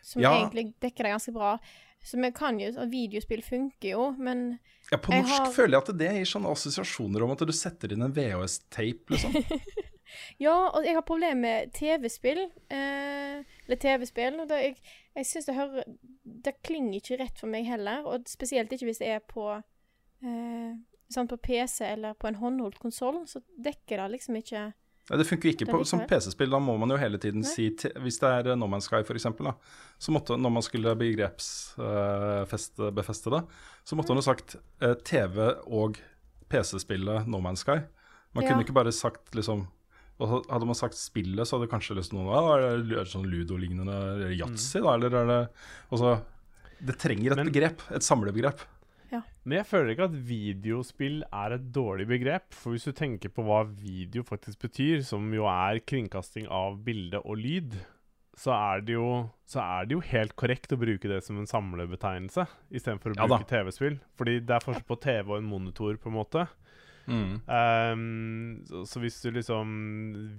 som 0.03 0.23
ja. 0.23 0.31
egentlig 0.37 0.73
dekker 0.83 1.07
det 1.07 1.17
ganske 1.17 1.35
bra. 1.35 1.57
Så 2.05 2.17
vi 2.23 2.31
kan 2.33 2.61
jo, 2.61 2.71
Videospill 2.89 3.43
funker 3.43 3.89
jo, 3.91 4.11
men 4.19 4.59
Ja, 4.91 4.99
På 4.99 5.13
norsk 5.13 5.35
har... 5.35 5.53
føler 5.53 5.77
jeg 5.77 5.83
at 5.83 5.99
det 6.01 6.13
gir 6.17 6.29
sånne 6.31 6.53
assosiasjoner 6.55 7.25
om 7.25 7.35
at 7.35 7.43
du 7.45 7.53
setter 7.53 7.93
inn 7.93 8.05
en 8.07 8.15
VHS-tape, 8.15 9.13
liksom. 9.13 9.35
ja, 10.43 10.55
og 10.55 10.87
jeg 10.87 10.97
har 10.97 11.07
problemer 11.07 11.41
med 11.41 11.73
TV-spill. 11.77 12.45
Eh, 12.71 13.41
eller 13.67 13.81
TV-spill. 13.81 14.41
Jeg, 14.51 14.77
jeg 15.17 15.27
syns 15.27 15.49
det 15.49 15.57
hører 15.57 15.89
Det 16.49 16.55
klinger 16.63 16.99
ikke 16.99 17.21
rett 17.23 17.41
for 17.41 17.51
meg 17.51 17.69
heller. 17.69 18.07
Og 18.07 18.29
spesielt 18.31 18.73
ikke 18.73 18.91
hvis 18.91 19.03
det 19.03 19.13
er 19.17 19.25
på 19.25 19.51
eh, 19.55 20.73
sånn 21.13 21.31
på 21.31 21.41
PC 21.41 21.85
eller 21.89 22.19
på 22.19 22.29
en 22.31 22.41
håndholdt 22.41 22.81
konsoll. 22.83 23.23
Så 23.29 23.43
dekker 23.57 24.03
det 24.03 24.13
liksom 24.17 24.39
ikke 24.43 24.71
ja, 25.09 25.17
det 25.17 25.25
funker 25.25 25.49
ikke 25.49 25.65
på, 25.71 25.85
som 25.89 26.03
PC-spill. 26.05 26.51
Da 26.53 26.59
må 26.61 26.75
man 26.81 26.91
jo 26.93 26.99
hele 27.01 27.19
tiden 27.21 27.41
Nei. 27.41 27.49
si 27.49 27.71
Hvis 27.73 28.19
det 28.21 28.29
er 28.29 28.57
No 28.61 28.67
Man's 28.69 28.85
Sky, 28.91 29.01
f.eks., 29.01 29.27
så 29.99 30.13
måtte 30.13 30.37
når 30.37 30.53
man 30.53 30.63
skulle 30.65 30.93
begrepsbefeste 31.01 32.83
uh, 33.31 33.37
det, 33.39 33.43
så 33.89 33.97
måtte 33.97 34.13
man 34.13 34.21
jo 34.21 34.27
sagt 34.27 34.57
uh, 34.85 34.95
TV 35.05 35.37
og 35.65 35.97
PC-spillet 36.53 37.27
No 37.27 37.41
Man's 37.41 37.65
Sky. 37.65 37.79
Man 38.37 38.45
ja. 38.45 38.51
kunne 38.51 38.63
ikke 38.67 38.77
bare 38.77 38.93
sagt 38.93 39.35
liksom 39.35 39.67
Hadde 40.19 40.67
man 40.67 40.75
sagt 40.75 40.99
spillet, 40.99 41.47
så 41.47 41.59
hadde 41.59 41.71
kanskje 41.71 41.95
lyst 41.95 42.11
til 42.11 42.19
noen 42.19 42.33
ah, 42.35 42.49
Er 42.59 42.81
det 42.83 43.05
sånn 43.07 43.29
Ludo-lignende 43.31 44.33
yatzy, 44.33 44.81
mm. 44.81 44.87
da? 44.87 44.95
Eller 44.97 45.15
er 45.21 45.29
det 45.31 45.39
også, 45.95 46.17
Det 46.91 46.97
trenger 46.99 47.35
et 47.37 47.41
Men, 47.43 47.53
begrep. 47.53 47.85
Et 47.95 48.07
samlebegrep. 48.07 48.65
Ja. 49.13 49.23
Men 49.45 49.61
jeg 49.61 49.69
føler 49.71 49.93
ikke 49.95 50.09
at 50.11 50.17
videospill 50.29 51.21
er 51.29 51.55
et 51.57 51.69
dårlig 51.73 52.09
begrep. 52.11 52.51
For 52.57 52.75
hvis 52.75 52.89
du 52.89 52.93
tenker 52.97 53.33
på 53.33 53.45
hva 53.47 53.63
video 53.69 54.25
faktisk 54.27 54.67
betyr, 54.67 55.01
som 55.07 55.31
jo 55.33 55.47
er 55.49 55.81
kringkasting 55.87 56.51
av 56.53 56.81
bilde 56.85 57.23
og 57.23 57.39
lyd, 57.41 57.79
så 58.39 58.53
er 58.55 58.85
det 58.87 58.95
jo, 58.95 59.09
er 59.59 59.89
det 59.89 59.97
jo 59.97 60.05
helt 60.13 60.35
korrekt 60.39 60.75
å 60.75 60.79
bruke 60.79 61.11
det 61.11 61.23
som 61.27 61.41
en 61.41 61.49
samlebetegnelse 61.49 62.45
istedenfor 62.71 63.15
å 63.15 63.19
ja, 63.19 63.27
bruke 63.27 63.49
TV-spill. 63.51 63.99
Fordi 64.19 64.39
det 64.47 64.55
er 64.55 64.67
forskjell 64.67 64.87
på 64.87 64.99
TV 65.03 65.33
og 65.33 65.39
en 65.41 65.51
monitor, 65.51 65.97
på 65.99 66.13
en 66.13 66.19
måte. 66.21 66.45
Mm. 67.09 67.41
Um, 67.49 68.65
så, 68.69 68.83
så, 68.85 69.01
hvis 69.01 69.17
du 69.25 69.31
liksom 69.33 69.71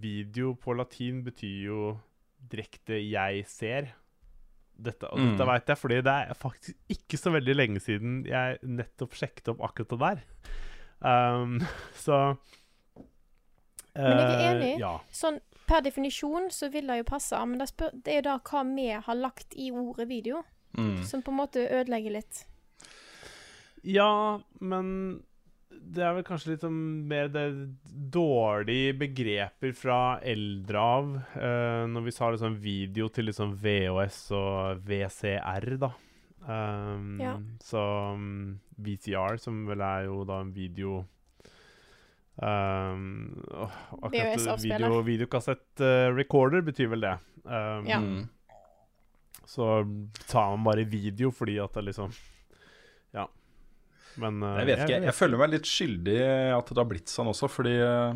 Video 0.02 0.54
på 0.54 0.76
latin 0.78 1.24
betyr 1.26 1.66
jo 1.66 1.98
direkte 2.52 3.00
'jeg 3.02 3.46
ser'. 3.50 3.96
Dette, 4.80 5.10
og 5.12 5.20
mm. 5.20 5.32
dette 5.32 5.48
veit 5.50 5.68
jeg 5.68 5.78
fordi 5.78 5.96
det 6.08 6.12
er 6.14 6.38
faktisk 6.40 6.94
ikke 6.94 7.18
så 7.20 7.34
veldig 7.36 7.56
lenge 7.56 7.80
siden 7.84 8.22
jeg 8.24 8.62
nettopp 8.64 9.18
sjekket 9.18 9.52
opp 9.52 9.66
akkurat 9.68 9.90
det 9.92 10.00
der. 10.00 10.22
Um, 11.04 11.60
så 12.06 12.20
uh, 12.32 14.00
Men 14.00 14.22
jeg 14.22 14.38
er 14.40 14.54
enig. 14.54 14.74
Ja. 14.80 14.94
Sånn 15.12 15.42
per 15.70 15.84
definisjon 15.86 16.48
så 16.54 16.70
vil 16.74 16.88
det 16.90 17.02
jo 17.02 17.10
passe, 17.12 17.40
men 17.46 17.60
det, 17.62 17.70
spør, 17.70 17.92
det 17.94 18.14
er 18.14 18.22
jo 18.22 18.28
da 18.30 18.38
hva 18.40 18.64
vi 18.72 18.88
har 18.90 19.20
lagt 19.20 19.54
i 19.54 19.70
ordet 19.70 20.08
video, 20.10 20.42
mm. 20.78 21.04
som 21.06 21.22
på 21.22 21.34
en 21.34 21.42
måte 21.44 21.66
ødelegger 21.68 22.16
litt. 22.18 22.46
Ja, 23.86 24.40
men 24.60 25.22
det 25.80 26.04
er 26.06 26.16
vel 26.18 26.26
kanskje 26.28 26.54
litt 26.54 26.64
sånn 26.66 26.80
mer 27.10 27.30
det 27.34 27.46
dårlige 28.14 28.96
begreper 29.00 29.74
fra 29.78 30.00
eldre 30.26 30.84
av. 30.84 31.12
Uh, 31.34 31.86
når 31.90 32.06
vi 32.08 32.14
sa 32.16 32.30
liksom 32.34 32.58
video 32.62 33.10
til 33.14 33.30
liksom 33.30 33.56
VHS 33.62 34.20
og 34.38 34.84
VCR, 34.90 35.70
da. 35.82 35.92
Um, 36.50 37.20
ja. 37.22 37.36
Så 37.64 37.80
um, 38.14 38.26
mm, 38.26 38.60
VCR, 38.86 39.40
som 39.42 39.64
vel 39.70 39.84
er 39.86 40.08
jo 40.08 40.24
da 40.26 40.40
en 40.42 40.54
video 40.56 41.04
um, 42.40 43.36
Akkurat 44.00 44.64
video, 44.64 45.02
videokassett-recorder 45.06 46.64
uh, 46.64 46.68
betyr 46.72 46.92
vel 46.96 47.06
det. 47.06 47.16
Um, 47.44 47.90
ja. 47.90 48.02
Så 49.50 49.70
tar 50.30 50.54
man 50.56 50.68
bare 50.68 50.86
video 50.86 51.32
fordi 51.34 51.58
at 51.62 51.74
det 51.76 51.90
liksom. 51.90 52.14
Men 54.20 54.42
uh, 54.44 54.56
jeg 54.62 54.70
vet 54.70 54.82
ikke. 54.84 54.96
Jeg, 54.96 55.06
jeg, 55.08 55.18
føler 55.18 55.42
meg 55.42 55.54
litt 55.54 55.70
skyldig 55.70 56.18
at 56.56 56.72
det 56.72 56.82
har 56.82 56.90
blitt 56.90 57.12
sånn 57.12 57.32
også, 57.32 57.50
fordi 57.52 57.76
uh, 57.82 58.14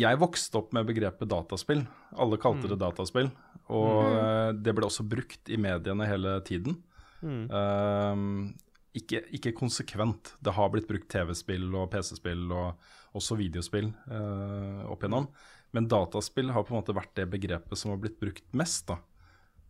Jeg 0.00 0.20
vokste 0.20 0.60
opp 0.60 0.74
med 0.76 0.88
begrepet 0.90 1.30
dataspill. 1.30 1.84
Alle 2.14 2.40
kalte 2.42 2.66
mm. 2.66 2.72
det 2.74 2.80
dataspill. 2.82 3.30
Og 3.70 4.00
mm. 4.10 4.62
det 4.64 4.74
ble 4.74 4.88
også 4.88 5.06
brukt 5.06 5.50
i 5.50 5.58
mediene 5.60 6.08
hele 6.08 6.38
tiden. 6.46 6.80
Mm. 7.22 7.44
Uh, 7.52 8.50
ikke, 8.98 9.22
ikke, 9.36 9.54
konsekvent. 9.54 10.34
Det 10.42 10.56
har 10.56 10.72
blitt 10.72 10.88
brukt 10.90 11.10
TV-spill 11.12 11.68
og 11.78 11.92
PC-spill 11.92 12.48
og 12.50 13.16
også 13.18 13.36
videospill 13.38 13.88
opp 14.90 15.02
igjennom. 15.02 15.28
Men 15.74 15.86
dataspill 15.90 16.50
har 16.50 16.64
på 16.66 16.74
en 16.74 16.80
måte 16.80 16.94
vært 16.94 17.12
det 17.18 17.28
begrepet 17.30 17.78
som 17.78 17.92
har 17.92 18.00
blitt 18.02 18.18
brukt 18.22 18.46
mest. 18.58 18.88
da. 18.90 18.98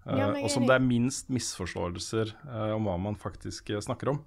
Ja, 0.09 0.31
og 0.33 0.49
som 0.49 0.65
det 0.65 0.77
er 0.79 0.85
minst 0.85 1.29
misforståelser 1.33 2.33
uh, 2.47 2.73
om 2.77 2.87
hva 2.89 2.97
man 3.01 3.19
faktisk 3.21 3.73
uh, 3.75 3.81
snakker 3.85 4.15
om. 4.15 4.23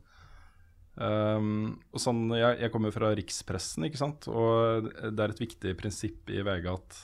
Um, 0.93 1.79
og 1.89 2.03
sånn, 2.03 2.27
jeg, 2.37 2.59
jeg 2.61 2.73
kommer 2.73 2.93
fra 2.93 3.09
rikspressen, 3.17 3.87
ikke 3.87 3.97
sant? 3.97 4.27
og 4.29 4.91
det 5.01 5.23
er 5.23 5.33
et 5.33 5.41
viktig 5.41 5.73
prinsipp 5.79 6.29
i 6.29 6.43
VG 6.45 6.69
at 6.69 6.99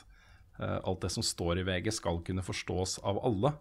uh, 0.62 0.78
alt 0.78 1.02
det 1.02 1.10
som 1.16 1.26
står 1.26 1.64
i 1.64 1.66
VG, 1.66 1.90
skal 1.98 2.22
kunne 2.26 2.46
forstås 2.46 3.00
av 3.02 3.18
alle. 3.26 3.56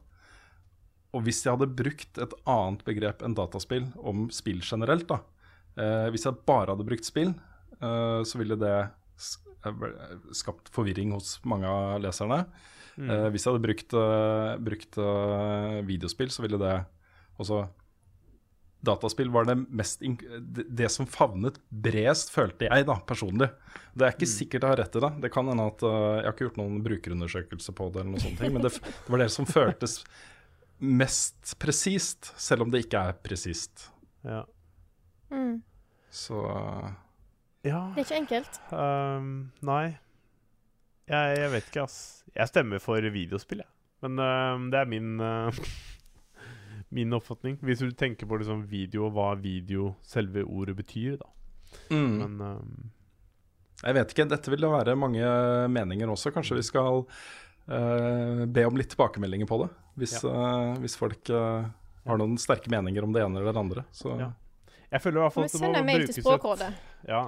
Og 1.16 1.24
hvis 1.24 1.40
jeg 1.46 1.56
hadde 1.56 1.72
brukt 1.72 2.20
et 2.20 2.36
annet 2.44 2.84
begrep 2.84 3.24
enn 3.24 3.38
dataspill 3.38 3.88
om 3.96 4.26
spill 4.34 4.60
generelt, 4.60 5.08
da, 5.08 5.22
hvis 6.12 6.26
jeg 6.26 6.42
bare 6.44 6.74
hadde 6.74 6.84
brukt 6.84 7.06
spill, 7.06 7.30
så 7.78 8.36
ville 8.36 8.58
det 8.60 8.74
skapt 10.36 10.68
forvirring 10.74 11.14
hos 11.14 11.38
mange 11.48 11.70
av 11.70 12.02
leserne. 12.02 12.42
Mm. 12.98 13.10
Uh, 13.10 13.26
hvis 13.32 13.44
jeg 13.46 13.54
hadde 13.54 13.64
brukt, 13.64 13.94
uh, 13.94 14.54
brukt 14.68 14.98
uh, 14.98 15.80
videospill, 15.86 16.32
så 16.34 16.44
ville 16.44 16.60
det 16.60 16.78
også 17.38 17.66
Dataspill 18.78 19.30
var 19.34 19.42
det 19.42 19.56
mest 19.74 20.04
det, 20.06 20.64
det 20.70 20.86
som 20.94 21.06
favnet 21.10 21.56
bredest, 21.66 22.30
følte 22.30 22.68
jeg 22.68 22.84
da, 22.86 22.94
personlig. 23.06 23.48
Det 23.90 24.06
er 24.06 24.14
ikke 24.14 24.28
mm. 24.28 24.30
sikkert 24.30 24.66
jeg 24.66 24.70
har 24.70 24.78
rett 24.78 24.98
i 24.98 25.02
det. 25.02 25.10
Det 25.24 25.30
kan 25.34 25.50
hende 25.50 25.64
at 25.66 25.82
Jeg 25.82 26.26
har 26.28 26.36
ikke 26.36 26.46
gjort 26.46 26.60
noen 26.60 26.76
brukerundersøkelse 26.84 27.74
på 27.74 27.88
det, 27.90 28.04
eller 28.04 28.12
noe 28.14 28.22
sånt, 28.22 28.44
men 28.54 28.62
det, 28.62 28.70
det 28.78 29.10
var 29.10 29.22
det 29.24 29.28
som 29.34 29.50
føltes 29.50 29.96
mest 30.78 31.56
presist, 31.58 32.30
selv 32.38 32.68
om 32.68 32.70
det 32.70 32.84
ikke 32.84 33.02
er 33.10 33.18
presist. 33.18 33.88
Ja. 34.22 34.44
Mm. 35.34 35.58
Så 36.14 36.38
ja, 37.66 37.82
Det 37.94 38.04
er 38.04 38.06
ikke 38.06 38.20
enkelt. 38.22 38.60
Um, 38.70 39.50
nei. 39.66 39.98
Jeg, 41.08 41.38
jeg 41.40 41.50
vet 41.56 41.68
ikke, 41.72 41.88
ass. 41.88 42.17
Jeg 42.38 42.50
stemmer 42.52 42.82
for 42.82 43.02
videospill, 43.12 43.64
jeg. 43.64 43.70
Men 44.06 44.20
uh, 44.22 44.68
det 44.70 44.78
er 44.78 44.90
min 44.90 45.16
uh, 45.18 45.50
Min 46.94 47.12
oppfatning. 47.12 47.58
Hvis 47.60 47.82
du 47.84 47.90
tenker 47.92 48.28
på 48.28 48.38
liksom 48.40 48.62
video 48.70 49.08
og 49.08 49.16
hva 49.16 49.32
video, 49.36 49.90
selve 50.06 50.44
ordet, 50.46 50.76
betyr, 50.78 51.18
da. 51.20 51.28
Mm. 51.92 52.14
Men 52.22 52.38
uh, 52.40 53.82
Jeg 53.82 53.98
vet 53.98 54.14
ikke, 54.14 54.28
dette 54.30 54.54
vil 54.54 54.64
det 54.64 54.70
være 54.72 54.96
mange 54.96 55.34
meninger 55.74 56.08
også. 56.08 56.32
Kanskje 56.34 56.56
vi 56.58 56.64
skal 56.66 57.04
eh, 57.70 58.40
be 58.50 58.64
om 58.66 58.74
litt 58.74 58.90
tilbakemeldinger 58.90 59.46
på 59.46 59.60
det. 59.60 59.68
Hvis, 60.00 60.16
eh, 60.26 60.72
hvis 60.82 60.96
folk 60.98 61.30
har 61.30 62.18
noen 62.18 62.34
sterke 62.42 62.72
meninger 62.72 63.06
om 63.06 63.14
det 63.14 63.22
ene 63.22 63.38
eller 63.38 63.52
det 63.52 63.62
andre. 63.62 63.84
Så 63.94 64.16
Ja. 64.18 64.32
Jeg 64.90 65.02
føler 65.04 65.20
i 65.20 65.22
hvert 65.22 65.32
fall 65.36 65.44
at 65.44 65.52
det 65.52 65.60
må 65.60 65.68
sende 65.68 65.84
mail 65.84 66.00
til 66.00 66.06
brukes 66.08 66.18
et 66.18 66.24
Språkrådet? 66.24 66.72
Ja. 67.06 67.22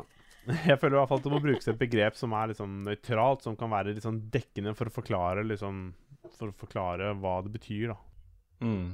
Jeg 0.70 0.80
føler 0.80 0.96
i 0.96 1.00
hvert 1.00 1.10
fall 1.10 1.20
at 1.20 1.26
det 1.26 1.32
må 1.34 1.42
brukes 1.42 1.68
et 1.70 1.80
begrep 1.80 2.16
som 2.18 2.32
er 2.36 2.52
liksom 2.52 2.80
nøytralt, 2.86 3.44
som 3.44 3.58
kan 3.58 3.70
være 3.72 3.94
sånn 4.00 4.22
dekkende 4.32 4.74
for 4.78 4.90
å 4.90 4.94
forklare 4.94 5.44
liksom 5.46 5.90
For 6.38 6.50
å 6.50 6.56
forklare 6.56 7.12
hva 7.20 7.40
det 7.44 7.52
betyr, 7.54 7.92
da. 7.92 7.98
mm. 8.64 8.90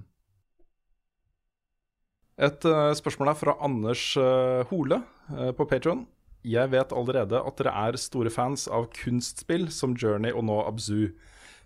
Et 2.36 2.66
uh, 2.68 2.93
spørsmål 2.93 3.31
er 3.32 3.39
fra 3.40 3.55
Anders 3.64 4.10
uh, 4.20 4.60
Hole 4.68 4.98
uh, 5.32 5.52
på 5.56 5.64
Patron. 5.70 6.02
Jeg 6.47 6.68
vet 6.70 6.93
allerede 6.93 7.40
at 7.40 7.56
dere 7.59 7.73
er 7.89 7.97
store 7.98 8.31
fans 8.31 8.66
av 8.68 8.90
kunstspill 8.94 9.70
som 9.73 9.97
Journey 9.97 10.35
og 10.36 10.44
nå 10.47 10.59
Abzu. 10.66 11.14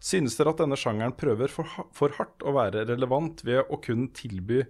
Synes 0.01 0.39
dere 0.39 0.55
at 0.55 0.63
denne 0.63 0.79
sjangeren 0.81 1.17
prøver 1.19 1.51
for, 1.53 1.69
for 1.93 2.15
hardt 2.17 2.47
å 2.47 2.55
være 2.57 2.87
relevant 2.89 3.43
ved 3.45 3.67
å 3.67 3.81
kun 3.83 4.07
tilby 4.17 4.63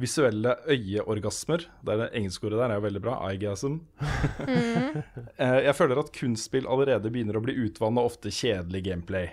visuelle 0.00 0.56
øyeorgasmer? 0.68 1.64
Det 1.84 1.94
er 1.94 2.02
det 2.04 2.08
engelske 2.18 2.46
ordet 2.48 2.58
der 2.60 2.72
er 2.74 2.80
jo 2.80 2.84
veldig 2.86 3.02
bra. 3.06 3.16
Eyegasm. 3.30 3.78
Mm. 4.46 5.02
Eh, 5.40 5.58
Jeg 5.66 5.74
føler 5.76 5.98
at 6.00 6.12
kunstspill 6.16 6.68
allerede 6.68 7.10
begynner 7.12 7.36
å 7.36 7.42
bli 7.44 7.54
utvannet 7.66 8.00
og 8.00 8.12
ofte 8.12 8.30
kjedelig 8.32 8.82
gameplay. 8.86 9.28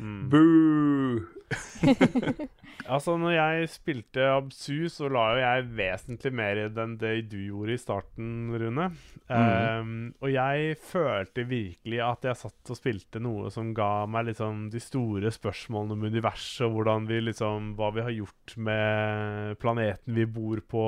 Mm. 0.00 0.30
Boo! 0.32 1.20
Altså, 2.90 3.14
når 3.20 3.34
jeg 3.36 3.68
spilte 3.70 4.24
Absu, 4.32 4.88
så 4.90 5.06
la 5.12 5.24
jo 5.30 5.40
jeg 5.42 5.66
vesentlig 5.78 6.32
mer 6.34 6.58
i 6.58 6.68
den 6.74 6.96
det 6.98 7.12
du 7.30 7.36
gjorde 7.38 7.74
i 7.76 7.78
starten, 7.78 8.30
Rune. 8.58 8.86
Ehm, 9.30 9.92
og 10.18 10.32
jeg 10.32 10.74
følte 10.88 11.44
virkelig 11.46 12.00
at 12.02 12.26
jeg 12.26 12.40
satt 12.40 12.72
og 12.72 12.78
spilte 12.78 13.22
noe 13.22 13.52
som 13.54 13.70
ga 13.76 14.08
meg 14.10 14.30
liksom 14.30 14.66
de 14.72 14.82
store 14.82 15.30
spørsmålene 15.34 15.94
om 15.94 16.08
universet, 16.10 16.64
og 16.66 16.78
hvordan 16.78 17.06
vi 17.10 17.20
liksom 17.28 17.70
Hva 17.78 17.92
vi 17.94 18.02
har 18.02 18.16
gjort 18.16 18.56
med 18.56 19.60
planeten 19.62 20.16
vi 20.16 20.26
bor 20.26 20.62
på, 20.66 20.84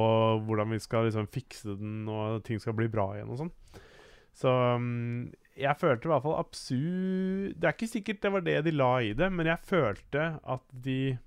hvordan 0.49 0.75
vi 0.75 0.83
skal 0.83 1.07
liksom 1.07 1.31
fikse 1.31 1.77
den, 1.79 2.03
og 2.11 2.43
ting 2.47 2.59
skal 2.63 2.75
bli 2.79 2.91
bra 2.91 3.13
igjen 3.15 3.31
og 3.31 3.45
sånn. 3.45 3.55
Så 4.33 4.51
um, 4.51 5.29
jeg 5.57 5.77
følte 5.81 6.09
i 6.09 6.11
hvert 6.13 6.23
fall 6.25 6.39
absurd 6.41 7.57
Det 7.61 7.69
er 7.69 7.75
ikke 7.75 7.89
sikkert 7.91 8.23
det 8.25 8.31
var 8.33 8.45
det 8.47 8.55
de 8.65 8.73
la 8.73 8.93
i 9.05 9.13
det, 9.13 9.29
men 9.33 9.47
jeg 9.51 9.69
følte 9.69 10.29
at 10.43 10.65
de 10.73 11.19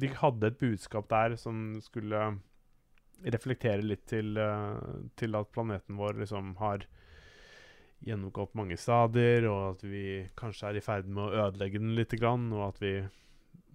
de 0.00 0.08
hadde 0.16 0.46
et 0.48 0.56
budskap 0.60 1.08
der 1.10 1.34
som 1.36 1.74
skulle 1.84 2.20
reflektere 3.20 3.82
litt 3.84 4.06
til, 4.08 4.30
eh, 4.38 4.78
til 5.18 5.34
at 5.36 5.50
planeten 5.52 5.98
vår 5.98 6.16
liksom 6.22 6.54
har 6.56 6.86
gjennomgått 8.06 8.54
mange 8.56 8.78
stadier, 8.80 9.44
og 9.50 9.74
at 9.74 9.82
vi 9.84 10.04
kanskje 10.40 10.70
er 10.70 10.78
i 10.78 10.84
ferd 10.84 11.10
med 11.10 11.26
å 11.26 11.44
ødelegge 11.50 11.82
den 11.82 11.92
litt, 11.98 12.14
grann, 12.16 12.46
og 12.56 12.70
at 12.70 12.80
vi 12.80 12.94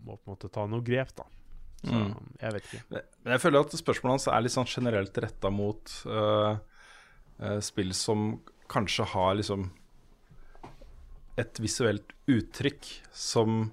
må 0.05 0.15
på 0.17 0.25
en 0.25 0.33
måte 0.33 0.49
ta 0.49 0.65
noe 0.65 0.81
grep, 0.81 1.13
da. 1.19 1.27
Så 1.85 1.93
Mm. 1.93 2.15
jeg 2.41 2.53
vet 2.53 2.63
ikke. 2.63 2.81
Men 2.89 3.31
jeg 3.35 3.41
føler 3.43 3.59
at 3.59 3.77
spørsmålet 3.77 4.13
hans 4.15 4.27
er 4.27 4.41
litt 4.41 4.55
sånn 4.55 4.65
generelt 4.71 5.17
retta 5.21 5.51
mot 5.53 5.91
uh, 6.07 6.57
uh, 7.37 7.59
spill 7.61 7.93
som 7.93 8.41
kanskje 8.67 9.05
har 9.13 9.35
liksom 9.35 9.69
et 11.39 11.59
visuelt 11.59 12.13
uttrykk 12.31 12.87
som 13.11 13.65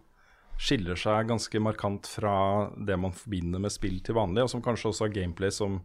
skiller 0.63 0.99
seg 0.99 1.29
ganske 1.31 1.61
markant 1.63 2.07
fra 2.07 2.35
det 2.77 2.97
man 3.01 3.15
forbinder 3.17 3.63
med 3.63 3.73
spill 3.75 3.99
til 4.05 4.17
vanlig, 4.19 4.45
og 4.45 4.51
som 4.53 4.63
kanskje 4.65 4.91
også 4.93 5.07
har 5.07 5.15
gameplay 5.15 5.51
som, 5.55 5.81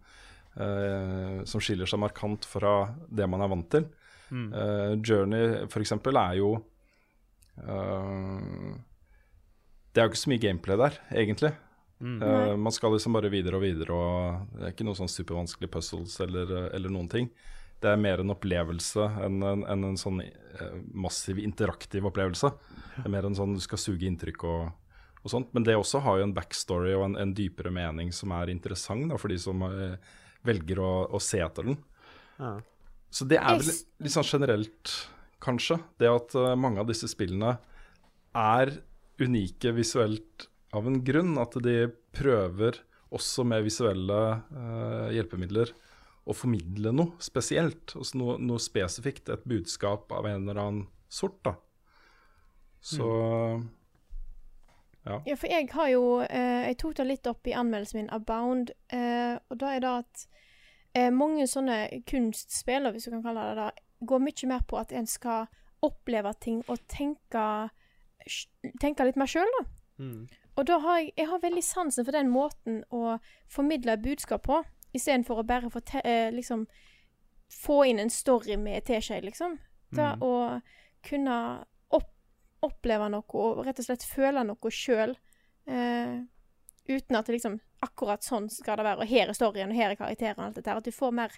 uh, 0.60 1.44
som 1.49 1.64
skiller 1.64 1.90
seg 1.90 2.02
markant 2.02 2.45
fra 2.45 2.94
det 3.10 3.30
man 3.30 3.45
er 3.45 3.54
vant 3.54 3.70
til. 3.74 3.88
Mm. 4.30 4.49
Uh, 4.54 4.94
Journey 5.02 5.70
for 5.72 5.82
eksempel 5.82 6.18
er 6.20 6.34
jo 6.36 6.49
uh, 7.64 8.74
Det 9.94 10.02
er 10.02 10.04
jo 10.04 10.12
ikke 10.12 10.20
så 10.20 10.32
mye 10.34 10.44
gameplay 10.44 10.80
der, 10.82 10.99
egentlig. 11.24 11.54
Mm. 11.98 12.18
Uh, 12.22 12.56
man 12.60 12.76
skal 12.76 12.94
liksom 12.94 13.18
bare 13.18 13.32
videre 13.34 13.58
og 13.58 13.66
videre, 13.66 13.98
og 13.98 14.58
det 14.58 14.66
er 14.68 14.76
ikke 14.76 14.86
noe 14.86 14.99
sånn 14.99 15.10
supervanskelige 15.10 15.74
puzzles 15.74 16.20
eller, 16.26 16.52
eller 16.70 16.94
noen 16.94 17.10
ting. 17.10 17.32
Det 17.84 17.91
er 17.91 17.99
mer 18.02 18.24
en 18.24 18.34
opplevelse 18.34 19.06
enn 19.22 19.41
en, 19.45 19.64
en, 19.70 19.84
en 19.91 19.99
sånn 19.99 20.24
eh, 20.24 20.78
massiv 20.98 21.38
interaktiv 21.41 22.08
opplevelse. 22.10 22.49
Det 22.95 23.06
er 23.06 23.14
mer 23.14 23.28
en 23.30 23.38
sånn 23.38 23.54
du 23.58 23.62
skal 23.62 23.82
suge 23.82 24.08
inntrykk 24.10 24.48
og, 24.49 24.72
og 25.22 25.34
sånt. 25.34 25.52
Men 25.54 25.68
det 25.68 25.78
også 25.78 26.02
har 26.06 26.18
jo 26.18 26.26
en 26.26 26.34
backstory 26.34 26.95
og 26.98 27.06
en, 27.12 27.20
en 27.22 27.36
dypere 27.38 27.74
mening 27.74 28.10
som 28.16 28.34
er 28.34 28.49
interessant 28.54 29.06
da, 29.12 29.20
for 29.22 29.34
de 29.34 29.38
som 29.41 29.62
eh, 29.70 29.94
velger 30.48 30.82
å, 30.82 30.91
å 31.14 31.22
se 31.22 31.44
etter 31.44 31.70
den. 31.70 31.78
Ja. 32.41 32.56
Så 33.14 33.28
det 33.30 33.40
er 33.40 33.62
vel 33.62 33.70
litt 33.70 34.14
sånn 34.14 34.28
generelt, 34.28 34.94
kanskje, 35.44 35.78
det 36.02 36.10
at 36.12 36.34
uh, 36.36 36.56
mange 36.60 36.82
av 36.82 36.90
disse 36.90 37.08
spillene 37.10 37.56
er 38.38 38.74
unike 39.22 39.72
visuelt 39.78 40.48
av 40.76 40.90
en 40.90 40.99
grunn. 41.06 41.38
At 41.41 41.56
de 41.64 41.88
prøver 42.18 42.82
også 43.14 43.45
med 43.48 43.64
visuelle 43.66 44.22
uh, 44.41 45.08
hjelpemidler 45.14 45.72
å 46.28 46.36
formidle 46.36 46.91
noe 46.95 47.16
spesielt. 47.24 47.95
Altså 47.95 48.20
noe, 48.20 48.36
noe 48.44 48.62
spesifikt, 48.62 49.32
et 49.32 49.48
budskap 49.48 50.12
av 50.12 50.28
en 50.28 50.44
eller 50.44 50.62
annen 50.62 50.86
sort, 51.10 51.40
da. 51.48 51.56
Så 52.84 53.08
Ja, 55.08 55.36
for 55.40 55.48
jeg 55.49 55.70
har 55.72 55.88
jo 55.90 56.20
eh, 56.22 56.68
Jeg 56.68 56.78
tok 56.78 56.98
det 56.99 57.06
litt 57.08 57.28
opp 57.28 57.48
i 57.48 57.56
anmeldelsen 57.58 58.02
min 58.02 58.10
av 58.14 58.26
Bound, 58.28 58.74
eh, 58.94 59.40
og 59.49 59.60
da 59.62 59.72
er 59.74 59.84
det 59.84 59.94
at 60.04 60.26
eh, 60.94 61.10
mange 61.12 61.48
sånne 61.48 62.04
kunstspill, 62.08 62.91
hvis 62.91 63.08
du 63.08 63.16
kan 63.16 63.24
kalle 63.24 63.45
det 63.48 63.56
det, 63.62 63.86
går 64.08 64.22
mye 64.22 64.49
mer 64.52 64.66
på 64.68 64.78
at 64.78 64.91
en 64.94 65.08
skal 65.10 65.48
oppleve 65.82 66.34
ting 66.44 66.60
og 66.68 66.84
tenke, 66.91 67.45
tenke 68.82 69.08
litt 69.08 69.18
mer 69.18 69.32
sjøl, 69.32 69.49
da. 69.58 69.64
Mm. 70.04 70.28
Og 70.58 70.68
da 70.68 70.78
har 70.84 70.99
jeg, 70.99 71.12
jeg 71.18 71.30
har 71.32 71.41
veldig 71.41 71.64
sansen 71.66 72.06
for 72.06 72.18
den 72.18 72.30
måten 72.34 72.82
å 72.94 73.18
formidle 73.49 73.98
budskap 74.02 74.45
på, 74.45 74.62
istedenfor 74.98 75.41
å 75.41 75.48
bare 75.48 75.69
få, 75.74 75.82
eh, 76.03 76.32
liksom 76.34 76.65
få 77.49 77.84
inn 77.88 77.99
en 78.03 78.10
story 78.11 78.57
med 78.60 78.84
teskje, 78.86 79.22
liksom. 79.24 79.57
Da, 79.91 80.15
Mm. 80.15 80.22
å 80.22 80.61
kunne 81.03 81.65
opp, 81.91 82.10
oppleve 82.61 83.10
noe 83.10 83.24
og 83.34 83.65
rett 83.65 83.80
og 83.80 83.86
slett 83.86 84.03
føle 84.03 84.44
noe 84.45 84.69
sjøl, 84.74 85.15
eh, 85.68 86.19
uten 86.90 87.15
at 87.15 87.26
det 87.26 87.38
liksom 87.40 87.60
akkurat 87.84 88.22
sånn 88.24 88.49
skal 88.52 88.78
det 88.78 88.86
være, 88.86 88.99
og 89.02 89.07
her 89.07 89.28
er 89.30 89.34
storyen, 89.34 89.69
og 89.69 89.76
her 89.76 89.91
er 89.91 89.95
karakteren, 89.95 90.40
og 90.40 90.45
alt 90.45 90.56
dette 90.56 90.68
her. 90.68 90.78
At 90.78 90.84
du 90.84 90.91
får 90.91 91.14
mer 91.14 91.32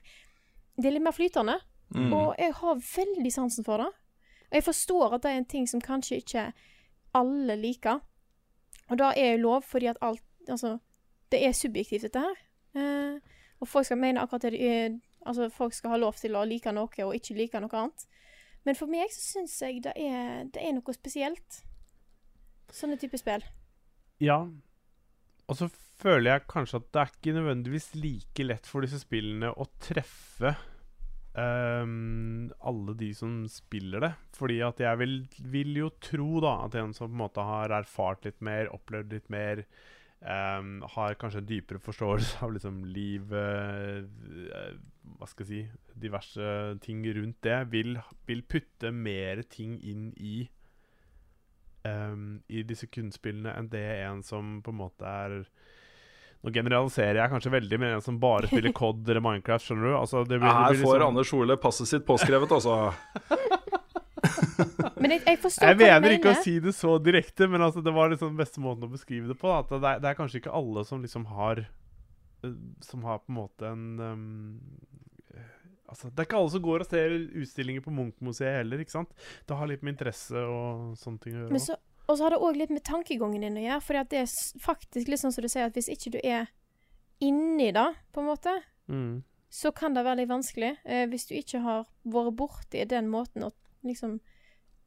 Det 0.77 0.86
er 0.86 0.91
litt 0.91 1.03
mer 1.03 1.11
flytende. 1.11 1.60
mm. 1.94 2.14
Og 2.14 2.36
jeg 2.38 2.53
har 2.53 2.76
veldig 2.76 3.31
sansen 3.34 3.65
for 3.65 3.77
det. 3.77 3.88
Og 3.88 4.53
jeg 4.53 4.64
forstår 4.64 5.14
at 5.14 5.22
det 5.22 5.31
er 5.31 5.38
en 5.38 5.45
ting 5.45 5.68
som 5.68 5.81
kanskje 5.81 6.23
ikke 6.23 6.53
alle 7.14 7.56
liker. 7.61 7.99
Og 8.90 8.98
det 8.98 9.18
er 9.18 9.38
jo 9.38 9.44
lov, 9.44 9.64
fordi 9.64 9.88
at 9.90 9.98
alt 10.02 10.22
Altså, 10.49 10.80
det 11.30 11.44
er 11.45 11.52
subjektivt, 11.52 12.02
dette 12.02 12.19
her. 12.19 12.36
Eh, 12.76 13.19
og 13.60 13.68
folk 13.68 13.88
skal 13.88 13.99
mene 13.99 14.23
akkurat 14.23 14.48
det 14.48 14.57
de 14.57 14.65
er 14.68 14.98
Altså, 15.27 15.49
folk 15.52 15.73
skal 15.76 15.91
ha 15.91 15.98
lov 15.99 16.15
til 16.15 16.38
å 16.40 16.45
like 16.48 16.72
noe 16.72 17.03
og 17.03 17.11
ikke 17.14 17.36
like 17.36 17.60
noe 17.60 17.76
annet. 17.76 18.06
Men 18.64 18.77
for 18.80 18.88
meg 18.90 19.11
så 19.11 19.19
syns 19.19 19.57
jeg 19.61 19.81
det 19.84 19.91
er, 19.99 20.48
det 20.48 20.64
er 20.64 20.72
noe 20.77 20.95
spesielt. 20.95 21.60
Sånne 22.72 22.95
type 23.02 23.19
spill. 23.19 23.44
Ja. 24.23 24.40
Og 25.49 25.60
så 25.60 25.68
føler 25.99 26.31
jeg 26.31 26.48
kanskje 26.49 26.80
at 26.80 26.90
det 26.95 27.02
er 27.03 27.14
ikke 27.14 27.36
nødvendigvis 27.36 27.90
like 27.99 28.48
lett 28.48 28.72
for 28.72 28.88
disse 28.88 29.02
spillene 29.03 29.52
å 29.52 29.68
treffe 29.84 30.56
um, 31.36 32.49
alle 32.60 32.95
de 32.99 33.11
som 33.18 33.41
spiller 33.52 34.06
det. 34.06 34.11
Fordi 34.38 34.60
at 34.65 34.84
jeg 34.84 35.02
vil, 35.02 35.15
vil 35.52 35.80
jo 35.84 35.94
tro 36.03 36.44
da 36.44 36.56
at 36.65 36.77
en 36.80 36.95
som 36.95 37.10
på 37.10 37.15
en 37.18 37.23
måte 37.23 37.45
har 37.45 37.76
erfart 37.80 38.27
litt 38.27 38.40
mer, 38.45 38.72
opplevd 38.76 39.15
litt 39.18 39.31
mer, 39.34 39.65
ehm, 40.21 40.81
har 40.95 41.17
kanskje 41.19 41.41
en 41.43 41.49
dypere 41.49 41.79
forståelse 41.83 42.43
av 42.45 42.53
liksom 42.55 42.83
livet 42.85 44.07
uh, 44.49 44.77
Hva 45.19 45.27
skal 45.29 45.45
jeg 45.45 45.49
si 45.49 45.97
Diverse 45.99 46.51
ting 46.83 47.03
rundt 47.15 47.41
det, 47.45 47.59
vil, 47.71 47.97
vil 48.27 48.43
putte 48.43 48.91
mer 48.95 49.43
ting 49.49 49.77
inn 49.79 50.09
i 50.17 50.49
um, 51.87 52.39
i 52.47 52.63
disse 52.67 52.89
kunstspillene 52.91 53.53
enn 53.55 53.69
det 53.71 53.85
en 54.03 54.23
som 54.25 54.59
på 54.65 54.73
en 54.73 54.81
måte 54.83 55.07
er 55.07 55.41
Nå 56.39 56.53
generaliserer 56.55 57.17
jeg 57.19 57.31
kanskje 57.33 57.51
veldig, 57.51 57.77
men 57.81 57.97
en 57.97 58.03
som 58.03 58.15
bare 58.19 58.47
spiller 58.47 58.71
COD 58.79 59.09
eller 59.11 59.23
Minecraft, 59.25 59.65
skjønner 59.65 59.89
du? 59.89 59.95
Altså, 59.99 60.21
det 60.23 60.37
blir, 60.39 60.47
Her 60.47 60.71
får 60.71 60.77
liksom- 60.77 61.07
Anders 61.09 61.33
Hole 61.35 61.57
passet 61.59 61.89
sitt 61.91 62.05
påskrevet, 62.07 62.53
altså. 62.55 62.93
Men 65.02 65.15
jeg, 65.15 65.23
jeg 65.26 65.40
forstår 65.41 65.68
Jeg 65.68 65.80
hva 65.80 65.90
du 65.90 66.06
mener 66.06 66.15
ikke 66.18 66.34
å 66.34 66.44
si 66.44 66.56
det 66.64 66.73
så 66.77 66.95
direkte, 67.03 67.48
men 67.52 67.64
altså, 67.65 67.84
det 67.86 67.94
var 67.95 68.11
liksom 68.14 68.38
beste 68.40 68.64
måten 68.64 68.88
å 68.88 68.91
beskrive 68.91 69.31
det 69.31 69.38
på. 69.40 69.52
At 69.53 69.72
det, 69.72 69.81
er, 69.81 70.02
det 70.03 70.11
er 70.11 70.18
kanskje 70.19 70.41
ikke 70.44 70.56
alle 70.60 70.86
som 70.88 71.03
liksom 71.03 71.27
har 71.34 71.64
eh, 71.65 72.56
Som 72.86 73.06
har 73.07 73.22
på 73.23 73.34
en 73.34 73.40
måte 73.40 73.69
en 73.69 73.86
um, 73.99 74.26
Altså, 75.90 76.11
det 76.14 76.22
er 76.22 76.27
ikke 76.27 76.38
alle 76.38 76.53
som 76.53 76.61
går 76.61 76.84
og 76.84 76.86
ser 76.86 77.14
utstillinger 77.41 77.81
på 77.81 77.91
Munch-museet 77.98 78.60
heller, 78.60 78.81
ikke 78.84 78.94
sant? 78.94 79.14
Det 79.49 79.56
har 79.57 79.69
litt 79.72 79.81
med 79.81 79.95
interesse 79.95 80.38
og 80.38 80.91
sånne 81.02 81.23
ting 81.23 81.34
å 81.34 81.40
gjøre. 81.40 81.53
Men 81.56 81.64
så, 81.64 81.77
og 82.06 82.18
så 82.18 82.27
har 82.27 82.36
det 82.36 82.41
òg 82.45 82.60
litt 82.60 82.73
med 82.73 82.84
tankegangen 82.86 83.41
din 83.41 83.57
å 83.57 83.64
gjøre. 83.64 83.86
For 83.88 83.98
det 83.98 84.19
er 84.22 84.36
faktisk 84.61 85.10
litt 85.10 85.22
sånn 85.22 85.34
som 85.34 85.45
du 85.45 85.49
sier, 85.49 85.65
at 85.65 85.77
hvis 85.77 85.90
ikke 85.90 86.14
du 86.14 86.19
er 86.22 86.52
inni 87.26 87.72
det, 87.76 87.88
på 88.14 88.22
en 88.22 88.30
måte, 88.30 88.53
mm. 88.86 89.15
så 89.49 89.73
kan 89.76 89.98
det 89.98 90.06
være 90.06 90.22
litt 90.22 90.31
vanskelig. 90.31 90.76
Eh, 90.86 91.07
hvis 91.11 91.26
du 91.30 91.34
ikke 91.38 91.64
har 91.65 91.88
vært 92.06 92.38
borti 92.40 92.86
den 92.90 93.10
måten 93.10 93.49
å 93.49 93.52
liksom 93.86 94.19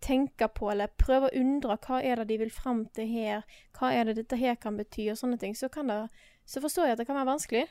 tenke 0.03 0.49
på, 0.51 0.71
eller 0.73 0.93
prøve 1.01 1.29
å 1.29 1.39
undre 1.39 1.79
hva 1.87 2.01
er 2.03 2.21
det 2.21 2.29
de 2.33 2.41
vil 2.43 2.53
fram 2.55 2.85
til 2.97 3.09
her, 3.09 3.47
hva 3.79 3.93
er 3.95 4.11
det 4.11 4.19
dette 4.21 4.39
her 4.41 4.59
kan 4.61 4.77
bety, 4.79 5.09
og 5.13 5.21
sånne 5.21 5.39
ting, 5.41 5.57
så 5.59 5.71
kan 5.73 5.91
det 5.91 6.05
Så 6.45 6.61
forstår 6.61 6.87
jeg 6.87 6.93
at 6.93 6.99
det 6.99 7.07
kan 7.07 7.15
være 7.15 7.31
vanskelig. 7.31 7.67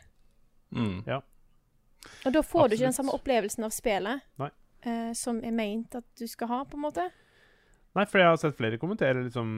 Mm. 0.72 1.04
Og 2.26 2.34
da 2.34 2.42
får 2.42 2.70
du 2.70 2.76
ikke 2.76 2.88
den 2.88 2.96
samme 2.96 3.12
opplevelsen 3.12 3.66
av 3.68 3.74
spillet 3.76 4.24
eh, 4.40 5.12
som 5.14 5.42
er 5.44 5.52
meint 5.52 5.98
at 6.00 6.08
du 6.18 6.24
skal 6.28 6.48
ha, 6.48 6.62
på 6.64 6.80
en 6.80 6.86
måte. 6.86 7.10
Nei, 7.92 8.06
for 8.08 8.22
jeg 8.22 8.32
har 8.32 8.38
sett 8.40 8.56
flere 8.56 8.80
kommentere 8.80 9.26
liksom, 9.26 9.50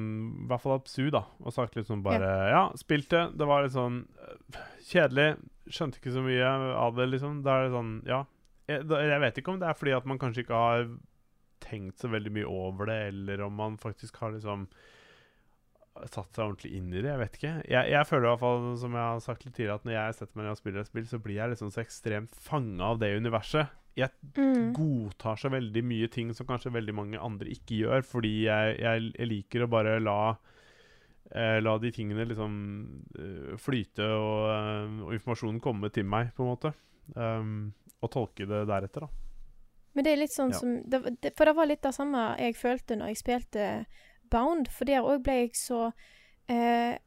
i 0.42 0.48
hvert 0.50 0.64
fall 0.64 0.80
Absu, 0.80 1.06
da, 1.14 1.22
og 1.38 1.54
sagt 1.54 1.78
liksom 1.78 2.02
bare 2.06 2.32
Ja, 2.50 2.64
spilte. 2.80 3.28
Det 3.38 3.46
var 3.46 3.62
litt 3.62 3.76
sånn 3.76 4.02
øh, 4.10 4.62
kjedelig. 4.90 5.28
Skjønte 5.70 6.02
ikke 6.02 6.16
så 6.16 6.24
mye 6.26 6.54
av 6.74 6.98
det, 6.98 7.12
liksom. 7.14 7.44
Da 7.46 7.60
er 7.60 7.68
det 7.68 7.76
sånn 7.78 8.00
Ja. 8.10 8.24
Jeg, 8.64 8.88
da, 8.88 9.02
jeg 9.04 9.20
vet 9.20 9.38
ikke 9.38 9.54
om 9.54 9.60
det 9.60 9.68
er 9.68 9.76
fordi 9.78 9.94
at 9.94 10.06
man 10.08 10.20
kanskje 10.22 10.46
ikke 10.46 10.56
har 10.56 10.86
tenkt 11.64 12.04
så 12.04 12.12
veldig 12.12 12.32
mye 12.36 12.50
over 12.50 12.90
det, 12.92 13.00
eller 13.14 13.42
om 13.48 13.56
man 13.60 13.80
faktisk 13.82 14.20
har 14.24 14.36
liksom 14.36 14.68
satt 16.10 16.34
seg 16.34 16.48
ordentlig 16.48 16.72
inn 16.74 16.88
i 16.90 17.02
det. 17.04 17.12
Jeg 17.12 17.22
vet 17.22 17.36
ikke. 17.38 17.54
Jeg, 17.70 17.90
jeg 17.94 18.08
føler 18.10 18.26
i 18.26 18.30
hvert 18.32 18.42
fall, 18.42 18.64
som 18.82 18.96
jeg 18.98 19.06
har 19.12 19.20
sagt 19.22 19.44
litt 19.46 19.54
tidligere, 19.54 19.76
at 19.78 19.86
når 19.86 19.94
jeg 19.98 20.16
setter 20.18 20.40
meg 20.40 20.48
ned 20.48 20.56
og 20.56 20.60
spiller 20.60 20.82
et 20.82 20.90
spill, 20.90 21.06
så 21.12 21.20
blir 21.22 21.38
jeg 21.38 21.52
liksom 21.54 21.70
så 21.76 21.84
ekstremt 21.84 22.38
fanga 22.48 22.88
av 22.96 23.02
det 23.04 23.12
universet. 23.22 23.80
Jeg 23.94 24.10
Mm. 24.34 24.72
godtar 24.74 25.38
så 25.38 25.52
veldig 25.54 25.84
mye 25.86 26.08
ting 26.10 26.32
som 26.34 26.48
kanskje 26.50 26.72
veldig 26.74 26.96
mange 26.98 27.20
andre 27.22 27.52
ikke 27.54 27.78
gjør, 27.84 28.02
fordi 28.10 28.32
jeg, 28.48 28.80
jeg, 28.82 29.12
jeg 29.20 29.30
liker 29.30 29.66
å 29.68 29.70
bare 29.70 30.00
la 30.02 30.16
eh, 31.30 31.60
La 31.62 31.76
de 31.78 31.92
tingene 31.94 32.26
liksom 32.26 32.56
eh, 33.14 33.54
flyte 33.62 34.08
og, 34.18 34.50
eh, 34.50 34.98
og 35.06 35.14
informasjonen 35.14 35.62
komme 35.62 35.92
til 35.94 36.10
meg, 36.10 36.34
på 36.34 36.42
en 36.42 36.50
måte. 36.56 36.74
Um, 37.14 37.54
og 38.02 38.10
tolke 38.16 38.48
det 38.50 38.64
deretter, 38.66 39.06
da. 39.06 39.23
Men 39.94 40.06
det 40.06 40.12
er 40.14 40.22
litt 40.24 40.34
sånn 40.34 40.52
Ja. 40.54 40.60
som 40.60 40.76
det, 40.90 41.22
det, 41.22 41.34
For 41.38 41.46
det 41.46 41.56
var 41.56 41.70
litt 41.70 41.84
det 41.84 41.94
samme 41.94 42.36
jeg 42.40 42.56
følte 42.56 42.96
når 42.98 43.08
jeg 43.14 43.18
spilte 43.22 43.86
Bound. 44.30 44.68
For 44.68 44.86
der 44.86 45.06
òg 45.06 45.24
ble 45.24 45.34
jeg 45.44 45.56
så 45.56 45.92
eh, 46.50 46.98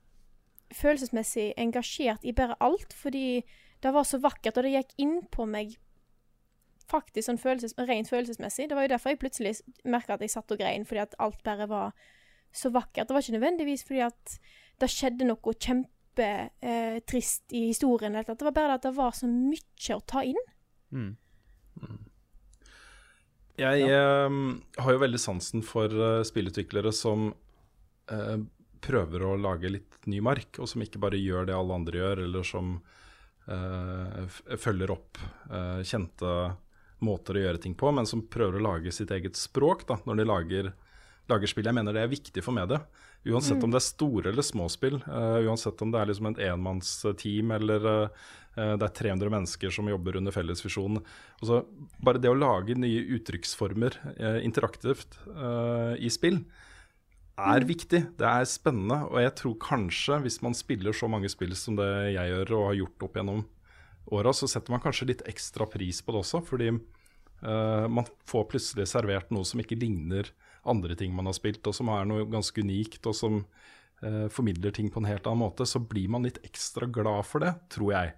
følelsesmessig 0.74 1.54
engasjert 1.58 2.24
i 2.24 2.32
bare 2.32 2.56
alt. 2.60 2.92
Fordi 2.92 3.42
det 3.82 3.92
var 3.92 4.04
så 4.04 4.18
vakkert, 4.22 4.56
og 4.56 4.64
det 4.64 4.72
gikk 4.72 4.94
inn 4.98 5.18
på 5.30 5.46
meg 5.46 5.76
faktisk 6.86 7.26
sånn 7.26 7.40
følelses, 7.42 7.74
rent 7.78 8.08
følelsesmessig. 8.10 8.68
Det 8.68 8.76
var 8.78 8.86
jo 8.86 8.92
derfor 8.94 9.12
jeg 9.12 9.18
plutselig 9.18 9.56
merka 9.84 10.14
at 10.14 10.22
jeg 10.22 10.30
satt 10.30 10.52
og 10.54 10.60
grein, 10.60 10.86
fordi 10.86 11.02
at 11.02 11.16
alt 11.22 11.42
bare 11.46 11.66
var 11.70 11.92
så 12.54 12.70
vakkert. 12.70 13.08
Det 13.08 13.14
var 13.16 13.24
ikke 13.24 13.36
nødvendigvis 13.38 13.84
fordi 13.86 14.02
at 14.06 14.36
det 14.80 14.90
skjedde 14.92 15.26
noe 15.28 15.54
kjempetrist 15.54 17.44
eh, 17.52 17.58
i 17.58 17.66
historien. 17.72 18.14
eller 18.14 18.30
at 18.30 18.38
Det 18.38 18.48
var 18.48 18.56
bare 18.56 18.68
det 18.68 18.80
at 18.80 18.88
det 18.88 18.96
var 18.96 19.16
så 19.18 19.28
mye 19.30 19.96
å 19.96 20.04
ta 20.06 20.22
inn. 20.24 20.42
Mm. 20.94 21.16
Mm. 21.82 21.98
Jeg 23.56 23.88
eh, 23.88 24.36
har 24.84 24.92
jo 24.92 25.00
veldig 25.00 25.20
sansen 25.20 25.64
for 25.64 25.92
uh, 25.92 26.20
spillutviklere 26.26 26.92
som 26.92 27.30
uh, 28.12 28.36
prøver 28.84 29.24
å 29.24 29.32
lage 29.40 29.72
litt 29.72 29.96
ny 30.10 30.20
mark, 30.24 30.60
og 30.60 30.68
som 30.68 30.84
ikke 30.84 31.00
bare 31.02 31.20
gjør 31.20 31.48
det 31.48 31.56
alle 31.56 31.78
andre 31.80 32.02
gjør, 32.02 32.22
eller 32.26 32.46
som 32.46 32.76
uh, 33.48 34.38
følger 34.60 34.92
opp 34.92 35.22
kjente 35.86 36.32
måter 37.04 37.36
å 37.36 37.42
gjøre 37.46 37.60
ting 37.62 37.74
på, 37.78 37.88
men 37.92 38.08
som 38.08 38.26
prøver 38.28 38.60
å 38.60 38.66
lage 38.66 38.92
sitt 38.92 39.10
eget 39.12 39.36
språk 39.40 39.86
da, 39.88 39.98
når 40.08 40.20
de 40.20 40.26
lager, 40.28 40.70
lager 41.32 41.50
spill. 41.50 41.68
Jeg 41.68 41.76
mener 41.76 41.96
det 41.96 42.04
er 42.04 42.12
viktig 42.12 42.44
for 42.44 42.56
mediet. 42.56 42.84
Uansett 43.26 43.64
om 43.64 43.72
det 43.72 43.80
er 43.80 43.84
store 43.84 44.30
eller 44.30 44.44
små 44.46 44.68
spill, 44.70 45.00
uansett 45.02 45.80
om 45.82 45.90
det 45.92 45.98
er 45.98 46.10
liksom 46.12 46.28
et 46.30 46.42
enmannsteam 46.46 47.52
eller 47.56 47.88
det 48.78 48.86
er 48.86 48.94
300 49.00 49.32
mennesker 49.32 49.72
som 49.74 49.88
jobber 49.90 50.16
under 50.20 50.32
fellesvisjonen. 50.32 51.02
Altså, 51.40 51.62
bare 52.00 52.22
det 52.22 52.32
å 52.32 52.38
lage 52.38 52.76
nye 52.78 53.02
uttrykksformer 53.18 53.98
eh, 54.16 54.38
interaktivt 54.46 55.18
eh, 55.34 55.94
i 56.00 56.12
spill 56.12 56.40
er 57.36 57.66
viktig. 57.68 58.02
Det 58.16 58.28
er 58.28 58.48
spennende. 58.48 59.02
Og 59.10 59.20
jeg 59.20 59.34
tror 59.42 59.58
kanskje, 59.60 60.20
hvis 60.24 60.40
man 60.44 60.56
spiller 60.56 60.96
så 60.96 61.08
mange 61.12 61.30
spill 61.32 61.52
som 61.58 61.76
det 61.78 61.90
jeg 62.14 62.32
gjør 62.32 62.54
og 62.56 62.66
har 62.70 62.80
gjort 62.80 63.06
opp 63.08 63.20
gjennom 63.20 63.44
åra, 64.16 64.32
så 64.32 64.48
setter 64.48 64.72
man 64.72 64.82
kanskje 64.84 65.10
litt 65.12 65.26
ekstra 65.28 65.68
pris 65.68 66.00
på 66.02 66.14
det 66.14 66.22
også. 66.22 66.40
Fordi 66.46 66.70
uh, 66.72 67.86
man 67.92 68.08
får 68.28 68.48
plutselig 68.52 68.88
servert 68.88 69.32
noe 69.34 69.44
som 69.48 69.60
ikke 69.60 69.78
ligner 69.78 70.32
andre 70.66 70.96
ting 70.98 71.12
man 71.14 71.28
har 71.28 71.36
spilt, 71.36 71.64
og 71.68 71.76
som 71.76 71.90
er 71.94 72.06
noe 72.08 72.26
ganske 72.30 72.62
unikt, 72.64 73.04
og 73.06 73.14
som 73.14 73.36
eh, 74.02 74.24
formidler 74.32 74.72
ting 74.74 74.88
på 74.90 74.98
en 74.98 75.06
helt 75.06 75.26
annen 75.28 75.44
måte. 75.44 75.62
Så 75.68 75.78
blir 75.78 76.08
man 76.10 76.26
litt 76.26 76.40
ekstra 76.42 76.88
glad 76.90 77.22
for 77.28 77.44
det, 77.44 77.52
tror 77.70 77.92
jeg. 77.94 78.16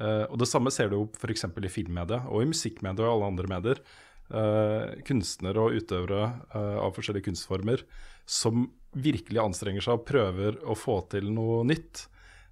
Eh, 0.00 0.24
og 0.30 0.38
Det 0.40 0.48
samme 0.48 0.72
ser 0.72 0.90
du 0.90 0.96
jo 0.96 1.08
f.eks. 1.18 1.44
i 1.44 1.72
filmmediet 1.72 2.28
og 2.28 2.42
i 2.42 2.50
musikkmediet 2.50 3.04
og 3.04 3.14
alle 3.14 3.32
andre 3.34 3.50
medier. 3.50 3.82
Eh, 4.30 5.00
kunstnere 5.06 5.60
og 5.60 5.76
utøvere 5.76 6.22
eh, 6.54 6.78
av 6.80 6.94
forskjellige 6.96 7.28
kunstformer 7.28 7.84
som 8.30 8.68
virkelig 8.94 9.42
anstrenger 9.42 9.84
seg 9.84 9.98
og 9.98 10.06
prøver 10.06 10.58
å 10.64 10.76
få 10.78 11.00
til 11.10 11.30
noe 11.34 11.62
nytt, 11.66 12.06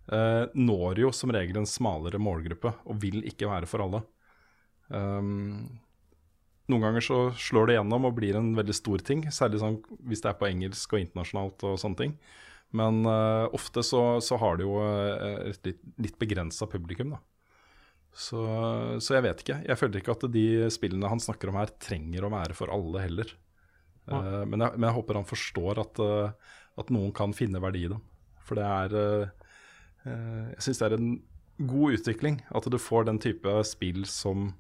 når 0.09 1.03
jo 1.03 1.09
som 1.13 1.29
regel 1.35 1.59
en 1.61 1.67
smalere 1.69 2.17
målgruppe 2.17 2.71
og 2.89 2.97
vil 3.03 3.19
ikke 3.29 3.51
være 3.51 3.69
for 3.69 3.83
alle. 3.85 3.99
Um, 4.89 5.67
noen 6.73 6.87
ganger 6.87 7.05
så 7.05 7.19
slår 7.37 7.69
det 7.69 7.77
gjennom 7.77 8.07
og 8.09 8.15
blir 8.17 8.39
en 8.39 8.49
veldig 8.57 8.77
stor 8.79 9.05
ting, 9.05 9.27
særlig 9.29 9.61
sånn 9.61 9.77
hvis 10.09 10.25
det 10.25 10.31
er 10.31 10.39
på 10.41 10.49
engelsk 10.49 10.95
og 10.97 11.03
internasjonalt 11.03 11.67
og 11.69 11.77
sånne 11.83 12.01
ting. 12.01 12.17
Men 12.81 13.03
uh, 13.05 13.53
ofte 13.53 13.85
så, 13.85 14.03
så 14.25 14.41
har 14.41 14.57
det 14.57 14.65
jo 14.65 14.81
et 14.81 15.69
litt, 15.69 15.85
litt 16.01 16.17
begrensa 16.25 16.71
publikum, 16.73 17.13
da. 17.19 17.21
Så, 18.13 18.41
så 19.05 19.15
jeg 19.15 19.25
vet 19.29 19.43
ikke. 19.45 19.59
Jeg 19.69 19.79
føler 19.79 20.01
ikke 20.01 20.15
at 20.17 20.25
de 20.35 20.47
spillene 20.75 21.11
han 21.11 21.23
snakker 21.23 21.51
om 21.51 21.59
her, 21.61 21.71
trenger 21.83 22.27
å 22.27 22.33
være 22.33 22.57
for 22.59 22.73
alle 22.75 23.05
heller. 23.05 23.35
Eh, 24.09 24.45
men, 24.49 24.63
jeg, 24.65 24.75
men 24.77 24.89
jeg 24.89 24.97
håper 24.97 25.21
han 25.21 25.29
forstår 25.29 25.83
at, 25.85 26.01
uh, 26.03 26.55
at 26.81 26.93
noen 26.95 27.13
kan 27.15 27.35
finne 27.37 27.63
verdi 27.63 27.85
i 27.87 27.91
dem. 27.93 28.03
For 28.49 28.59
det 28.59 28.65
er 28.65 28.95
uh, 28.97 29.29
Jeg 30.57 30.65
syns 30.65 30.81
det 30.81 30.89
er 30.89 30.97
en 30.97 31.11
god 31.69 31.99
utvikling 31.99 32.41
at 32.55 32.69
du 32.71 32.79
får 32.81 33.09
den 33.09 33.21
type 33.21 33.53
spill 33.67 34.07
som 34.09 34.53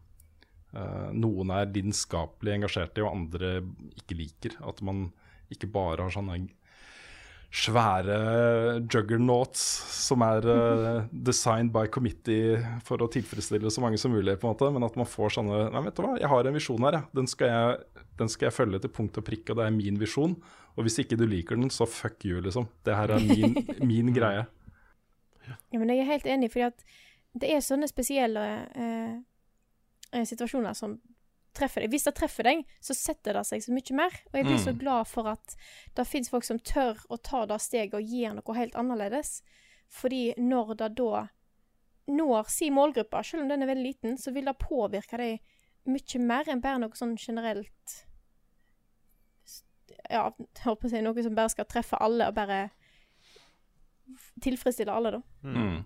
noen 0.68 1.48
er 1.56 1.70
lidenskapelig 1.72 2.52
engasjert 2.52 2.98
i, 3.00 3.00
og 3.00 3.14
andre 3.14 3.52
ikke 3.96 4.16
liker. 4.18 4.56
At 4.68 4.82
man 4.84 5.06
ikke 5.48 5.70
bare 5.72 6.04
har 6.04 6.12
sånne 6.12 6.34
svære 7.48 8.16
juggernauts 8.92 9.60
som 10.04 10.20
er 10.26 10.44
uh, 10.44 11.06
designed 11.10 11.72
by 11.72 11.86
committee 11.88 12.58
for 12.84 13.00
å 13.00 13.08
tilfredsstille 13.12 13.72
så 13.72 13.80
mange 13.80 14.00
som 14.00 14.12
mulig, 14.12 14.36
på 14.36 14.48
en 14.48 14.52
måte, 14.52 14.68
men 14.74 14.84
at 14.84 14.98
man 15.00 15.08
får 15.08 15.38
sånne 15.38 15.62
Nei, 15.72 15.82
vet 15.86 15.96
du 15.96 16.04
hva, 16.04 16.12
jeg 16.20 16.28
har 16.28 16.48
en 16.48 16.58
visjon 16.58 16.84
her, 16.84 16.98
ja. 17.00 17.02
Den 17.16 17.30
skal 17.30 17.52
jeg, 17.54 18.04
den 18.20 18.32
skal 18.32 18.50
jeg 18.50 18.56
følge 18.58 18.82
til 18.84 18.92
punkt 18.92 19.20
og 19.20 19.26
prikke, 19.26 19.54
og 19.54 19.60
det 19.60 19.68
er 19.68 19.74
min 19.74 20.00
visjon. 20.00 20.36
Og 20.76 20.86
hvis 20.86 21.00
ikke 21.02 21.16
du 21.18 21.24
liker 21.26 21.58
den, 21.58 21.72
så 21.74 21.88
fuck 21.90 22.22
you, 22.28 22.42
liksom. 22.44 22.68
Det 22.86 22.94
her 22.94 23.16
er 23.16 23.24
min, 23.24 23.56
min 23.90 24.12
greie. 24.14 24.44
Ja, 25.48 25.78
men 25.80 25.88
jeg 25.90 26.04
er 26.04 26.12
helt 26.12 26.28
enig, 26.28 26.52
fordi 26.52 26.68
at 26.68 26.84
det 27.38 27.50
er 27.52 27.64
sånne 27.64 27.88
spesielle 27.88 28.44
eh, 28.76 29.14
eh, 30.12 30.26
situasjoner 30.28 30.76
som 30.76 30.98
treffer 31.54 31.80
deg. 31.82 31.90
Hvis 31.90 32.04
det 32.04 32.14
treffer 32.14 32.44
deg, 32.44 32.64
så 32.80 32.94
setter 32.94 33.32
det 33.38 33.46
seg 33.46 33.62
så 33.64 33.72
mye 33.72 33.94
mer. 33.96 34.10
Og 34.32 34.34
jeg 34.38 34.44
blir 34.46 34.58
så 34.58 34.72
Mm. 34.72 34.78
glad 34.78 35.06
for 35.06 35.28
at 35.28 35.56
det 35.94 36.06
fins 36.06 36.28
folk 36.30 36.44
som 36.44 36.58
tør 36.58 36.96
å 37.10 37.16
ta 37.22 37.46
det 37.46 37.60
steget 37.60 37.94
og 37.94 38.02
gjøre 38.02 38.34
noe 38.36 38.54
helt 38.54 38.74
annerledes. 38.74 39.42
Fordi 39.88 40.34
når 40.36 40.76
det 40.76 40.94
da 40.96 41.28
når 42.08 42.48
si 42.48 42.70
målgruppe, 42.70 43.22
selv 43.24 43.42
om 43.42 43.48
den 43.48 43.62
er 43.62 43.66
veldig 43.66 43.84
liten, 43.84 44.16
så 44.16 44.32
vil 44.32 44.44
det 44.44 44.58
påvirke 44.58 45.16
deg 45.18 45.40
mye 45.86 46.18
mer 46.20 46.44
enn 46.48 46.60
bare 46.60 46.78
noe 46.78 46.90
sånn 46.96 47.16
generelt 47.18 48.04
Ja, 50.10 50.30
jeg 50.38 50.48
holdt 50.64 50.80
på 50.80 50.86
å 50.86 50.90
si 50.90 51.00
noe 51.02 51.22
som 51.22 51.34
bare 51.34 51.50
skal 51.50 51.64
treffe 51.68 51.98
alle, 52.00 52.28
og 52.28 52.34
bare 52.34 52.70
tilfredsstille 54.40 54.88
alle, 54.94 55.10
da. 55.10 55.20
Mm. 55.44 55.84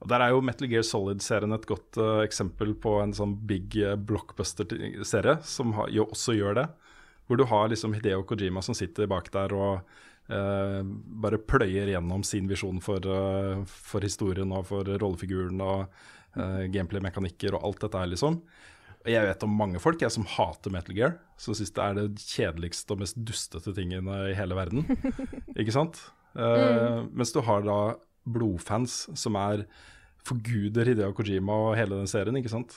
Og 0.00 0.08
Der 0.08 0.22
er 0.24 0.32
jo 0.32 0.40
Metal 0.44 0.68
Gear 0.70 0.84
Solid-serien 0.86 1.52
et 1.52 1.66
godt 1.68 1.98
uh, 2.00 2.22
eksempel 2.24 2.72
på 2.80 2.96
en 3.02 3.12
sånn 3.16 3.34
big 3.48 3.76
eh, 3.76 3.98
blockbuster-serie, 4.00 5.36
som 5.44 5.74
har, 5.76 5.90
jo, 5.92 6.06
også 6.08 6.36
gjør 6.38 6.56
det. 6.62 6.68
Hvor 7.28 7.38
du 7.38 7.44
har 7.50 7.68
liksom 7.70 7.92
Hideo 7.94 8.24
Kojima 8.26 8.62
som 8.64 8.76
sitter 8.76 9.10
bak 9.10 9.28
der 9.34 9.52
og 9.54 9.92
uh, 10.32 10.80
bare 11.20 11.42
pløyer 11.44 11.92
gjennom 11.92 12.24
sin 12.26 12.48
visjon 12.50 12.80
for, 12.82 13.04
uh, 13.04 13.60
for 13.68 14.06
historien 14.06 14.56
og 14.56 14.66
for 14.72 14.88
rollefiguren 14.88 15.60
og 15.64 16.00
gameplay-mekanikker 16.30 17.56
og 17.58 17.64
alt 17.66 17.80
dette 17.82 17.98
her, 17.98 18.06
liksom. 18.12 18.36
Og 19.00 19.08
jeg 19.10 19.26
vet 19.26 19.42
om 19.42 19.56
mange 19.58 19.80
folk 19.82 19.98
jeg 19.98 20.14
som 20.14 20.28
hater 20.30 20.70
Metal 20.70 20.94
Gear, 20.94 21.16
som 21.42 21.56
syns 21.58 21.72
det 21.74 21.82
er 21.82 21.96
det 21.96 22.22
kjedeligste 22.22 22.94
og 22.94 23.00
mest 23.00 23.18
dustete 23.26 23.74
tingene 23.74 24.28
i 24.28 24.36
hele 24.38 24.54
verden. 24.54 24.86
Ikke 25.58 25.74
sant? 25.74 25.98
Mm. 26.38 27.10
Mens 27.18 27.34
du 27.34 27.40
har 27.42 27.66
da 27.66 27.80
blodfans 28.32 29.02
som 29.18 29.38
er 29.40 29.64
forguder 30.26 30.90
Hideo 30.90 31.14
Kojima 31.16 31.56
og 31.68 31.76
hele 31.78 32.00
den 32.00 32.10
serien, 32.10 32.36
ikke 32.38 32.52
sant? 32.52 32.76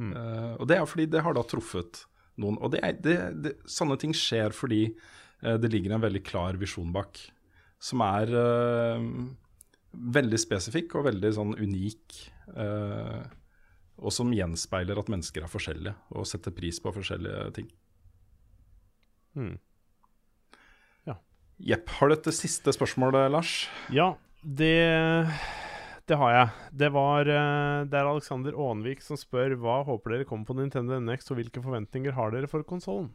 Mm. 0.00 0.14
Uh, 0.14 0.54
og 0.58 0.68
det 0.70 0.78
er 0.78 0.88
fordi 0.88 1.06
det 1.12 1.22
har 1.24 1.36
da 1.36 1.44
truffet 1.46 2.04
noen. 2.40 2.58
Og 2.58 2.72
det 2.74 2.80
er, 2.86 2.96
det, 3.04 3.16
det, 3.44 3.54
sånne 3.70 3.98
ting 4.00 4.14
skjer 4.16 4.54
fordi 4.56 4.86
uh, 5.44 5.56
det 5.60 5.70
ligger 5.72 5.96
en 5.96 6.04
veldig 6.04 6.24
klar 6.26 6.58
visjon 6.60 6.90
bak, 6.94 7.20
som 7.80 8.02
er 8.04 8.32
uh, 8.34 9.04
veldig 9.90 10.40
spesifikk 10.40 10.96
og 10.98 11.08
veldig 11.10 11.34
sånn 11.34 11.54
unik. 11.58 12.20
eh, 12.54 13.20
og 14.00 14.12
som 14.14 14.30
gjenspeiler 14.32 14.96
at 14.96 15.10
mennesker 15.12 15.44
er 15.44 15.50
forskjellige 15.50 15.92
og 16.16 16.28
setter 16.30 16.54
pris 16.54 16.78
på 16.80 16.92
forskjellige 16.94 17.50
ting. 17.58 17.66
Mm. 19.36 19.58
Jepp. 21.60 21.90
Har 21.98 22.08
du 22.08 22.14
et 22.16 22.28
siste 22.32 22.72
spørsmål, 22.72 23.18
Lars? 23.28 23.68
Ja, 23.92 24.14
det, 24.42 24.76
det 26.08 26.18
har 26.20 26.34
jeg. 26.34 26.52
Det 26.82 26.90
var 26.94 27.28
eh, 27.28 27.86
Det 27.90 27.98
er 27.98 28.08
Alexander 28.08 28.56
Aanvik 28.56 29.02
som 29.04 29.18
spør 29.20 29.56
hva 29.60 29.80
håper 29.88 30.16
dere 30.16 30.28
kommer 30.28 30.48
på 30.48 30.56
Nintendo 30.58 31.00
NX, 31.00 31.30
og 31.30 31.40
hvilke 31.40 31.62
forventninger 31.64 32.16
har 32.16 32.32
dere 32.34 32.50
for 32.50 32.64
konsollen? 32.66 33.10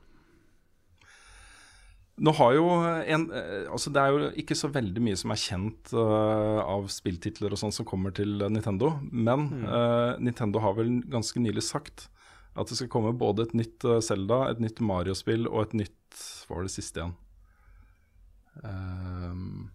Nå 2.16 2.32
har 2.38 2.54
jo 2.56 2.68
en, 2.72 3.26
eh, 3.36 3.66
altså 3.68 3.92
Det 3.92 4.00
er 4.02 4.14
jo 4.14 4.30
ikke 4.40 4.56
så 4.56 4.70
veldig 4.72 5.02
mye 5.04 5.20
som 5.20 5.34
er 5.34 5.42
kjent 5.42 5.92
uh, 5.92 6.62
av 6.64 6.88
spilltitler 6.94 7.52
og 7.52 7.60
sånn 7.60 7.76
som 7.76 7.88
kommer 7.88 8.16
til 8.16 8.40
Nintendo, 8.48 8.94
men 9.12 9.50
eh, 9.68 10.16
Nintendo 10.24 10.64
har 10.64 10.78
vel 10.78 11.02
ganske 11.12 11.42
nylig 11.44 11.66
sagt 11.68 12.08
at 12.56 12.72
det 12.72 12.78
skal 12.80 12.88
komme 12.94 13.12
både 13.20 13.50
et 13.50 13.58
nytt 13.58 13.84
uh, 13.84 14.00
Zelda, 14.00 14.46
et 14.48 14.64
nytt 14.64 14.80
Mario-spill 14.80 15.44
og 15.50 15.66
et 15.66 15.80
nytt 15.84 16.22
Hva 16.48 16.62
var 16.62 16.70
det 16.70 16.72
siste 16.72 17.02
igjen? 17.02 17.16
Ehm, 18.64 19.66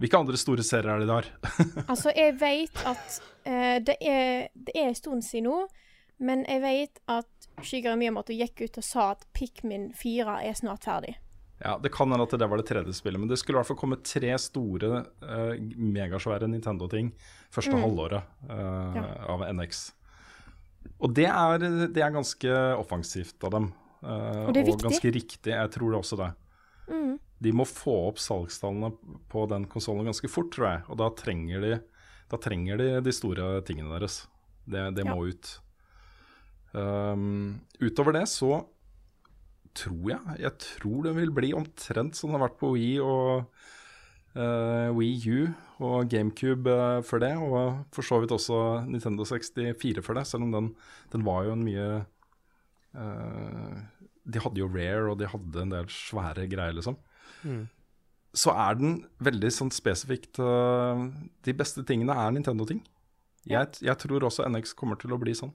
hvilke 0.00 0.18
andre 0.18 0.38
store 0.40 0.64
serier 0.66 0.90
er 0.94 1.02
det 1.04 1.08
de 1.10 1.16
har? 1.18 1.30
Altså, 1.92 2.12
jeg 2.16 2.34
vet 2.40 2.82
at 2.88 3.20
uh, 3.46 3.78
det, 3.84 3.96
er, 4.00 4.48
det 4.54 4.74
er 4.74 4.88
en 4.90 4.98
stund 4.98 5.22
siden 5.26 5.48
nå, 5.50 5.58
men 6.20 6.44
jeg 6.48 6.60
vet 6.64 7.00
at 7.08 7.48
Shigeru 7.64 7.96
Miyamoto 8.00 8.32
gikk 8.36 8.60
ut 8.66 8.78
og 8.80 8.84
sa 8.84 9.10
at 9.14 9.26
Pikmin 9.36 9.90
4 9.96 10.38
er 10.48 10.56
snart 10.56 10.84
ferdig. 10.88 11.14
Ja, 11.60 11.74
Det 11.76 11.90
kan 11.92 12.08
hende 12.08 12.24
at 12.24 12.32
det 12.40 12.46
var 12.48 12.56
det 12.56 12.66
tredje 12.70 12.92
spillet, 12.96 13.20
men 13.20 13.28
det 13.28 13.36
skulle 13.40 13.58
i 13.58 13.60
hvert 13.60 13.68
fall 13.68 13.76
komme 13.80 13.98
tre 14.00 14.30
store, 14.40 15.02
uh, 15.20 15.52
megasvære 15.76 16.48
Nintendo-ting 16.48 17.12
første 17.52 17.72
Mm. 17.76 17.82
halvåret 17.84 18.22
uh, 18.48 18.96
Ja. 18.96 19.04
av 19.36 19.44
NX. 19.52 19.92
Og 21.00 21.12
det 21.16 21.26
er, 21.28 21.58
det 21.92 22.00
er 22.00 22.10
ganske 22.16 22.48
offensivt 22.80 23.44
av 23.44 23.50
dem. 23.52 23.66
Uh, 24.02 24.46
Og 24.48 24.54
det 24.56 24.62
er 24.62 24.70
viktig. 24.70 24.86
ganske 24.88 25.10
riktig. 25.12 25.52
Jeg 25.52 25.70
tror 25.76 25.90
det 25.92 25.98
også 26.00 26.16
det. 26.16 26.30
Mm. 26.88 27.18
De 27.40 27.52
må 27.56 27.64
få 27.68 27.94
opp 28.10 28.18
salgstallene 28.20 28.92
på 29.32 29.46
den 29.48 29.64
konsollen 29.70 30.08
ganske 30.10 30.28
fort, 30.28 30.50
tror 30.52 30.66
jeg. 30.68 30.82
Og 30.92 30.98
da 31.00 31.08
trenger 31.16 31.64
de, 31.64 31.72
da 32.30 32.40
trenger 32.40 32.80
de, 32.80 32.88
de 33.06 33.14
store 33.16 33.62
tingene 33.66 33.92
deres. 33.96 34.26
Det, 34.68 34.82
det 34.98 35.06
Ja. 35.06 35.14
må 35.14 35.24
ut. 35.30 35.54
Um, 36.72 37.60
utover 37.82 38.14
det 38.14 38.28
så 38.30 38.60
tror 39.74 40.04
jeg 40.12 40.36
Jeg 40.38 40.52
tror 40.62 41.02
det 41.02 41.14
vil 41.16 41.32
bli 41.34 41.48
omtrent 41.56 42.14
som 42.14 42.30
det 42.30 42.38
har 42.38 42.44
vært 42.44 42.60
på 42.60 42.70
Wii 42.76 43.00
og 43.02 43.48
uh, 44.36 44.90
Wii 44.94 45.18
U 45.34 45.40
og 45.80 46.06
GameCube 46.12 46.70
uh, 46.70 47.02
for 47.06 47.18
det, 47.22 47.32
og 47.38 47.86
for 47.94 48.06
så 48.06 48.20
vidt 48.22 48.34
også 48.36 48.86
Nintendo 48.86 49.24
64 49.26 50.02
for 50.06 50.14
det, 50.18 50.26
selv 50.28 50.46
om 50.46 50.52
den, 50.54 50.70
den 51.10 51.26
var 51.26 51.46
jo 51.48 51.56
en 51.56 51.64
mye 51.66 51.88
uh, 52.94 53.78
De 54.30 54.42
hadde 54.44 54.60
jo 54.62 54.70
Rare, 54.70 55.08
og 55.10 55.18
de 55.18 55.30
hadde 55.30 55.62
en 55.64 55.74
del 55.74 55.90
svære 55.90 56.46
greier, 56.50 56.76
liksom. 56.76 56.98
Mm. 57.44 57.66
Så 58.36 58.54
er 58.54 58.76
den 58.78 59.00
veldig 59.18 59.50
sånn 59.50 59.72
spesifikt 59.74 60.38
uh, 60.38 61.00
De 61.42 61.54
beste 61.56 61.82
tingene 61.86 62.14
er 62.14 62.36
Nintendo-ting. 62.36 62.84
Ja. 63.42 63.64
Jeg, 63.64 63.80
jeg 63.88 63.96
tror 64.04 64.28
også 64.28 64.46
NX 64.46 64.76
kommer 64.78 65.00
til 65.00 65.16
å 65.16 65.18
bli 65.18 65.34
sånn. 65.34 65.50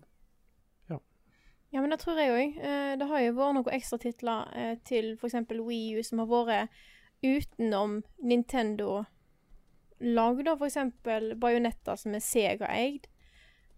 Ja, 1.75 1.81
men 1.81 1.91
det 1.91 1.97
tror 1.99 2.15
jeg 2.15 2.31
òg. 2.31 2.55
Eh, 2.63 2.93
det 2.95 3.03
har 3.09 3.19
jo 3.19 3.33
vært 3.35 3.55
noen 3.57 3.73
ekstratitler 3.75 4.51
eh, 4.55 4.77
til 4.87 5.19
f.eks. 5.19 5.35
Wii 5.51 5.99
U 5.99 6.03
som 6.07 6.21
har 6.21 6.29
vært 6.31 6.71
utenom 7.25 7.97
Nintendo-lag, 8.23 10.39
da. 10.47 10.53
For 10.55 10.67
eksempel 10.69 11.35
Bajonetta, 11.41 11.97
som 11.99 12.15
er 12.15 12.23
Sega-eid. 12.23 13.03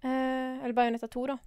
Eh, 0.03 0.61
eller 0.61 0.77
Bajonetta 0.77 1.09
2, 1.09 1.25
da. 1.31 1.37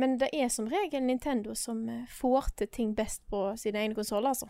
Men 0.00 0.16
det 0.22 0.30
er 0.32 0.48
som 0.48 0.64
regel 0.70 1.04
Nintendo 1.04 1.52
som 1.52 1.84
får 2.08 2.44
til 2.56 2.68
ting 2.72 2.96
best 2.96 3.20
på 3.28 3.52
sine 3.60 3.78
egne 3.82 3.94
konsoller, 3.98 4.32
altså. 4.32 4.48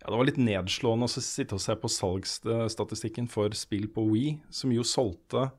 Ja, 0.00 0.10
Det 0.10 0.16
var 0.16 0.24
litt 0.28 0.40
nedslående 0.40 1.04
å 1.08 1.12
sitte 1.12 1.56
og 1.58 1.60
se 1.60 1.74
på 1.76 1.88
salgsstatistikken 1.92 3.28
for 3.28 3.52
spill 3.56 3.88
på 3.92 4.06
Wii, 4.08 4.38
som 4.50 4.72
jo 4.72 4.84
solgte 4.86 5.50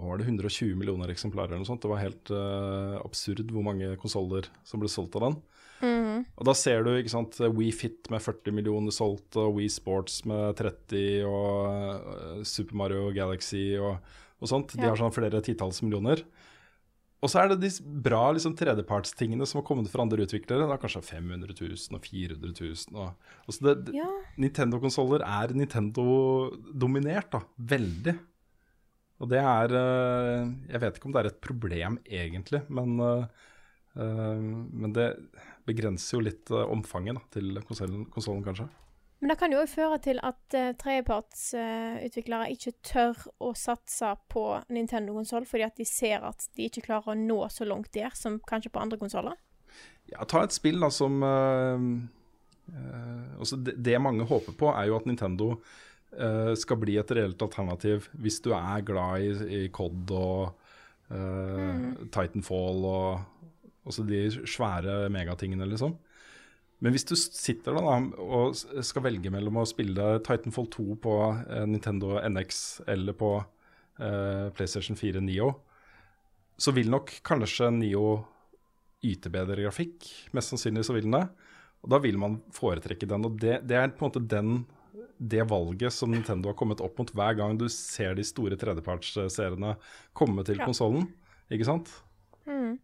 var 0.00 0.16
det, 0.16 0.24
120 0.30 0.74
millioner 0.80 1.10
eksemplarer 1.12 1.52
eller 1.52 1.60
noe 1.60 1.68
sånt. 1.68 1.82
Det 1.84 1.90
var 1.92 2.00
helt 2.00 2.30
uh, 2.32 2.96
absurd 3.04 3.50
hvor 3.52 3.66
mange 3.66 3.92
konsoller 4.00 4.46
som 4.64 4.80
ble 4.80 4.88
solgt 4.88 5.18
av 5.20 5.26
den. 5.26 5.36
Mhm. 5.84 6.22
Og 6.40 6.44
da 6.48 6.54
ser 6.56 6.82
du 6.84 6.90
ikke 6.94 7.12
sant, 7.12 7.36
Wii 7.40 7.70
Fit 7.72 8.08
med 8.12 8.20
40 8.24 8.52
millioner 8.56 8.92
solgt, 8.96 9.36
og 9.40 9.54
Wii 9.58 9.68
Sports 9.72 10.22
med 10.28 10.56
30, 10.56 11.22
og 11.28 12.00
uh, 12.00 12.40
Super 12.48 12.76
Mario 12.80 13.10
Galaxy 13.16 13.76
og, 13.80 14.00
og 14.40 14.48
sånt. 14.50 14.72
De 14.76 14.82
Ja. 14.88 14.94
har 14.94 15.00
sånn 15.00 15.12
flere 15.14 15.40
titalls 15.44 15.82
millioner. 15.84 16.24
Og 17.20 17.28
så 17.28 17.42
er 17.42 17.50
det 17.50 17.58
de 17.60 17.70
bra 18.00 18.22
liksom, 18.32 18.54
tredjepartstingene 18.56 19.44
som 19.48 19.60
har 19.60 19.66
kommet 19.68 19.90
fra 19.92 20.06
andre 20.06 20.24
utviklere. 20.24 20.64
Er 20.64 20.80
kanskje 20.80 21.02
500 21.04 21.52
000 21.52 21.98
og 21.98 22.06
400 22.06 22.54
000. 22.56 22.96
Og, 22.96 23.34
altså 23.44 23.66
det, 23.66 23.94
Ja. 23.98 24.08
Nintendo-konsoller 24.40 25.24
er 25.26 25.52
Nintendo-dominert, 25.52 27.28
da. 27.34 27.42
Veldig. 27.74 28.16
Og 29.20 29.28
det 29.28 29.40
er 29.44 29.76
eh, 29.76 30.50
Jeg 30.72 30.82
vet 30.82 30.96
ikke 30.96 31.10
om 31.10 31.14
det 31.14 31.22
er 31.22 31.30
et 31.30 31.40
problem, 31.44 31.98
egentlig, 32.08 32.62
men, 32.72 32.96
eh, 33.04 33.24
eh, 34.00 34.40
men 34.40 34.96
det 34.96 35.10
begrenser 35.68 36.16
jo 36.16 36.24
litt 36.24 36.50
omfanget 36.50 37.20
da, 37.20 37.26
til 37.36 37.60
konsollen, 37.68 38.44
kanskje. 38.46 38.70
Men 39.20 39.32
det 39.32 39.36
kan 39.40 39.52
jo 39.52 39.60
òg 39.60 39.68
føre 39.68 39.98
til 40.00 40.20
at 40.24 40.56
uh, 40.56 40.70
tredjepartsutviklere 40.80 42.48
ikke 42.54 42.72
tør 42.86 43.18
å 43.44 43.52
satse 43.58 44.14
på 44.32 44.44
Nintendo-konsoll 44.72 45.44
fordi 45.48 45.66
at 45.66 45.76
de 45.76 45.86
ser 45.88 46.24
at 46.24 46.46
de 46.56 46.70
ikke 46.70 46.86
klarer 46.88 47.12
å 47.12 47.18
nå 47.18 47.42
så 47.52 47.68
langt 47.68 47.92
der 47.96 48.14
som 48.16 48.38
kanskje 48.48 48.72
på 48.72 48.80
andre 48.80 49.00
konsoller. 49.00 49.36
Ja, 50.10 50.24
ta 50.24 50.42
et 50.46 50.56
spill 50.56 50.80
da 50.80 50.88
som 50.94 51.20
uh, 51.20 51.76
altså 53.36 53.60
det, 53.60 53.76
det 53.84 54.00
mange 54.00 54.24
håper 54.28 54.56
på, 54.56 54.72
er 54.72 54.88
jo 54.88 54.98
at 55.00 55.08
Nintendo 55.08 55.54
skal 56.58 56.74
bli 56.82 56.96
et 56.98 57.10
reelt 57.14 57.38
alternativ 57.44 58.08
hvis 58.18 58.40
du 58.42 58.48
er 58.50 58.80
glad 58.82 59.22
i, 59.22 59.28
i 59.54 59.68
COD 59.70 60.10
og 60.10 60.56
mm. 61.06 62.10
Titanfall 62.10 62.82
og 62.82 63.20
også 63.86 64.02
de 64.08 64.24
svære 64.42 65.04
megatingene, 65.14 65.68
liksom. 65.70 65.94
Men 66.80 66.94
hvis 66.94 67.04
du 67.04 67.14
sitter 67.16 67.76
da, 67.76 67.82
da 67.84 68.24
og 68.24 68.56
skal 68.56 69.04
velge 69.04 69.32
mellom 69.32 69.60
å 69.60 69.66
spille 69.68 70.14
Titanfall 70.24 70.70
2 70.72 70.86
på 71.04 71.16
eh, 71.28 71.66
Nintendo 71.68 72.16
NX 72.24 72.60
eller 72.88 73.16
på 73.20 73.34
eh, 74.00 74.46
PlayStation 74.56 74.96
4 74.96 75.20
Neo, 75.26 75.52
så 76.60 76.72
vil 76.76 76.88
nok 76.92 77.12
kanskje 77.24 77.68
Neo 77.76 78.06
yte 79.04 79.32
bedre 79.32 79.60
grafikk. 79.64 80.08
Mest 80.36 80.52
sannsynlig 80.52 80.84
så 80.88 80.96
vil 80.96 81.06
den 81.08 81.16
det. 81.18 81.26
Og 81.80 81.92
da 81.92 82.00
vil 82.04 82.18
man 82.20 82.40
foretrekke 82.52 83.08
den. 83.08 83.24
Og 83.28 83.38
det, 83.40 83.62
det 83.68 83.78
er 83.80 83.92
på 83.92 84.04
en 84.04 84.10
måte 84.10 84.24
den, 84.28 84.50
det 85.20 85.46
valget 85.48 85.92
som 85.96 86.12
Nintendo 86.12 86.50
har 86.50 86.58
kommet 86.58 86.82
opp 86.84 87.00
mot 87.00 87.12
hver 87.16 87.36
gang 87.38 87.56
du 87.60 87.66
ser 87.72 88.16
de 88.16 88.24
store 88.24 88.56
tredjepartsseriene 88.60 89.74
komme 90.16 90.44
til 90.48 90.60
Ja. 90.60 90.68
konsollen. 90.68 91.08
Ikke 91.52 91.68
sant? 91.68 91.92
Mm. 92.48 92.78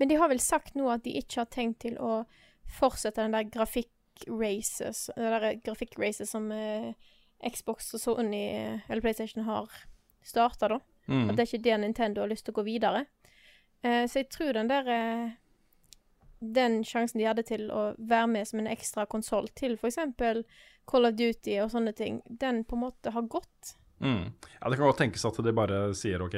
Men 0.00 0.08
de 0.08 0.16
har 0.20 0.32
vel 0.32 0.40
sagt 0.40 0.74
nå 0.76 0.88
at 0.92 1.04
de 1.04 1.16
ikke 1.20 1.44
har 1.44 1.52
tenkt 1.52 1.84
til 1.84 2.00
å 2.00 2.22
fortsette 2.70 3.22
den 3.22 3.34
der 3.34 3.48
grafikk-races 3.50 5.08
Det 5.16 5.32
der 5.34 5.58
grafikk-racet 5.64 6.28
som 6.28 6.50
eh, 6.52 6.92
Xbox 7.42 7.92
og 7.96 8.00
Sony 8.00 8.42
eh, 8.52 8.80
eller 8.88 9.02
PlayStation 9.02 9.44
har 9.44 9.70
starta, 10.22 10.68
da. 10.68 10.78
Mm. 11.06 11.30
At 11.30 11.36
det 11.36 11.42
er 11.42 11.50
ikke 11.50 11.64
det 11.64 11.78
Nintendo 11.82 12.22
har 12.22 12.30
lyst 12.30 12.46
til 12.46 12.54
å 12.54 12.60
gå 12.60 12.66
videre. 12.66 13.06
Eh, 13.82 14.04
så 14.06 14.22
jeg 14.22 14.30
tror 14.30 14.54
den 14.54 14.70
der 14.70 14.90
eh, 14.90 15.30
Den 16.42 16.80
sjansen 16.86 17.20
de 17.20 17.26
hadde 17.26 17.44
til 17.46 17.68
å 17.70 17.92
være 17.98 18.28
med 18.30 18.48
som 18.48 18.58
en 18.58 18.70
ekstra 18.70 19.06
konsoll 19.06 19.46
til 19.54 19.76
f.eks. 19.78 20.00
Call 20.90 21.06
of 21.06 21.14
Duty 21.14 21.60
og 21.62 21.70
sånne 21.70 21.92
ting, 21.94 22.18
den 22.26 22.64
på 22.66 22.74
en 22.74 22.82
måte 22.82 23.12
har 23.14 23.28
gått. 23.30 23.76
Mm. 24.02 24.32
Ja, 24.58 24.68
Det 24.68 24.76
kan 24.76 24.88
godt 24.88 24.98
tenkes 24.98 25.24
at 25.24 25.38
de 25.38 25.52
bare 25.54 25.94
sier 25.94 26.24
OK. 26.24 26.34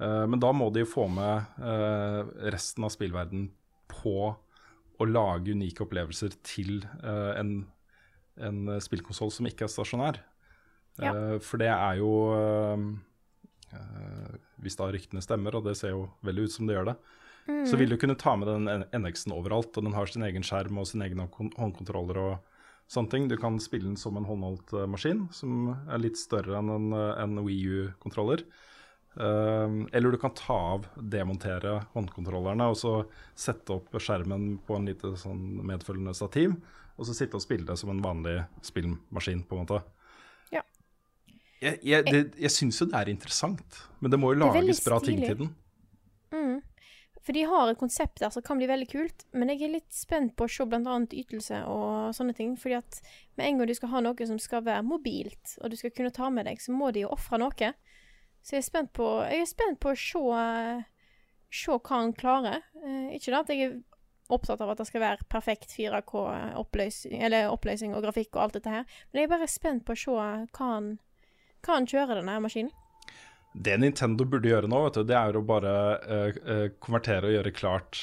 Uh, 0.00 0.24
men 0.24 0.40
da 0.40 0.54
må 0.56 0.70
de 0.72 0.86
jo 0.86 0.88
få 0.88 1.04
med 1.12 1.60
uh, 1.60 2.24
resten 2.48 2.88
av 2.88 2.94
spillverden 2.94 3.50
på 3.92 4.32
å 4.98 5.08
lage 5.08 5.54
unike 5.54 5.84
opplevelser 5.84 6.36
til 6.46 6.80
uh, 7.02 7.34
en, 7.36 7.58
en 8.40 8.76
spillkonsoll 8.82 9.32
som 9.34 9.48
ikke 9.48 9.66
er 9.66 9.72
stasjonær. 9.72 10.20
Ja. 11.02 11.12
Uh, 11.12 11.36
for 11.44 11.60
det 11.60 11.68
er 11.68 11.98
jo 12.00 12.10
uh, 12.32 12.80
Hvis 14.64 14.78
da 14.78 14.88
ryktene 14.88 15.24
stemmer, 15.24 15.58
og 15.58 15.66
det 15.66 15.76
ser 15.78 15.92
jo 15.92 16.06
veldig 16.26 16.46
ut 16.46 16.54
som 16.54 16.68
det 16.68 16.78
gjør 16.78 16.92
det, 16.92 16.98
så 17.68 17.78
vil 17.78 17.92
du 17.92 17.98
kunne 18.00 18.16
ta 18.18 18.32
med 18.34 18.48
den 18.48 18.86
NX-en 19.04 19.36
overalt. 19.36 19.76
Og 19.78 19.84
den 19.86 19.94
har 19.94 20.08
sin 20.10 20.24
egen 20.26 20.42
skjerm 20.42 20.80
og 20.80 20.88
sin 20.90 21.04
egen 21.04 21.20
håndkontroller 21.22 22.18
og 22.18 22.56
sånne 22.90 23.12
ting. 23.12 23.28
Du 23.30 23.36
kan 23.38 23.60
spille 23.62 23.86
den 23.86 23.98
som 24.00 24.16
en 24.18 24.26
håndholdt 24.26 24.72
maskin, 24.90 25.28
som 25.30 25.68
er 25.76 26.02
litt 26.02 26.18
større 26.18 26.58
enn 26.58 26.72
en, 26.74 26.88
en 26.96 27.38
Wii 27.46 27.84
U-kontroller. 27.84 28.42
Eh, 29.20 29.70
eller 29.92 30.10
du 30.10 30.18
kan 30.18 30.34
ta 30.34 30.54
av, 30.54 30.86
demontere 30.96 31.78
håndkontrollerne 31.94 32.68
og 32.68 32.76
så 32.76 32.94
sette 33.34 33.78
opp 33.78 33.94
skjermen 33.96 34.58
på 34.66 34.76
en 34.76 34.88
lite 34.90 35.14
sånn 35.20 35.62
medfølgende 35.66 36.14
stativ. 36.16 36.56
Og 36.96 37.08
så 37.08 37.16
sitte 37.16 37.38
og 37.38 37.44
spille 37.44 37.68
det 37.68 37.76
som 37.80 37.92
en 37.92 38.02
vanlig 38.04 38.38
spillmaskin, 38.64 39.44
på 39.48 39.56
en 39.56 39.64
måte. 39.64 39.82
Ja. 40.52 40.62
Jeg, 41.60 41.80
jeg, 41.84 42.04
det, 42.08 42.22
jeg 42.40 42.52
syns 42.52 42.80
jo 42.80 42.88
det 42.88 42.96
er 43.00 43.12
interessant, 43.12 43.82
men 44.00 44.12
det 44.12 44.20
må 44.20 44.32
jo 44.32 44.40
lages 44.46 44.80
bra 44.84 45.00
ting 45.04 45.20
til 45.24 45.42
den. 45.42 45.52
Mm. 46.32 46.60
For 47.26 47.34
de 47.34 47.42
har 47.50 47.68
et 47.68 47.80
konsept 47.80 48.20
der 48.22 48.30
som 48.30 48.44
kan 48.46 48.60
bli 48.60 48.68
veldig 48.70 48.86
kult, 48.88 49.24
men 49.34 49.50
jeg 49.50 49.64
er 49.66 49.74
litt 49.74 49.92
spent 49.92 50.36
på 50.38 50.46
å 50.46 50.52
se 50.52 50.64
annet 50.76 51.16
ytelse 51.16 51.64
og 51.66 52.14
sånne 52.16 52.36
ting. 52.38 52.54
Fordi 52.60 52.78
at 52.78 53.00
med 53.34 53.48
en 53.48 53.58
gang 53.58 53.68
du 53.68 53.74
skal 53.76 53.92
ha 53.96 54.02
noe 54.04 54.28
som 54.28 54.38
skal 54.40 54.64
være 54.64 54.84
mobilt, 54.86 55.56
og 55.60 55.72
du 55.72 55.76
skal 55.80 55.92
kunne 55.96 56.14
ta 56.14 56.30
med 56.30 56.46
deg, 56.46 56.62
så 56.62 56.72
må 56.72 56.92
de 56.94 57.02
jo 57.02 57.12
ofre 57.16 57.40
noe. 57.42 57.72
Så 58.46 58.54
jeg 58.54 58.62
er 58.62 58.68
spent 58.68 58.92
på, 58.94 59.06
er 59.26 59.42
spent 59.50 59.80
på 59.82 59.90
å 59.90 59.98
se, 59.98 60.22
se 61.50 61.74
hva 61.74 61.96
han 61.98 62.12
klarer. 62.14 62.62
Eh, 62.78 63.16
ikke 63.16 63.32
da 63.34 63.40
at 63.42 63.50
jeg 63.50 63.64
er 63.64 63.72
opptatt 64.30 64.62
av 64.62 64.70
at 64.70 64.78
det 64.78 64.86
skal 64.86 65.02
være 65.02 65.26
perfekt 65.30 65.74
4K-oppløsning 65.74 67.24
eller 67.26 67.50
oppløsning 67.50 67.96
og 67.98 68.06
grafikk 68.06 68.36
og 68.36 68.44
alt 68.44 68.58
dette 68.58 68.70
her, 68.70 68.86
men 69.10 69.20
jeg 69.20 69.28
er 69.28 69.34
bare 69.34 69.50
spent 69.50 69.82
på 69.86 69.94
å 69.94 69.98
se 69.98 70.14
hva 70.14 70.70
han, 70.70 70.92
hva 71.66 71.78
han 71.78 71.90
kjører, 71.90 72.20
denne 72.20 72.38
maskinen. 72.42 72.70
Det 73.56 73.74
Nintendo 73.80 74.26
burde 74.28 74.50
gjøre 74.50 74.70
nå, 74.70 74.82
vet 74.84 74.98
du, 74.98 75.04
det 75.08 75.16
er 75.16 75.38
å 75.38 75.44
bare 75.46 75.74
uh, 76.04 76.40
uh, 76.44 76.64
konvertere 76.82 77.30
og 77.30 77.36
gjøre 77.38 77.54
klart 77.56 78.02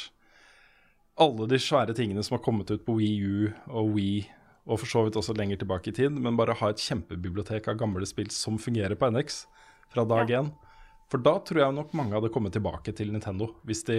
alle 1.22 1.46
de 1.52 1.60
svære 1.62 1.94
tingene 1.96 2.24
som 2.26 2.40
har 2.40 2.44
kommet 2.44 2.72
ut 2.74 2.88
på 2.88 2.96
Wii 2.98 3.18
U 3.22 3.52
og 3.70 3.92
Wii, 3.94 4.24
og 4.66 4.80
for 4.82 4.90
så 4.90 5.04
vidt 5.06 5.20
også 5.20 5.36
lenger 5.38 5.62
tilbake 5.62 5.92
i 5.92 5.98
tid, 6.00 6.16
men 6.16 6.40
bare 6.40 6.56
ha 6.58 6.72
et 6.74 6.82
kjempebibliotek 6.82 7.68
av 7.70 7.78
gamle 7.84 8.08
spill 8.10 8.32
som 8.34 8.58
fungerer 8.60 8.98
på 8.98 9.12
NX 9.14 9.44
fra 9.94 10.06
dag 10.10 10.36
én. 10.42 10.52
For 11.14 11.22
da 11.22 11.36
tror 11.46 11.60
jeg 11.62 11.76
nok 11.76 11.92
mange 11.94 12.16
hadde 12.18 12.32
kommet 12.34 12.56
tilbake 12.56 12.90
til 12.98 13.12
Nintendo. 13.14 13.52
Hvis 13.68 13.84
de 13.86 13.98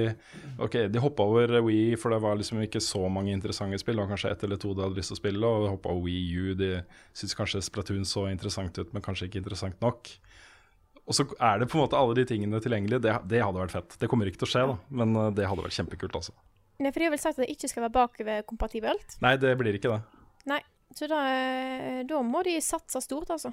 Ok, 0.58 0.80
de 0.90 1.02
hoppa 1.02 1.22
over 1.22 1.60
Wii, 1.62 1.94
for 2.00 2.10
det 2.10 2.18
var 2.24 2.34
liksom 2.40 2.58
ikke 2.64 2.82
så 2.82 3.06
mange 3.08 3.30
interessante 3.30 3.78
spill. 3.78 4.00
Og 4.02 4.10
kanskje 4.10 4.32
ett 4.34 4.42
eller 4.42 4.58
to 4.58 4.72
de 4.74 4.82
hadde 4.82 4.98
lyst 4.98 5.12
til 5.12 5.18
å 5.18 5.20
spille, 5.20 5.46
og 5.50 5.68
hoppa 5.76 5.92
over 5.92 6.08
Wii 6.08 6.24
U. 6.40 6.54
De 6.58 6.70
syntes 7.12 7.36
kanskje 7.38 7.62
Splatoon 7.62 8.08
så 8.08 8.26
interessant 8.32 8.80
ut, 8.80 8.90
men 8.90 9.04
kanskje 9.04 9.28
ikke 9.28 9.44
interessant 9.44 9.78
nok. 9.84 10.10
Og 11.04 11.14
så 11.14 11.26
er 11.36 11.60
det 11.60 11.68
på 11.68 11.78
en 11.78 11.84
måte 11.84 12.00
alle 12.00 12.16
de 12.16 12.24
tingene 12.26 12.58
tilgjengelig. 12.64 12.98
Det, 13.04 13.12
det 13.30 13.42
hadde 13.44 13.60
vært 13.60 13.76
fett. 13.76 13.96
Det 14.00 14.08
kommer 14.10 14.30
ikke 14.30 14.40
til 14.42 14.48
å 14.48 14.52
skje, 14.54 14.64
da, 14.72 14.76
men 15.02 15.14
uh, 15.18 15.28
det 15.36 15.46
hadde 15.46 15.66
vært 15.66 15.76
kjempekult, 15.76 16.16
altså. 16.18 16.34
Nei, 16.80 16.90
for 16.90 16.98
de 16.98 17.06
har 17.06 17.14
vel 17.14 17.22
sagt 17.22 17.38
at 17.38 17.44
det 17.44 17.54
ikke 17.54 17.70
skal 17.70 17.84
være 17.84 17.94
bakoverkompatibelt. 17.94 19.18
Nei, 19.22 19.36
det 19.38 19.52
blir 19.60 19.76
ikke 19.78 19.92
det. 19.92 20.00
Nei, 20.50 20.58
Så 20.94 21.06
da, 21.10 21.20
eh, 21.30 22.00
da 22.08 22.18
må 22.26 22.42
de 22.46 22.56
satse 22.62 23.00
stort, 23.04 23.30
altså. 23.30 23.52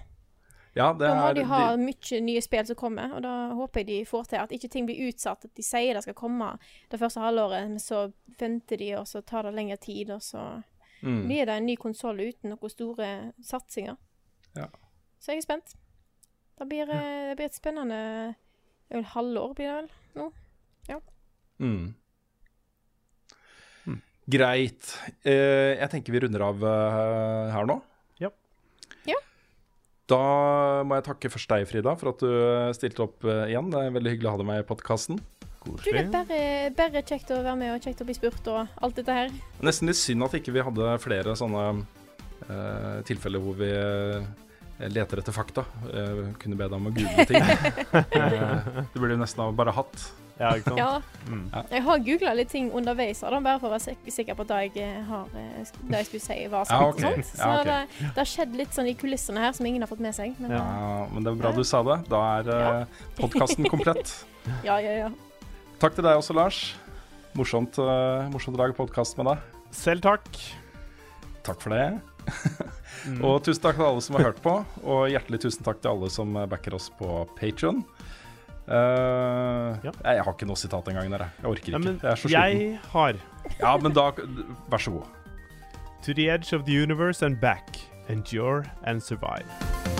Ja, 0.73 0.93
det 0.95 1.03
Da 1.03 1.15
må 1.18 1.27
er 1.27 1.35
de 1.35 1.43
ha 1.49 1.61
de, 1.76 1.84
mye 1.84 2.19
nye 2.23 2.41
spill 2.43 2.64
som 2.69 2.77
kommer, 2.80 3.18
og 3.18 3.23
da 3.26 3.34
håper 3.57 3.81
jeg 3.81 3.88
de 3.89 3.98
får 4.07 4.30
til 4.31 4.39
at 4.39 4.53
ikke 4.56 4.69
ting 4.72 4.88
blir 4.88 5.10
utsatt. 5.10 5.43
At 5.49 5.56
de 5.57 5.65
sier 5.65 5.98
det 5.98 6.03
skal 6.06 6.15
komme 6.15 6.53
det 6.91 6.99
første 7.02 7.23
halvåret, 7.23 7.68
men 7.73 7.84
så 7.84 8.06
venter 8.39 8.80
de, 8.80 8.93
og 9.02 9.10
så 9.10 9.22
tar 9.22 9.49
det 9.49 9.56
lengre 9.57 9.77
tid, 9.84 10.14
og 10.15 10.23
så 10.23 10.45
mm, 11.02 11.26
blir 11.27 11.49
det 11.49 11.57
en 11.60 11.68
ny 11.68 11.76
konsoll 11.80 12.23
uten 12.23 12.53
noen 12.53 12.72
store 12.72 13.11
satsinger. 13.43 13.99
Ja. 14.56 14.69
Så 15.19 15.35
jeg 15.35 15.43
er 15.43 15.49
spent. 15.49 15.76
Det 16.61 16.69
blir, 16.69 16.88
eh, 16.88 17.31
det 17.31 17.35
blir 17.39 17.52
et 17.52 17.57
spennende 17.57 17.99
vel 18.91 19.07
halvår, 19.11 19.53
blir 19.57 19.68
det 19.68 19.76
vel? 19.76 19.91
mm. 21.60 21.93
Mm. 23.88 24.02
Greit. 24.31 24.95
Eh, 25.26 25.77
jeg 25.80 25.91
tenker 25.91 26.15
vi 26.15 26.23
runder 26.23 26.48
av 26.48 26.64
eh, 26.64 27.53
her 27.56 27.68
nå. 27.68 27.81
Da 30.11 30.83
må 30.88 30.97
jeg 30.97 31.05
takke 31.07 31.31
først 31.31 31.51
deg, 31.53 31.67
Frida, 31.69 31.93
for 31.99 32.11
at 32.11 32.23
du 32.23 32.31
stilte 32.75 33.05
opp 33.05 33.23
eh, 33.23 33.45
igjen. 33.53 33.69
Det 33.71 33.79
er 33.79 33.95
veldig 33.95 34.15
hyggelig 34.15 34.27
å 34.27 34.33
ha 34.35 34.41
deg 34.41 34.49
med 34.49 34.59
i 34.63 34.67
podkasten. 34.67 35.21
Er 35.21 35.47
Koselig. 35.61 36.05
bare, 36.09 36.38
bare 36.73 37.03
kjekt 37.05 37.31
å 37.31 37.38
være 37.45 37.57
med 37.59 37.75
og 37.75 37.85
kjekt 37.85 38.01
å 38.01 38.07
bli 38.07 38.15
spurt 38.17 38.47
og 38.49 38.79
alt 38.81 38.97
dette 38.97 39.15
her. 39.15 39.33
Nesten 39.61 39.91
litt 39.91 39.99
synd 39.99 40.25
at 40.25 40.35
ikke 40.39 40.55
vi 40.55 40.63
hadde 40.65 40.95
flere 41.03 41.35
sånne 41.38 41.65
uh, 41.77 42.97
tilfeller 43.05 43.43
hvor 43.43 43.59
vi 43.59 43.69
eh, 43.69 44.89
leter 44.89 45.21
etter 45.21 45.35
fakta. 45.35 45.63
Uh, 45.85 46.33
kunne 46.41 46.57
be 46.57 46.65
deg 46.65 46.79
om 46.79 46.89
å 46.89 46.95
google 46.97 47.27
ting. 47.29 47.45
uh, 47.93 48.81
det 48.81 48.97
burde 48.97 49.13
vi 49.13 49.21
nesten 49.21 49.45
ha 49.45 49.51
bare 49.53 49.77
hatt. 49.77 50.09
Ja, 50.41 50.51
ikke 50.57 50.72
sant? 50.72 50.80
Ja, 50.81 51.01
Mm. 51.22 51.43
jeg 51.69 51.84
har 51.85 51.99
googla 52.01 52.31
litt 52.34 52.49
ting 52.49 52.72
underveis, 52.73 53.19
da, 53.22 53.39
bare 53.39 53.59
for 53.61 53.69
å 53.69 53.76
være 53.76 53.84
sik 53.84 54.07
sikker 54.09 54.35
på 54.35 54.41
at 54.41 54.47
det 54.49 54.57
jeg, 54.76 54.84
eh, 54.89 55.03
har, 55.05 55.27
eh, 55.38 55.69
det 55.85 55.99
jeg 55.99 56.07
skulle 56.07 56.23
si, 56.26 56.38
var 56.49 56.65
sant. 56.65 56.81
Ja, 56.81 56.88
og 56.88 56.99
sånt. 56.99 57.26
Så 57.30 57.38
Ja, 57.45 57.59
okay. 57.59 57.85
det, 57.85 58.07
det 58.07 58.18
har 58.18 58.30
skjedd 58.31 58.55
litt 58.57 58.73
sånn 58.73 58.89
i 58.89 58.95
kulissene 58.97 59.38
her 59.38 59.51
som 59.53 59.65
ingen 59.69 59.85
har 59.85 59.88
fått 59.91 60.01
med 60.01 60.15
seg. 60.18 60.34
Men 60.39 60.51
Ja. 60.57 60.63
Ja, 60.65 61.07
men 61.13 61.23
det 61.23 61.31
er 61.31 61.35
bra 61.43 61.51
du 61.53 61.63
sa 61.63 61.84
det. 61.84 62.09
Da 62.09 62.22
er 62.39 62.49
uh, 62.81 62.85
podkasten 63.19 63.69
komplett. 63.69 64.26
ja, 64.68 64.80
ja, 64.81 64.91
ja. 65.05 65.09
Takk 65.80 65.93
til 65.95 66.03
deg 66.03 66.18
også, 66.18 66.34
Lars. 66.35 66.76
Morsomt, 67.38 67.77
uh, 67.80 68.26
morsomt 68.34 68.57
å 68.57 68.65
lage 68.65 68.76
podkast 68.76 69.15
med 69.22 69.30
deg. 69.30 69.38
Selv 69.72 70.01
takk. 70.01 70.41
Takk 71.43 71.61
for 71.61 71.69
det. 71.77 72.01
Mm. 73.01 73.18
Og 73.26 73.39
tusen 73.41 73.63
takk 73.63 73.80
til 73.80 73.85
alle 73.88 74.01
som 74.05 74.13
har 74.13 74.27
hørt 74.27 74.41
på, 74.43 74.51
og 74.85 75.07
hjertelig 75.09 75.39
tusen 75.41 75.63
takk 75.65 75.80
til 75.81 75.89
alle 75.89 76.09
som 76.13 76.35
backer 76.51 76.76
oss 76.77 76.91
på 76.99 77.23
Patron. 78.67 79.79
Ja. 79.83 79.91
jeg, 80.03 80.15
jeg 80.15 80.23
har 80.23 80.31
ikke 80.33 80.45
noe 80.47 80.55
sitat 80.57 80.88
engang. 80.88 81.11
der, 81.11 81.17
Jeg 81.17 81.29
Jeg 81.41 81.49
orker 81.49 81.67
ikke. 81.67 81.71
Ja, 81.71 81.91
jeg 82.03 82.11
er 82.11 82.15
så 82.15 82.27
sliten. 82.27 82.41
jeg 82.41 82.79
har 82.91 83.13
Ja, 83.59 83.77
men 83.77 83.91
da 83.93 84.11
Vær 84.71 84.77
så 84.77 84.91
god. 84.91 85.05
To 86.03 86.13
the 86.13 86.29
edge 86.33 86.53
of 86.55 86.63
the 86.65 86.83
universe 86.83 87.25
and 87.25 87.38
back. 87.41 87.77
Endure 88.09 88.63
and 88.83 89.01
survive. 89.01 89.90